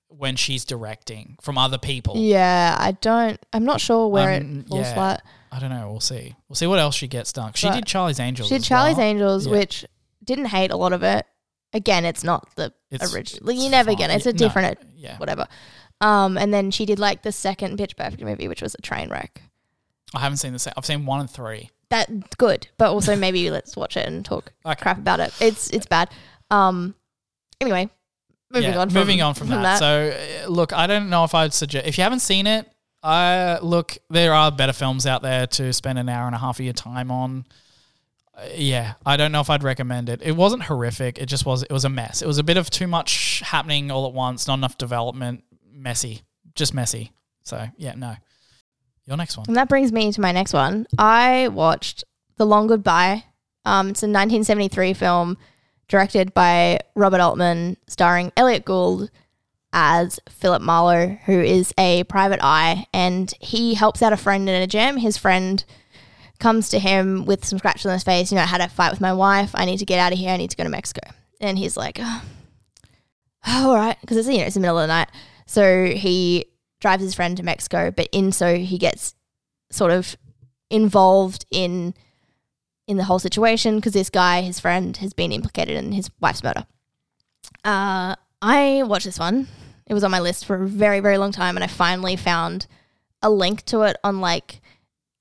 when 0.09 0.35
she's 0.35 0.63
directing 0.63 1.37
from 1.41 1.57
other 1.57 1.79
people. 1.79 2.15
Yeah, 2.17 2.75
I 2.79 2.91
don't. 2.91 3.39
I'm 3.51 3.65
not 3.65 3.81
sure 3.81 4.07
where 4.07 4.39
Um, 4.39 4.59
it 4.59 4.67
falls 4.69 4.81
yeah. 4.85 4.93
flat. 4.93 5.23
I 5.51 5.59
don't 5.59 5.71
know. 5.71 5.89
We'll 5.89 5.99
see. 5.99 6.35
We'll 6.47 6.55
see 6.55 6.67
what 6.67 6.77
else 6.79 6.93
she 6.95 7.07
gets 7.07 7.33
done. 7.33 7.53
She 7.53 7.67
But 7.67 7.75
did 7.75 7.85
Charlie's 7.87 8.19
Angels. 8.19 8.49
She 8.49 8.55
did 8.59 8.63
Charlie's 8.63 8.97
well. 8.97 9.05
Angels, 9.07 9.45
Yeah. 9.47 9.51
which 9.53 9.85
didn't 10.23 10.45
hate 10.45 10.69
a 10.71 10.77
lot 10.77 10.93
of 10.93 11.01
it. 11.03 11.25
Again, 11.73 12.05
it's 12.05 12.23
not 12.23 12.47
the 12.55 12.71
It's- 12.91 13.11
original. 13.13 13.49
it's 13.49 13.63
You 13.63 13.69
never 13.71 13.89
fine. 13.91 13.97
get 13.97 14.09
it. 14.11 14.17
It's 14.17 14.25
a 14.27 14.33
No, 14.33 14.37
different, 14.37 14.77
yeah, 14.95 15.17
whatever. 15.17 15.47
Um, 15.99 16.37
and 16.37 16.53
then 16.53 16.69
she 16.69 16.85
did 16.85 16.99
like 16.99 17.23
the 17.23 17.31
second 17.31 17.77
Pitch 17.77 17.95
Perfect 17.97 18.21
movie, 18.23 18.47
which 18.47 18.61
was 18.61 18.75
a 18.75 18.81
train 18.81 19.09
wreck. 19.09 19.41
I 20.13 20.19
haven't 20.19 20.37
seen 20.37 20.53
the 20.53 20.59
same. 20.59 20.73
I've 20.77 20.85
seen 20.85 21.05
one 21.05 21.19
and 21.21 21.29
three. 21.29 21.69
That 21.89 22.37
good, 22.37 22.67
but 22.77 22.89
also 22.91 23.15
maybe 23.15 23.49
let's 23.51 23.75
watch 23.75 23.97
it 23.97 24.07
and 24.07 24.23
talk 24.25 24.51
Okay. 24.65 24.81
crap 24.81 24.97
about 24.97 25.19
it. 25.19 25.33
It's 25.39 25.69
it's 25.69 25.85
bad. 25.85 26.09
Um, 26.49 26.95
anyway, 27.61 27.89
moving 28.51 28.71
Yeah, 28.71 28.79
on. 28.79 28.89
From, 28.89 28.99
moving 28.99 29.21
on 29.21 29.33
from, 29.33 29.49
that. 29.49 29.79
So, 29.79 30.11
uh, 30.45 30.49
look, 30.49 30.73
I 30.73 30.87
don't 30.87 31.09
know 31.09 31.23
if 31.23 31.35
I'd 31.35 31.53
suggest 31.53 31.85
if 31.87 31.97
you 31.97 32.03
haven't 32.03 32.19
seen 32.21 32.47
it. 32.47 32.67
Uh, 33.03 33.59
look, 33.61 33.97
there 34.09 34.33
are 34.33 34.51
better 34.51 34.71
films 34.73 35.05
out 35.05 35.21
there 35.21 35.45
to 35.45 35.73
spend 35.73 35.99
an 35.99 36.07
hour 36.09 36.25
and 36.25 36.35
a 36.35 36.39
half 36.39 36.57
of 36.59 36.63
your 36.65 36.73
time 36.73 37.11
on. 37.11 37.45
Uh, 38.35 38.47
yeah, 38.55 38.93
I 39.05 39.17
don't 39.17 39.31
know 39.31 39.41
if 39.41 39.49
I'd 39.49 39.61
recommend 39.63 40.09
it. 40.09 40.21
It 40.23 40.31
wasn't 40.35 40.63
horrific. 40.63 41.19
It 41.19 41.25
just 41.27 41.45
was. 41.45 41.63
It 41.63 41.71
was 41.71 41.85
a 41.85 41.89
mess. 41.89 42.21
It 42.21 42.27
was 42.27 42.37
a 42.37 42.43
bit 42.43 42.57
of 42.57 42.69
too 42.69 42.87
much 42.87 43.41
happening 43.45 43.91
all 43.91 44.07
at 44.07 44.13
once. 44.13 44.47
Not 44.47 44.55
enough 44.55 44.77
development. 44.77 45.43
Messy. 45.71 46.21
Just 46.55 46.73
messy. 46.73 47.11
So 47.43 47.67
yeah, 47.77 47.93
no. 47.95 48.15
Your 49.05 49.17
next 49.17 49.37
one. 49.37 49.45
And 49.47 49.57
that 49.57 49.69
brings 49.69 49.91
me 49.91 50.11
to 50.11 50.21
my 50.21 50.31
next 50.31 50.53
one. 50.53 50.87
I 50.97 51.49
watched 51.49 52.03
The 52.37 52.45
Long 52.45 52.67
Goodbye. 52.67 53.25
Um, 53.65 53.89
it's 53.89 54.03
a 54.03 54.07
1973 54.07 54.93
film 54.93 55.37
directed 55.87 56.33
by 56.33 56.79
Robert 56.95 57.19
Altman, 57.19 57.77
starring 57.87 58.31
Elliott 58.37 58.65
Gould 58.65 59.09
as 59.73 60.19
Philip 60.29 60.61
Marlowe, 60.61 61.17
who 61.25 61.39
is 61.41 61.73
a 61.77 62.03
private 62.05 62.39
eye, 62.41 62.85
and 62.93 63.33
he 63.39 63.73
helps 63.73 64.01
out 64.01 64.13
a 64.13 64.17
friend 64.17 64.47
in 64.47 64.61
a 64.61 64.67
jam. 64.67 64.97
His 64.97 65.17
friend 65.17 65.63
comes 66.39 66.69
to 66.69 66.79
him 66.79 67.25
with 67.25 67.45
some 67.45 67.57
scratches 67.57 67.85
on 67.87 67.93
his 67.93 68.03
face. 68.03 68.31
You 68.31 68.35
know, 68.35 68.43
I 68.43 68.47
had 68.47 68.61
a 68.61 68.69
fight 68.69 68.91
with 68.91 69.01
my 69.01 69.13
wife. 69.13 69.51
I 69.53 69.65
need 69.65 69.77
to 69.77 69.85
get 69.85 69.99
out 69.99 70.13
of 70.13 70.19
here. 70.19 70.29
I 70.29 70.37
need 70.37 70.51
to 70.51 70.57
go 70.57 70.63
to 70.63 70.69
Mexico. 70.69 71.01
And 71.41 71.57
he's 71.57 71.75
like, 71.75 71.99
oh, 72.01 72.23
all 73.47 73.75
right, 73.75 73.97
because 74.01 74.17
it's 74.17 74.27
you 74.27 74.37
know 74.37 74.45
it's 74.45 74.53
the 74.53 74.59
middle 74.61 74.77
of 74.77 74.83
the 74.83 74.87
night. 74.87 75.09
So 75.45 75.87
he 75.87 76.45
drives 76.83 77.01
his 77.01 77.15
friend 77.15 77.35
to 77.37 77.43
Mexico, 77.43 77.89
but 77.89 78.07
in 78.11 78.31
so 78.31 78.57
he 78.57 78.77
gets 78.77 79.15
sort 79.71 79.91
of 79.91 80.15
involved 80.69 81.45
in 81.49 81.95
in 82.87 82.97
the 82.97 83.05
whole 83.05 83.19
situation 83.19 83.77
because 83.77 83.93
this 83.93 84.09
guy, 84.09 84.41
his 84.41 84.59
friend, 84.59 84.97
has 84.97 85.13
been 85.13 85.31
implicated 85.31 85.77
in 85.77 85.93
his 85.93 86.11
wife's 86.19 86.43
murder. 86.43 86.65
Uh, 87.63 88.15
I 88.41 88.83
watched 88.85 89.05
this 89.05 89.17
one. 89.17 89.47
It 89.87 89.93
was 89.93 90.03
on 90.03 90.11
my 90.11 90.19
list 90.19 90.45
for 90.45 90.61
a 90.61 90.67
very, 90.67 90.99
very 90.99 91.17
long 91.17 91.31
time, 91.31 91.55
and 91.55 91.63
I 91.63 91.67
finally 91.67 92.17
found 92.17 92.67
a 93.21 93.29
link 93.29 93.63
to 93.65 93.83
it 93.83 93.95
on 94.03 94.19
like 94.19 94.61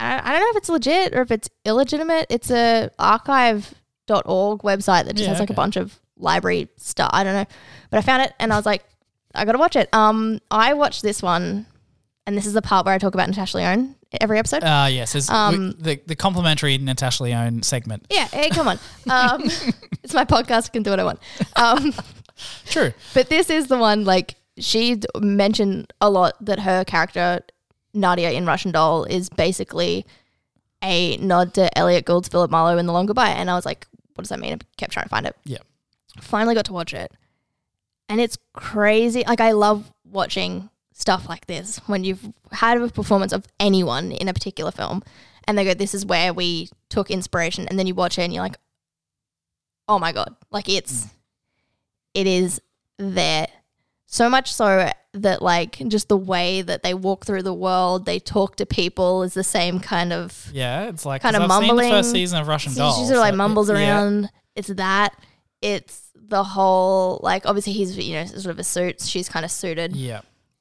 I, 0.01 0.19
I 0.19 0.33
don't 0.33 0.41
know 0.41 0.51
if 0.51 0.57
it's 0.57 0.69
legit 0.69 1.15
or 1.15 1.23
if 1.23 1.31
it's 1.31 1.49
illegitimate. 1.65 2.27
It's 2.29 2.51
a 2.51 2.91
archive.org 2.99 4.61
website 4.63 5.05
that 5.05 5.15
just 5.15 5.23
Yeah, 5.25 5.29
has 5.29 5.41
like 5.41 5.51
a 5.51 5.55
bunch 5.55 5.77
of 5.77 6.01
library 6.17 6.69
stuff. 6.77 7.11
I 7.13 7.23
don't 7.23 7.35
know, 7.35 7.47
but 7.91 7.99
I 7.99 8.03
found 8.03 8.23
it 8.23 8.33
and 8.41 8.53
I 8.53 8.57
was 8.57 8.67
like, 8.67 8.85
I 9.35 9.45
gotta 9.45 9.59
watch 9.59 9.77
it. 9.77 9.89
Um, 9.95 10.41
I 10.51 10.75
watched 10.75 11.03
this 11.03 11.23
one, 11.23 11.67
and 12.27 12.37
this 12.37 12.47
is 12.47 12.53
the 12.53 12.63
part 12.63 12.87
where 12.87 12.95
I 12.95 12.99
talk 12.99 13.15
about 13.15 13.29
Natasha 13.29 13.57
Lyonne 13.59 13.97
every 14.21 14.39
episode. 14.39 14.63
Uh, 14.63 14.89
yes, 14.91 15.13
there's 15.13 15.31
Um, 15.31 15.75
we- 15.79 15.83
the 15.97 16.03
the 16.07 16.17
complimentary 16.17 16.77
Natasha 16.79 17.23
Lyonne 17.23 17.63
segment. 17.63 18.07
yeah, 18.11 18.27
hey, 18.29 18.51
come 18.51 18.69
on. 18.69 18.79
Um, 19.11 19.43
it's 20.03 20.15
my 20.15 20.25
podcast. 20.25 20.67
I 20.67 20.69
can 20.73 20.83
do 20.83 20.91
what 20.91 21.01
I 21.01 21.05
want. 21.05 21.21
Um, 21.57 21.95
True. 22.67 22.93
but 23.15 23.29
this 23.29 23.49
is 23.51 23.69
the 23.69 23.79
one 23.79 24.05
like 24.05 24.35
she 24.59 25.01
mentioned 25.21 25.93
a 26.01 26.11
lot 26.11 26.35
that 26.45 26.61
her 26.61 26.85
character 26.85 27.41
Nadia 27.95 28.31
in 28.33 28.45
Russian 28.47 28.71
Doll 28.73 29.05
is 29.05 29.29
basically 29.31 30.05
a 30.83 31.17
nod 31.19 31.55
to 31.55 31.77
Elliott 31.79 32.05
Gould's 32.05 32.29
Philip 32.29 32.51
Marlowe 32.51 32.77
in 32.79 32.87
The 32.87 32.93
Long 32.93 33.07
Goodbye, 33.07 33.31
and 33.31 33.49
I 33.51 33.55
was 33.55 33.65
like, 33.65 33.87
what 34.15 34.23
does 34.25 34.29
that 34.31 34.41
mean? 34.41 34.55
I 34.55 34.59
kept 34.77 34.93
trying 34.93 35.05
to 35.05 35.09
find 35.09 35.27
it. 35.27 35.37
Yeah. 35.45 35.59
Finally 36.21 36.55
got 36.55 36.65
to 36.67 36.73
watch 36.73 36.93
it, 36.93 37.13
and 38.13 38.21
it's 38.21 38.37
crazy. 38.53 39.25
Like 39.27 39.41
I 39.41 39.53
love 39.53 39.91
watching 40.05 40.69
stuff 40.93 41.31
like 41.31 41.47
this 41.47 41.79
when 41.87 42.05
you've 42.05 42.31
had 42.53 42.77
a 42.77 42.89
performance 42.89 43.33
of 43.33 43.47
anyone 43.59 44.13
in 44.13 44.29
a 44.29 44.35
particular 44.35 44.71
film, 44.71 45.03
and 45.49 45.57
they 45.57 45.65
go, 45.65 45.73
"This 45.73 45.95
is 45.95 46.05
where 46.05 46.35
we 46.35 46.69
took 46.91 47.11
inspiration," 47.11 47.67
and 47.69 47.79
then 47.79 47.87
you 47.87 47.95
watch 47.95 48.19
it 48.19 48.23
and 48.23 48.35
you're 48.35 48.43
like, 48.43 48.59
"Oh 49.89 49.99
my 49.99 50.13
god!" 50.13 50.37
Like 50.51 50.69
it's, 50.69 51.07
mm. 51.07 51.11
it 52.13 52.27
is 52.27 52.61
there. 52.99 53.49
So 54.05 54.29
much 54.29 54.53
so 54.53 54.91
that 55.15 55.41
like 55.41 55.79
just 55.89 56.09
the 56.09 56.17
way 56.19 56.61
that 56.61 56.83
they 56.83 56.93
walk 56.93 57.25
through 57.25 57.45
the 57.45 57.55
world, 57.55 58.05
they 58.05 58.19
talk 58.19 58.57
to 58.57 58.67
people 58.67 59.23
is 59.23 59.33
the 59.33 59.43
same 59.43 59.81
kind 59.81 60.13
of 60.13 60.51
Yeah, 60.53 60.83
it's 60.91 61.07
like 61.07 61.23
Kinda 61.23 61.39
'cause 61.39 61.51
I've 61.51 61.77
the 61.77 61.83
first 61.89 62.11
season 62.11 62.41
of 62.41 62.47
Russian 62.47 62.73
she 62.73 62.79
sort 62.79 63.11
of 63.13 63.17
like 63.17 63.35
mumbles 63.35 63.71
yeah. 63.71 63.77
around. 63.77 64.31
It's 64.55 64.69
that. 64.69 65.15
It's 65.63 66.11
the 66.15 66.43
whole 66.43 67.21
like 67.23 67.47
obviously 67.47 67.73
he's 67.73 67.97
you 67.97 68.15
know 68.15 68.27
sort 68.27 68.47
of 68.47 68.59
a 68.59 68.65
suit. 68.65 69.01
She's 69.01 69.29
kind 69.29 69.45
of 69.45 69.51
suited 69.51 69.95
Yeah, 69.97 70.21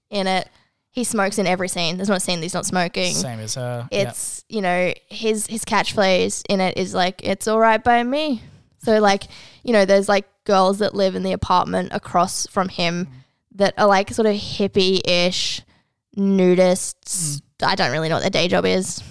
in 0.10 0.28
it. 0.28 0.48
He 0.90 1.06
smokes 1.06 1.38
in 1.40 1.48
every 1.48 1.70
scene. 1.70 1.98
There's 1.98 2.10
not 2.10 2.18
a 2.18 2.22
scene 2.22 2.40
that 2.40 2.44
he's 2.44 2.54
not 2.54 2.66
smoking. 2.66 3.14
same 3.14 3.40
as 3.40 3.56
her. 3.56 3.88
It's 3.92 4.44
you 4.50 4.62
know 4.62 4.94
his 5.10 5.48
his 5.48 5.66
catchphrase 5.66 6.44
in 6.50 6.62
it 6.62 6.78
is 6.78 6.94
like 6.94 7.22
it's 7.24 7.48
all 7.48 7.60
right 7.60 7.84
by 7.84 8.04
me. 8.04 8.42
So 8.84 9.00
like 9.00 9.24
you 9.64 9.74
know 9.74 9.86
there's 9.86 10.10
like 10.10 10.28
girls 10.44 10.80
that 10.80 10.94
live 10.94 11.16
in 11.16 11.24
the 11.24 11.32
apartment 11.32 11.90
across 11.94 12.48
from 12.48 12.68
him 12.70 13.06
mm. 13.06 13.12
that 13.56 13.74
are 13.78 13.88
like 13.88 14.10
sort 14.12 14.26
of 14.26 14.36
hippie 14.36 15.02
ish 15.08 15.62
nudists. 16.18 17.42
Mm. 17.60 17.68
I 17.68 17.76
don't 17.76 17.92
really 17.92 18.10
know 18.10 18.16
what 18.16 18.22
their 18.22 18.30
day 18.30 18.48
job 18.48 18.66
is. 18.66 19.02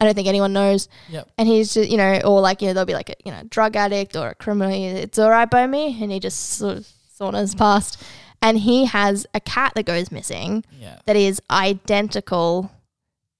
I 0.00 0.04
don't 0.04 0.14
think 0.14 0.28
anyone 0.28 0.52
knows. 0.52 0.88
Yep. 1.08 1.28
And 1.38 1.48
he's 1.48 1.74
just 1.74 1.90
you 1.90 1.96
know 1.96 2.20
or 2.24 2.40
like 2.40 2.62
you 2.62 2.68
know 2.68 2.74
they'll 2.74 2.84
be 2.84 2.94
like 2.94 3.10
a 3.10 3.14
you 3.24 3.32
know 3.32 3.42
drug 3.48 3.76
addict 3.76 4.16
or 4.16 4.28
a 4.28 4.34
criminal. 4.34 4.72
It's 4.72 5.18
all 5.18 5.30
right 5.30 5.48
by 5.50 5.66
me, 5.66 5.96
and 6.02 6.10
he 6.12 6.20
just 6.20 6.54
sort 6.54 6.78
of 6.78 6.88
saunters 7.12 7.54
mm. 7.54 7.58
past. 7.58 8.02
And 8.42 8.58
he 8.58 8.84
has 8.84 9.26
a 9.34 9.40
cat 9.40 9.72
that 9.76 9.86
goes 9.86 10.12
missing 10.12 10.64
Yeah. 10.78 10.98
that 11.06 11.16
is 11.16 11.40
identical 11.50 12.70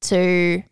to 0.03 0.63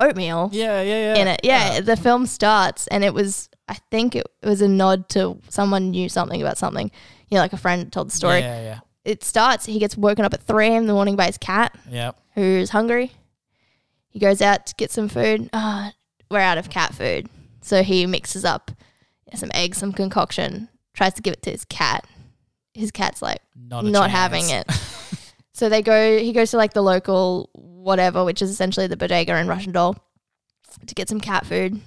oatmeal 0.00 0.50
Yeah, 0.52 0.82
yeah, 0.82 1.14
yeah. 1.14 1.20
in 1.20 1.28
it. 1.28 1.40
Yeah, 1.42 1.80
the 1.80 1.96
film 1.96 2.26
starts 2.26 2.86
and 2.88 3.02
it 3.04 3.14
was 3.14 3.48
I 3.68 3.74
think 3.90 4.14
it 4.14 4.26
was 4.42 4.62
a 4.62 4.68
nod 4.68 5.08
to 5.10 5.38
someone 5.48 5.90
knew 5.90 6.08
something 6.08 6.40
about 6.40 6.56
something. 6.58 6.90
You 7.28 7.34
know, 7.36 7.40
like 7.40 7.52
a 7.52 7.58
friend 7.58 7.92
told 7.92 8.08
the 8.08 8.14
story. 8.14 8.40
Yeah, 8.40 8.62
yeah. 8.62 8.78
it 9.04 9.22
starts. 9.24 9.66
He 9.66 9.78
gets 9.78 9.96
woken 9.96 10.24
up 10.24 10.32
at 10.32 10.42
three 10.42 10.68
a.m. 10.68 10.82
in 10.82 10.86
the 10.86 10.94
morning 10.94 11.16
by 11.16 11.26
his 11.26 11.36
cat, 11.38 11.76
Yep. 11.90 12.16
who's 12.34 12.70
hungry. 12.70 13.12
He 14.08 14.18
goes 14.18 14.40
out 14.40 14.66
to 14.66 14.74
get 14.74 14.90
some 14.90 15.08
food. 15.08 15.50
Ah, 15.52 15.92
we're 16.30 16.40
out 16.40 16.58
of 16.58 16.70
cat 16.70 16.94
food, 16.94 17.28
so 17.60 17.82
he 17.82 18.06
mixes 18.06 18.44
up 18.44 18.70
some 19.34 19.50
eggs, 19.54 19.78
some 19.78 19.92
concoction, 19.92 20.68
tries 20.94 21.14
to 21.14 21.22
give 21.22 21.34
it 21.34 21.42
to 21.42 21.50
his 21.50 21.64
cat. 21.64 22.06
His 22.74 22.90
cat's 22.90 23.20
like 23.20 23.40
Not 23.54 23.84
not 23.84 24.10
having 24.10 24.48
it. 24.50 24.70
so 25.52 25.68
they 25.68 25.82
go. 25.82 26.18
He 26.18 26.32
goes 26.32 26.50
to 26.52 26.56
like 26.56 26.72
the 26.72 26.82
local 26.82 27.50
whatever, 27.52 28.24
which 28.24 28.42
is 28.42 28.50
essentially 28.50 28.86
the 28.86 28.96
bodega 28.96 29.36
in 29.36 29.48
Russian 29.48 29.72
Doll, 29.72 29.96
to 30.86 30.94
get 30.94 31.08
some 31.08 31.20
cat 31.20 31.46
food. 31.46 31.80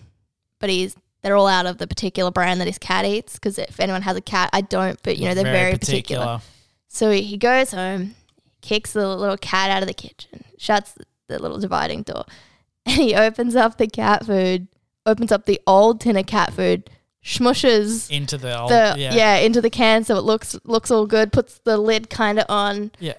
But 0.59 0.69
he's 0.69 0.95
they're 1.21 1.35
all 1.35 1.47
out 1.47 1.65
of 1.65 1.77
the 1.77 1.87
particular 1.87 2.31
brand 2.31 2.59
that 2.61 2.67
his 2.67 2.77
cat 2.77 3.05
eats. 3.05 3.33
Because 3.33 3.57
if 3.57 3.79
anyone 3.79 4.01
has 4.01 4.17
a 4.17 4.21
cat, 4.21 4.49
I 4.53 4.61
don't. 4.61 5.01
But 5.03 5.17
you 5.17 5.25
know 5.25 5.33
they're 5.33 5.43
very, 5.43 5.73
particular. 5.73 6.41
So 6.87 7.11
he 7.11 7.37
goes 7.37 7.71
home, 7.71 8.15
kicks 8.61 8.93
the 8.93 9.07
little 9.15 9.37
cat 9.37 9.71
out 9.71 9.81
of 9.81 9.87
the 9.87 9.93
kitchen, 9.93 10.43
shuts 10.57 10.97
the 11.31 11.39
little 11.41 11.59
dividing 11.59 12.03
door, 12.03 12.25
and 12.85 12.95
he 12.95 13.15
opens 13.15 13.55
up 13.55 13.77
the 13.77 13.87
cat 13.87 14.25
food, 14.25 14.67
opens 15.05 15.31
up 15.31 15.45
the 15.45 15.59
old 15.65 15.99
tin 16.01 16.17
of 16.17 16.25
cat 16.27 16.53
food, 16.53 16.89
smushes 17.23 18.09
Into 18.09 18.37
the 18.37 18.59
old. 18.59 18.69
the 18.71 18.95
yeah. 18.97 19.13
yeah. 19.13 19.35
into 19.37 19.61
the 19.61 19.69
can 19.69 20.03
so 20.03 20.15
it 20.17 20.23
looks 20.23 20.55
looks 20.63 20.91
all 20.91 21.05
good. 21.05 21.31
Puts 21.31 21.59
the 21.59 21.77
lid 21.77 22.09
kind 22.09 22.39
of 22.39 22.45
on. 22.49 22.91
Yeah. 22.99 23.13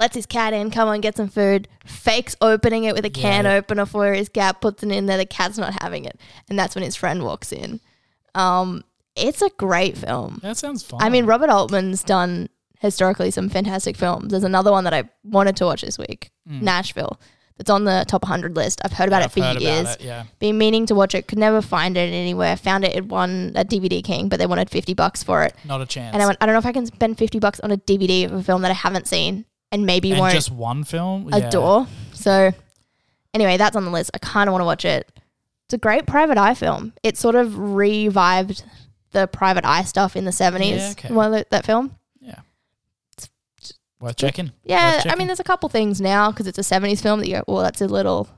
Lets 0.00 0.16
his 0.16 0.26
cat 0.26 0.52
in. 0.52 0.70
Come 0.70 0.88
on, 0.88 1.00
get 1.00 1.16
some 1.16 1.28
food. 1.28 1.68
Fakes 1.86 2.34
opening 2.40 2.84
it 2.84 2.94
with 2.94 3.04
a 3.04 3.10
can 3.10 3.44
Yeah. 3.44 3.54
opener 3.54 3.86
for 3.86 4.12
his 4.12 4.28
cat. 4.28 4.60
Puts 4.60 4.82
it 4.82 4.90
in 4.90 5.06
there. 5.06 5.16
The 5.16 5.24
cat's 5.26 5.56
not 5.56 5.80
having 5.82 6.04
it, 6.04 6.18
and 6.48 6.58
that's 6.58 6.74
when 6.74 6.84
his 6.84 6.96
friend 6.96 7.22
walks 7.22 7.52
in. 7.52 7.80
Um, 8.34 8.82
it's 9.14 9.40
a 9.40 9.50
great 9.50 9.96
film. 9.96 10.40
That 10.42 10.56
sounds 10.56 10.82
fun. 10.82 11.00
I 11.00 11.08
mean, 11.08 11.26
Robert 11.26 11.48
Altman's 11.48 12.02
done 12.02 12.48
historically 12.84 13.30
some 13.30 13.48
fantastic 13.48 13.96
films. 13.96 14.30
There's 14.30 14.44
another 14.44 14.70
one 14.70 14.84
that 14.84 14.92
I 14.92 15.08
wanted 15.24 15.56
to 15.56 15.64
watch 15.64 15.80
this 15.80 15.98
week, 15.98 16.30
mm. 16.48 16.60
Nashville. 16.60 17.18
That's 17.56 17.70
on 17.70 17.84
the 17.84 18.04
top 18.08 18.22
100 18.24 18.56
list. 18.56 18.80
I've 18.84 18.92
heard 18.92 19.08
about. 19.08 19.22
I've 19.22 19.28
it 19.28 19.32
for 19.32 19.40
about 19.40 19.60
years. 19.60 19.94
it, 19.94 20.02
yeah. 20.02 20.24
Been 20.40 20.58
meaning 20.58 20.86
to 20.86 20.94
watch 20.94 21.14
it. 21.14 21.28
Could 21.28 21.38
never 21.38 21.62
find 21.62 21.96
it 21.96 22.12
anywhere. 22.12 22.56
Found 22.56 22.84
it 22.84 22.96
at 22.96 23.06
one 23.06 23.52
at 23.54 23.70
DVD 23.70 24.02
King, 24.02 24.28
but 24.28 24.38
they 24.38 24.46
wanted 24.46 24.70
50 24.70 24.92
bucks 24.94 25.22
for 25.22 25.44
it. 25.44 25.54
Not 25.64 25.80
a 25.80 25.86
chance. 25.86 26.12
And 26.14 26.22
I 26.22 26.26
went, 26.26 26.38
I 26.40 26.46
don't 26.46 26.52
know 26.52 26.58
if 26.58 26.66
I 26.66 26.72
can 26.72 26.84
spend 26.84 27.16
50 27.16 27.38
bucks 27.38 27.60
on 27.60 27.70
a 27.70 27.76
DVD 27.76 28.24
of 28.26 28.32
a 28.32 28.42
film 28.42 28.62
that 28.62 28.72
I 28.72 28.74
haven't 28.74 29.06
seen 29.06 29.44
and 29.70 29.86
maybe 29.86 30.10
and 30.10 30.20
won't 30.20 30.34
just 30.34 30.50
one 30.50 30.82
film. 30.82 31.28
Yeah. 31.30 31.48
adore. 31.48 31.86
So 32.12 32.52
anyway, 33.32 33.56
that's 33.56 33.76
on 33.76 33.84
the 33.84 33.90
list. 33.90 34.10
I 34.14 34.18
kind 34.18 34.48
of 34.48 34.52
want 34.52 34.62
to 34.62 34.66
watch 34.66 34.84
it. 34.84 35.08
It's 35.66 35.74
a 35.74 35.78
great 35.78 36.06
private 36.06 36.38
eye 36.38 36.54
film. 36.54 36.92
It 37.04 37.16
sort 37.16 37.36
of 37.36 37.56
revived 37.56 38.64
the 39.12 39.28
private 39.28 39.64
eye 39.64 39.84
stuff 39.84 40.16
in 40.16 40.24
the 40.24 40.32
70s. 40.32 40.76
Yeah, 40.76 40.90
okay. 40.90 41.30
That- 41.30 41.50
that 41.50 41.64
film. 41.64 41.96
Yeah. 44.04 44.08
Worth 44.08 44.16
checking. 44.16 44.52
Yeah, 44.64 44.96
Worth 44.96 45.06
I 45.10 45.14
mean, 45.16 45.26
there's 45.26 45.40
a 45.40 45.44
couple 45.44 45.68
things 45.68 46.00
now 46.00 46.30
because 46.30 46.46
it's 46.46 46.58
a 46.58 46.62
70s 46.62 47.02
film 47.02 47.20
that 47.20 47.28
you 47.28 47.36
go, 47.36 47.44
well, 47.48 47.62
that's 47.62 47.80
a 47.80 47.86
little, 47.86 48.28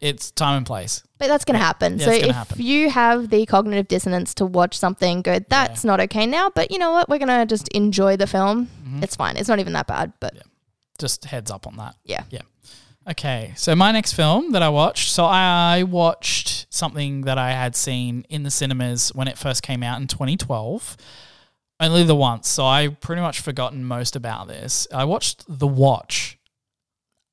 it's 0.00 0.30
time 0.30 0.58
and 0.58 0.66
place. 0.66 1.02
but 1.18 1.28
that's 1.28 1.44
going 1.44 1.58
to 1.58 1.64
happen. 1.64 1.98
Yeah, 1.98 2.04
so 2.06 2.12
if 2.12 2.34
happen. 2.34 2.62
you 2.62 2.90
have 2.90 3.30
the 3.30 3.46
cognitive 3.46 3.88
dissonance 3.88 4.34
to 4.34 4.46
watch 4.46 4.76
something, 4.76 5.22
go, 5.22 5.38
that's 5.48 5.84
not 5.84 6.00
okay 6.00 6.26
now, 6.26 6.50
but 6.54 6.70
you 6.70 6.78
know 6.78 6.92
what? 6.92 7.08
We're 7.08 7.18
going 7.18 7.28
to 7.28 7.46
just 7.46 7.68
enjoy 7.68 8.16
the 8.16 8.26
film. 8.26 8.66
Mm-hmm. 8.84 9.02
It's 9.02 9.16
fine. 9.16 9.36
It's 9.36 9.48
not 9.48 9.58
even 9.58 9.72
that 9.72 9.86
bad, 9.86 10.12
but 10.20 10.34
Just 10.98 11.24
heads 11.24 11.50
up 11.50 11.66
on 11.66 11.76
that. 11.76 11.96
yeah. 12.04 12.24
Yeah. 12.30 12.42
Okay, 13.08 13.52
so 13.54 13.76
my 13.76 13.92
next 13.92 14.14
film 14.14 14.50
that 14.50 14.64
I 14.64 14.68
watched, 14.68 15.12
so 15.12 15.24
I 15.26 15.84
watched 15.84 16.66
something 16.74 17.20
that 17.20 17.38
I 17.38 17.52
had 17.52 17.76
seen 17.76 18.26
in 18.28 18.42
the 18.42 18.50
cinemas 18.50 19.10
when 19.14 19.28
it 19.28 19.38
first 19.38 19.62
came 19.62 19.84
out 19.84 20.00
in 20.00 20.08
2012. 20.08 20.96
Only 21.78 22.04
the 22.04 22.16
once, 22.16 22.48
so 22.48 22.64
I 22.64 22.88
pretty 22.88 23.20
much 23.20 23.40
forgotten 23.40 23.84
most 23.84 24.16
about 24.16 24.48
this. 24.48 24.88
I 24.92 25.04
watched 25.04 25.44
The 25.46 25.66
Watch. 25.66 26.38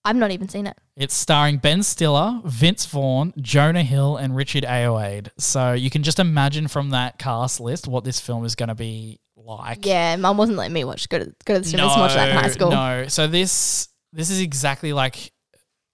I've 0.05 0.17
not 0.17 0.31
even 0.31 0.49
seen 0.49 0.67
it. 0.67 0.77
It's 0.97 1.13
starring 1.13 1.57
Ben 1.57 1.81
Stiller, 1.81 2.41
Vince 2.43 2.85
Vaughn, 2.85 3.33
Jonah 3.39 3.83
Hill, 3.83 4.17
and 4.17 4.35
Richard 4.35 4.63
Ayoade. 4.65 5.29
So 5.37 5.71
you 5.71 5.89
can 5.89 6.03
just 6.03 6.19
imagine 6.19 6.67
from 6.67 6.89
that 6.89 7.17
cast 7.17 7.61
list 7.61 7.87
what 7.87 8.03
this 8.03 8.19
film 8.19 8.43
is 8.43 8.55
going 8.55 8.67
to 8.67 8.75
be 8.75 9.21
like. 9.37 9.85
Yeah, 9.85 10.17
mum 10.17 10.37
wasn't 10.37 10.57
letting 10.57 10.73
me 10.73 10.83
watch, 10.83 11.07
go 11.07 11.19
to, 11.19 11.33
go 11.45 11.53
to 11.53 11.59
the 11.61 11.65
cinemas 11.65 11.93
and 11.93 12.01
watch 12.01 12.13
that 12.15 12.29
in 12.29 12.35
high 12.35 12.49
school. 12.49 12.69
No, 12.69 13.07
so 13.07 13.27
this 13.27 13.87
this 14.11 14.29
is 14.29 14.41
exactly 14.41 14.91
like 14.91 15.31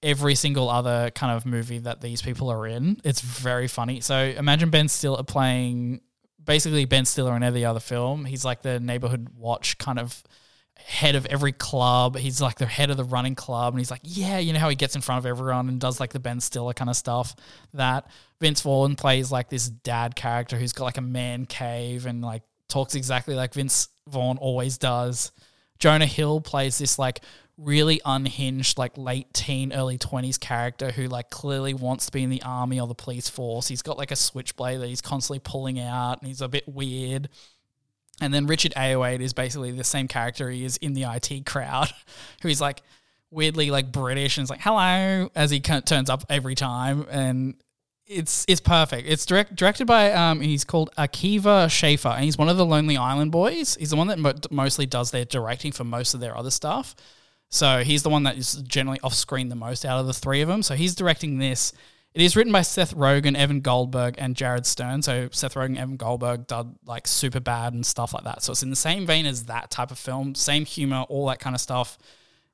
every 0.02 0.36
single 0.36 0.70
other 0.70 1.12
kind 1.12 1.36
of 1.36 1.46
movie 1.46 1.80
that 1.80 2.02
these 2.02 2.22
people 2.22 2.50
are 2.50 2.66
in. 2.66 3.00
It's 3.04 3.22
very 3.22 3.68
funny. 3.68 4.02
So 4.02 4.18
imagine 4.18 4.70
Ben 4.70 4.88
Stiller 4.88 5.24
playing 5.24 6.02
basically 6.50 6.84
Ben 6.86 7.06
Stiller 7.06 7.36
in 7.36 7.44
every 7.44 7.64
other 7.64 7.80
film. 7.80 8.26
He's 8.26 8.44
like 8.44 8.64
the 8.64 8.80
neighborhood 8.80 9.28
watch 9.38 9.78
kind 9.78 10.00
of 10.00 10.24
head 10.78 11.14
of 11.14 11.28
every 11.28 11.52
club. 11.52 12.18
He's 12.18 12.42
like 12.42 12.58
the 12.58 12.66
head 12.66 12.90
of 12.90 12.98
the 12.98 13.04
running 13.04 13.36
club, 13.36 13.76
and 13.76 13.80
he's 13.80 13.92
like, 13.92 14.02
yeah, 14.04 14.40
you 14.40 14.52
know 14.52 14.58
how 14.58 14.70
he 14.70 14.76
gets 14.76 14.96
in 14.96 15.02
front 15.02 15.20
of 15.20 15.28
everyone 15.28 15.70
and 15.70 15.80
does 15.80 16.00
like 16.00 16.12
the 16.12 16.20
Ben 16.20 16.40
Stiller 16.40 16.74
kind 16.74 16.90
of 16.90 16.96
stuff. 16.96 17.36
That 17.76 18.10
Vince 18.42 18.62
Vaughn 18.62 18.96
plays 18.96 19.32
like 19.32 19.50
this 19.50 19.70
dad 19.70 20.16
character 20.16 20.58
who's 20.58 20.74
got 20.74 20.86
like 20.86 20.98
a 20.98 21.02
man 21.02 21.46
cave 21.46 22.08
and 22.08 22.24
like 22.24 22.42
talks 22.68 22.96
exactly 22.96 23.36
like 23.36 23.54
Vince 23.54 23.90
Vaughn 24.08 24.40
always 24.40 24.80
does. 24.80 25.32
Jonah 25.78 26.08
Hill 26.08 26.42
plays 26.42 26.80
this 26.80 26.98
like 26.98 27.22
really 27.60 28.00
unhinged, 28.06 28.78
like 28.78 28.98
late 28.98 29.34
teen, 29.34 29.74
early 29.74 29.98
20s 29.98 30.40
character 30.40 30.92
who 30.92 31.08
like 31.08 31.30
clearly 31.30 31.74
wants 31.74 32.06
to 32.06 32.12
be 32.12 32.24
in 32.24 32.30
the 32.30 32.42
army 32.44 32.80
or 32.80 32.88
the 32.88 32.96
police 32.96 33.30
force. 33.30 33.68
He's 33.68 33.82
got 33.82 33.98
like 33.98 34.12
a 34.12 34.16
switchblade 34.16 34.80
that 34.82 34.88
he's 34.88 35.02
constantly 35.02 35.40
pulling 35.40 35.80
out 35.80 36.20
and 36.22 36.28
he's 36.28 36.42
a 36.42 36.48
bit 36.48 36.68
weird. 36.68 37.30
And 38.22 38.34
then 38.34 38.48
Richard 38.48 38.74
Ayoade 38.76 39.22
is 39.22 39.34
basically 39.34 39.72
the 39.72 39.84
same 39.84 40.08
character 40.08 40.50
he 40.50 40.66
is 40.66 40.78
in 40.78 40.94
the 40.94 41.04
IT 41.04 41.46
crowd, 41.46 41.90
who 42.42 42.50
is 42.50 42.62
like 42.62 42.82
weirdly 43.32 43.72
like 43.72 43.92
British 43.92 44.38
and 44.38 44.44
is 44.44 44.50
like 44.50 44.62
hello 44.62 45.30
as 45.36 45.52
he 45.52 45.60
turns 45.60 46.10
up 46.10 46.26
every 46.30 46.56
time, 46.56 47.06
and 47.10 47.56
it's 48.08 48.46
it's 48.48 48.60
perfect. 48.60 49.08
It's 49.08 49.26
direct, 49.26 49.56
directed 49.56 49.86
by 49.86 50.12
um 50.12 50.42
he's 50.42 50.66
called 50.66 50.90
Akiva 50.98 51.70
Schaffer, 51.70 52.10
and 52.10 52.26
he's 52.26 52.38
one 52.38 52.50
of 52.50 52.58
the 52.58 52.66
Lonely 52.66 52.98
Island 52.98 53.32
boys. 53.32 53.76
He's 53.76 53.92
the 53.92 53.96
one 53.96 54.08
that 54.08 54.20
mo- 54.20 54.34
mostly 54.52 54.86
does 54.86 55.12
their 55.12 55.26
directing 55.26 55.72
for 55.72 55.84
most 55.84 56.14
of 56.14 56.20
their 56.20 56.36
other 56.36 56.52
stuff. 56.52 56.96
So 57.50 57.84
he's 57.84 58.04
the 58.04 58.10
one 58.10 58.24
that 58.24 58.38
is 58.38 58.56
generally 58.68 59.00
off 59.02 59.14
screen 59.14 59.50
the 59.50 59.56
most 59.56 59.86
out 59.86 60.00
of 60.00 60.08
the 60.08 60.14
three 60.14 60.42
of 60.42 60.48
them. 60.48 60.64
So 60.64 60.76
he's 60.76 60.96
directing 60.96 61.40
this. 61.40 61.74
It 62.14 62.22
is 62.22 62.36
written 62.36 62.54
by 62.54 62.62
Seth 62.62 62.96
Rogen, 62.96 63.36
Evan 63.36 63.62
Goldberg, 63.62 64.16
and 64.18 64.36
Jared 64.36 64.66
Stern. 64.66 65.02
So 65.02 65.30
Seth 65.32 65.56
Rogen, 65.56 65.78
Evan 65.78 65.98
Goldberg 65.98 66.48
did 66.48 66.66
like 66.86 67.08
super 67.08 67.40
bad 67.40 67.74
and 67.74 67.86
stuff 67.86 68.14
like 68.14 68.24
that. 68.24 68.44
So 68.44 68.52
it's 68.52 68.64
in 68.64 68.70
the 68.70 68.76
same 68.76 69.06
vein 69.06 69.26
as 69.26 69.46
that 69.46 69.72
type 69.72 69.92
of 69.92 70.00
film, 70.00 70.36
same 70.36 70.66
humor, 70.66 71.06
all 71.10 71.28
that 71.28 71.40
kind 71.40 71.56
of 71.56 71.62
stuff. 71.62 71.98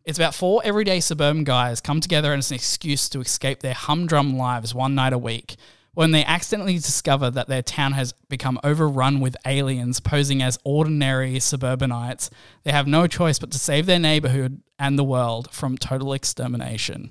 It's 0.06 0.20
about 0.20 0.36
four 0.36 0.62
everyday 0.64 1.00
suburban 1.00 1.46
guys 1.46 1.82
come 1.82 2.00
together 2.00 2.32
and 2.32 2.40
it's 2.40 2.52
an 2.52 2.56
excuse 2.56 3.10
to 3.10 3.22
escape 3.22 3.62
their 3.62 3.74
humdrum 3.74 4.38
lives 4.38 4.76
one 4.76 4.94
night 4.94 5.14
a 5.14 5.18
week. 5.18 5.56
When 5.96 6.12
they 6.12 6.24
accidentally 6.24 6.76
discover 6.76 7.32
that 7.32 7.48
their 7.48 7.62
town 7.62 7.94
has 7.94 8.14
become 8.30 8.60
overrun 8.64 9.20
with 9.22 9.36
aliens 9.46 10.00
posing 10.00 10.44
as 10.44 10.60
ordinary 10.64 11.40
suburbanites, 11.40 12.30
they 12.64 12.72
have 12.72 12.86
no 12.86 13.08
choice 13.08 13.40
but 13.40 13.52
to 13.52 13.60
save 13.60 13.86
their 13.86 14.00
neighborhood 14.00 14.62
and 14.78 15.00
the 15.00 15.04
world 15.04 15.50
from 15.52 15.78
total 15.78 16.14
extermination. 16.14 17.10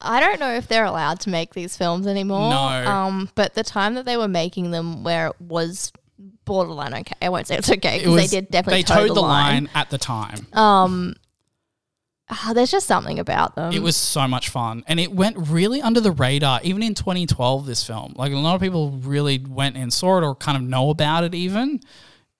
I 0.00 0.20
don't 0.20 0.38
know 0.38 0.52
if 0.52 0.68
they're 0.68 0.84
allowed 0.84 1.20
to 1.20 1.30
make 1.30 1.54
these 1.54 1.76
films 1.76 2.06
anymore. 2.06 2.50
No. 2.50 2.56
Um, 2.56 3.30
but 3.34 3.54
the 3.54 3.64
time 3.64 3.94
that 3.94 4.04
they 4.04 4.16
were 4.16 4.28
making 4.28 4.70
them, 4.70 5.02
where 5.02 5.28
it 5.28 5.40
was 5.40 5.92
borderline 6.44 6.94
okay, 6.94 7.14
I 7.22 7.28
won't 7.28 7.46
say 7.46 7.56
it's 7.56 7.70
okay 7.70 7.96
It 7.96 8.04
because 8.04 8.16
they 8.30 8.40
did 8.40 8.50
definitely 8.50 8.82
they 8.82 8.86
toe 8.94 9.06
towed 9.06 9.16
the 9.16 9.20
line. 9.20 9.68
at 9.74 9.90
the 9.90 9.98
time. 9.98 10.46
Um, 10.52 11.14
ah, 12.30 12.52
there's 12.54 12.70
just 12.70 12.86
something 12.86 13.18
about 13.18 13.54
them. 13.54 13.72
It 13.72 13.82
was 13.82 13.96
so 13.96 14.28
much 14.28 14.48
fun. 14.48 14.84
And 14.86 15.00
it 15.00 15.12
went 15.12 15.36
really 15.48 15.80
under 15.80 16.00
the 16.00 16.12
radar, 16.12 16.60
even 16.62 16.82
in 16.82 16.94
2012, 16.94 17.66
this 17.66 17.84
film. 17.84 18.14
Like 18.16 18.32
a 18.32 18.36
lot 18.36 18.54
of 18.54 18.60
people 18.60 18.90
really 18.90 19.38
went 19.38 19.76
and 19.76 19.92
saw 19.92 20.18
it 20.18 20.24
or 20.24 20.34
kind 20.34 20.56
of 20.56 20.62
know 20.62 20.90
about 20.90 21.24
it 21.24 21.34
even. 21.34 21.80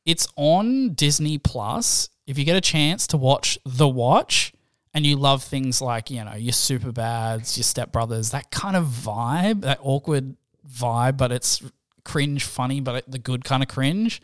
It's 0.05 0.29
on 0.37 0.95
Disney 0.95 1.39
Plus. 1.39 2.09
If 2.27 2.39
you 2.39 2.45
get 2.45 2.57
a 2.57 2.61
chance 2.61 3.07
to 3.09 3.17
watch 3.17 3.59
The 3.65 3.89
Watch 3.89 4.53
and 4.93 5.07
you 5.07 5.17
love 5.17 5.43
things 5.43 5.81
like, 5.81 6.11
you 6.11 6.25
know, 6.25 6.35
your 6.35 6.53
super 6.53 6.93
bads, 6.93 7.57
your 7.57 7.65
stepbrothers, 7.65 8.33
that 8.33 8.51
kind 8.51 8.77
of 8.77 8.87
vibe, 8.87 9.63
that 9.63 9.79
awkward 9.83 10.37
vibe, 10.71 11.17
but 11.17 11.33
it's 11.33 11.63
cringe 12.05 12.45
funny, 12.45 12.81
but 12.81 13.11
the 13.11 13.19
good 13.19 13.45
kind 13.45 13.63
of 13.63 13.69
cringe. 13.69 14.21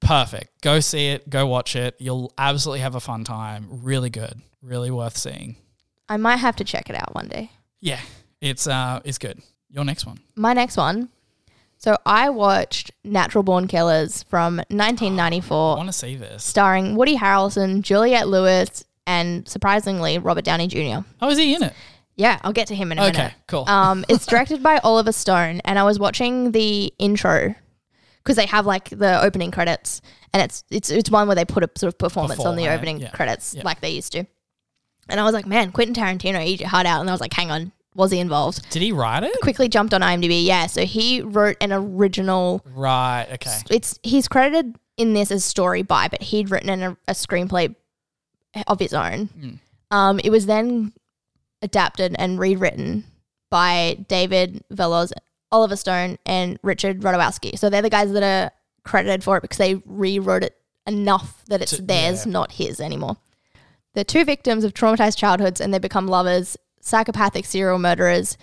Perfect. 0.00 0.60
Go 0.62 0.80
see 0.80 1.08
it. 1.08 1.28
Go 1.28 1.46
watch 1.46 1.74
it. 1.76 1.96
You'll 1.98 2.32
absolutely 2.38 2.80
have 2.80 2.94
a 2.94 3.00
fun 3.00 3.24
time. 3.24 3.66
Really 3.70 4.10
good. 4.10 4.40
Really 4.62 4.90
worth 4.90 5.16
seeing. 5.16 5.56
I 6.08 6.16
might 6.16 6.36
have 6.36 6.56
to 6.56 6.64
check 6.64 6.88
it 6.90 6.96
out 6.96 7.14
one 7.14 7.28
day. 7.28 7.50
Yeah, 7.80 8.00
it's 8.40 8.66
uh, 8.66 9.00
it's 9.04 9.18
good. 9.18 9.40
Your 9.70 9.84
next 9.84 10.06
one. 10.06 10.20
My 10.36 10.52
next 10.52 10.76
one. 10.76 11.08
So 11.78 11.96
I 12.06 12.30
watched 12.30 12.90
Natural 13.04 13.42
Born 13.44 13.68
Killers 13.68 14.22
from 14.24 14.60
I 14.60 14.64
1994, 14.74 15.56
want 15.76 15.88
to 15.88 15.92
see 15.92 16.16
this. 16.16 16.42
starring 16.42 16.96
Woody 16.96 17.16
Harrelson, 17.18 17.82
Juliette 17.82 18.28
Lewis, 18.28 18.84
and 19.06 19.46
surprisingly 19.46 20.18
Robert 20.18 20.44
Downey 20.44 20.68
Jr. 20.68 21.06
Oh, 21.20 21.28
is 21.30 21.38
he 21.38 21.54
in 21.54 21.62
it? 21.64 21.74
Yeah, 22.16 22.38
I'll 22.42 22.54
get 22.54 22.68
to 22.68 22.74
him 22.74 22.92
in 22.92 22.98
a 22.98 23.02
Okay, 23.02 23.12
minute. 23.12 23.26
Okay, 23.26 23.34
cool. 23.46 23.68
Um, 23.68 24.06
it's 24.08 24.24
directed 24.26 24.62
by 24.62 24.78
Oliver 24.78 25.12
Stone, 25.12 25.60
and 25.66 25.78
I 25.78 25.82
was 25.82 25.98
watching 25.98 26.52
the 26.52 26.94
intro 26.98 27.54
because 28.26 28.36
they 28.36 28.46
have 28.46 28.66
like 28.66 28.88
the 28.90 29.22
opening 29.22 29.50
credits, 29.52 30.00
and 30.34 30.42
it's 30.42 30.64
it's 30.70 30.90
it's 30.90 31.10
one 31.10 31.28
where 31.28 31.36
they 31.36 31.44
put 31.44 31.62
a 31.62 31.70
sort 31.78 31.92
of 31.92 31.98
performance 31.98 32.40
on 32.40 32.56
the 32.56 32.62
Beforehand, 32.62 32.80
opening 32.80 33.00
yeah. 33.00 33.10
credits 33.10 33.54
Yeah. 33.54 33.62
like 33.64 33.80
they 33.80 33.90
used 33.90 34.12
to. 34.12 34.24
And 35.08 35.20
I 35.20 35.22
was 35.22 35.32
like, 35.34 35.46
man, 35.46 35.70
Quentin 35.70 35.94
Tarantino, 35.94 36.44
eat 36.44 36.58
your 36.60 36.68
heart 36.68 36.84
out. 36.86 37.00
And 37.00 37.08
I 37.08 37.12
was 37.12 37.20
like, 37.20 37.32
hang 37.32 37.52
on, 37.52 37.70
was 37.94 38.10
he 38.10 38.18
involved? 38.18 38.68
Did 38.70 38.82
he 38.82 38.90
write 38.90 39.22
it? 39.22 39.40
Quickly 39.40 39.68
jumped 39.68 39.94
on 39.94 40.00
IMDb. 40.00 40.44
Yeah, 40.44 40.66
so 40.66 40.84
he 40.84 41.20
wrote 41.20 41.56
an 41.60 41.72
original. 41.72 42.60
Right. 42.74 43.26
Okay. 43.34 43.58
It's 43.70 43.98
he's 44.02 44.26
credited 44.26 44.76
in 44.96 45.14
this 45.14 45.30
as 45.30 45.44
story 45.44 45.82
by, 45.82 46.08
but 46.08 46.22
he'd 46.22 46.50
written 46.50 46.70
an, 46.70 46.96
a 47.06 47.12
screenplay 47.12 47.74
of 48.66 48.80
his 48.80 48.92
own. 48.92 49.28
Mm. 49.38 49.58
Um, 49.90 50.20
it 50.24 50.30
was 50.30 50.46
then 50.46 50.92
adapted 51.62 52.16
and 52.18 52.38
rewritten 52.38 53.04
by 53.50 53.96
David 54.08 54.64
Veloz, 54.72 55.12
Oliver 55.56 55.76
Stone, 55.76 56.18
and 56.26 56.58
Richard 56.62 57.00
Rutowski. 57.00 57.58
So 57.58 57.70
they're 57.70 57.82
the 57.82 57.90
guys 57.90 58.12
that 58.12 58.22
are 58.22 58.50
credited 58.84 59.24
for 59.24 59.36
it 59.38 59.40
because 59.40 59.56
they 59.58 59.76
rewrote 59.86 60.42
it 60.44 60.54
enough 60.86 61.42
that 61.46 61.62
it's 61.62 61.76
To- 61.76 61.82
theirs, 61.82 62.26
yeah. 62.26 62.32
not 62.32 62.52
his 62.52 62.78
anymore. 62.80 63.16
They're 63.94 64.04
two 64.04 64.24
victims 64.24 64.62
of 64.64 64.74
traumatized 64.74 65.16
childhoods 65.16 65.60
and 65.60 65.72
they 65.72 65.78
become 65.78 66.06
lovers, 66.06 66.56
psychopathic 66.80 67.46
serial 67.46 67.78
murderers, 67.78 68.36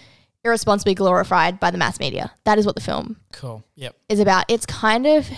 irresponsibly 0.44 0.96
glorified 0.96 1.60
by 1.60 1.70
the 1.72 1.78
mass 1.78 2.00
media. 2.00 2.32
That 2.46 2.58
is 2.58 2.66
what 2.66 2.74
the 2.76 2.82
film 2.82 3.18
Cool. 3.32 3.64
Yep. 3.76 3.96
is 4.10 4.20
about. 4.20 4.46
It's 4.50 4.66
kind 4.66 5.06
of. 5.06 5.30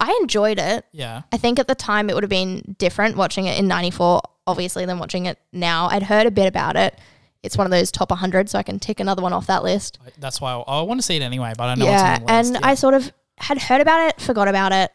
I 0.00 0.18
enjoyed 0.20 0.58
it. 0.58 0.84
Yeah. 0.92 1.22
I 1.32 1.36
think 1.36 1.58
at 1.60 1.68
the 1.68 1.74
time 1.76 2.10
it 2.10 2.14
would 2.14 2.24
have 2.24 2.30
been 2.30 2.74
different 2.78 3.16
watching 3.16 3.46
it 3.46 3.56
in 3.58 3.68
94, 3.68 4.20
obviously, 4.46 4.84
than 4.84 4.98
watching 4.98 5.26
it 5.26 5.38
now. 5.52 5.86
I'd 5.86 6.02
heard 6.02 6.26
a 6.26 6.32
bit 6.32 6.46
about 6.48 6.74
it. 6.76 6.98
It's 7.44 7.56
one 7.58 7.66
of 7.66 7.70
those 7.70 7.92
top 7.92 8.10
100, 8.10 8.48
so 8.50 8.58
I 8.58 8.62
can 8.62 8.78
tick 8.78 9.00
another 9.00 9.22
one 9.22 9.32
off 9.32 9.46
that 9.46 9.62
list. 9.62 9.98
That's 10.18 10.40
why 10.40 10.52
I, 10.52 10.58
I 10.60 10.82
want 10.82 10.98
to 11.00 11.06
see 11.06 11.16
it 11.16 11.22
anyway, 11.22 11.52
but 11.56 11.64
I 11.64 11.74
know 11.74 11.84
yeah, 11.84 12.14
it's 12.16 12.20
on 12.22 12.26
the 12.26 12.32
list. 12.32 12.48
and 12.48 12.62
yeah. 12.64 12.68
I 12.70 12.74
sort 12.74 12.94
of 12.94 13.12
had 13.38 13.58
heard 13.58 13.80
about 13.80 14.08
it, 14.08 14.20
forgot 14.20 14.48
about 14.48 14.72
it. 14.72 14.90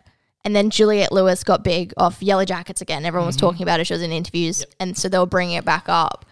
And 0.45 0.55
then 0.55 0.69
Juliette 0.69 1.11
Lewis 1.11 1.43
got 1.43 1.63
big 1.63 1.93
off 1.97 2.23
Yellow 2.23 2.45
Jackets 2.45 2.81
again. 2.81 3.05
Everyone 3.05 3.27
was 3.27 3.35
talking 3.35 3.61
about 3.61 3.79
it. 3.81 3.85
She 3.87 3.93
was 3.93 4.01
in 4.01 4.11
interviews, 4.11 4.65
and 4.79 4.97
so 4.97 5.09
they 5.09 5.19
were 5.19 5.25
bringing 5.25 5.55
it 5.57 5.65
back 5.65 5.85
up. 5.87 6.25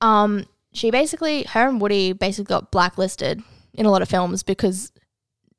Um, 0.00 0.44
she 0.72 0.90
basically, 0.90 1.44
her 1.44 1.68
and 1.68 1.80
Woody 1.80 2.12
basically 2.12 2.48
got 2.48 2.70
blacklisted 2.72 3.42
in 3.74 3.86
a 3.86 3.90
lot 3.90 4.02
of 4.02 4.08
films 4.08 4.42
because 4.42 4.90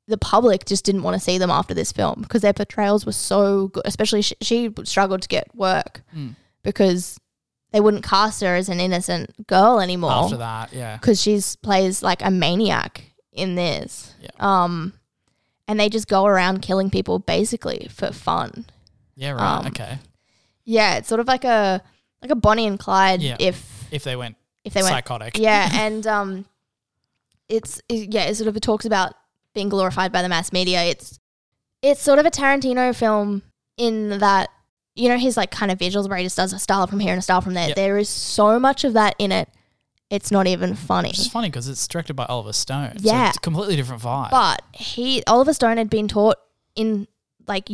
the 0.08 0.18
public 0.18 0.66
just 0.66 0.84
didn't 0.84 1.04
want 1.04 1.14
to 1.16 1.20
see 1.20 1.38
them 1.38 1.50
after 1.50 1.74
this 1.74 1.92
film 1.94 2.22
because 2.22 2.42
their 2.42 2.52
portrayals 2.54 3.06
were 3.06 3.12
so 3.14 3.70
good. 3.70 3.84
Especially 3.86 4.22
she, 4.22 4.36
she 4.42 4.74
struggled 4.84 5.22
to 5.22 5.28
get 5.30 5.54
work 5.56 6.02
Mm. 6.16 6.36
because 6.64 7.18
they 7.74 7.82
wouldn't 7.82 8.04
cast 8.04 8.42
her 8.42 8.56
as 8.56 8.70
an 8.70 8.80
innocent 8.80 9.48
girl 9.48 9.80
anymore 9.80 10.12
after 10.12 10.38
that, 10.38 10.72
yeah. 10.72 10.96
because 10.98 11.22
she's 11.22 11.56
plays 11.58 12.02
like 12.04 12.24
a 12.24 12.30
maniac 12.32 13.04
in 13.34 13.56
this. 13.56 14.14
Yeah. 14.22 14.30
Um, 14.40 14.94
and 15.68 15.80
they 15.80 15.90
just 15.90 16.08
go 16.08 16.26
around 16.26 16.62
killing 16.62 16.90
people 16.90 17.20
basically 17.20 17.88
for 17.90 18.12
fun. 18.12 18.66
Yeah, 19.16 19.32
right. 19.32 19.58
Um, 19.58 19.68
okay. 19.68 19.98
Yeah, 20.66 20.98
it's 20.98 21.08
sort 21.10 21.20
of 21.20 21.28
like 21.28 21.44
a 21.44 21.82
like 22.22 22.32
a 22.32 22.36
Bonnie 22.36 22.68
and 22.68 22.80
Clyde 22.80 23.22
Yeah. 23.22 23.38
if 23.40 23.88
If 23.92 24.04
they 24.04 24.16
went 24.16 24.38
if 24.64 24.74
they 24.74 24.82
went 24.84 24.94
psychotic. 24.94 25.38
yeah, 25.38 25.70
and 25.74 26.06
um, 26.08 26.46
it's 27.50 27.82
it, 27.90 28.14
yeah, 28.14 28.26
it 28.26 28.36
sort 28.36 28.48
of 28.48 28.56
it 28.56 28.62
talks 28.64 28.86
about 28.86 29.14
being 29.56 29.70
glorified 29.70 30.12
by 30.12 30.22
the 30.22 30.30
mass 30.30 30.54
media. 30.54 30.84
It's 30.84 31.20
it's 31.82 32.02
sort 32.02 32.20
of 32.20 32.26
a 32.26 32.32
Tarantino 32.32 32.96
film 32.96 33.42
in 33.78 34.20
that 34.20 34.50
you 34.96 35.10
know 35.10 35.18
his 35.18 35.38
like 35.38 35.52
kind 35.52 35.72
of 35.72 35.78
visuals 35.80 36.08
where 36.08 36.18
he 36.18 36.24
just 36.24 36.38
does 36.38 36.54
a 36.54 36.60
style 36.60 36.88
from 36.88 37.00
here 37.00 37.12
and 37.14 37.20
a 37.20 37.22
style 37.22 37.42
from 37.42 37.54
there. 37.56 37.68
Yep. 37.70 37.76
There 37.76 37.98
is 37.98 38.10
so 38.10 38.60
much 38.60 38.84
of 38.84 38.94
that 38.94 39.16
in 39.20 39.32
it. 39.32 39.50
It's 40.10 40.30
not 40.32 40.46
even 40.46 40.76
funny. 40.76 41.10
It's 41.10 41.28
funny 41.28 41.50
because 41.50 41.68
it's 41.68 41.88
directed 41.88 42.14
by 42.14 42.26
Oliver 42.26 42.54
Stone. 42.54 42.98
Yeah. 43.00 43.24
So 43.26 43.28
it's 43.30 43.38
a 43.38 43.42
completely 43.42 43.76
different 43.76 44.04
vibe. 44.04 44.30
But 44.30 44.62
he 44.74 45.24
Oliver 45.26 45.54
Stone 45.54 45.78
had 45.78 45.90
been 45.90 46.08
taught 46.08 46.38
in 46.76 47.08
like 47.48 47.68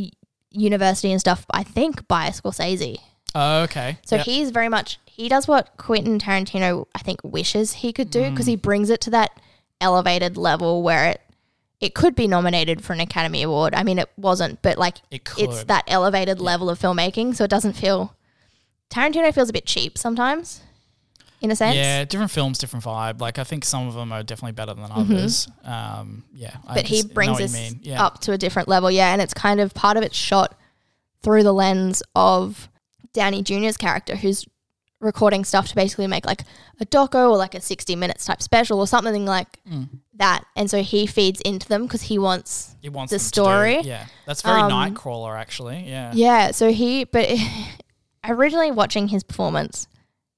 university 0.51 1.11
and 1.11 1.20
stuff. 1.20 1.45
I 1.51 1.63
think 1.63 2.07
by 2.07 2.30
Scorsese. 2.30 2.97
oh, 3.36 3.61
okay. 3.63 3.97
So 4.05 4.15
Yep. 4.17 4.26
he's 4.26 4.51
very 4.51 4.70
much 4.70 4.99
he 5.05 5.28
does 5.28 5.47
what 5.47 5.76
Quentin 5.78 6.17
Tarantino 6.20 6.86
I 6.95 6.99
think 6.99 7.20
wishes 7.24 7.74
he 7.74 7.91
could 7.91 8.09
do 8.09 8.30
because 8.32 8.45
Mm. 8.45 8.49
he 8.49 8.55
brings 8.55 8.89
it 8.89 9.01
to 9.01 9.09
that 9.09 9.32
elevated 9.82 10.38
level 10.38 10.82
where 10.82 11.05
it 11.05 11.22
it 11.82 11.93
could 11.95 12.15
be 12.15 12.27
nominated 12.27 12.84
for 12.84 12.93
an 12.93 12.99
Academy 12.99 13.41
Award. 13.43 13.73
I 13.73 13.84
mean, 13.84 13.99
it 13.99 14.09
wasn't, 14.17 14.61
but 14.61 14.77
like 14.77 14.97
it 15.11 15.23
could. 15.25 15.45
it's 15.45 15.63
that 15.65 15.84
elevated 15.88 16.39
level 16.41 16.69
of 16.69 16.80
filmmaking, 16.80 17.36
so 17.36 17.43
it 17.45 17.49
doesn't 17.49 17.73
feel. 17.73 18.15
Tarantino 18.89 19.34
feels 19.34 19.49
a 19.49 19.53
bit 19.53 19.65
cheap 19.65 19.97
sometimes, 19.97 20.61
in 21.41 21.51
a 21.51 21.55
sense. 21.55 21.75
Yeah, 21.75 22.03
different 22.05 22.32
films, 22.32 22.57
different 22.57 22.84
vibe. 22.84 23.21
Like 23.21 23.38
I 23.39 23.43
think 23.43 23.63
some 23.63 23.88
of 23.88 23.93
them 23.93 24.11
are 24.11 24.23
definitely 24.23 24.53
better 24.53 24.73
than 24.73 24.91
others. 24.91 25.47
Um, 25.63 26.23
yeah, 26.34 26.49
I 26.49 26.57
Mm-hmm. 26.57 26.73
but 26.73 26.86
he 26.88 27.03
brings 27.03 27.39
us. 27.39 27.73
Yeah. 27.82 28.03
up 28.03 28.19
to 28.21 28.32
a 28.34 28.38
different 28.38 28.67
level. 28.67 28.89
Yeah, 28.89 29.13
and 29.13 29.21
it's 29.21 29.34
kind 29.34 29.59
of 29.59 29.73
part 29.73 29.95
of 29.95 30.03
it's 30.03 30.17
shot 30.17 30.55
through 31.21 31.43
the 31.43 31.53
lens 31.53 32.01
of 32.15 32.67
Downey 33.13 33.43
Jr.'s 33.43 33.77
character, 33.77 34.15
who's 34.15 34.45
recording 34.99 35.45
stuff 35.45 35.67
to 35.69 35.75
basically 35.75 36.07
make 36.07 36.25
like 36.25 36.43
a 36.81 36.85
doco 36.85 37.31
or 37.31 37.37
like 37.37 37.55
a 37.55 37.61
60 37.61 37.95
minutes 37.95 38.25
type 38.25 38.41
special 38.41 38.79
or 38.79 38.87
something 38.87 39.25
like 39.25 39.47
Mm. 39.69 39.87
that. 40.15 40.43
And 40.55 40.69
so 40.69 40.81
he 40.83 41.07
feeds 41.07 41.39
into 41.41 41.67
them 41.67 41.83
because 41.83 42.01
he 42.03 42.19
wants, 42.19 42.75
He 42.81 42.89
wants 42.89 43.11
the 43.11 43.17
them 43.17 43.19
to 43.19 43.25
do- 43.25 43.27
story. 43.29 43.81
yeah, 43.83 44.05
that's 44.25 44.41
very 44.41 44.59
Um, 44.61 44.71
Nightcrawler 44.71 45.37
actually. 45.39 45.85
Yeah. 45.87 46.11
yeah. 46.13 46.51
So 46.51 46.71
he, 46.71 47.05
but 47.05 47.29
originally 48.27 48.71
watching 48.71 49.07
his 49.07 49.23
performance 49.23 49.87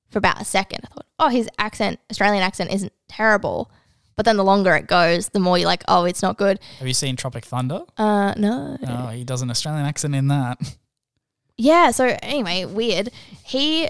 for 0.10 0.20
about 0.20 0.40
a 0.42 0.46
second, 0.46 0.82
I 0.86 0.94
thought, 0.94 1.06
oh, 1.20 1.30
his 1.30 1.50
accent, 1.58 2.00
Australian 2.12 2.44
accent 2.44 2.72
isn't 2.72 2.94
terrible. 3.10 3.72
But 4.18 4.26
then 4.26 4.38
the 4.38 4.44
longer 4.44 4.76
it 4.76 4.86
goes, 4.88 5.30
the 5.30 5.40
more 5.40 5.58
you're 5.58 5.66
like, 5.68 5.84
oh, 5.88 6.04
it's 6.04 6.22
not 6.22 6.38
good. 6.38 6.60
Have 6.80 6.88
you 6.88 6.94
seen 6.94 7.16
Tropic 7.16 7.46
Thunder? 7.46 7.82
Uh, 7.98 8.34
no. 8.38 8.78
No, 8.82 9.08
he 9.08 9.24
does 9.24 9.42
an 9.42 9.50
Australian 9.50 9.86
accent 9.86 10.14
in 10.16 10.28
that. 10.28 10.60
Yeah. 11.58 11.92
So 11.92 12.18
anyway, 12.24 12.66
weird. 12.66 13.12
He- 13.44 13.88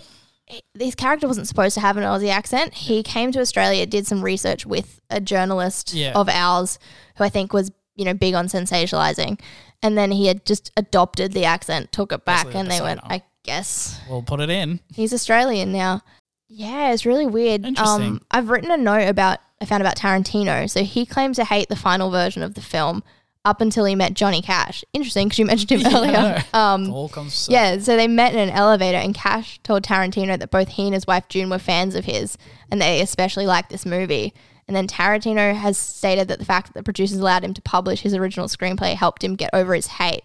his 0.78 0.96
character 0.96 1.28
wasn't 1.28 1.48
supposed 1.48 1.74
to 1.76 1.80
have 1.82 1.98
an 1.98 2.04
Aussie 2.04 2.30
accent. 2.32 2.74
He 2.74 3.04
came 3.04 3.32
to 3.32 3.40
Australia, 3.40 3.86
did 3.86 4.08
some 4.08 4.22
research 4.24 4.66
with 4.66 5.00
a 5.10 5.20
journalist 5.22 5.94
Yeah. 5.94 6.14
of 6.14 6.28
ours, 6.30 6.80
who 7.18 7.24
I 7.24 7.30
think 7.30 7.54
was 7.54 7.72
you 7.96 8.06
know 8.06 8.14
big 8.14 8.34
on 8.34 8.48
sensationalizing, 8.48 9.40
and 9.84 9.98
then 9.98 10.12
he 10.12 10.28
had 10.28 10.46
just 10.46 10.72
adopted 10.78 11.34
the 11.34 11.46
accent, 11.46 11.92
took 11.92 12.12
it 12.12 12.26
back, 12.26 12.54
and 12.56 12.70
they 12.72 12.82
went, 12.82 13.02
persona. 13.02 13.16
I 13.16 13.24
guess 13.44 14.00
We'll 14.10 14.22
put 14.24 14.40
it 14.40 14.50
in. 14.50 14.80
he's 14.94 15.14
Australian 15.14 15.72
now. 15.72 16.02
Yeah, 16.48 16.92
it's 16.92 17.06
really 17.06 17.26
weird. 17.26 17.66
Interesting. 17.66 18.02
Um, 18.04 18.22
I've 18.30 18.50
written 18.50 18.72
a 18.72 18.78
note 18.78 19.08
about 19.08 19.40
I 19.62 19.66
found 19.66 19.82
about 19.82 19.96
Tarantino. 19.96 20.70
So 20.70 20.84
he 20.84 21.06
claims 21.06 21.38
to 21.38 21.46
hate 21.46 21.70
the 21.70 21.76
final 21.76 22.10
version 22.10 22.42
of 22.44 22.56
the 22.56 22.62
film 22.62 23.04
up 23.44 23.62
until 23.62 23.86
he 23.86 23.96
met 23.96 24.14
Johnny 24.14 24.42
Cash. 24.42 24.84
Interesting 24.94 25.28
because 25.28 25.40
you 25.40 25.46
mentioned 25.46 25.72
him 25.72 25.80
Yeah, 25.92 25.98
earlier. 25.98 26.44
Um, 26.54 26.92
all 26.92 27.10
comes. 27.10 27.48
yeah, 27.50 27.80
so 27.80 27.96
they 27.96 28.08
met 28.08 28.34
in 28.34 28.40
an 28.40 28.50
elevator, 28.52 28.98
and 28.98 29.16
Cash 29.16 29.60
told 29.64 29.84
Tarantino 29.84 30.38
that 30.38 30.52
both 30.52 30.68
he 30.70 30.86
and 30.86 30.94
his 30.94 31.08
wife 31.08 31.28
June 31.30 31.50
were 31.50 31.58
fans 31.60 31.96
of 31.96 32.06
his, 32.06 32.38
and 32.70 32.82
they 32.82 33.02
especially 33.02 33.46
liked 33.48 33.70
this 33.70 33.86
movie. 33.86 34.34
And 34.68 34.76
then 34.76 34.88
Tarantino 34.88 35.54
has 35.56 35.78
stated 35.78 36.28
that 36.28 36.40
the 36.40 36.46
fact 36.46 36.68
that 36.68 36.74
the 36.80 36.84
producers 36.84 37.18
allowed 37.20 37.44
him 37.44 37.54
to 37.56 37.62
publish 37.62 38.02
his 38.02 38.14
original 38.14 38.48
screenplay 38.48 38.94
helped 38.94 39.24
him 39.24 39.36
get 39.36 39.50
over 39.54 39.74
his 39.74 39.88
hate. 39.88 40.24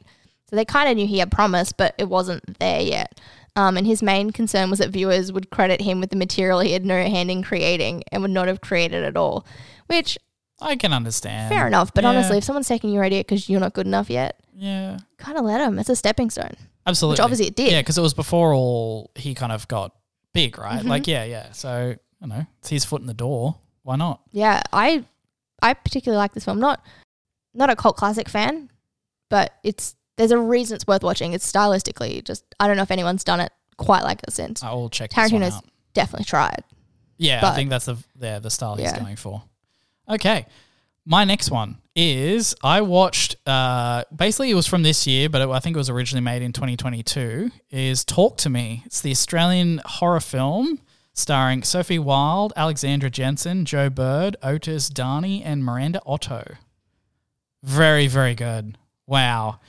So 0.49 0.55
they 0.55 0.65
kind 0.65 0.89
of 0.89 0.97
knew 0.97 1.07
he 1.07 1.19
had 1.19 1.33
promise, 1.33 1.73
but 1.73 1.95
it 1.99 2.09
wasn't 2.09 2.59
there 2.61 2.81
yet. 2.81 3.19
Um, 3.57 3.77
and 3.79 3.87
his 3.87 4.03
main 4.03 4.31
concern 4.31 4.69
was 4.71 4.79
that 4.81 4.91
viewers 4.91 5.33
would 5.33 5.51
credit 5.51 5.81
him 5.81 5.99
with 5.99 6.11
the 6.11 6.17
material 6.17 6.61
he 6.61 6.73
had 6.73 6.85
no 6.85 6.95
hand 7.03 7.31
in 7.31 7.43
creating 7.43 8.05
and 8.13 8.21
would 8.23 8.31
not 8.31 8.47
have 8.47 8.61
created 8.61 9.03
at 9.03 9.17
all. 9.17 9.47
Which, 9.87 10.19
I 10.61 10.77
can 10.77 10.93
understand. 10.93 11.49
fair 11.55 11.67
enough, 11.67 11.93
but 11.95 12.05
Yeah. 12.05 12.11
honestly, 12.11 12.39
if 12.39 12.45
someone's 12.45 12.69
taking 12.69 12.91
your 12.91 13.05
idea 13.05 13.21
because 13.21 13.49
you're 13.49 13.61
not 13.61 13.75
good 13.75 13.87
enough 13.87 14.09
yet, 14.11 14.39
Yeah, 14.55 14.99
kind 15.19 15.37
of 15.37 15.45
let 15.45 15.61
him. 15.61 15.79
It's 15.79 15.89
a 15.91 15.97
stepping 15.97 16.31
stone, 16.31 16.57
absolutely. 16.87 17.15
which 17.15 17.21
obviously 17.21 17.47
it 17.49 17.57
did. 17.57 17.73
Yeah, 17.73 17.81
because 17.81 17.99
it 17.99 18.03
was 18.03 18.15
before 18.15 18.55
all 18.55 19.11
he 19.15 19.35
kind 19.35 19.53
of 19.53 19.69
got 19.69 19.95
big, 20.33 20.57
right? 20.59 20.83
Mhm. 20.83 20.89
Like, 20.89 21.07
yeah, 21.07 21.25
yeah. 21.25 21.53
So 21.53 21.69
I 21.69 21.99
don't 22.27 22.31
know 22.39 22.47
it's 22.61 22.71
his 22.71 22.85
foot 22.85 23.01
in 23.03 23.07
the 23.07 23.15
door. 23.15 23.57
Why 23.83 23.97
not? 23.97 24.21
Yeah, 24.33 24.63
I 24.73 25.05
I 25.63 25.75
particularly 25.75 26.19
like 26.19 26.33
this 26.33 26.45
film. 26.45 26.59
Not 26.59 26.83
not 27.55 27.69
a 27.71 27.77
cult 27.77 27.97
classic 27.97 28.29
fan, 28.29 28.71
but 29.29 29.53
it's 29.63 29.95
there's 30.17 30.31
a 30.31 30.39
reason 30.39 30.75
it's 30.77 30.87
worth 30.87 31.03
watching. 31.03 31.35
It's 31.35 31.51
stylistically 31.51 32.25
just 32.25 32.45
I 32.59 32.67
don't 32.67 32.77
know 32.79 32.83
if 32.83 32.91
anyone's 32.91 33.25
done 33.25 33.41
it 33.41 33.53
quite 33.77 34.03
like 34.05 34.23
this 34.23 34.35
since. 34.37 34.63
I 34.63 34.73
will 34.73 34.89
check 34.89 35.11
Tarantino's 35.11 35.55
out. 35.57 35.65
definitely 35.93 36.25
tried. 36.25 36.65
Yeah, 37.19 37.47
I 37.47 37.55
think 37.55 37.69
that's 37.69 37.85
the 37.85 37.97
yeah 38.19 38.39
the 38.39 38.51
style 38.51 38.77
he's 38.77 38.93
going 38.95 39.17
for. 39.17 39.43
Okay, 40.09 40.47
my 41.05 41.25
next 41.25 41.51
one 41.51 41.79
is 41.95 42.55
I 42.63 42.83
watched. 42.83 43.37
Uh, 43.47 44.05
basically, 44.15 44.51
it 44.51 44.55
was 44.55 44.67
from 44.67 44.83
this 44.83 45.07
year, 45.07 45.29
but 45.29 45.41
it, 45.41 45.49
I 45.49 45.61
think 45.61 45.77
it 45.77 45.79
was 45.79 45.91
originally 45.91 46.25
made 46.25 46.43
in 46.43 46.53
2022. 46.53 47.51
Is 47.71 48.05
Talk 48.05 48.37
to 48.39 48.51
Me? 48.51 48.83
It's 48.87 49.01
the 49.01 49.11
Australian 49.11 49.81
horror 49.85 50.21
film 50.21 50.81
starring 51.17 51.63
Sophie 51.63 51.99
Wilde, 51.99 52.53
Alexandra 52.57 53.09
Jensen, 53.09 53.65
Joe 53.65 53.89
Bird, 53.89 54.37
Otis 54.43 54.91
Dhanji, 54.91 55.43
and 55.45 55.65
Miranda 55.65 56.01
Otto. 56.05 56.57
Very, 57.63 58.07
very 58.07 58.35
good. 58.35 58.77
Wow. 59.07 59.61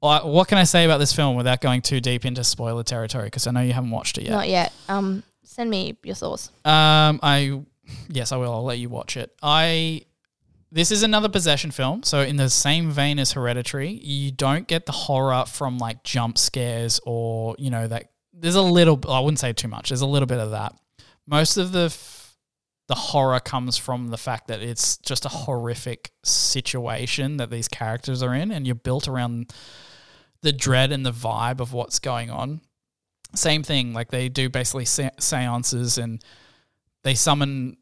What 0.00 0.48
can 0.48 0.58
I 0.58 0.64
say 0.64 0.84
about 0.84 0.98
this 0.98 1.12
film 1.12 1.36
without 1.36 1.60
going 1.60 1.82
too 1.82 2.00
deep 2.00 2.24
into 2.24 2.42
spoiler 2.42 2.82
territory? 2.82 3.26
Because 3.26 3.46
I 3.46 3.52
know 3.52 3.60
you 3.60 3.72
haven't 3.72 3.90
watched 3.90 4.18
it 4.18 4.24
yet. 4.24 4.30
Not 4.30 4.48
yet. 4.48 4.72
Um, 4.88 5.22
send 5.44 5.70
me 5.70 5.96
your 6.02 6.14
thoughts. 6.14 6.50
Um, 6.64 7.20
I 7.22 7.60
yes, 8.08 8.32
I 8.32 8.36
will. 8.36 8.52
I'll 8.52 8.64
let 8.64 8.78
you 8.78 8.88
watch 8.88 9.16
it. 9.16 9.34
I 9.42 10.02
this 10.72 10.92
is 10.92 11.02
another 11.02 11.28
possession 11.28 11.70
film. 11.70 12.02
So 12.04 12.20
in 12.22 12.36
the 12.36 12.48
same 12.48 12.90
vein 12.90 13.18
as 13.18 13.32
Hereditary, 13.32 13.90
you 13.90 14.30
don't 14.30 14.68
get 14.68 14.86
the 14.86 14.92
horror 14.92 15.44
from 15.46 15.78
like 15.78 16.04
jump 16.04 16.38
scares 16.38 17.00
or 17.04 17.56
you 17.58 17.70
know 17.70 17.88
that 17.88 18.12
there's 18.32 18.54
a 18.54 18.62
little. 18.62 19.00
I 19.08 19.20
wouldn't 19.20 19.40
say 19.40 19.52
too 19.52 19.68
much. 19.68 19.90
There's 19.90 20.00
a 20.00 20.06
little 20.06 20.26
bit 20.26 20.38
of 20.38 20.52
that. 20.52 20.74
Most 21.26 21.56
of 21.56 21.72
the 21.72 21.86
f- 21.86 22.36
the 22.88 22.94
horror 22.94 23.38
comes 23.38 23.76
from 23.76 24.08
the 24.08 24.16
fact 24.18 24.48
that 24.48 24.62
it's 24.62 24.96
just 24.98 25.24
a 25.24 25.28
horrific 25.28 26.10
situation 26.24 27.36
that 27.36 27.50
these 27.50 27.68
characters 27.68 28.22
are 28.22 28.34
in, 28.34 28.50
and 28.50 28.66
you're 28.66 28.74
built 28.74 29.06
around 29.06 29.52
the 30.42 30.52
dread 30.52 30.90
and 30.90 31.04
the 31.04 31.12
vibe 31.12 31.60
of 31.60 31.72
what's 31.72 31.98
going 31.98 32.30
on. 32.30 32.60
Same 33.34 33.62
thing, 33.62 33.92
like 33.92 34.10
they 34.10 34.28
do 34.28 34.48
basically 34.48 34.86
se- 34.86 35.10
seances 35.20 35.98
and 35.98 36.24
they 37.04 37.14
summon 37.14 37.76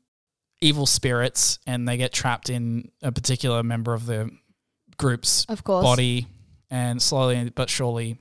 evil 0.61 0.87
spirits 0.87 1.59
and 1.67 1.87
they 1.89 1.97
get 1.97 2.13
trapped 2.13 2.51
in 2.51 2.91
a 3.03 3.13
particular 3.13 3.63
member 3.63 3.95
of 3.95 4.07
the 4.07 4.31
group's 4.97 5.45
Of 5.49 5.63
course. 5.65 5.85
body 5.85 6.27
and 6.71 7.01
slowly 7.01 7.51
but 7.55 7.71
surely 7.71 8.19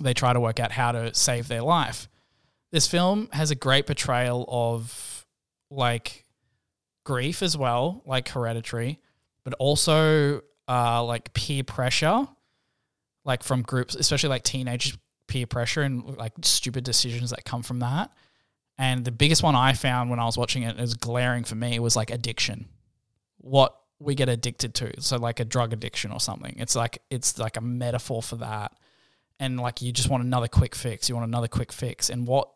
they 0.00 0.12
try 0.14 0.32
to 0.32 0.40
work 0.40 0.58
out 0.58 0.72
how 0.72 0.92
to 0.92 1.14
save 1.14 1.46
their 1.48 1.62
life. 1.62 2.08
This 2.72 2.88
film 2.88 3.28
has 3.32 3.50
a 3.52 3.54
great 3.54 3.86
portrayal 3.86 4.44
of 4.48 5.24
like 5.70 6.24
grief 7.04 7.42
as 7.42 7.56
well, 7.56 8.02
like 8.04 8.28
hereditary, 8.28 8.98
but 9.44 9.54
also 9.54 10.40
uh 10.68 11.04
like 11.04 11.32
peer 11.34 11.62
pressure, 11.62 12.26
like 13.24 13.42
from 13.44 13.62
groups, 13.62 13.94
especially 13.94 14.30
like 14.30 14.42
teenage 14.42 14.98
peer 15.28 15.46
pressure 15.46 15.82
and 15.82 16.16
like 16.16 16.32
stupid 16.42 16.82
decisions 16.84 17.30
that 17.30 17.44
come 17.44 17.62
from 17.62 17.78
that. 17.78 18.10
And 18.78 19.04
the 19.04 19.12
biggest 19.12 19.42
one 19.42 19.54
I 19.54 19.72
found 19.72 20.10
when 20.10 20.18
I 20.18 20.24
was 20.24 20.36
watching 20.36 20.62
it 20.64 20.76
it 20.76 20.82
is 20.82 20.94
glaring 20.94 21.44
for 21.44 21.54
me 21.54 21.78
was 21.78 21.94
like 21.96 22.10
addiction. 22.10 22.68
What 23.38 23.76
we 24.00 24.14
get 24.14 24.28
addicted 24.28 24.74
to. 24.74 25.00
So 25.00 25.16
like 25.16 25.40
a 25.40 25.44
drug 25.44 25.72
addiction 25.72 26.10
or 26.10 26.20
something. 26.20 26.56
It's 26.58 26.74
like 26.74 26.98
it's 27.10 27.38
like 27.38 27.56
a 27.56 27.60
metaphor 27.60 28.22
for 28.22 28.36
that. 28.36 28.72
And 29.38 29.58
like 29.60 29.82
you 29.82 29.92
just 29.92 30.08
want 30.08 30.24
another 30.24 30.48
quick 30.48 30.74
fix. 30.74 31.08
You 31.08 31.14
want 31.14 31.26
another 31.28 31.48
quick 31.48 31.72
fix. 31.72 32.10
And 32.10 32.26
what 32.26 32.50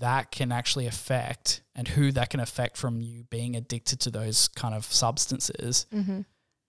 that 0.00 0.30
can 0.30 0.52
actually 0.52 0.86
affect 0.86 1.62
and 1.74 1.88
who 1.88 2.12
that 2.12 2.30
can 2.30 2.40
affect 2.40 2.76
from 2.76 3.00
you 3.00 3.24
being 3.24 3.56
addicted 3.56 3.98
to 4.00 4.10
those 4.10 4.48
kind 4.48 4.74
of 4.74 4.84
substances 4.84 5.86
Mm-hmm. 5.92 6.20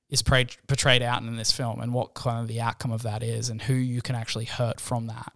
is 0.10 0.24
portrayed, 0.24 0.56
portrayed 0.68 1.04
out 1.04 1.22
in 1.22 1.36
this 1.38 1.52
film 1.52 1.82
and 1.82 1.94
what 1.94 2.16
kind 2.16 2.40
of 2.40 2.48
the 2.48 2.62
outcome 2.62 2.92
of 2.92 3.04
that 3.04 3.22
is 3.22 3.50
and 3.50 3.62
who 3.62 3.74
you 3.76 4.02
can 4.02 4.16
actually 4.16 4.46
hurt 4.46 4.80
from 4.80 5.08
that. 5.08 5.34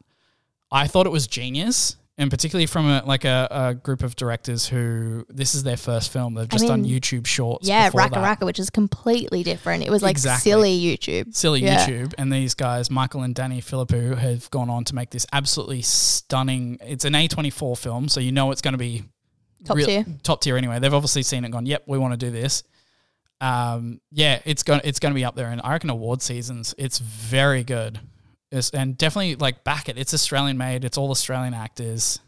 I 0.71 0.87
thought 0.87 1.05
it 1.05 1.11
was 1.11 1.27
genius, 1.27 1.95
and 2.19 2.29
particularly 2.29 2.67
from 2.67 2.85
a, 2.87 3.01
like 3.05 3.25
a, 3.25 3.47
a 3.49 3.73
group 3.73 4.03
of 4.03 4.15
directors 4.15 4.67
who 4.67 5.25
this 5.29 5.55
is 5.55 5.63
their 5.63 5.77
first 5.77 6.11
film. 6.11 6.35
They've 6.35 6.47
just 6.47 6.67
done 6.67 6.83
mean, 6.83 6.91
YouTube 6.91 7.25
shorts. 7.25 7.67
Yeah, 7.67 7.89
Raka 7.93 8.15
that. 8.15 8.21
Raka, 8.23 8.45
which 8.45 8.59
is 8.59 8.69
completely 8.69 9.41
different. 9.41 9.83
It 9.83 9.89
was 9.89 10.03
like 10.03 10.11
Exactly. 10.11 10.51
silly 10.51 10.79
YouTube. 10.79 11.33
silly 11.33 11.61
Yeah. 11.63 11.87
YouTube, 11.87 12.13
and 12.17 12.31
these 12.31 12.53
guys, 12.53 12.91
Michael 12.91 13.23
and 13.23 13.33
Danny 13.33 13.61
Philippou, 13.61 14.17
have 14.17 14.51
gone 14.51 14.69
on 14.69 14.83
to 14.83 14.93
make 14.95 15.09
this 15.09 15.25
absolutely 15.33 15.81
stunning. 15.81 16.77
It's 16.81 17.05
an 17.05 17.13
A24 17.13 17.77
film, 17.77 18.09
so 18.09 18.19
you 18.19 18.31
know 18.31 18.51
it's 18.51 18.61
going 18.61 18.73
to 18.73 18.77
be 18.77 19.05
Top 19.65 19.77
real- 19.77 19.87
tier. 19.87 20.05
Top 20.21 20.41
tier 20.41 20.57
anyway. 20.57 20.79
They've 20.79 20.93
obviously 20.93 21.23
seen 21.23 21.43
it 21.43 21.47
and 21.47 21.53
gone, 21.53 21.65
"Yep, 21.65 21.83
we 21.87 21.97
want 21.97 22.13
to 22.13 22.17
do 22.17 22.31
this." 22.31 22.63
Um, 23.41 24.01
yeah, 24.11 24.39
it's 24.43 24.63
going 24.63 24.81
it's 24.83 24.99
going 24.99 25.13
to 25.13 25.15
be 25.15 25.23
up 25.23 25.35
there, 25.35 25.47
and 25.47 25.61
I 25.63 25.71
reckon 25.71 25.89
award 25.89 26.21
seasons. 26.21 26.75
It's 26.77 26.99
very 26.99 27.63
good, 27.63 27.99
it's, 28.51 28.69
and 28.71 28.97
definitely 28.97 29.35
like 29.35 29.63
back 29.63 29.89
it. 29.89 29.97
It's 29.97 30.13
Australian 30.13 30.57
made. 30.57 30.83
It's 30.85 30.97
all 30.97 31.11
Australian 31.11 31.53
actors. 31.53 32.19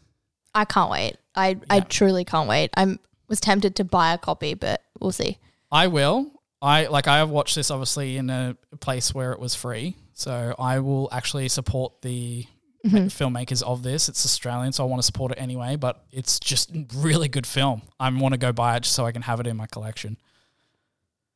I 0.54 0.64
can't 0.64 0.90
wait. 0.90 1.16
I 1.34 1.56
I 1.70 1.76
Yeah. 1.76 1.80
truly 1.84 2.24
can't 2.24 2.48
wait. 2.48 2.70
I'm 2.76 2.98
was 3.28 3.40
tempted 3.40 3.76
to 3.76 3.84
buy 3.84 4.12
a 4.12 4.18
copy, 4.18 4.54
but 4.54 4.82
we'll 5.00 5.12
see. 5.12 5.38
I 5.70 5.86
will. 5.86 6.30
I 6.60 6.86
like 6.86 7.08
I 7.08 7.16
have 7.18 7.30
watched 7.30 7.54
this 7.54 7.70
obviously 7.70 8.16
in 8.18 8.28
a 8.30 8.56
place 8.80 9.14
where 9.14 9.32
it 9.32 9.40
was 9.40 9.54
free, 9.54 9.96
so 10.12 10.54
I 10.58 10.78
will 10.80 11.08
actually 11.12 11.48
support 11.48 12.02
the 12.02 12.46
Mm-hmm. 12.84 13.06
filmmakers 13.06 13.62
of 13.62 13.84
this. 13.84 14.08
It's 14.08 14.26
Australian, 14.26 14.72
so 14.72 14.82
I 14.82 14.88
want 14.88 14.98
to 14.98 15.06
support 15.06 15.30
it 15.30 15.38
anyway. 15.40 15.76
But 15.76 16.04
it's 16.10 16.40
just 16.40 16.68
really 16.96 17.28
good 17.28 17.46
film. 17.46 17.82
I 18.00 18.10
want 18.10 18.32
to 18.32 18.38
go 18.38 18.50
buy 18.52 18.74
it 18.76 18.82
just 18.82 18.96
so 18.96 19.06
I 19.06 19.12
can 19.12 19.22
have 19.22 19.38
it 19.38 19.46
in 19.46 19.56
my 19.56 19.66
collection. 19.66 20.16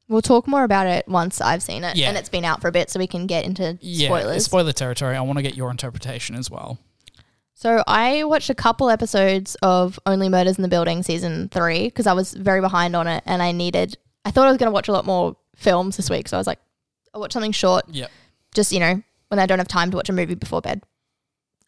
We'll 0.08 0.22
talk 0.22 0.46
more 0.46 0.62
about 0.64 0.86
it 0.86 1.08
once 1.08 1.40
I've 1.40 1.62
seen 1.62 1.82
it 1.82 1.96
Yeah. 1.96 2.08
and 2.08 2.16
it's 2.16 2.28
been 2.28 2.44
out 2.44 2.60
for 2.60 2.68
a 2.68 2.72
bit, 2.72 2.90
so 2.90 2.98
we 3.00 3.06
can 3.08 3.26
get 3.26 3.44
into 3.44 3.76
Yeah, 3.80 4.08
spoilers. 4.08 4.44
spoiler 4.44 4.72
territory. 4.72 5.16
I 5.16 5.20
want 5.22 5.38
to 5.38 5.42
get 5.42 5.56
your 5.56 5.70
interpretation 5.70 6.36
as 6.36 6.48
well. 6.50 6.78
So 7.54 7.82
I 7.86 8.22
watched 8.24 8.50
a 8.50 8.54
couple 8.54 8.90
episodes 8.90 9.56
of 9.62 9.98
Only 10.06 10.28
Murders 10.28 10.56
in 10.58 10.62
the 10.62 10.68
Building 10.68 11.02
season 11.02 11.48
three 11.48 11.86
because 11.86 12.06
I 12.06 12.12
was 12.12 12.34
very 12.34 12.60
behind 12.60 12.94
on 12.94 13.06
it 13.08 13.22
and 13.26 13.42
I 13.42 13.50
needed. 13.52 13.96
I 14.24 14.30
thought 14.30 14.46
I 14.46 14.50
was 14.50 14.58
going 14.58 14.68
to 14.68 14.74
watch 14.74 14.88
a 14.88 14.92
lot 14.92 15.06
more 15.06 15.36
films 15.56 15.96
this 15.96 16.10
week, 16.10 16.28
so 16.28 16.36
I 16.36 16.38
was 16.40 16.46
like, 16.46 16.58
I'll 17.14 17.20
watch 17.20 17.32
something 17.32 17.52
short, 17.52 17.86
Yep. 17.88 18.10
just 18.54 18.72
you 18.72 18.78
know, 18.80 19.02
when 19.28 19.38
I 19.40 19.46
don't 19.46 19.58
have 19.58 19.68
time 19.68 19.90
to 19.90 19.96
watch 19.96 20.08
a 20.10 20.12
movie 20.12 20.34
before 20.34 20.60
bed. 20.60 20.82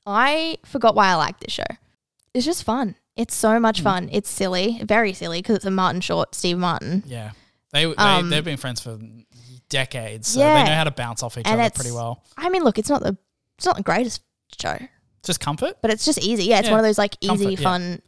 I 0.06 0.58
forgot 0.64 0.94
why 0.94 1.08
I 1.08 1.14
liked 1.14 1.40
this 1.40 1.52
show. 1.54 1.64
It's 2.34 2.46
just 2.46 2.64
fun. 2.64 2.94
It's 3.16 3.34
so 3.34 3.56
Hmm. 3.56 3.62
much 3.62 3.80
fun. 3.80 4.08
It's 4.12 4.30
silly, 4.30 4.80
very 4.84 5.12
silly 5.12 5.40
because 5.40 5.56
it's 5.56 5.64
a 5.64 5.70
Martin 5.70 6.00
Short, 6.02 6.34
Steve 6.34 6.58
Martin, 6.58 7.02
Yeah, 7.06 7.30
they, 7.72 7.84
they 7.86 7.94
Um, 7.96 8.30
they've 8.30 8.44
been 8.44 8.56
friends 8.56 8.80
for 8.80 8.98
decades, 9.68 10.28
so 10.28 10.40
Yeah. 10.40 10.62
they 10.64 10.70
know 10.70 10.76
how 10.76 10.84
to 10.84 10.90
bounce 10.90 11.22
off 11.22 11.36
each 11.38 11.46
And 11.46 11.60
other 11.60 11.70
pretty 11.70 11.90
well. 11.92 12.22
I 12.36 12.48
mean, 12.48 12.62
look, 12.64 12.78
it's 12.78 12.88
not 12.88 13.02
the 13.02 13.16
it's 13.56 13.66
not 13.66 13.76
the 13.76 13.82
greatest 13.82 14.22
show, 14.60 14.70
It's 14.80 15.26
Just 15.26 15.40
comfort. 15.40 15.78
but 15.82 15.90
it's 15.90 16.04
just 16.04 16.18
easy. 16.18 16.44
Yeah, 16.44 16.58
it's 16.60 16.66
Yeah, 16.66 16.72
one 16.72 16.80
of 16.80 16.84
those 16.86 16.98
like 16.98 17.16
easy, 17.20 17.28
comfort, 17.28 17.50
yeah. 17.50 17.56
fun 17.56 18.02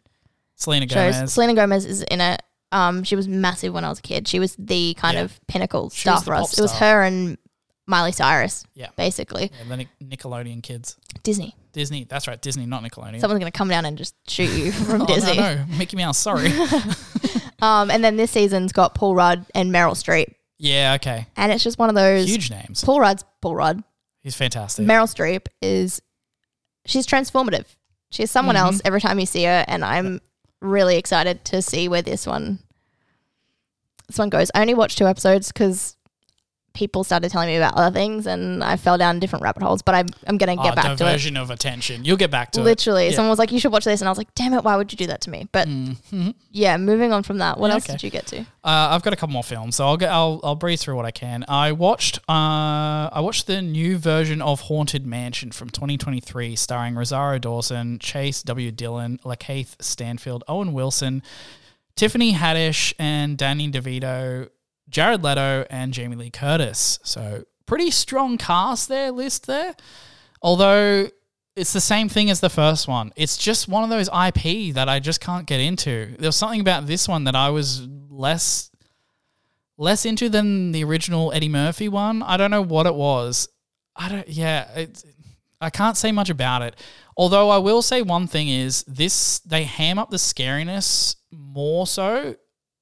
Selena 0.57 0.89
shows. 0.89 1.15
Gomez. 1.17 1.33
Selena 1.33 1.55
Gomez 1.55 1.85
is 1.87 2.03
in 2.03 2.21
it. 2.21 2.41
Um, 2.73 3.03
she 3.03 3.17
was 3.17 3.27
massive 3.27 3.73
when 3.75 3.85
I 3.85 3.89
was 3.89 3.99
a 3.99 4.03
kid. 4.03 4.29
She 4.29 4.39
was 4.39 4.55
the 4.57 4.95
kind 4.95 5.17
Yeah. 5.17 5.23
of 5.25 5.41
pinnacle 5.49 5.91
She 5.91 6.03
star 6.03 6.21
for 6.23 6.35
us. 6.35 6.51
pop 6.51 6.59
It 6.59 6.63
was 6.63 6.73
her 6.79 7.03
and 7.03 7.37
Miley 7.87 8.13
Cyrus. 8.13 8.65
Yeah. 8.75 8.89
basically 8.97 9.51
Yeah, 9.59 9.69
the 9.69 9.77
Nic- 9.79 9.89
Nickelodeon 10.01 10.63
kids. 10.63 10.97
Disney. 11.25 11.57
Disney. 11.73 12.05
That's 12.05 12.29
right. 12.29 12.41
Disney, 12.41 12.67
not 12.67 12.85
Nickelodeon. 12.85 13.21
Someone's 13.21 13.41
gonna 13.41 13.51
come 13.51 13.69
down 13.69 13.85
and 13.87 13.99
just 13.99 14.15
shoot 14.29 14.51
you 14.51 14.71
from 14.87 15.03
Oh, 15.03 15.07
Disney. 15.07 15.37
No, 15.37 15.57
no, 15.57 15.65
Mickey 15.77 15.97
Mouse. 15.97 16.19
Sorry. 16.19 16.53
Um, 17.63 17.91
and 17.91 18.03
then 18.05 18.17
this 18.17 18.31
season's 18.31 18.73
got 18.73 18.95
Paul 18.95 19.15
Rudd 19.15 19.45
and 19.55 19.71
Meryl 19.73 19.93
Streep, 19.93 20.35
yeah. 20.59 20.95
Okay. 20.95 21.27
and 21.37 21.53
it's 21.53 21.63
just 21.65 21.79
one 21.79 21.89
of 21.89 21.95
those. 21.95 22.29
Huge 22.29 22.51
names. 22.51 22.83
Paul 22.85 23.01
Rudd's 23.01 23.25
Paul 23.41 23.55
Rudd. 23.55 23.83
He's 24.23 24.35
fantastic. 24.37 24.85
Meryl 24.87 25.13
Streep 25.13 25.47
is 25.63 26.01
she's 26.87 27.07
transformative. 27.07 27.65
She's 28.11 28.31
someone 28.31 28.57
Mhm. 28.57 28.61
else 28.61 28.81
every 28.85 29.01
time 29.01 29.19
you 29.21 29.27
see 29.27 29.45
her, 29.45 29.65
and 29.69 29.85
I'm 29.85 30.21
really 30.61 30.97
excited 30.97 31.45
to 31.47 31.63
see 31.63 31.89
where 31.89 32.03
this 32.03 32.27
one 32.27 32.59
this 34.09 34.19
one 34.19 34.29
goes. 34.31 34.51
I 34.55 34.61
only 34.63 34.75
watched 34.75 34.99
two 34.99 35.07
episodes 35.07 35.53
because 35.53 35.97
people 36.73 37.03
started 37.05 37.31
telling 37.31 37.49
me 37.49 37.57
about 37.57 37.75
other 37.75 37.93
things, 37.93 38.27
and 38.27 38.63
I 38.63 38.77
fell 38.77 38.97
down 38.97 39.19
different 39.19 39.43
rabbit 39.43 39.63
holes. 39.63 39.83
But 39.83 39.95
I'm 39.97 40.07
I'm 40.27 40.39
gonna 40.39 40.57
get 40.57 40.73
Ah, 40.73 40.75
back 40.75 40.85
to 40.87 40.93
it. 40.93 40.97
diversion 40.99 41.37
of 41.37 41.51
attention. 41.51 42.05
You'll 42.05 42.17
get 42.17 42.31
back 42.31 42.53
to 42.53 42.61
it. 42.61 42.65
Literally, 42.65 43.09
Yeah. 43.09 43.15
someone 43.17 43.31
was 43.31 43.39
like, 43.39 43.53
"You 43.53 43.59
should 43.59 43.73
watch 43.73 43.85
this," 43.85 44.01
and 44.01 44.09
I 44.09 44.11
was 44.11 44.19
like, 44.19 44.35
"Damn 44.35 44.55
it, 44.55 44.63
why 44.65 44.77
would 44.77 44.93
you 44.93 44.97
do 44.97 45.07
that 45.09 45.21
to 45.23 45.31
me?" 45.31 45.49
But 45.53 45.67
it. 45.69 45.71
Mhm. 46.13 46.35
yeah, 46.53 46.77
moving 46.77 47.13
on 47.13 47.23
from 47.23 47.39
that, 47.39 47.59
what 47.59 47.69
Yeah, 47.69 47.75
else 47.75 47.85
okay. 47.85 47.93
did 47.95 48.03
you 48.05 48.11
get 48.11 48.27
to? 48.29 48.41
Uh, 48.41 48.45
I've 48.93 49.03
got 49.03 49.13
a 49.13 49.17
couple 49.17 49.33
more 49.33 49.43
films, 49.45 49.77
so 49.77 49.87
I'll 49.87 49.97
get 49.97 50.11
I'll 50.11 50.41
I'll 50.45 50.55
breeze 50.55 50.83
through 50.83 50.97
what 50.97 51.07
I 51.07 51.11
can. 51.11 51.45
I 51.49 51.73
watched 51.73 52.19
uh 52.29 53.11
I 53.13 53.21
watched 53.21 53.47
the 53.47 53.61
new 53.63 53.99
version 53.99 54.41
of 54.41 54.61
Haunted 54.63 55.07
Mansion 55.07 55.51
from 55.51 55.71
2023, 55.71 56.57
starring 56.57 56.95
Rosario 56.95 57.39
Dawson, 57.39 57.99
Chase 57.99 58.43
W. 58.43 58.71
Dillon, 58.71 59.19
Lakeith 59.25 59.75
Stanfield, 59.81 60.45
Owen 60.49 60.73
Wilson, 60.73 61.23
Tiffany 61.97 62.33
Haddish, 62.35 62.95
and 62.99 63.37
Danny 63.37 63.71
DeVito, 63.71 64.49
Jared 64.91 65.23
Leto, 65.23 65.65
and 65.71 65.93
Jamie 65.93 66.17
Lee 66.17 66.31
Curtis. 66.31 66.99
So 67.03 67.45
pretty 67.67 67.91
strong 67.91 68.37
cast 68.37 68.89
there, 68.89 69.11
list 69.11 69.47
there. 69.47 69.75
Although 70.43 71.09
it's 71.57 71.73
the 71.73 71.81
same 71.81 72.09
thing 72.09 72.31
as 72.31 72.41
the 72.41 72.49
first 72.49 72.89
one. 72.89 73.13
It's 73.17 73.37
just 73.37 73.69
one 73.69 73.85
of 73.85 73.91
those 73.91 74.09
IP 74.09 74.75
that 74.75 74.89
I 74.89 74.99
just 74.99 75.21
can't 75.21 75.47
get 75.47 75.61
into. 75.61 76.15
There 76.19 76.29
was 76.29 76.37
something 76.37 76.61
about 76.61 76.87
this 76.87 77.09
one 77.09 77.25
that 77.25 77.35
I 77.35 77.51
was 77.51 77.87
less 78.09 78.71
less 79.77 80.05
into 80.05 80.29
than 80.29 80.73
the 80.73 80.85
original 80.85 81.33
Eddie 81.33 81.49
Murphy 81.49 81.89
one. 81.89 82.23
I 82.23 82.37
don't 82.37 82.51
know 82.51 82.63
what 82.63 82.87
it 82.87 82.95
was. 82.95 83.49
I 83.97 84.09
don't. 84.09 84.29
Yeah, 84.29 84.71
it, 84.73 85.05
I 85.61 85.71
can't 85.71 85.97
say 85.97 86.13
much 86.13 86.31
about 86.31 86.63
it. 86.63 86.77
Although 87.17 87.51
I 87.51 87.59
will 87.59 87.83
say 87.83 88.03
one 88.03 88.27
thing 88.27 88.49
is 88.49 88.85
this: 88.85 89.41
they 89.41 89.65
ham 89.65 89.99
up 89.99 90.11
the 90.11 90.19
scariness 90.19 91.17
more 91.31 91.87
so 91.87 92.37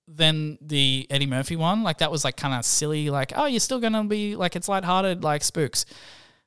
than 0.08 0.58
the 0.60 1.06
Eddie 1.10 1.26
Murphy 1.26 1.56
one. 1.56 1.82
Like 1.82 1.98
that 1.98 2.10
was 2.10 2.24
like 2.24 2.36
kind 2.36 2.54
of 2.54 2.64
silly. 2.64 3.10
Like 3.10 3.32
oh, 3.36 3.46
you're 3.46 3.60
still 3.60 3.80
gonna 3.80 4.04
be 4.04 4.36
like 4.36 4.56
it's 4.56 4.68
lighthearted 4.68 5.22
like 5.22 5.44
spooks. 5.44 5.84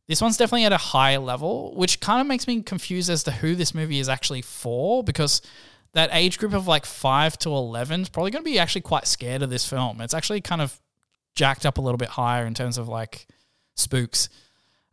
This 0.08 0.22
one's 0.22 0.36
definitely 0.36 0.66
at 0.66 0.74
a 0.74 0.78
higher 0.78 1.20
level, 1.20 1.74
which 1.76 2.00
kind 2.00 2.20
of 2.20 2.28
makes 2.28 2.48
me 2.48 2.62
confused 2.64 3.10
as 3.10 3.24
to 3.24 3.32
who 3.32 3.56
this 3.56 3.74
movie 3.74 4.00
is 4.00 4.10
actually 4.10 4.42
for 4.42 5.04
because 5.04 5.42
that 5.94 6.10
age 6.12 6.38
group 6.38 6.54
of 6.54 6.68
like 6.68 6.86
5 6.86 7.38
to 7.40 7.50
11 7.50 8.02
is 8.02 8.10
probably 8.10 8.32
going 8.32 8.44
to 8.44 8.50
be 8.50 8.60
actually 8.60 8.82
quite 8.82 9.08
scared 9.08 9.42
of 9.42 9.50
this 9.50 9.68
film. 9.70 10.02
It's 10.02 10.14
actually 10.14 10.42
kind 10.42 10.62
of 10.62 10.78
jacked 11.36 11.66
up 11.66 11.78
a 11.78 11.82
little 11.82 11.98
bit 11.98 12.10
higher 12.10 12.46
in 12.46 12.54
terms 12.54 12.78
of 12.78 12.88
like 12.88 13.28
spooks. 13.76 14.30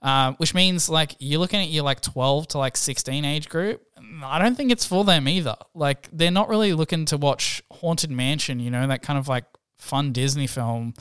Um, 0.01 0.37
which 0.37 0.55
means 0.55 0.89
like 0.89 1.17
you're 1.19 1.41
looking 1.41 1.61
at 1.61 1.71
your 1.71 1.83
like 1.83 2.01
12 2.01 2.49
to 2.49 2.59
like 2.59 2.77
16 2.77 3.25
age 3.25 3.49
group. 3.49 3.83
I 4.23 4.39
don't 4.39 4.55
think 4.55 4.71
it's 4.73 4.87
for 4.87 5.05
them 5.05 5.29
either. 5.29 5.57
Like 5.75 6.09
they're 6.13 6.31
not 6.31 6.49
really 6.49 6.73
looking 6.73 7.05
to 7.07 7.17
watch 7.17 7.63
Haunted 7.71 8.11
Mansion, 8.11 8.61
you 8.61 8.71
know, 8.71 8.87
that 8.87 9.03
kind 9.03 9.19
of 9.19 9.29
like 9.29 9.45
fun 9.77 10.13
Disney 10.13 10.47
film. 10.47 10.95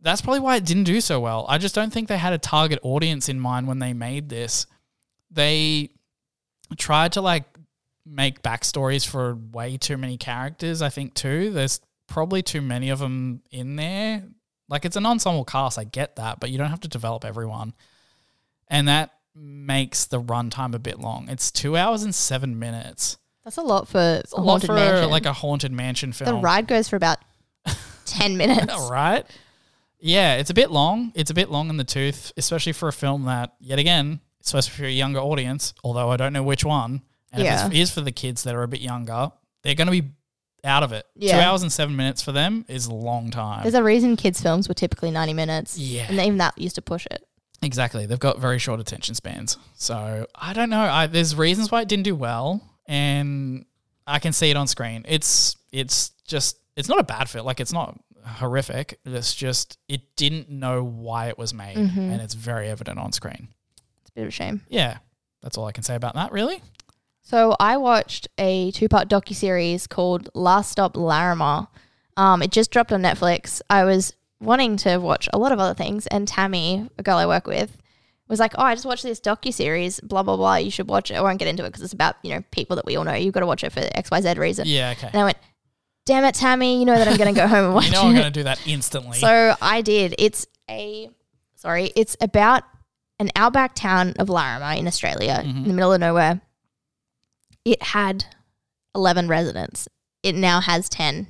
That's 0.00 0.20
probably 0.20 0.40
why 0.40 0.56
it 0.56 0.64
didn't 0.64 0.84
do 0.84 1.00
so 1.00 1.20
well. 1.20 1.46
I 1.48 1.58
just 1.58 1.74
don't 1.74 1.92
think 1.92 2.08
they 2.08 2.18
had 2.18 2.32
a 2.32 2.38
target 2.38 2.78
audience 2.82 3.28
in 3.28 3.40
mind 3.40 3.66
when 3.66 3.78
they 3.78 3.92
made 3.92 4.28
this. 4.28 4.66
They 5.30 5.90
tried 6.76 7.12
to 7.12 7.20
like 7.20 7.44
make 8.06 8.42
backstories 8.42 9.06
for 9.06 9.34
way 9.34 9.76
too 9.76 9.96
many 9.96 10.16
characters, 10.16 10.80
I 10.80 10.88
think, 10.88 11.14
too. 11.14 11.50
There's 11.50 11.80
probably 12.06 12.42
too 12.42 12.62
many 12.62 12.90
of 12.90 13.00
them 13.00 13.42
in 13.50 13.76
there. 13.76 14.24
Like, 14.68 14.84
it's 14.84 14.96
an 14.96 15.06
ensemble 15.06 15.44
cast, 15.44 15.78
I 15.78 15.84
get 15.84 16.16
that, 16.16 16.40
but 16.40 16.50
you 16.50 16.58
don't 16.58 16.70
have 16.70 16.80
to 16.80 16.88
develop 16.88 17.24
everyone. 17.24 17.74
And 18.68 18.88
that 18.88 19.15
makes 19.36 20.04
the 20.06 20.20
runtime 20.20 20.74
a 20.74 20.78
bit 20.78 20.98
long. 20.98 21.28
It's 21.28 21.50
two 21.50 21.76
hours 21.76 22.02
and 22.02 22.14
seven 22.14 22.58
minutes. 22.58 23.18
That's 23.44 23.58
a 23.58 23.62
lot 23.62 23.86
for 23.86 23.98
a, 23.98 24.22
A 24.32 24.40
lot 24.40 24.44
haunted 24.62 24.66
for 24.68 24.74
mansion. 24.74 25.10
like 25.10 25.26
a 25.26 25.32
haunted 25.32 25.72
mansion 25.72 26.12
film. 26.12 26.36
the 26.36 26.40
ride 26.42 26.66
goes 26.66 26.88
for 26.88 26.96
about 26.96 27.18
ten 28.04 28.36
minutes. 28.36 28.74
right? 28.90 29.24
Yeah, 29.98 30.34
it's 30.36 30.50
a 30.50 30.54
bit 30.54 30.70
long. 30.70 31.12
It's 31.14 31.30
a 31.30 31.34
bit 31.34 31.50
long 31.50 31.68
in 31.70 31.76
the 31.76 31.84
tooth, 31.84 32.32
especially 32.36 32.72
for 32.72 32.88
a 32.88 32.92
film 32.92 33.24
that, 33.24 33.54
yet 33.60 33.78
again, 33.78 34.20
is 34.40 34.48
supposed 34.48 34.68
to 34.70 34.74
be 34.74 34.78
for 34.78 34.84
a 34.86 34.90
younger 34.90 35.20
audience, 35.20 35.74
although 35.82 36.10
I 36.10 36.16
don't 36.16 36.32
know 36.32 36.42
which 36.42 36.64
one. 36.64 37.02
And 37.32 37.42
Yeah. 37.42 37.66
if 37.66 37.72
it 37.72 37.78
is 37.78 37.90
for 37.90 38.00
the 38.02 38.12
kids 38.12 38.42
that 38.44 38.54
are 38.54 38.62
a 38.62 38.68
bit 38.68 38.80
younger, 38.80 39.30
they're 39.62 39.74
going 39.74 39.86
to 39.86 40.02
be 40.02 40.10
out 40.64 40.82
of 40.82 40.92
it. 40.92 41.06
Two 41.20 41.30
hours 41.30 41.62
and 41.62 41.72
seven 41.72 41.96
minutes 41.96 42.22
for 42.22 42.32
them 42.32 42.64
is 42.68 42.86
a 42.86 42.94
long 42.94 43.30
time. 43.30 43.62
There's 43.62 43.74
a 43.74 43.82
reason 43.82 44.16
kids' 44.16 44.40
films 44.40 44.68
were 44.68 44.74
typically 44.74 45.10
ninety 45.10 45.32
minutes. 45.34 45.78
Yeah. 45.78 46.06
and 46.08 46.18
even 46.20 46.38
that 46.38 46.58
used 46.58 46.74
to 46.76 46.82
push 46.82 47.06
it. 47.10 47.26
Exactly. 47.66 48.06
They've 48.06 48.18
got 48.18 48.38
very 48.38 48.60
short 48.60 48.78
attention 48.78 49.16
spans. 49.16 49.58
So 49.74 50.26
I 50.34 50.52
don't 50.52 50.70
know. 50.70 50.80
I, 50.80 51.08
there's 51.08 51.34
reasons 51.34 51.70
why 51.70 51.82
it 51.82 51.88
didn't 51.88 52.04
do 52.04 52.14
well, 52.14 52.62
and 52.86 53.64
I 54.06 54.20
can 54.20 54.32
see 54.32 54.50
it 54.50 54.56
on 54.56 54.68
screen. 54.68 55.04
It's 55.08 55.56
it's 55.72 56.10
just 56.26 56.58
it's 56.76 56.88
not 56.88 57.00
a 57.00 57.04
bad 57.04 57.28
film. 57.28 57.44
Like 57.44 57.58
it's 57.58 57.72
not 57.72 57.98
horrific. 58.24 59.00
It's 59.04 59.34
just 59.34 59.78
it 59.88 60.14
didn't 60.14 60.48
know 60.48 60.84
why 60.84 61.26
it 61.28 61.36
was 61.36 61.52
made, 61.52 61.76
and 61.76 62.22
it's 62.22 62.34
very 62.34 62.68
evident 62.68 62.98
on 63.00 63.10
screen. 63.10 63.48
It's 64.02 64.10
a 64.10 64.12
bit 64.12 64.22
of 64.22 64.28
a 64.28 64.30
shame. 64.30 64.62
Yeah, 64.68 64.98
that's 65.42 65.58
all 65.58 65.66
I 65.66 65.72
can 65.72 65.82
say 65.82 65.96
about 65.96 66.14
that. 66.14 66.30
Really. 66.30 66.62
So 67.22 67.56
I 67.58 67.76
watched 67.78 68.28
a 68.38 68.70
two-part 68.70 69.08
docu-series 69.08 69.88
called 69.88 70.30
Last 70.34 70.70
Stop 70.70 70.94
Larrimah. 70.94 71.66
Um, 72.16 72.40
it 72.40 72.52
just 72.52 72.70
dropped 72.70 72.92
on 72.92 73.02
Netflix. 73.02 73.60
I 73.68 73.82
was 73.82 74.14
wanting 74.40 74.76
to 74.78 74.98
watch 74.98 75.28
a 75.32 75.38
lot 75.38 75.52
of 75.52 75.58
other 75.58 75.74
things, 75.74 76.06
and 76.08 76.26
Tammy, 76.26 76.88
a 76.98 77.02
girl 77.02 77.16
I 77.16 77.26
work 77.26 77.46
with, 77.46 77.76
was 78.28 78.40
like, 78.40 78.52
"Oh, 78.56 78.62
I 78.62 78.74
just 78.74 78.86
watched 78.86 79.02
this 79.02 79.20
docu-series. 79.20 80.00
Blah 80.00 80.22
blah 80.22 80.36
blah. 80.36 80.56
You 80.56 80.70
should 80.70 80.88
watch 80.88 81.10
it. 81.10 81.14
I 81.14 81.20
won't 81.20 81.38
get 81.38 81.48
into 81.48 81.64
it 81.64 81.68
because 81.68 81.82
it's 81.82 81.92
about 81.92 82.16
you 82.22 82.34
know 82.34 82.42
people 82.50 82.76
that 82.76 82.86
we 82.86 82.96
all 82.96 83.04
know. 83.04 83.14
You've 83.14 83.34
got 83.34 83.40
to 83.40 83.46
watch 83.46 83.64
it 83.64 83.72
for 83.72 83.80
X 83.80 84.10
Y 84.10 84.20
Z 84.20 84.34
reason." 84.34 84.66
Yeah. 84.66 84.94
Okay. 84.96 85.08
And 85.08 85.20
I 85.20 85.24
went, 85.24 85.38
"Damn 86.04 86.24
it, 86.24 86.34
Tammy! 86.34 86.78
You 86.78 86.84
know 86.84 86.96
that 86.96 87.08
I'm 87.08 87.16
going 87.16 87.34
to 87.34 87.40
go 87.40 87.46
home 87.46 87.66
and 87.66 87.74
watch 87.74 87.86
You 87.86 87.92
know 87.92 88.02
it." 88.02 88.06
I'm 88.06 88.12
going 88.14 88.24
to 88.24 88.30
do 88.30 88.44
that 88.44 88.60
instantly. 88.66 89.18
So 89.18 89.54
I 89.60 89.82
did. 89.82 90.14
It's 90.18 90.46
a 90.68 91.08
sorry, 91.54 91.92
it's 91.96 92.16
about 92.20 92.64
an 93.18 93.30
outback 93.34 93.74
town 93.74 94.14
of 94.18 94.28
Larrimah 94.28 94.78
in 94.78 94.86
Australia, 94.86 95.40
in 95.42 95.50
mm-hmm. 95.50 95.68
the 95.68 95.74
middle 95.74 95.92
of 95.92 96.00
nowhere. 96.00 96.40
It 97.64 97.82
had 97.82 98.24
eleven 98.94 99.28
residents. 99.28 99.88
It 100.22 100.34
now 100.34 100.60
has 100.60 100.88
ten. 100.88 101.28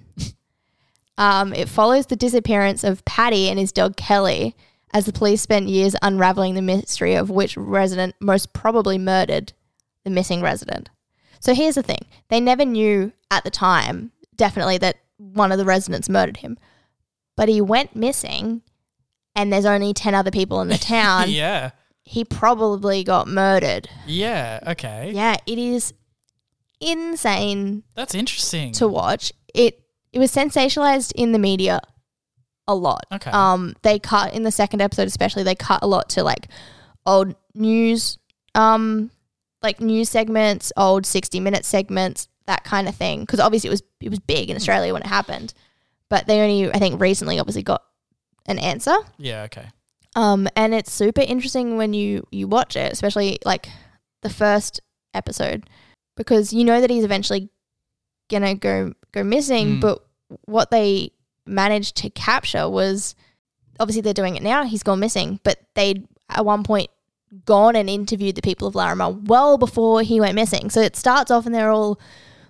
Um, 1.18 1.52
it 1.52 1.68
follows 1.68 2.06
the 2.06 2.16
disappearance 2.16 2.84
of 2.84 3.04
Paddy 3.04 3.48
and 3.48 3.58
his 3.58 3.72
dog 3.72 3.96
Kelly 3.96 4.54
as 4.92 5.06
the 5.06 5.12
police 5.12 5.42
spent 5.42 5.68
years 5.68 5.96
unraveling 6.02 6.54
the 6.54 6.62
mystery 6.62 7.14
of 7.14 7.30
which 7.30 7.56
resident 7.56 8.14
most 8.20 8.52
probably 8.52 8.98
murdered 8.98 9.52
the 10.04 10.10
missing 10.10 10.40
resident. 10.42 10.88
So 11.40 11.54
here's 11.54 11.74
the 11.74 11.82
thing. 11.82 12.06
They 12.28 12.40
never 12.40 12.64
knew 12.64 13.12
at 13.30 13.44
the 13.44 13.50
time, 13.50 14.12
definitely, 14.36 14.78
that 14.78 14.96
one 15.18 15.52
of 15.52 15.58
the 15.58 15.64
residents 15.64 16.08
murdered 16.08 16.38
him 16.38 16.58
but 17.36 17.48
he 17.48 17.60
went 17.60 17.94
missing 17.94 18.62
and 19.34 19.52
there's 19.52 19.66
only 19.66 19.92
10 19.92 20.14
other 20.14 20.30
people 20.30 20.60
in 20.62 20.68
the 20.68 20.78
town, 20.78 21.30
yeah. 21.30 21.70
he 22.02 22.24
probably 22.24 23.04
got 23.04 23.28
murdered. 23.28 23.88
Yeah. 24.06 24.60
Okay. 24.68 25.12
Yeah, 25.14 25.36
it 25.46 25.58
is 25.58 25.92
insane 26.80 27.84
That's 27.94 28.14
interesting. 28.14 28.72
to 28.72 28.88
watch. 28.88 29.32
It 29.54 29.80
it 30.16 30.18
was 30.18 30.32
sensationalized 30.32 31.12
in 31.14 31.32
the 31.32 31.38
media 31.38 31.78
a 32.66 32.74
lot. 32.74 33.04
Okay. 33.12 33.30
Um 33.30 33.74
they 33.82 33.98
cut 33.98 34.32
in 34.32 34.42
the 34.42 34.50
second 34.50 34.80
episode 34.80 35.06
especially 35.06 35.42
they 35.42 35.54
cut 35.54 35.80
a 35.82 35.86
lot 35.86 36.08
to 36.10 36.24
like 36.24 36.48
old 37.04 37.34
news 37.54 38.18
um 38.54 39.10
like 39.62 39.80
news 39.80 40.08
segments, 40.08 40.72
old 40.76 41.04
60 41.04 41.38
minute 41.40 41.64
segments, 41.64 42.28
that 42.46 42.64
kind 42.64 42.88
of 42.88 42.94
thing 42.94 43.20
because 43.20 43.40
obviously 43.40 43.68
it 43.68 43.72
was 43.72 43.82
it 44.00 44.08
was 44.08 44.20
big 44.20 44.48
in 44.48 44.56
Australia 44.56 44.94
when 44.94 45.02
it 45.02 45.08
happened. 45.08 45.52
But 46.08 46.26
they 46.26 46.40
only 46.40 46.72
I 46.72 46.78
think 46.78 46.98
recently 47.00 47.38
obviously 47.38 47.62
got 47.62 47.82
an 48.46 48.58
answer. 48.58 48.96
yeah. 49.18 49.42
Okay. 49.42 49.68
Um, 50.14 50.48
and 50.56 50.72
it's 50.72 50.90
super 50.90 51.20
interesting 51.20 51.76
when 51.76 51.92
you 51.92 52.26
you 52.30 52.48
watch 52.48 52.74
it, 52.74 52.90
especially 52.90 53.38
like 53.44 53.68
the 54.22 54.30
first 54.30 54.80
episode, 55.12 55.68
because 56.16 56.54
you 56.54 56.64
know 56.64 56.80
that 56.80 56.88
he's 56.88 57.04
eventually 57.04 57.50
gonna 58.30 58.54
go 58.54 58.94
go 59.12 59.22
missing. 59.22 59.76
Mm. 59.76 59.80
But 59.80 60.05
what 60.44 60.70
they 60.70 61.10
managed 61.46 61.96
to 61.98 62.10
capture 62.10 62.68
was 62.68 63.14
obviously 63.78 64.02
they're 64.02 64.14
doing 64.14 64.36
it 64.36 64.42
now. 64.42 64.64
He's 64.64 64.82
gone 64.82 65.00
missing, 65.00 65.40
but 65.44 65.58
they'd 65.74 66.06
at 66.28 66.44
one 66.44 66.62
point 66.64 66.90
gone 67.44 67.76
and 67.76 67.90
interviewed 67.90 68.34
the 68.34 68.42
people 68.42 68.66
of 68.68 68.74
Larrimah 68.74 69.26
well 69.28 69.58
before 69.58 70.02
he 70.02 70.20
went 70.20 70.34
missing. 70.34 70.70
So 70.70 70.80
it 70.80 70.96
starts 70.96 71.30
off 71.30 71.46
and 71.46 71.54
they're 71.54 71.70
all 71.70 72.00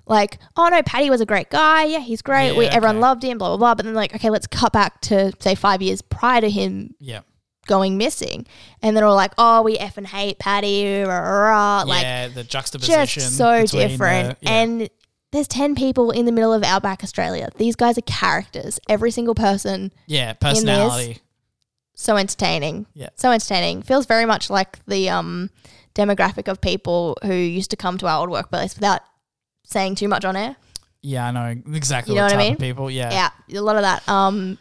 like, 0.06 0.38
"Oh 0.56 0.68
no, 0.68 0.82
Paddy 0.82 1.10
was 1.10 1.20
a 1.20 1.26
great 1.26 1.50
guy. 1.50 1.84
Yeah, 1.84 1.98
he's 1.98 2.22
great. 2.22 2.56
we 2.56 2.66
Yeah, 2.66 2.74
everyone 2.74 3.00
loved 3.00 3.22
him. 3.24 3.38
Blah 3.38 3.48
blah 3.48 3.56
blah." 3.56 3.74
But 3.74 3.84
then 3.86 3.94
like, 3.94 4.14
okay, 4.14 4.30
let's 4.30 4.46
cut 4.46 4.72
back 4.72 5.00
to 5.02 5.32
say 5.40 5.54
five 5.54 5.82
years 5.82 6.00
prior 6.02 6.40
to 6.40 6.48
him 6.48 6.94
Yeah. 7.00 7.20
going 7.66 7.98
missing, 7.98 8.46
and 8.82 8.96
they're 8.96 9.04
all 9.04 9.16
like, 9.16 9.32
"Oh, 9.36 9.62
we 9.62 9.76
effing 9.78 10.06
hate 10.06 10.38
Paddy," 10.38 11.02
rah, 11.02 11.18
rah, 11.18 11.48
rah. 11.50 11.82
like 11.86 12.02
yeah. 12.02 12.28
The 12.28 12.44
juxtaposition. 12.44 13.22
just 13.22 13.36
so 13.36 13.62
between 13.62 13.82
the- 13.82 13.88
different. 13.88 14.38
yeah. 14.42 14.50
And 14.52 14.88
there's 15.36 15.48
ten 15.48 15.74
people 15.74 16.10
in 16.10 16.24
the 16.26 16.32
middle 16.32 16.52
of 16.52 16.62
outback 16.64 17.04
Australia. 17.04 17.48
These 17.56 17.76
guys 17.76 17.96
are 17.98 18.02
characters. 18.02 18.80
Every 18.88 19.10
single 19.10 19.34
person, 19.34 19.92
yeah, 20.06 20.32
personality. 20.32 21.18
so 21.94 22.16
entertaining. 22.16 22.86
Yeah. 22.94 23.10
so 23.14 23.30
entertaining. 23.30 23.82
Feels 23.82 24.06
very 24.06 24.24
much 24.26 24.50
like 24.50 24.78
the 24.86 25.08
um 25.10 25.50
demographic 25.94 26.48
of 26.48 26.60
people 26.60 27.16
who 27.22 27.32
used 27.34 27.70
to 27.70 27.76
come 27.76 27.96
to 27.98 28.06
our 28.06 28.20
old 28.20 28.30
workplace 28.30 28.74
without 28.74 29.00
saying 29.64 29.94
too 29.94 30.08
much 30.08 30.24
on 30.24 30.36
air. 30.36 30.56
Yeah, 31.02 31.26
I 31.28 31.30
know 31.30 31.62
exactly 31.74 32.14
You 32.14 32.20
know 32.20 32.24
what 32.26 32.32
what 32.36 32.40
I 32.44 32.48
mean? 32.48 32.56
people. 32.56 32.90
Yeah. 32.90 33.30
Yeah, 33.48 33.58
a 33.58 33.62
lot 33.62 33.76
of 33.76 33.82
that. 33.82 34.06
Um, 34.08 34.58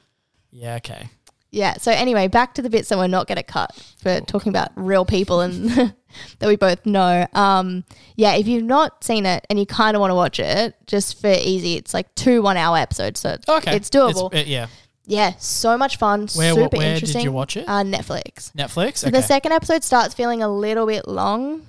Yeah, 0.52 0.76
okay. 0.76 1.10
Yeah. 1.56 1.77
So 1.77 1.91
anyway, 1.91 2.27
back 2.27 2.53
to 2.56 2.61
the 2.61 2.69
bits 2.69 2.90
that 2.90 2.98
we're 2.98 3.07
not 3.07 3.27
going 3.27 3.38
to 3.38 3.44
cut 3.44 3.73
for 4.02 4.19
talking 4.22 4.49
about 4.49 4.72
real 4.76 5.06
people 5.06 5.40
and 5.40 5.69
that 6.40 6.48
we 6.48 6.57
both 6.57 6.86
know. 6.86 7.26
Um, 7.34 7.86
yeah, 8.18 8.36
if 8.36 8.45
you've 8.45 8.65
not 8.65 9.03
seen 9.06 9.26
it 9.26 9.45
and 9.49 9.57
you 9.57 9.65
kind 9.65 9.95
of 9.95 10.02
want 10.02 10.11
to 10.11 10.15
watch 10.15 10.40
it, 10.40 10.76
just 10.86 11.22
for 11.22 11.32
easy, 11.32 11.76
it's 11.76 11.94
like 11.94 12.14
two 12.15 12.41
one-hour 12.41 12.77
episodes, 12.77 13.22
so 13.22 13.38
Okay. 13.48 13.76
it's 13.76 13.90
doable. 13.90 14.34
uh, 14.36 14.44
yeah. 14.45 14.68
yeah, 15.06 15.32
so 15.38 15.77
much 15.77 15.98
fun. 15.98 16.27
Where- 16.36 16.53
super 16.53 16.77
where 16.77 16.99
did 16.99 17.23
you 17.23 17.32
watch 17.32 17.56
it? 17.56 17.64
Uh, 17.69 17.84
Netflix. 17.84 18.52
Netflix? 18.53 18.98
So 18.98 19.07
okay. 19.07 19.18
the 19.18 19.23
second 19.23 19.53
episode 19.53 19.84
starts 19.86 20.14
feeling 20.14 20.44
a 20.44 20.49
little 20.49 20.86
bit 20.86 21.07
long, 21.07 21.65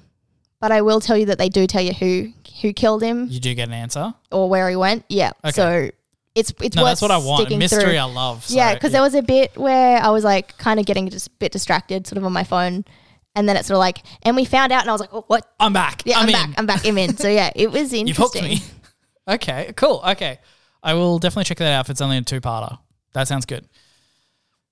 but 0.61 0.73
I 0.73 0.83
will 0.83 1.01
tell 1.01 1.17
you 1.17 1.27
that 1.27 1.39
they 1.39 1.49
do 1.49 1.67
tell 1.69 1.83
you 1.83 1.93
who 1.93 2.33
who 2.63 2.73
killed 2.73 3.03
him 3.03 3.27
you 3.29 3.39
do 3.39 3.53
get 3.55 3.69
an 3.69 3.75
answer? 3.75 4.15
or 4.33 4.49
where 4.49 4.69
he 4.71 4.75
went. 4.77 5.05
Yeah. 5.09 5.31
Okay. 5.45 5.53
So 5.53 5.91
it's 6.37 6.53
it's 6.61 6.77
No, 6.77 6.83
worth 6.83 6.91
that's 6.91 7.03
what 7.03 7.11
I 7.11 7.17
want. 7.17 7.51
Mystery 7.57 7.83
through. 7.83 7.97
I 7.97 8.05
love. 8.05 8.45
So, 8.45 8.55
yeah, 8.55 8.75
because 8.75 8.93
there 8.93 9.01
was 9.01 9.15
a 9.15 9.23
bit 9.23 9.57
where 9.57 9.99
I 9.99 10.11
was 10.11 10.23
like 10.23 10.57
kind 10.59 10.79
of 10.79 10.87
getting 10.87 11.09
just 11.09 11.29
a 11.29 11.31
bit 11.31 11.51
distracted, 11.51 12.07
sort 12.07 12.19
of 12.19 12.25
on 12.25 12.33
my 12.33 12.45
phone, 12.45 12.85
and 13.35 13.49
then 13.49 13.57
it's 13.57 13.69
sort 13.69 13.77
of 13.77 13.81
like, 13.81 14.03
and 14.23 14.37
we 14.37 14.45
found 14.45 14.71
out, 14.71 14.83
and 14.83 14.91
I 14.91 14.93
was 14.93 15.01
like, 15.01 15.13
oh, 15.15 15.25
what? 15.27 15.51
I'm 15.59 15.73
back. 15.73 16.03
Yeah, 16.05 16.19
I'm, 16.19 16.27
I'm, 16.27 16.33
back. 16.33 16.51
I'm 16.59 16.67
back. 16.67 16.87
I'm 16.87 16.99
in. 16.99 17.17
So 17.17 17.29
yeah, 17.29 17.51
it 17.57 17.73
was 17.73 17.93
interesting. 17.93 18.07
You've 18.07 18.17
hooked 18.17 18.35
me. 18.43 18.61
okay, 19.35 19.73
cool. 19.77 20.03
Okay. 20.07 20.39
I 20.83 20.95
will 20.95 21.19
definitely 21.19 21.45
check 21.45 21.59
that 21.59 21.73
out 21.73 21.87
if 21.87 21.91
it's 21.91 22.01
only 22.01 22.19
a 22.19 22.23
two 22.23 22.41
parter. 22.41 22.79
That 23.15 23.27
sounds 23.27 23.47
good. 23.47 23.67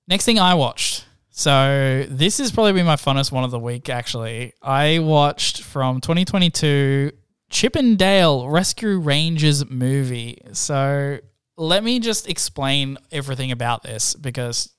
Next 0.07 0.25
thing 0.27 0.39
I 0.39 0.55
watched. 0.55 1.07
So 1.31 2.07
this 2.09 2.39
has 2.39 2.53
probably 2.53 2.75
been 2.75 2.87
my 2.87 2.95
funnest 2.95 3.33
one 3.33 3.43
of 3.43 3.51
the 3.51 3.59
week, 3.59 3.89
actually. 3.89 4.53
I 4.63 5.01
watched 5.01 5.63
from 5.63 6.01
2022 6.01 7.11
Chippendale 7.51 8.49
Rescue 8.49 8.99
Rangers 9.01 9.69
movie. 9.69 10.39
So 10.53 11.19
let 11.57 11.85
me 11.85 12.01
just 12.01 12.29
explain 12.29 12.99
everything 13.13 13.53
about 13.53 13.83
this 13.83 14.15
because 14.15 14.71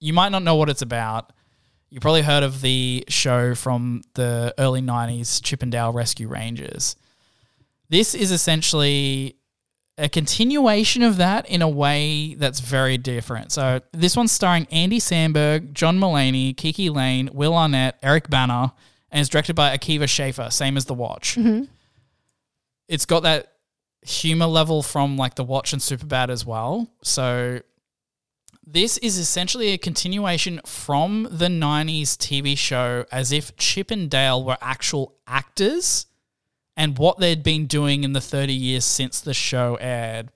you 0.00 0.12
might 0.12 0.30
not 0.30 0.42
know 0.42 0.56
what 0.56 0.68
it's 0.68 0.82
about. 0.82 1.32
You 1.90 2.00
probably 2.00 2.22
heard 2.22 2.42
of 2.42 2.60
the 2.60 3.04
show 3.08 3.54
from 3.54 4.02
the 4.14 4.54
early 4.58 4.82
90s, 4.82 5.42
Chippendale 5.42 5.92
Rescue 5.92 6.28
Rangers. 6.28 6.96
This 7.88 8.14
is 8.14 8.30
essentially 8.30 9.36
a 9.96 10.08
continuation 10.08 11.02
of 11.02 11.16
that 11.16 11.48
in 11.48 11.62
a 11.62 11.68
way 11.68 12.34
that's 12.34 12.60
very 12.60 12.98
different. 12.98 13.50
So 13.50 13.80
this 13.92 14.16
one's 14.16 14.30
starring 14.30 14.66
Andy 14.70 15.00
Samberg, 15.00 15.72
John 15.72 15.98
Mulaney, 15.98 16.54
KiKi 16.54 16.94
Layne, 16.94 17.30
Will 17.32 17.56
Arnett, 17.56 17.98
Eric 18.02 18.30
Bana, 18.30 18.74
and 19.10 19.20
is 19.20 19.28
directed 19.28 19.56
by 19.56 19.76
Akiva 19.76 20.08
Schaffer, 20.08 20.50
same 20.50 20.76
as 20.76 20.84
The 20.84 20.94
Watch. 20.94 21.36
Mm-hmm. 21.36 21.64
It's 22.86 23.06
got 23.06 23.24
that 23.24 23.54
humor 24.02 24.46
level 24.46 24.82
from 24.82 25.16
like 25.16 25.34
The 25.34 25.44
Watch 25.44 25.72
and 25.72 25.82
Superbad 25.82 26.30
as 26.30 26.44
well. 26.46 26.90
So 27.02 27.60
this 28.66 28.98
is 28.98 29.18
essentially 29.18 29.68
a 29.68 29.78
continuation 29.78 30.60
from 30.66 31.26
the 31.30 31.46
90s 31.46 32.16
TV 32.16 32.56
show 32.56 33.06
as 33.10 33.32
if 33.32 33.56
Chip 33.56 33.90
and 33.90 34.10
Dale 34.10 34.44
were 34.44 34.58
actual 34.60 35.14
actors 35.26 36.06
and 36.76 36.98
what 36.98 37.18
they'd 37.18 37.42
been 37.42 37.66
doing 37.66 38.04
in 38.04 38.12
the 38.12 38.20
30 38.20 38.52
years 38.52 38.84
since 38.84 39.20
the 39.20 39.34
show 39.34 39.76
aired. 39.80 40.30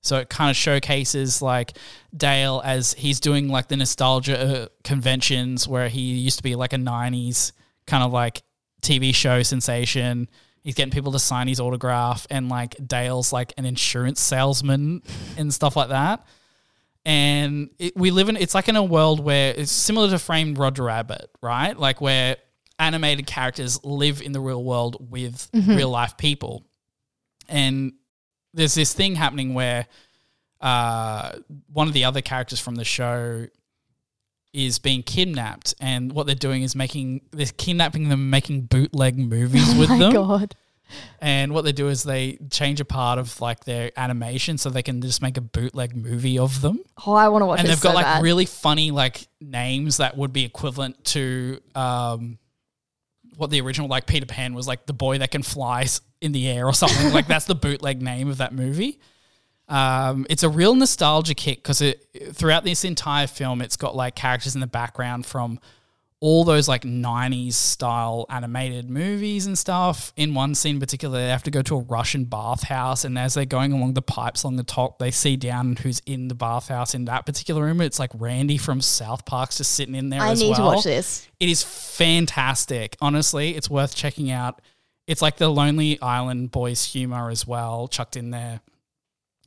So 0.00 0.16
it 0.16 0.28
kind 0.28 0.50
of 0.50 0.56
showcases 0.56 1.42
like 1.42 1.76
Dale 2.16 2.60
as 2.64 2.92
he's 2.94 3.20
doing 3.20 3.48
like 3.48 3.68
the 3.68 3.76
nostalgia 3.76 4.40
uh, 4.40 4.66
conventions 4.84 5.68
where 5.68 5.88
he 5.88 6.00
used 6.00 6.38
to 6.38 6.42
be 6.42 6.54
like 6.54 6.72
a 6.72 6.76
90s 6.76 7.52
kind 7.86 8.02
of 8.02 8.12
like 8.12 8.42
TV 8.80 9.14
show 9.14 9.42
sensation. 9.42 10.28
He's 10.62 10.74
getting 10.74 10.92
people 10.92 11.12
to 11.12 11.18
sign 11.18 11.48
his 11.48 11.60
autograph 11.60 12.26
and 12.30 12.48
like 12.48 12.76
Dale's 12.86 13.32
like 13.32 13.52
an 13.56 13.66
insurance 13.66 14.20
salesman 14.20 15.02
and 15.36 15.52
stuff 15.52 15.76
like 15.76 15.88
that. 15.88 16.24
And 17.04 17.70
it, 17.78 17.96
we 17.96 18.12
live 18.12 18.28
in 18.28 18.36
it's 18.36 18.54
like 18.54 18.68
in 18.68 18.76
a 18.76 18.82
world 18.82 19.18
where 19.18 19.52
it's 19.56 19.72
similar 19.72 20.08
to 20.10 20.18
framed 20.18 20.58
Roger 20.58 20.84
Rabbit, 20.84 21.30
right? 21.42 21.76
Like 21.76 22.00
where 22.00 22.36
animated 22.78 23.26
characters 23.26 23.84
live 23.84 24.22
in 24.22 24.32
the 24.32 24.40
real 24.40 24.62
world 24.62 25.10
with 25.10 25.48
real 25.52 25.90
life 25.90 26.16
people. 26.16 26.64
And 27.48 27.94
there's 28.54 28.74
this 28.74 28.92
thing 28.92 29.14
happening 29.16 29.54
where 29.54 29.86
uh, 30.60 31.38
one 31.72 31.88
of 31.88 31.94
the 31.94 32.04
other 32.04 32.20
characters 32.20 32.60
from 32.60 32.76
the 32.76 32.84
show 32.84 33.46
is 34.52 34.78
being 34.78 35.02
kidnapped, 35.02 35.74
and 35.80 36.12
what 36.12 36.26
they're 36.26 36.34
doing 36.34 36.62
is 36.62 36.76
making 36.76 37.22
they're 37.30 37.46
kidnapping 37.56 38.08
them, 38.08 38.30
making 38.30 38.62
bootleg 38.62 39.18
movies 39.18 39.74
with 39.78 39.88
them. 39.88 39.92
Oh 39.92 39.98
my 39.98 40.04
them. 40.04 40.12
god. 40.12 40.54
And 41.20 41.52
what 41.54 41.64
they 41.64 41.72
do 41.72 41.88
is 41.88 42.02
they 42.02 42.38
change 42.50 42.80
a 42.80 42.84
part 42.84 43.18
of 43.18 43.40
like 43.40 43.64
their 43.64 43.92
animation 43.96 44.58
so 44.58 44.68
they 44.68 44.82
can 44.82 45.00
just 45.00 45.22
make 45.22 45.36
a 45.36 45.40
bootleg 45.40 45.96
movie 45.96 46.38
of 46.38 46.60
them. 46.60 46.80
Oh, 47.06 47.14
I 47.14 47.28
want 47.28 47.42
to 47.42 47.46
watch 47.46 47.60
and 47.60 47.68
they've 47.68 47.80
got 47.80 47.90
so 47.90 47.94
like 47.94 48.04
bad. 48.04 48.22
really 48.22 48.44
funny 48.44 48.90
like 48.90 49.26
names 49.40 49.96
that 49.98 50.16
would 50.16 50.32
be 50.34 50.44
equivalent 50.44 51.02
to 51.06 51.60
um, 51.74 52.38
what 53.36 53.50
the 53.50 53.60
original 53.60 53.88
like 53.88 54.06
Peter 54.06 54.26
Pan 54.26 54.54
was 54.54 54.68
like 54.68 54.86
the 54.86 54.92
boy 54.92 55.18
that 55.18 55.30
can 55.30 55.42
fly 55.42 55.86
in 56.20 56.32
the 56.32 56.48
air 56.48 56.66
or 56.66 56.74
something. 56.74 57.12
like 57.12 57.26
that's 57.26 57.46
the 57.46 57.54
bootleg 57.54 58.02
name 58.02 58.28
of 58.28 58.38
that 58.38 58.52
movie. 58.52 59.00
Um, 59.72 60.26
it's 60.28 60.42
a 60.42 60.50
real 60.50 60.74
nostalgia 60.74 61.34
kick 61.34 61.62
because 61.62 61.80
it 61.80 62.06
throughout 62.32 62.62
this 62.62 62.84
entire 62.84 63.26
film, 63.26 63.62
it's 63.62 63.78
got 63.78 63.96
like 63.96 64.14
characters 64.14 64.54
in 64.54 64.60
the 64.60 64.66
background 64.66 65.24
from 65.24 65.58
all 66.20 66.44
those 66.44 66.68
like 66.68 66.82
90s 66.82 67.54
style 67.54 68.26
animated 68.28 68.90
movies 68.90 69.46
and 69.46 69.58
stuff. 69.58 70.12
In 70.14 70.34
one 70.34 70.54
scene 70.54 70.76
in 70.76 70.80
particular, 70.80 71.18
they 71.18 71.30
have 71.30 71.42
to 71.44 71.50
go 71.50 71.62
to 71.62 71.76
a 71.76 71.80
Russian 71.80 72.26
bathhouse, 72.26 73.06
and 73.06 73.18
as 73.18 73.32
they're 73.32 73.46
going 73.46 73.72
along 73.72 73.94
the 73.94 74.02
pipes 74.02 74.42
along 74.42 74.56
the 74.56 74.62
top, 74.62 74.98
they 74.98 75.10
see 75.10 75.36
down 75.36 75.74
who's 75.76 76.00
in 76.04 76.28
the 76.28 76.34
bathhouse 76.34 76.94
in 76.94 77.06
that 77.06 77.24
particular 77.24 77.64
room. 77.64 77.80
It's 77.80 77.98
like 77.98 78.10
Randy 78.14 78.58
from 78.58 78.82
South 78.82 79.24
Park's 79.24 79.56
just 79.56 79.72
sitting 79.72 79.94
in 79.94 80.10
there 80.10 80.20
I 80.20 80.32
as 80.32 80.40
need 80.40 80.54
to 80.54 80.62
watch 80.62 80.84
this. 80.84 81.26
It 81.40 81.48
is 81.48 81.62
fantastic. 81.62 82.94
Honestly, 83.00 83.56
it's 83.56 83.70
worth 83.70 83.96
checking 83.96 84.30
out. 84.30 84.60
It's 85.06 85.22
like 85.22 85.38
the 85.38 85.48
Lonely 85.48 85.98
Island 86.02 86.50
Boys 86.50 86.84
humor 86.84 87.30
as 87.30 87.46
well, 87.46 87.88
chucked 87.88 88.18
in 88.18 88.30
there. 88.30 88.60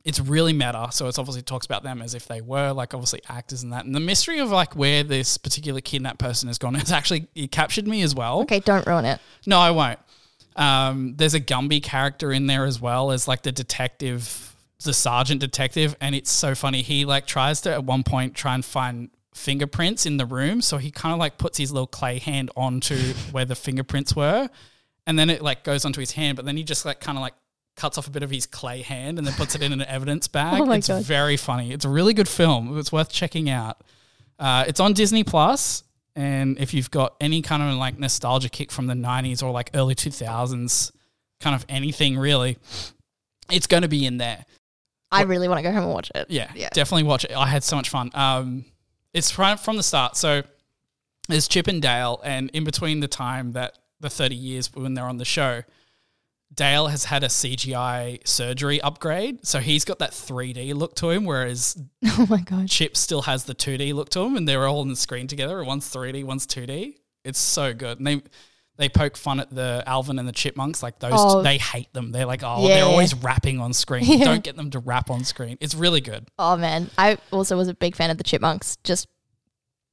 It's 0.06 0.20
really 0.20 0.52
meta, 0.52 0.88
so 0.92 1.08
it's 1.08 1.18
obviously 1.18 1.42
talks 1.42 1.66
about 1.66 1.82
them 1.82 2.00
as 2.00 2.14
if 2.14 2.28
they 2.28 2.40
were 2.40 2.70
like 2.70 2.94
obviously 2.94 3.20
actors 3.28 3.64
and 3.64 3.72
that. 3.72 3.84
And 3.84 3.94
the 3.94 4.00
mystery 4.00 4.38
of 4.38 4.50
like 4.50 4.76
where 4.76 5.02
this 5.02 5.36
particular 5.36 5.80
kidnapped 5.80 6.20
person 6.20 6.46
has 6.46 6.58
gone 6.58 6.74
has 6.76 6.92
actually 6.92 7.26
it 7.34 7.50
captured 7.50 7.88
me 7.88 8.02
as 8.02 8.14
well. 8.14 8.42
Okay, 8.42 8.60
don't 8.60 8.86
ruin 8.86 9.04
it. 9.04 9.20
No, 9.46 9.58
I 9.58 9.72
won't. 9.72 9.98
Um, 10.54 11.14
there's 11.16 11.34
a 11.34 11.40
Gumby 11.40 11.82
character 11.82 12.32
in 12.32 12.46
there 12.46 12.64
as 12.64 12.80
well 12.80 13.10
as 13.10 13.26
like 13.28 13.42
the 13.42 13.52
detective, 13.52 14.54
the 14.84 14.94
sergeant 14.94 15.40
detective, 15.40 15.96
and 16.00 16.14
it's 16.14 16.30
so 16.30 16.54
funny. 16.54 16.82
He 16.82 17.04
like 17.04 17.26
tries 17.26 17.60
to 17.62 17.72
at 17.72 17.84
one 17.84 18.04
point 18.04 18.34
try 18.34 18.54
and 18.54 18.64
find 18.64 19.10
fingerprints 19.34 20.06
in 20.06 20.16
the 20.16 20.24
room, 20.24 20.62
so 20.62 20.78
he 20.78 20.90
kind 20.90 21.12
of 21.12 21.18
like 21.18 21.36
puts 21.36 21.58
his 21.58 21.72
little 21.72 21.86
clay 21.86 22.18
hand 22.18 22.50
onto 22.56 22.96
where 23.32 23.44
the 23.44 23.54
fingerprints 23.54 24.16
were, 24.16 24.48
and 25.06 25.18
then 25.18 25.30
it 25.30 25.42
like 25.42 25.62
goes 25.62 25.84
onto 25.84 26.00
his 26.00 26.12
hand, 26.12 26.36
but 26.36 26.44
then 26.44 26.56
he 26.56 26.62
just 26.62 26.84
like 26.84 27.00
kind 27.00 27.18
of 27.18 27.22
like 27.22 27.34
cuts 27.76 27.98
off 27.98 28.06
a 28.06 28.10
bit 28.10 28.22
of 28.22 28.30
his 28.30 28.46
clay 28.46 28.82
hand 28.82 29.18
and 29.18 29.26
then 29.26 29.34
puts 29.34 29.54
it 29.54 29.62
in 29.62 29.72
an 29.72 29.82
evidence 29.88 30.28
bag. 30.28 30.60
Oh 30.60 30.64
my 30.66 30.76
it's 30.76 30.88
God. 30.88 31.04
very 31.04 31.36
funny. 31.36 31.72
It's 31.72 31.84
a 31.84 31.88
really 31.88 32.14
good 32.14 32.28
film. 32.28 32.76
It's 32.78 32.90
worth 32.90 33.10
checking 33.12 33.48
out. 33.50 33.82
Uh, 34.38 34.64
it's 34.66 34.80
on 34.80 34.92
Disney 34.92 35.24
Plus, 35.24 35.82
and 36.14 36.58
if 36.58 36.74
you've 36.74 36.90
got 36.90 37.14
any 37.20 37.42
kind 37.42 37.62
of 37.62 37.74
like 37.76 37.98
nostalgia 37.98 38.48
kick 38.48 38.70
from 38.72 38.86
the 38.86 38.94
'90s 38.94 39.42
or 39.42 39.50
like 39.50 39.70
early 39.74 39.94
2000s, 39.94 40.92
kind 41.40 41.54
of 41.54 41.64
anything 41.68 42.18
really, 42.18 42.58
it's 43.50 43.66
going 43.66 43.82
to 43.82 43.88
be 43.88 44.04
in 44.06 44.16
there. 44.18 44.44
I 45.12 45.22
really 45.22 45.48
want 45.48 45.58
to 45.58 45.62
go 45.62 45.70
home 45.72 45.84
and 45.84 45.92
watch 45.92 46.10
it. 46.14 46.26
Yeah, 46.28 46.50
Yeah. 46.54 46.68
definitely 46.72 47.04
watch 47.04 47.24
it. 47.24 47.32
I 47.36 47.46
had 47.46 47.62
so 47.62 47.76
much 47.76 47.88
fun. 47.90 48.10
Um, 48.14 48.64
it's 49.14 49.30
from 49.30 49.56
from 49.58 49.76
the 49.76 49.82
start. 49.82 50.16
So 50.16 50.42
there's 51.28 51.48
Chip 51.48 51.66
and 51.68 51.80
Dale, 51.80 52.20
and 52.24 52.50
in 52.50 52.64
between 52.64 53.00
the 53.00 53.08
time 53.08 53.52
that 53.52 53.78
the 54.00 54.10
30 54.10 54.34
years 54.34 54.70
when 54.74 54.94
they're 54.94 55.06
on 55.06 55.16
the 55.18 55.24
show, 55.24 55.62
Dale 56.54 56.86
has 56.86 57.04
had 57.04 57.22
a 57.22 57.28
CGI 57.28 58.26
surgery 58.26 58.80
upgrade, 58.80 59.46
so 59.46 59.58
he's 59.58 59.84
got 59.84 59.98
that 59.98 60.12
3D 60.12 60.74
look 60.74 60.94
to 60.96 61.10
him, 61.10 61.24
whereas 61.24 61.76
Oh 62.06 62.26
my 62.30 62.40
god. 62.40 62.68
Chip 62.68 62.96
still 62.96 63.22
has 63.22 63.44
the 63.44 63.54
2D 63.54 63.92
look 63.94 64.08
to 64.10 64.20
him, 64.20 64.36
and 64.36 64.48
they're 64.48 64.66
all 64.66 64.80
on 64.80 64.88
the 64.88 64.96
screen 64.96 65.26
together. 65.26 65.62
One's 65.64 65.86
3D, 65.92 66.24
one's 66.24 66.46
2D. 66.46 66.94
It's 67.24 67.38
so 67.38 67.74
good. 67.74 67.98
And 67.98 68.06
they 68.06 68.22
they 68.78 68.88
poke 68.90 69.16
fun 69.16 69.40
at 69.40 69.50
the 69.50 69.82
Alvin 69.86 70.18
and 70.18 70.28
the 70.28 70.32
Chipmunks, 70.32 70.82
like 70.82 70.98
those. 70.98 71.12
Oh. 71.14 71.42
they 71.42 71.56
hate 71.56 71.90
them. 71.94 72.12
They're 72.12 72.26
like, 72.26 72.42
oh, 72.44 72.68
Yeah. 72.68 72.74
they're 72.76 72.84
always 72.84 73.14
rapping 73.14 73.58
on 73.58 73.72
screen. 73.72 74.04
Yeah. 74.06 74.24
Don't 74.26 74.44
get 74.44 74.54
them 74.56 74.70
to 74.72 74.78
rap 74.78 75.10
on 75.10 75.24
screen. 75.24 75.56
It's 75.60 75.74
really 75.74 76.00
good. 76.02 76.28
Oh 76.38 76.56
man, 76.56 76.90
I 76.98 77.18
also 77.32 77.56
was 77.56 77.68
a 77.68 77.74
big 77.74 77.96
fan 77.96 78.10
of 78.10 78.18
the 78.18 78.24
Chipmunks. 78.24 78.76
Just, 78.84 79.08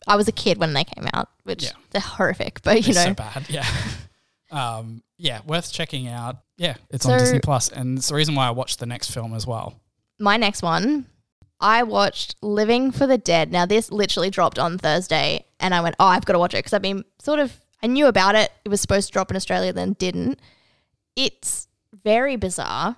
I 0.08 0.16
was 0.18 0.28
a 0.28 0.34
kid 0.34 0.58
when 0.60 0.74
they 0.74 0.84
came 0.84 1.08
out, 1.14 1.30
which 1.44 1.64
Yeah. 1.64 1.72
they're 1.92 2.02
horrific, 2.02 2.62
but 2.62 2.74
you 2.86 2.90
It's 2.90 2.98
know, 2.98 3.06
so 3.06 3.14
bad. 3.14 3.46
Yeah. 3.50 3.66
um, 4.52 5.02
yeah, 5.18 5.40
worth 5.48 5.72
checking 5.72 6.08
out. 6.10 6.38
Yeah, 6.58 6.76
it's 6.90 7.06
So- 7.06 7.14
on 7.14 7.20
Disney 7.20 7.40
Plus, 7.40 7.70
and 7.70 7.98
it's 7.98 8.10
the 8.10 8.16
reason 8.16 8.36
why 8.36 8.48
I 8.48 8.52
watched 8.52 8.80
the 8.80 8.86
next 8.86 9.12
film 9.12 9.34
as 9.34 9.46
well. 9.48 9.80
my 10.20 10.38
next 10.38 10.62
one, 10.62 11.08
I 11.60 11.84
watched 11.84 12.36
Living 12.42 12.92
for 12.92 13.08
the 13.08 13.18
Dead. 13.18 13.52
Now 13.52 13.66
this 13.66 13.92
literally 13.92 14.30
dropped 14.30 14.60
on 14.60 14.78
Thursday, 14.78 15.46
and 15.60 15.74
I 15.74 15.82
went, 15.82 15.96
oh, 16.00 16.06
I've 16.06 16.26
got 16.26 16.34
to 16.34 16.40
watch 16.40 16.54
it 16.54 16.58
because 16.60 16.74
I've 16.74 16.82
been 16.82 17.04
sort 17.22 17.40
of, 17.40 17.54
I 17.82 17.88
knew 17.88 18.06
about 18.08 18.36
it. 18.36 18.52
It 18.64 18.70
was 18.70 18.80
supposed 18.82 19.08
to 19.08 19.14
drop 19.14 19.32
in 19.32 19.36
Australia, 19.38 19.74
then 19.74 19.94
didn't. 19.94 20.40
It's 21.16 21.68
very 22.04 22.36
bizarre. 22.36 22.96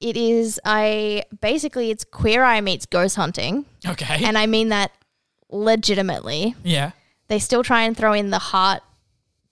It 0.00 0.16
is 0.16 0.58
a 0.66 1.22
basically 1.40 1.90
it's 1.90 2.04
Queer 2.04 2.42
Eye 2.44 2.60
meets 2.60 2.86
ghost 2.86 3.16
hunting, 3.16 3.64
Okay. 3.86 4.24
and 4.24 4.36
I 4.38 4.46
mean 4.46 4.68
that 4.70 4.92
legitimately. 5.50 6.54
yeah. 6.64 6.90
they 7.28 7.38
still 7.40 7.62
try 7.64 7.82
and 7.82 7.96
throw 7.96 8.12
in 8.12 8.30
the 8.30 8.38
heart 8.38 8.82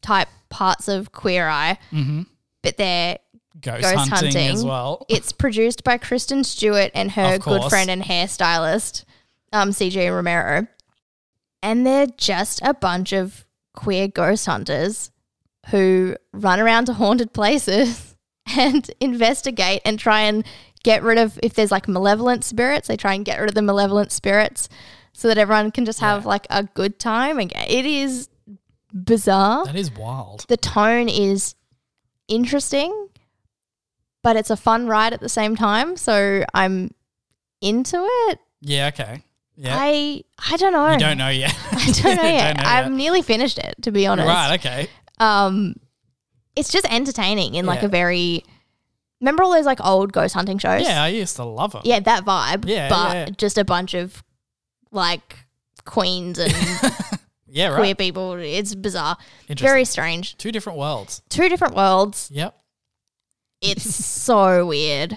type 0.01 0.29
parts 0.49 0.87
of 0.89 1.11
Queer 1.13 1.49
Eye, 1.49 1.77
Mm-hmm. 1.93 2.23
but 2.63 2.77
they're 2.77 3.19
Ghost, 3.61 3.83
Ghost 3.83 3.95
hunting, 3.97 4.33
hunting. 4.33 4.49
as 4.51 4.65
well. 4.65 5.07
it's 5.09 5.33
produced 5.33 5.85
by 5.85 5.97
Kristen 5.99 6.45
Stewart 6.45 6.91
and 6.95 7.13
her 7.13 7.39
good 7.39 7.65
friend 7.71 7.89
and 7.91 8.03
hairstylist, 8.03 9.05
um, 9.53 9.71
CJ 9.71 10.15
Romero. 10.15 10.67
And 11.63 11.87
they're 11.87 12.07
just 12.19 12.61
a 12.63 12.75
bunch 12.75 13.13
of 13.13 13.47
queer 13.75 14.07
ghost 14.09 14.47
hunters 14.47 15.11
who 15.71 16.15
run 16.33 16.61
around 16.61 16.85
to 16.87 16.93
haunted 16.93 17.33
places 17.33 18.15
and 18.57 18.91
investigate 19.01 19.81
and 19.85 19.99
try 19.99 20.21
and 20.23 20.45
get 20.83 21.03
rid 21.03 21.17
of 21.17 21.39
if 21.43 21.55
there's 21.55 21.71
like 21.71 21.89
malevolent 21.89 22.45
spirits, 22.45 22.89
they 22.89 22.97
try 22.97 23.15
and 23.15 23.25
get 23.25 23.41
rid 23.41 23.49
of 23.49 23.55
the 23.55 23.63
malevolent 23.63 24.13
spirits 24.13 24.69
so 25.15 25.29
that 25.29 25.39
everyone 25.39 25.71
can 25.71 25.87
just 25.87 26.01
have 26.01 26.25
Yeah. 26.25 26.29
like 26.29 26.47
a 26.51 26.65
good 26.65 26.99
time 26.99 27.39
again. 27.39 27.65
It 27.69 27.87
is 27.87 28.29
bizarre. 28.93 29.65
That 29.65 29.77
is 29.77 29.91
wild. 29.93 30.45
the 30.49 30.57
tone 30.59 31.09
is 31.09 31.55
interesting, 32.29 33.09
but 34.25 34.35
it's 34.37 34.51
a 34.51 34.57
fun 34.57 34.89
ride 34.89 35.13
at 35.13 35.21
the 35.21 35.29
same 35.29 35.55
time. 35.55 35.97
So 35.97 36.43
I'm 36.53 36.91
into 37.61 37.99
it. 38.29 38.39
Yeah. 38.61 38.89
Okay. 38.89 39.23
Yeah. 39.57 39.77
I 39.79 40.25
I 40.51 40.57
don't 40.57 40.73
know. 40.73 40.91
you 40.91 40.99
don't 40.99 41.19
know 41.19 41.29
yet. 41.29 41.57
I 41.71 41.93
don't 41.93 42.17
know 42.17 42.23
yet. 42.25 42.57
know 42.57 42.63
I've 42.67 42.87
yet. 42.87 42.93
nearly 42.93 43.23
finished 43.23 43.59
it, 43.59 43.77
to 43.83 43.93
be 43.93 44.07
honest. 44.09 44.27
Right. 44.27 44.59
Okay. 44.59 44.89
Um, 45.21 45.77
it's 46.57 46.73
just 46.73 46.87
entertaining 46.93 47.55
in 47.55 47.67
like 47.67 47.85
a 47.85 47.89
very. 47.89 48.43
Remember 49.21 49.43
all 49.45 49.53
those 49.53 49.65
like 49.65 49.83
old 49.85 50.13
ghost 50.13 50.35
hunting 50.35 50.59
shows? 50.59 50.83
Yeah, 50.83 51.03
I 51.03 51.09
used 51.09 51.37
to 51.37 51.45
love 51.45 51.73
them. 51.73 51.83
yeah, 51.85 52.01
that 52.01 52.25
vibe. 52.25 52.65
Yeah, 52.69 52.89
but 52.89 53.15
yeah. 53.15 53.27
just 53.39 53.57
a 53.59 53.65
bunch 53.65 53.95
of 53.95 54.23
like 54.91 55.37
queens 55.85 56.39
and 56.39 56.53
Yeah. 57.47 57.69
Right. 57.69 57.79
queer 57.79 57.95
people. 57.95 58.33
It's 58.35 58.75
bizarre, 58.75 59.17
Interesting. 59.49 59.67
very 59.67 59.85
strange. 59.85 60.37
Two 60.37 60.51
different 60.51 60.79
worlds. 60.79 61.23
Two 61.29 61.49
different 61.49 61.77
worlds. 61.77 62.29
Yep. 62.33 62.59
It's 63.65 63.95
so 63.95 64.67
weird, 64.67 65.17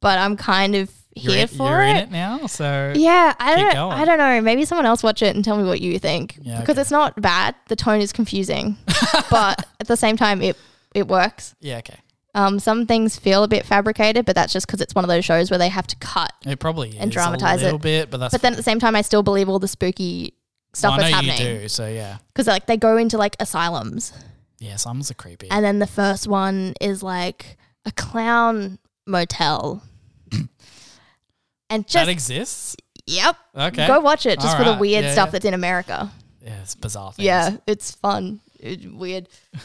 but 0.00 0.18
I'm 0.18 0.36
kind 0.36 0.74
of 0.76 0.90
You're, 1.16 1.32
here 1.34 1.42
in, 1.42 1.48
for 1.48 1.68
you're 1.70 1.82
it. 1.82 1.90
in 1.90 1.96
it 1.96 2.10
now. 2.10 2.46
So 2.46 2.92
Yeah, 2.96 3.34
I 3.38 3.56
don't. 3.56 3.72
going. 3.74 3.98
I 3.98 4.04
don't 4.04 4.18
know. 4.18 4.40
Maybe 4.40 4.64
someone 4.64 4.86
else 4.86 5.02
watch 5.02 5.22
it 5.22 5.34
and 5.34 5.44
tell 5.44 5.56
me 5.56 5.64
what 5.68 5.80
you 5.80 5.98
think 5.98 6.38
Yeah, 6.40 6.60
because 6.60 6.74
okay. 6.74 6.82
it's 6.82 6.90
not 6.90 7.20
bad. 7.20 7.54
The 7.68 7.76
tone 7.76 8.00
is 8.00 8.12
confusing, 8.12 8.76
but 9.30 9.66
at 9.80 9.86
the 9.88 9.96
same 9.96 10.16
time, 10.16 10.40
it 10.42 10.56
it 10.94 11.06
works. 11.08 11.54
yeah. 11.60 11.78
Okay. 11.78 11.96
Um, 12.34 12.60
some 12.60 12.86
things 12.86 13.18
feel 13.18 13.42
a 13.42 13.48
bit 13.48 13.66
fabricated, 13.66 14.24
but 14.24 14.36
that's 14.36 14.52
just 14.52 14.66
because 14.66 14.80
it's 14.80 14.94
one 14.94 15.02
of 15.04 15.08
those 15.08 15.24
shows 15.24 15.50
where 15.50 15.58
they 15.58 15.70
have 15.70 15.86
to 15.88 15.96
cut. 15.96 16.32
It 16.46 16.60
probably 16.60 16.96
And 16.98 17.10
is 17.10 17.14
dramatize 17.14 17.62
a 17.62 17.64
little 17.64 17.78
it. 17.78 17.82
bit, 17.82 18.10
but 18.10 18.18
that's 18.18 18.32
But 18.32 18.42
then 18.42 18.52
at 18.52 18.56
the 18.56 18.62
same 18.62 18.78
time, 18.78 18.94
I 18.94 19.02
still 19.02 19.22
believe 19.24 19.48
all 19.48 19.58
the 19.58 19.66
spooky 19.66 20.34
stuff 20.72 20.90
well, 20.90 21.00
I 21.00 21.10
that's 21.10 21.10
know 21.26 21.30
happening 21.32 21.54
you 21.54 21.60
do. 21.62 21.68
So 21.68 21.88
yeah, 21.88 22.18
because 22.28 22.46
like 22.46 22.66
they 22.66 22.76
go 22.76 22.96
into 22.96 23.18
like 23.18 23.34
asylums, 23.40 24.12
yeah, 24.58 24.76
some 24.76 25.00
are 25.00 25.14
creepy. 25.14 25.48
and 25.50 25.64
then 25.64 25.78
the 25.78 25.86
first 25.86 26.26
one 26.26 26.74
is 26.80 27.02
like 27.02 27.56
a 27.84 27.92
clown 27.92 28.78
motel, 29.06 29.82
and 31.70 31.84
that 31.86 32.08
exists. 32.08 32.76
yep, 33.06 33.36
Okay, 33.56 33.86
go 33.86 34.00
watch 34.00 34.26
it 34.26 34.40
just 34.40 34.56
for 34.56 34.64
the 34.64 34.74
weird 34.74 35.04
yeah, 35.04 35.12
stuff 35.12 35.28
yeah. 35.28 35.32
that's 35.32 35.44
in 35.44 35.54
America. 35.54 36.10
yeah, 36.42 36.60
it's 36.62 36.74
bizarre. 36.74 37.12
Things. 37.12 37.26
Yeah, 37.26 37.56
it's 37.66 37.92
fun. 37.92 38.40
It's 38.58 38.84
weird. 38.84 39.28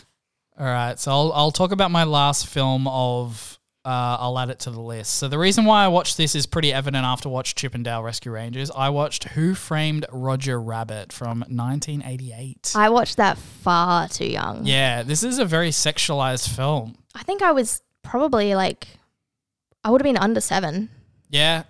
All 0.60 0.66
right, 0.68 1.00
so 1.00 1.12
I'll, 1.12 1.34
I'll 1.34 1.52
talk 1.52 1.72
about 1.72 1.90
my 1.92 2.04
last 2.04 2.48
film 2.48 2.88
of. 2.88 3.53
Uh, 3.86 4.16
I'll 4.20 4.40
add 4.40 4.50
it 4.50 4.60
to 4.60 4.72
the 4.72 4.80
list. 4.80 5.16
So 5.16 5.28
the 5.28 5.38
reason 5.38 5.66
why 5.66 5.84
I 5.84 5.90
watched 5.90 6.16
this 6.16 6.36
is 6.36 6.46
pretty 6.46 6.72
evident 6.72 7.04
after 7.06 7.28
watched 7.28 7.58
Chippendale 7.58 8.02
Rescue 8.02 8.32
Rangers. 8.32 8.72
I 8.72 8.88
watched 8.90 9.26
Who 9.26 9.54
Framed 9.56 10.06
Roger 10.10 10.62
Rabbit 10.62 11.12
from 11.12 11.40
1988. 11.50 12.74
I 12.76 12.90
watched 12.90 13.18
that 13.18 13.38
far 13.38 14.08
too 14.08 14.26
young. 14.26 14.66
yeah, 14.66 15.04
this 15.04 15.22
is 15.22 15.38
a 15.38 15.44
very 15.46 15.70
sexualized 15.70 16.48
film. 16.56 16.96
I 17.14 17.24
think 17.24 17.42
I 17.42 17.52
was 17.52 17.82
probably 18.04 18.56
like, 18.56 18.88
I 19.84 19.90
would 19.92 20.00
have 20.00 20.06
been 20.06 20.18
under 20.18 20.40
seven. 20.40 20.90
Yeah, 21.30 21.64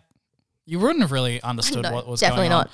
you 0.66 0.80
wouldn't 0.80 1.02
have 1.02 1.12
really 1.12 1.42
understood 1.42 1.82
No, 1.84 1.94
what 1.94 2.08
was 2.08 2.20
definitely 2.20 2.50
going 2.50 2.60
on. 2.60 2.70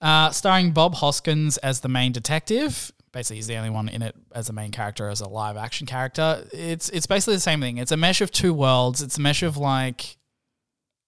not. 0.00 0.28
Uh, 0.28 0.30
starring 0.30 0.72
Bob 0.72 0.94
Hoskins 0.94 1.58
as 1.58 1.80
the 1.80 1.88
main 1.88 2.12
detective. 2.12 2.92
Basically, 3.14 3.36
he's 3.36 3.46
the 3.46 3.54
only 3.54 3.70
one 3.70 3.88
in 3.88 4.02
it 4.02 4.16
as 4.32 4.48
a 4.48 4.52
main 4.52 4.72
character, 4.72 5.08
as 5.08 5.20
a 5.20 5.28
live 5.28 5.56
action 5.56 5.86
character. 5.86 6.44
It's 6.52 6.88
it's 6.88 7.06
basically 7.06 7.34
the 7.34 7.40
same 7.40 7.60
thing. 7.60 7.78
It's 7.78 7.92
a 7.92 7.96
mesh 7.96 8.20
of 8.20 8.32
two 8.32 8.52
worlds. 8.52 9.02
It's 9.02 9.18
a 9.18 9.20
mesh 9.20 9.44
of 9.44 9.56
like, 9.56 10.16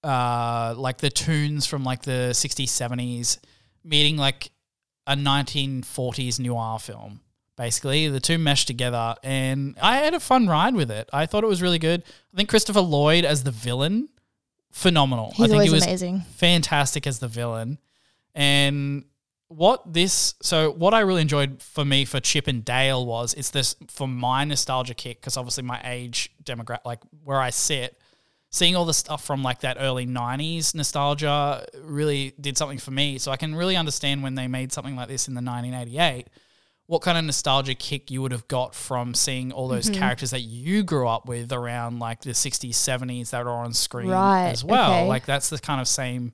uh, 0.04 0.74
like 0.76 0.98
the 0.98 1.10
tunes 1.10 1.66
from 1.66 1.82
like 1.82 2.02
the 2.02 2.30
'60s, 2.30 2.68
'70s, 2.68 3.38
meeting 3.82 4.16
like 4.16 4.52
a 5.08 5.16
1940s 5.16 6.38
noir 6.38 6.78
film. 6.78 7.22
Basically, 7.56 8.06
the 8.06 8.20
two 8.20 8.38
mesh 8.38 8.66
together, 8.66 9.16
and 9.24 9.76
I 9.82 9.96
had 9.96 10.14
a 10.14 10.20
fun 10.20 10.46
ride 10.46 10.76
with 10.76 10.92
it. 10.92 11.10
I 11.12 11.26
thought 11.26 11.42
it 11.42 11.48
was 11.48 11.60
really 11.60 11.80
good. 11.80 12.04
I 12.32 12.36
think 12.36 12.48
Christopher 12.48 12.82
Lloyd 12.82 13.24
as 13.24 13.42
the 13.42 13.50
villain, 13.50 14.10
phenomenal. 14.70 15.32
I 15.40 15.48
think 15.48 15.64
he 15.64 15.70
was 15.70 15.84
amazing. 15.84 16.20
fantastic 16.36 17.04
as 17.04 17.18
the 17.18 17.26
villain. 17.26 17.78
And 18.32 19.06
what 19.48 19.93
this, 19.93 20.35
so 20.43 20.70
what 20.73 20.93
I 20.94 21.01
really 21.01 21.23
enjoyed 21.23 21.62
for 21.62 21.85
me 21.85 22.05
for 22.05 22.18
Chip 22.20 22.47
and 22.48 22.64
Dale 22.64 23.05
was 23.06 23.32
it's 23.35 23.51
this 23.51 23.77
for 23.89 24.09
my 24.09 24.44
nostalgia 24.44 24.94
kick 24.94 25.20
because 25.20 25.36
obviously 25.36 25.62
my 25.64 25.81
age 25.85 26.32
demographic, 26.44 26.85
like 26.85 27.01
where 27.24 27.40
I 27.40 27.51
sit, 27.51 27.97
seeing 28.51 28.74
all 28.74 28.85
the 28.85 28.94
stuff 28.94 29.24
from 29.24 29.43
like 29.43 29.60
that 29.60 29.77
early 29.78 30.06
'90s 30.06 30.74
nostalgia 30.74 31.64
really 31.81 32.32
did 32.40 32.56
something 32.59 32.78
for 32.78 32.90
me. 32.90 33.18
So 33.18 33.31
I 33.31 33.36
can 33.36 33.55
really 33.55 33.77
understand 33.77 34.23
when 34.23 34.35
they 34.35 34.48
made 34.48 34.73
something 34.73 34.97
like 34.97 35.09
this 35.09 35.28
in 35.28 35.35
the 35.35 35.43
1988. 35.43 36.27
What 36.89 37.02
kind 37.02 37.18
of 37.18 37.24
nostalgia 37.24 37.74
kick 37.74 38.12
you 38.12 38.23
would 38.23 38.31
have 38.31 38.47
got 38.47 38.73
from 38.73 39.12
seeing 39.14 39.51
all 39.51 39.66
those 39.66 39.86
Mm-hmm. 39.90 39.98
characters 40.01 40.31
that 40.31 40.43
you 40.43 40.85
grew 40.85 41.09
up 41.09 41.27
with 41.27 41.52
around 41.52 41.98
like 41.98 42.20
the 42.20 42.31
60s, 42.31 42.70
70s 42.70 43.31
that 43.31 43.43
are 43.43 43.64
on 43.64 43.73
screen 43.74 44.09
Right, 44.09 44.51
as 44.51 44.64
well? 44.64 44.93
okay. 44.93 45.09
Like 45.09 45.27
that's 45.27 45.51
the 45.51 45.59
kind 45.59 45.81
of 45.81 45.89
same 45.89 46.32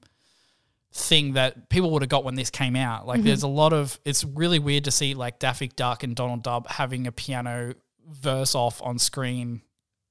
thing 0.93 1.33
that 1.33 1.69
people 1.69 1.91
would 1.91 2.03
have 2.03 2.09
got 2.09 2.25
when 2.25 2.35
this 2.35 2.51
came 2.51 2.77
out. 2.77 3.01
Mm-hmm. 3.01 3.09
Like 3.09 3.23
there's 3.23 3.43
a 3.43 3.49
lot 3.49 3.73
of 3.73 3.99
it's 4.05 4.25
really 4.25 4.59
weird 4.59 4.85
to 4.85 4.91
see 4.91 5.15
like 5.15 5.39
Daffy 5.39 5.69
Duck 5.69 6.03
and 6.03 6.15
Donald 6.15 6.43
Duck 6.43 6.69
having 6.69 7.07
a 7.07 7.13
piano 7.13 7.75
verse 8.09 8.55
off 8.55 8.83
on 8.83 8.99
screen, 8.99 9.63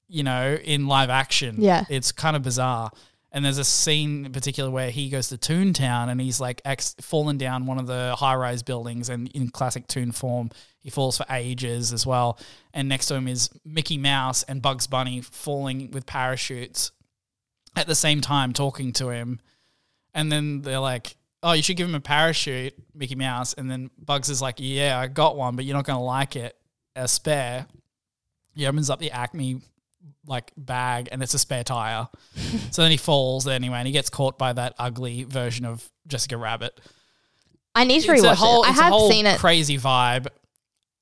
you 0.07 0.23
know, 0.23 0.57
in 0.63 0.87
live 0.87 1.09
action. 1.09 1.57
Yeah. 1.59 1.85
It's 1.89 2.11
kind 2.11 2.35
of 2.35 2.41
bizarre. 2.41 2.91
And 3.33 3.45
there's 3.45 3.59
a 3.59 3.63
scene 3.63 4.25
in 4.25 4.33
particular 4.33 4.69
where 4.69 4.91
he 4.91 5.09
goes 5.09 5.29
to 5.29 5.37
Toontown 5.37 6.09
and 6.09 6.19
he's 6.19 6.41
like 6.41 6.61
ex- 6.65 6.95
fallen 6.99 7.37
down 7.37 7.65
one 7.65 7.77
of 7.77 7.87
the 7.87 8.13
high 8.17 8.35
rise 8.35 8.61
buildings 8.61 9.07
and 9.07 9.29
in 9.29 9.49
classic 9.49 9.87
Toon 9.87 10.11
form, 10.11 10.49
he 10.79 10.89
falls 10.89 11.15
for 11.15 11.25
ages 11.29 11.93
as 11.93 12.05
well. 12.05 12.37
And 12.73 12.89
next 12.89 13.05
to 13.05 13.15
him 13.15 13.29
is 13.29 13.49
Mickey 13.63 13.97
Mouse 13.97 14.43
and 14.43 14.61
Bugs 14.61 14.87
Bunny 14.87 15.21
falling 15.21 15.91
with 15.91 16.05
parachutes 16.05 16.91
at 17.77 17.87
the 17.87 17.95
same 17.95 18.19
time 18.19 18.51
talking 18.51 18.91
to 18.93 19.09
him. 19.09 19.39
And 20.13 20.31
then 20.31 20.61
they're 20.61 20.79
like, 20.79 21.15
oh, 21.43 21.53
you 21.53 21.63
should 21.63 21.77
give 21.77 21.87
him 21.87 21.95
a 21.95 21.99
parachute, 22.01 22.73
Mickey 22.93 23.15
Mouse. 23.15 23.53
And 23.53 23.69
then 23.69 23.89
Bugs 23.97 24.29
is 24.29 24.41
like, 24.41 24.55
yeah, 24.57 24.99
I 24.99 25.07
got 25.07 25.35
one, 25.37 25.55
but 25.55 25.65
you're 25.65 25.75
not 25.75 25.85
going 25.85 25.97
to 25.97 26.03
like 26.03 26.35
it. 26.35 26.55
A 26.95 27.07
spare. 27.07 27.65
He 28.53 28.67
opens 28.67 28.89
up 28.89 28.99
the 28.99 29.11
Acme 29.11 29.61
like 30.27 30.51
bag 30.57 31.09
and 31.11 31.23
it's 31.23 31.33
a 31.33 31.39
spare 31.39 31.63
tire. 31.63 32.07
so 32.71 32.81
then 32.81 32.91
he 32.91 32.97
falls 32.97 33.47
anyway 33.47 33.77
and 33.77 33.87
he 33.87 33.93
gets 33.93 34.09
caught 34.09 34.37
by 34.37 34.53
that 34.53 34.73
ugly 34.77 35.23
version 35.23 35.65
of 35.65 35.89
Jessica 36.07 36.37
Rabbit. 36.37 36.79
I 37.73 37.85
need 37.85 38.01
to 38.03 38.11
It's 38.11 38.21
rewatch 38.21 38.35
whole, 38.35 38.63
it. 38.63 38.69
I 38.69 38.71
have 38.73 38.91
whole 38.91 39.09
seen 39.09 39.25
it 39.25 39.39
crazy 39.39 39.77
vibe. 39.77 40.27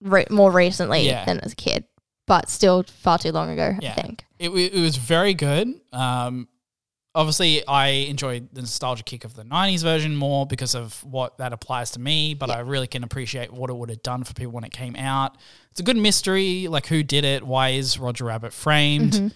re- 0.01 0.27
more 0.29 0.51
recently 0.51 1.07
Yeah. 1.07 1.25
than 1.25 1.39
as 1.39 1.53
a 1.53 1.55
kid, 1.55 1.85
but 2.27 2.47
still 2.49 2.83
far 2.83 3.17
too 3.17 3.31
long 3.31 3.49
ago. 3.49 3.73
Yeah. 3.81 3.91
I 3.97 4.01
think. 4.01 4.25
It, 4.37 4.49
it 4.51 4.79
was 4.79 4.95
very 4.95 5.33
good. 5.33 5.81
Um, 5.91 6.47
obviously, 7.15 7.65
I 7.67 7.87
enjoy 7.87 8.41
the 8.53 8.61
nostalgia 8.61 9.03
kick 9.03 9.25
of 9.25 9.35
the 9.35 9.43
90s 9.43 9.81
version 9.81 10.15
more 10.15 10.45
because 10.45 10.75
of 10.75 11.03
what 11.03 11.37
that 11.39 11.53
applies 11.53 11.91
to 11.91 11.99
me, 11.99 12.33
but 12.33 12.49
I 12.49 12.59
really 12.59 12.87
can 12.87 13.03
appreciate 13.03 13.51
what 13.51 13.69
it 13.69 13.75
would 13.75 13.89
have 13.89 14.03
done 14.03 14.23
for 14.23 14.33
people 14.33 14.53
when 14.53 14.63
it 14.63 14.71
came 14.71 14.95
out. 14.95 15.37
It's 15.71 15.79
a 15.79 15.83
good 15.83 15.97
mystery, 15.97 16.67
like 16.67 16.87
who 16.87 17.03
did 17.03 17.25
it? 17.25 17.43
Why 17.43 17.69
is 17.69 17.99
Roger 17.99 18.25
Rabbit 18.25 18.53
framed? 18.53 19.33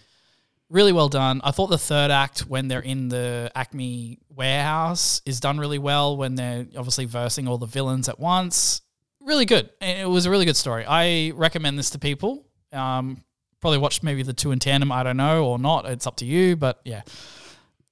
Really 0.69 0.91
well 0.91 1.09
done. 1.09 1.39
I 1.43 1.51
thought 1.51 1.67
the 1.67 1.77
third 1.77 2.09
act, 2.09 2.41
when 2.47 2.67
they're 2.67 2.79
in 2.79 3.07
the 3.07 3.51
Acme 3.53 4.17
warehouse, 4.29 5.21
is 5.23 5.39
done 5.39 5.59
really 5.59 5.77
well 5.77 6.17
when 6.17 6.33
they're 6.33 6.65
obviously 6.75 7.05
versing 7.05 7.47
all 7.47 7.59
the 7.59 7.67
villains 7.67 8.09
at 8.09 8.19
once. 8.19 8.81
Really 9.19 9.45
good. 9.45 9.69
It 9.81 10.09
was 10.09 10.25
a 10.25 10.31
really 10.31 10.45
good 10.45 10.57
story. 10.57 10.83
I 10.87 11.31
recommend 11.35 11.77
this 11.77 11.91
to 11.91 11.99
people. 11.99 12.47
Um, 12.71 13.23
probably 13.61 13.77
watch 13.77 14.01
maybe 14.01 14.23
the 14.23 14.33
two 14.33 14.51
in 14.51 14.57
tandem. 14.57 14.91
I 14.91 15.03
don't 15.03 15.17
know 15.17 15.45
or 15.45 15.59
not. 15.59 15.85
It's 15.85 16.07
up 16.07 16.15
to 16.17 16.25
you. 16.25 16.55
But 16.55 16.79
yeah, 16.85 17.03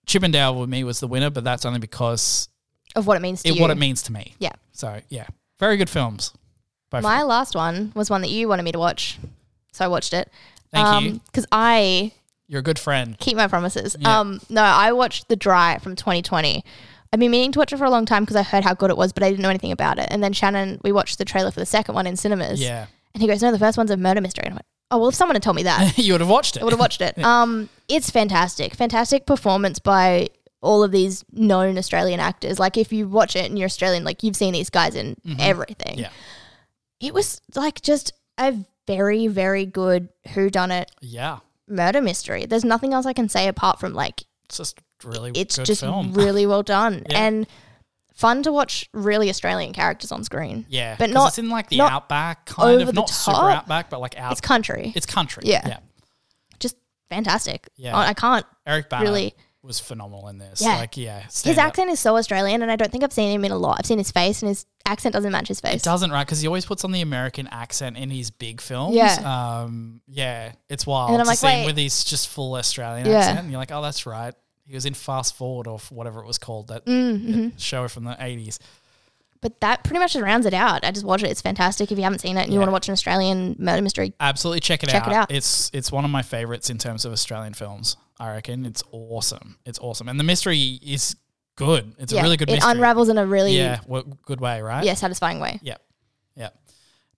Chippendale 0.06 0.60
with 0.60 0.70
me 0.70 0.84
was 0.84 1.00
the 1.00 1.08
winner, 1.08 1.30
but 1.30 1.44
that's 1.44 1.66
only 1.66 1.80
because 1.80 2.50
Of 2.96 3.08
what 3.08 3.18
it 3.18 3.22
means 3.22 3.44
to 3.44 3.50
it, 3.50 3.56
you. 3.56 3.62
what 3.62 3.72
it 3.72 3.78
means 3.78 4.02
to 4.04 4.12
me. 4.12 4.34
Yeah. 4.40 4.54
So 4.72 5.00
yeah, 5.10 5.28
very 5.60 5.78
good 5.78 5.90
films. 5.90 6.34
Both 6.90 7.04
My 7.04 7.24
last 7.24 7.56
one 7.56 7.92
was 7.96 8.10
one 8.10 8.22
that 8.22 8.30
you 8.30 8.48
wanted 8.50 8.64
me 8.64 8.72
to 8.74 8.80
watch, 8.80 9.18
so 9.72 9.86
I 9.86 9.88
watched 9.88 10.14
it. 10.14 10.30
Thank 10.74 11.04
you. 11.04 11.20
Because 11.26 11.46
I 11.52 12.12
You're 12.48 12.60
a 12.60 12.64
good 12.64 12.80
friend. 12.80 13.18
keep 13.20 13.38
my 13.38 13.48
promises. 13.48 13.96
Yeah. 14.00 14.20
Um, 14.20 14.42
no, 14.50 14.62
I 14.62 14.92
watched 14.92 15.28
The 15.30 15.36
Dry 15.36 15.78
from 15.80 15.96
2020. 15.96 16.64
I've 17.14 17.20
been 17.20 17.32
meaning 17.32 17.52
to 17.54 17.60
watch 17.60 17.74
it 17.74 17.78
for 17.78 17.84
a 17.86 17.90
long 17.90 18.06
time 18.06 18.24
because 18.24 18.38
I 18.38 18.44
heard 18.44 18.64
how 18.64 18.74
good 18.74 18.90
it 18.90 18.96
was, 18.98 19.12
but 19.12 19.22
I 19.24 19.30
didn't 19.30 19.42
know 19.42 19.50
anything 19.50 19.72
about 19.74 20.00
it. 20.00 20.08
And 20.12 20.24
then 20.24 20.32
Shannon, 20.34 20.80
we 20.84 20.92
watched 20.94 21.18
the 21.18 21.26
trailer 21.26 21.52
for 21.52 21.60
the 21.60 21.66
second 21.66 21.94
one 21.96 22.08
in 22.08 22.16
cinemas. 22.16 22.62
Yeah, 22.62 22.88
And 23.14 23.22
he 23.22 23.28
goes, 23.28 23.42
No, 23.42 23.52
the 23.52 23.60
first 23.60 23.78
one's 23.78 23.92
a 23.92 23.98
murder 23.98 24.22
mystery. 24.22 24.44
And 24.46 24.54
I 24.54 24.56
went, 24.56 24.66
Oh, 24.92 24.98
well, 25.00 25.10
if 25.10 25.16
someone 25.16 25.36
had 25.36 25.42
told 25.44 25.56
me 25.56 25.64
that, 25.64 25.98
you 25.98 26.14
would 26.14 26.22
have 26.22 26.30
watched 26.30 26.58
it. 26.58 26.62
I 26.62 26.66
would 26.66 26.74
have 26.74 26.80
watched 26.80 27.02
it. 27.02 27.18
Um, 27.24 27.70
it's 27.88 28.10
fantastic. 28.12 28.76
Fantastic 28.76 29.26
performance 29.26 29.80
by 29.80 30.28
all 30.62 30.84
of 30.84 30.92
these 30.92 31.24
known 31.32 31.78
Australian 31.78 32.20
actors. 32.20 32.60
Like, 32.60 32.78
if 32.78 32.92
you 32.94 33.08
watch 33.08 33.36
it 33.36 33.46
and 33.46 33.58
you're 33.58 33.66
Australian, 33.66 34.04
like, 34.04 34.22
you've 34.22 34.36
seen 34.36 34.54
these 34.54 34.70
guys 34.70 34.96
in 34.96 35.16
everything. 35.40 35.94
Mm-hmm. 35.94 36.00
Yeah. 36.02 36.10
It 37.00 37.14
was 37.14 37.42
like 37.56 37.82
just 37.82 38.14
a 38.38 38.54
very, 38.86 39.28
very 39.28 39.66
good 39.66 40.10
whodunit 40.28 40.86
Yeah, 41.02 41.40
murder 41.68 42.02
mystery. 42.02 42.46
There's 42.46 42.64
nothing 42.66 42.94
else 42.94 43.06
I 43.08 43.14
can 43.14 43.28
say 43.30 43.48
apart 43.48 43.80
from 43.80 43.94
like 43.94 44.24
it's 44.46 44.58
just 44.58 44.80
really 45.04 45.32
it's 45.34 45.56
just 45.58 45.82
film. 45.82 46.14
really 46.14 46.46
well 46.46 46.62
done 46.64 47.04
Yeah. 47.10 47.26
and 47.26 47.48
fun 48.22 48.44
to 48.44 48.52
watch 48.54 48.88
really 48.94 49.30
Australian 49.30 49.74
characters 49.74 50.12
on 50.12 50.24
screen. 50.24 50.66
yeah, 50.70 50.96
but 50.98 51.10
not- 51.10 51.28
it's 51.30 51.38
in 51.40 51.50
like 51.50 51.68
the 51.70 51.82
outback 51.82 52.46
kind 52.46 52.82
of, 52.82 52.94
not 52.94 53.10
super 53.10 53.36
top. 53.36 53.56
outback, 53.58 53.90
but 53.90 54.00
like 54.00 54.18
out. 54.18 54.32
It's 54.32 54.42
country. 54.42 54.94
It's 54.96 55.06
country. 55.06 55.44
Yeah. 55.46 55.68
yeah. 55.68 55.78
just 56.60 56.78
fantastic. 57.10 57.68
Yeah. 57.76 57.98
I 57.98 58.14
can't 58.14 58.46
Eric 58.66 58.90
Bana 58.90 59.04
Really- 59.04 59.34
was 59.64 59.80
phenomenal 59.80 60.28
in 60.30 60.40
this. 60.40 60.60
Yeah. 60.60 60.78
Like, 60.78 60.98
yeah, 60.98 61.20
his 61.22 61.46
up. 61.58 61.66
accent 61.66 61.92
is 61.92 62.00
so 62.00 62.18
Australian 62.18 62.64
and 62.64 62.72
I 62.72 62.76
don't 62.76 62.92
think 62.92 63.04
I've 63.04 63.14
seen 63.14 63.32
him 63.32 63.46
in 63.46 63.52
a 63.52 63.58
lot. 63.58 63.76
I've 63.80 63.86
seen 63.86 64.00
his 64.00 64.10
face 64.12 64.42
and 64.42 64.50
his 64.50 64.66
accent 64.88 65.14
doesn't 65.14 65.32
match 65.32 65.48
his 65.50 65.62
face. 65.62 65.82
It 65.82 65.84
doesn't 65.84 66.10
right 66.10 66.26
because 66.26 66.42
he 66.42 66.48
always 66.48 66.66
puts 66.66 66.84
on 66.84 66.92
the 66.92 67.02
American 67.02 67.46
accent 67.46 67.96
in 67.96 68.10
his 68.10 68.32
big 68.32 68.60
films. 68.60 68.96
Yeah. 68.96 69.18
um, 69.62 70.02
yeah, 70.08 70.54
it's 70.68 70.88
wild 70.88 71.12
And 71.12 71.22
I'm 71.22 71.28
like, 71.28 71.38
see 71.38 71.48
him 71.48 71.60
wait. 71.60 71.66
with 71.68 71.78
his 71.78 72.04
just 72.04 72.30
full 72.30 72.56
Australian 72.56 73.06
Yeah. 73.06 73.18
accent. 73.20 73.40
And 73.42 73.52
you're 73.52 73.60
like, 73.60 73.72
oh, 73.72 73.84
that's 73.84 74.08
right. 74.08 74.34
He 74.72 74.76
was 74.76 74.86
in 74.86 74.94
Fast 74.94 75.36
Forward 75.36 75.68
or 75.68 75.80
whatever 75.90 76.22
it 76.22 76.26
was 76.26 76.38
called 76.38 76.70
that 76.70 76.86
Mm-hmm. 76.86 77.58
show 77.58 77.90
from 77.90 78.06
the 78.06 78.16
eighties. 78.22 78.58
But 79.42 79.60
that 79.60 79.84
pretty 79.84 80.00
much 80.00 80.14
just 80.14 80.24
rounds 80.24 80.46
it 80.46 80.54
out. 80.54 80.86
I 80.86 80.92
just 80.92 81.06
watch 81.06 81.24
it. 81.24 81.30
It's 81.30 81.42
fantastic. 81.42 81.92
If 81.92 81.98
you 81.98 82.04
haven't 82.06 82.20
seen 82.20 82.38
it 82.38 82.44
and 82.44 82.54
you 82.54 82.60
want 82.60 82.70
to 82.70 82.72
watch 82.72 82.88
an 82.88 82.94
Australian 82.94 83.58
murder 83.60 83.82
mystery, 83.82 84.14
Absolutely 84.20 84.62
check 84.62 84.82
it 84.84 84.90
Check 84.90 85.04
out. 85.04 85.10
it 85.12 85.16
out. 85.16 85.32
It's 85.32 85.70
it's 85.74 85.92
one 85.92 86.06
of 86.06 86.12
my 86.12 86.22
favorites 86.22 86.70
in 86.70 86.78
terms 86.78 87.04
of 87.04 87.12
Australian 87.12 87.54
films. 87.54 87.98
I 88.18 88.32
reckon 88.34 88.66
it's 88.66 88.82
awesome. 88.92 89.58
It's 89.66 89.80
awesome, 89.80 90.08
and 90.08 90.18
the 90.18 90.24
mystery 90.24 90.80
is 90.82 91.18
good. 91.58 91.94
It's 92.00 92.14
yeah, 92.14 92.22
a 92.22 92.24
really 92.24 92.38
good 92.38 92.50
it 92.50 92.54
mystery. 92.54 92.72
unravels 92.72 93.10
in 93.10 93.18
a 93.18 93.26
really 93.26 93.58
yeah, 93.58 93.64
yeah, 93.64 93.80
well, 93.88 94.04
good 94.26 94.40
way, 94.40 94.62
right? 94.62 94.86
Yeah, 94.86 94.94
satisfying 94.94 95.42
way. 95.42 95.60
Yeah. 95.62 95.76
Yeah. 96.38 96.50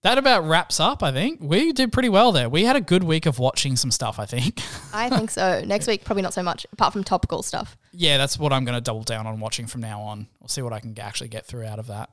That 0.04 0.18
about 0.18 0.44
wraps 0.44 0.78
up, 0.80 1.02
I 1.02 1.10
think. 1.12 1.40
We 1.42 1.72
did 1.72 1.92
pretty 1.92 2.08
well 2.10 2.30
there. 2.30 2.48
We 2.48 2.64
had 2.64 2.76
a 2.76 2.80
good 2.80 3.02
week 3.02 3.26
of 3.26 3.38
watching 3.38 3.74
some 3.74 3.90
stuff, 3.90 4.18
I 4.18 4.26
think. 4.26 4.60
I 4.94 5.10
think 5.10 5.30
so. 5.30 5.62
Next 5.66 5.86
week, 5.86 6.04
probably 6.04 6.22
not 6.22 6.34
so 6.34 6.42
much, 6.42 6.66
apart 6.72 6.92
from 6.92 7.02
topical 7.02 7.42
stuff. 7.42 7.76
yeah, 7.92 8.16
that's 8.18 8.38
what 8.38 8.52
I'm 8.52 8.64
going 8.64 8.76
to 8.76 8.80
double 8.80 9.02
down 9.02 9.26
on 9.26 9.40
watching 9.40 9.66
from 9.66 9.80
now 9.80 10.00
on. 10.00 10.28
We'll 10.40 10.48
see 10.48 10.62
what 10.62 10.72
I 10.72 10.80
can 10.80 10.96
actually 11.00 11.28
get 11.28 11.46
through 11.46 11.64
out 11.64 11.78
of 11.78 11.88
that. 11.88 12.10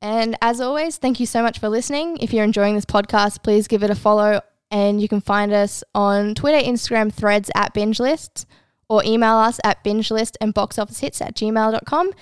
And 0.00 0.36
as 0.40 0.60
always, 0.60 0.96
thank 0.96 1.20
you 1.20 1.26
so 1.26 1.42
much 1.42 1.58
for 1.58 1.68
listening. 1.68 2.18
If 2.18 2.32
you're 2.32 2.44
enjoying 2.44 2.74
this 2.74 2.84
podcast, 2.84 3.42
please 3.42 3.68
give 3.68 3.82
it 3.82 3.90
a 3.90 3.94
follow. 3.94 4.40
And 4.70 5.00
you 5.00 5.08
can 5.08 5.20
find 5.20 5.52
us 5.52 5.82
on 5.94 6.34
Twitter, 6.34 6.58
Instagram, 6.58 7.12
threads 7.12 7.50
at 7.54 7.72
binge 7.74 7.98
lists, 8.00 8.46
or 8.88 9.02
email 9.04 9.34
us 9.36 9.58
at 9.64 9.82
binge 9.84 10.10
list 10.10 10.38
and 10.40 10.54
box 10.54 10.78
office 10.78 11.00
hits 11.00 11.20
at 11.20 11.34
gmail.com. 11.34 12.12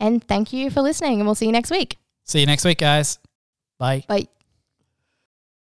And 0.00 0.22
thank 0.22 0.52
you 0.52 0.70
for 0.70 0.80
listening, 0.80 1.20
and 1.20 1.26
we'll 1.26 1.34
see 1.34 1.46
you 1.46 1.52
next 1.52 1.70
week. 1.70 1.96
See 2.24 2.40
you 2.40 2.46
next 2.46 2.64
week, 2.64 2.78
guys. 2.78 3.18
Bye. 3.78 4.04
Bye. 4.08 4.28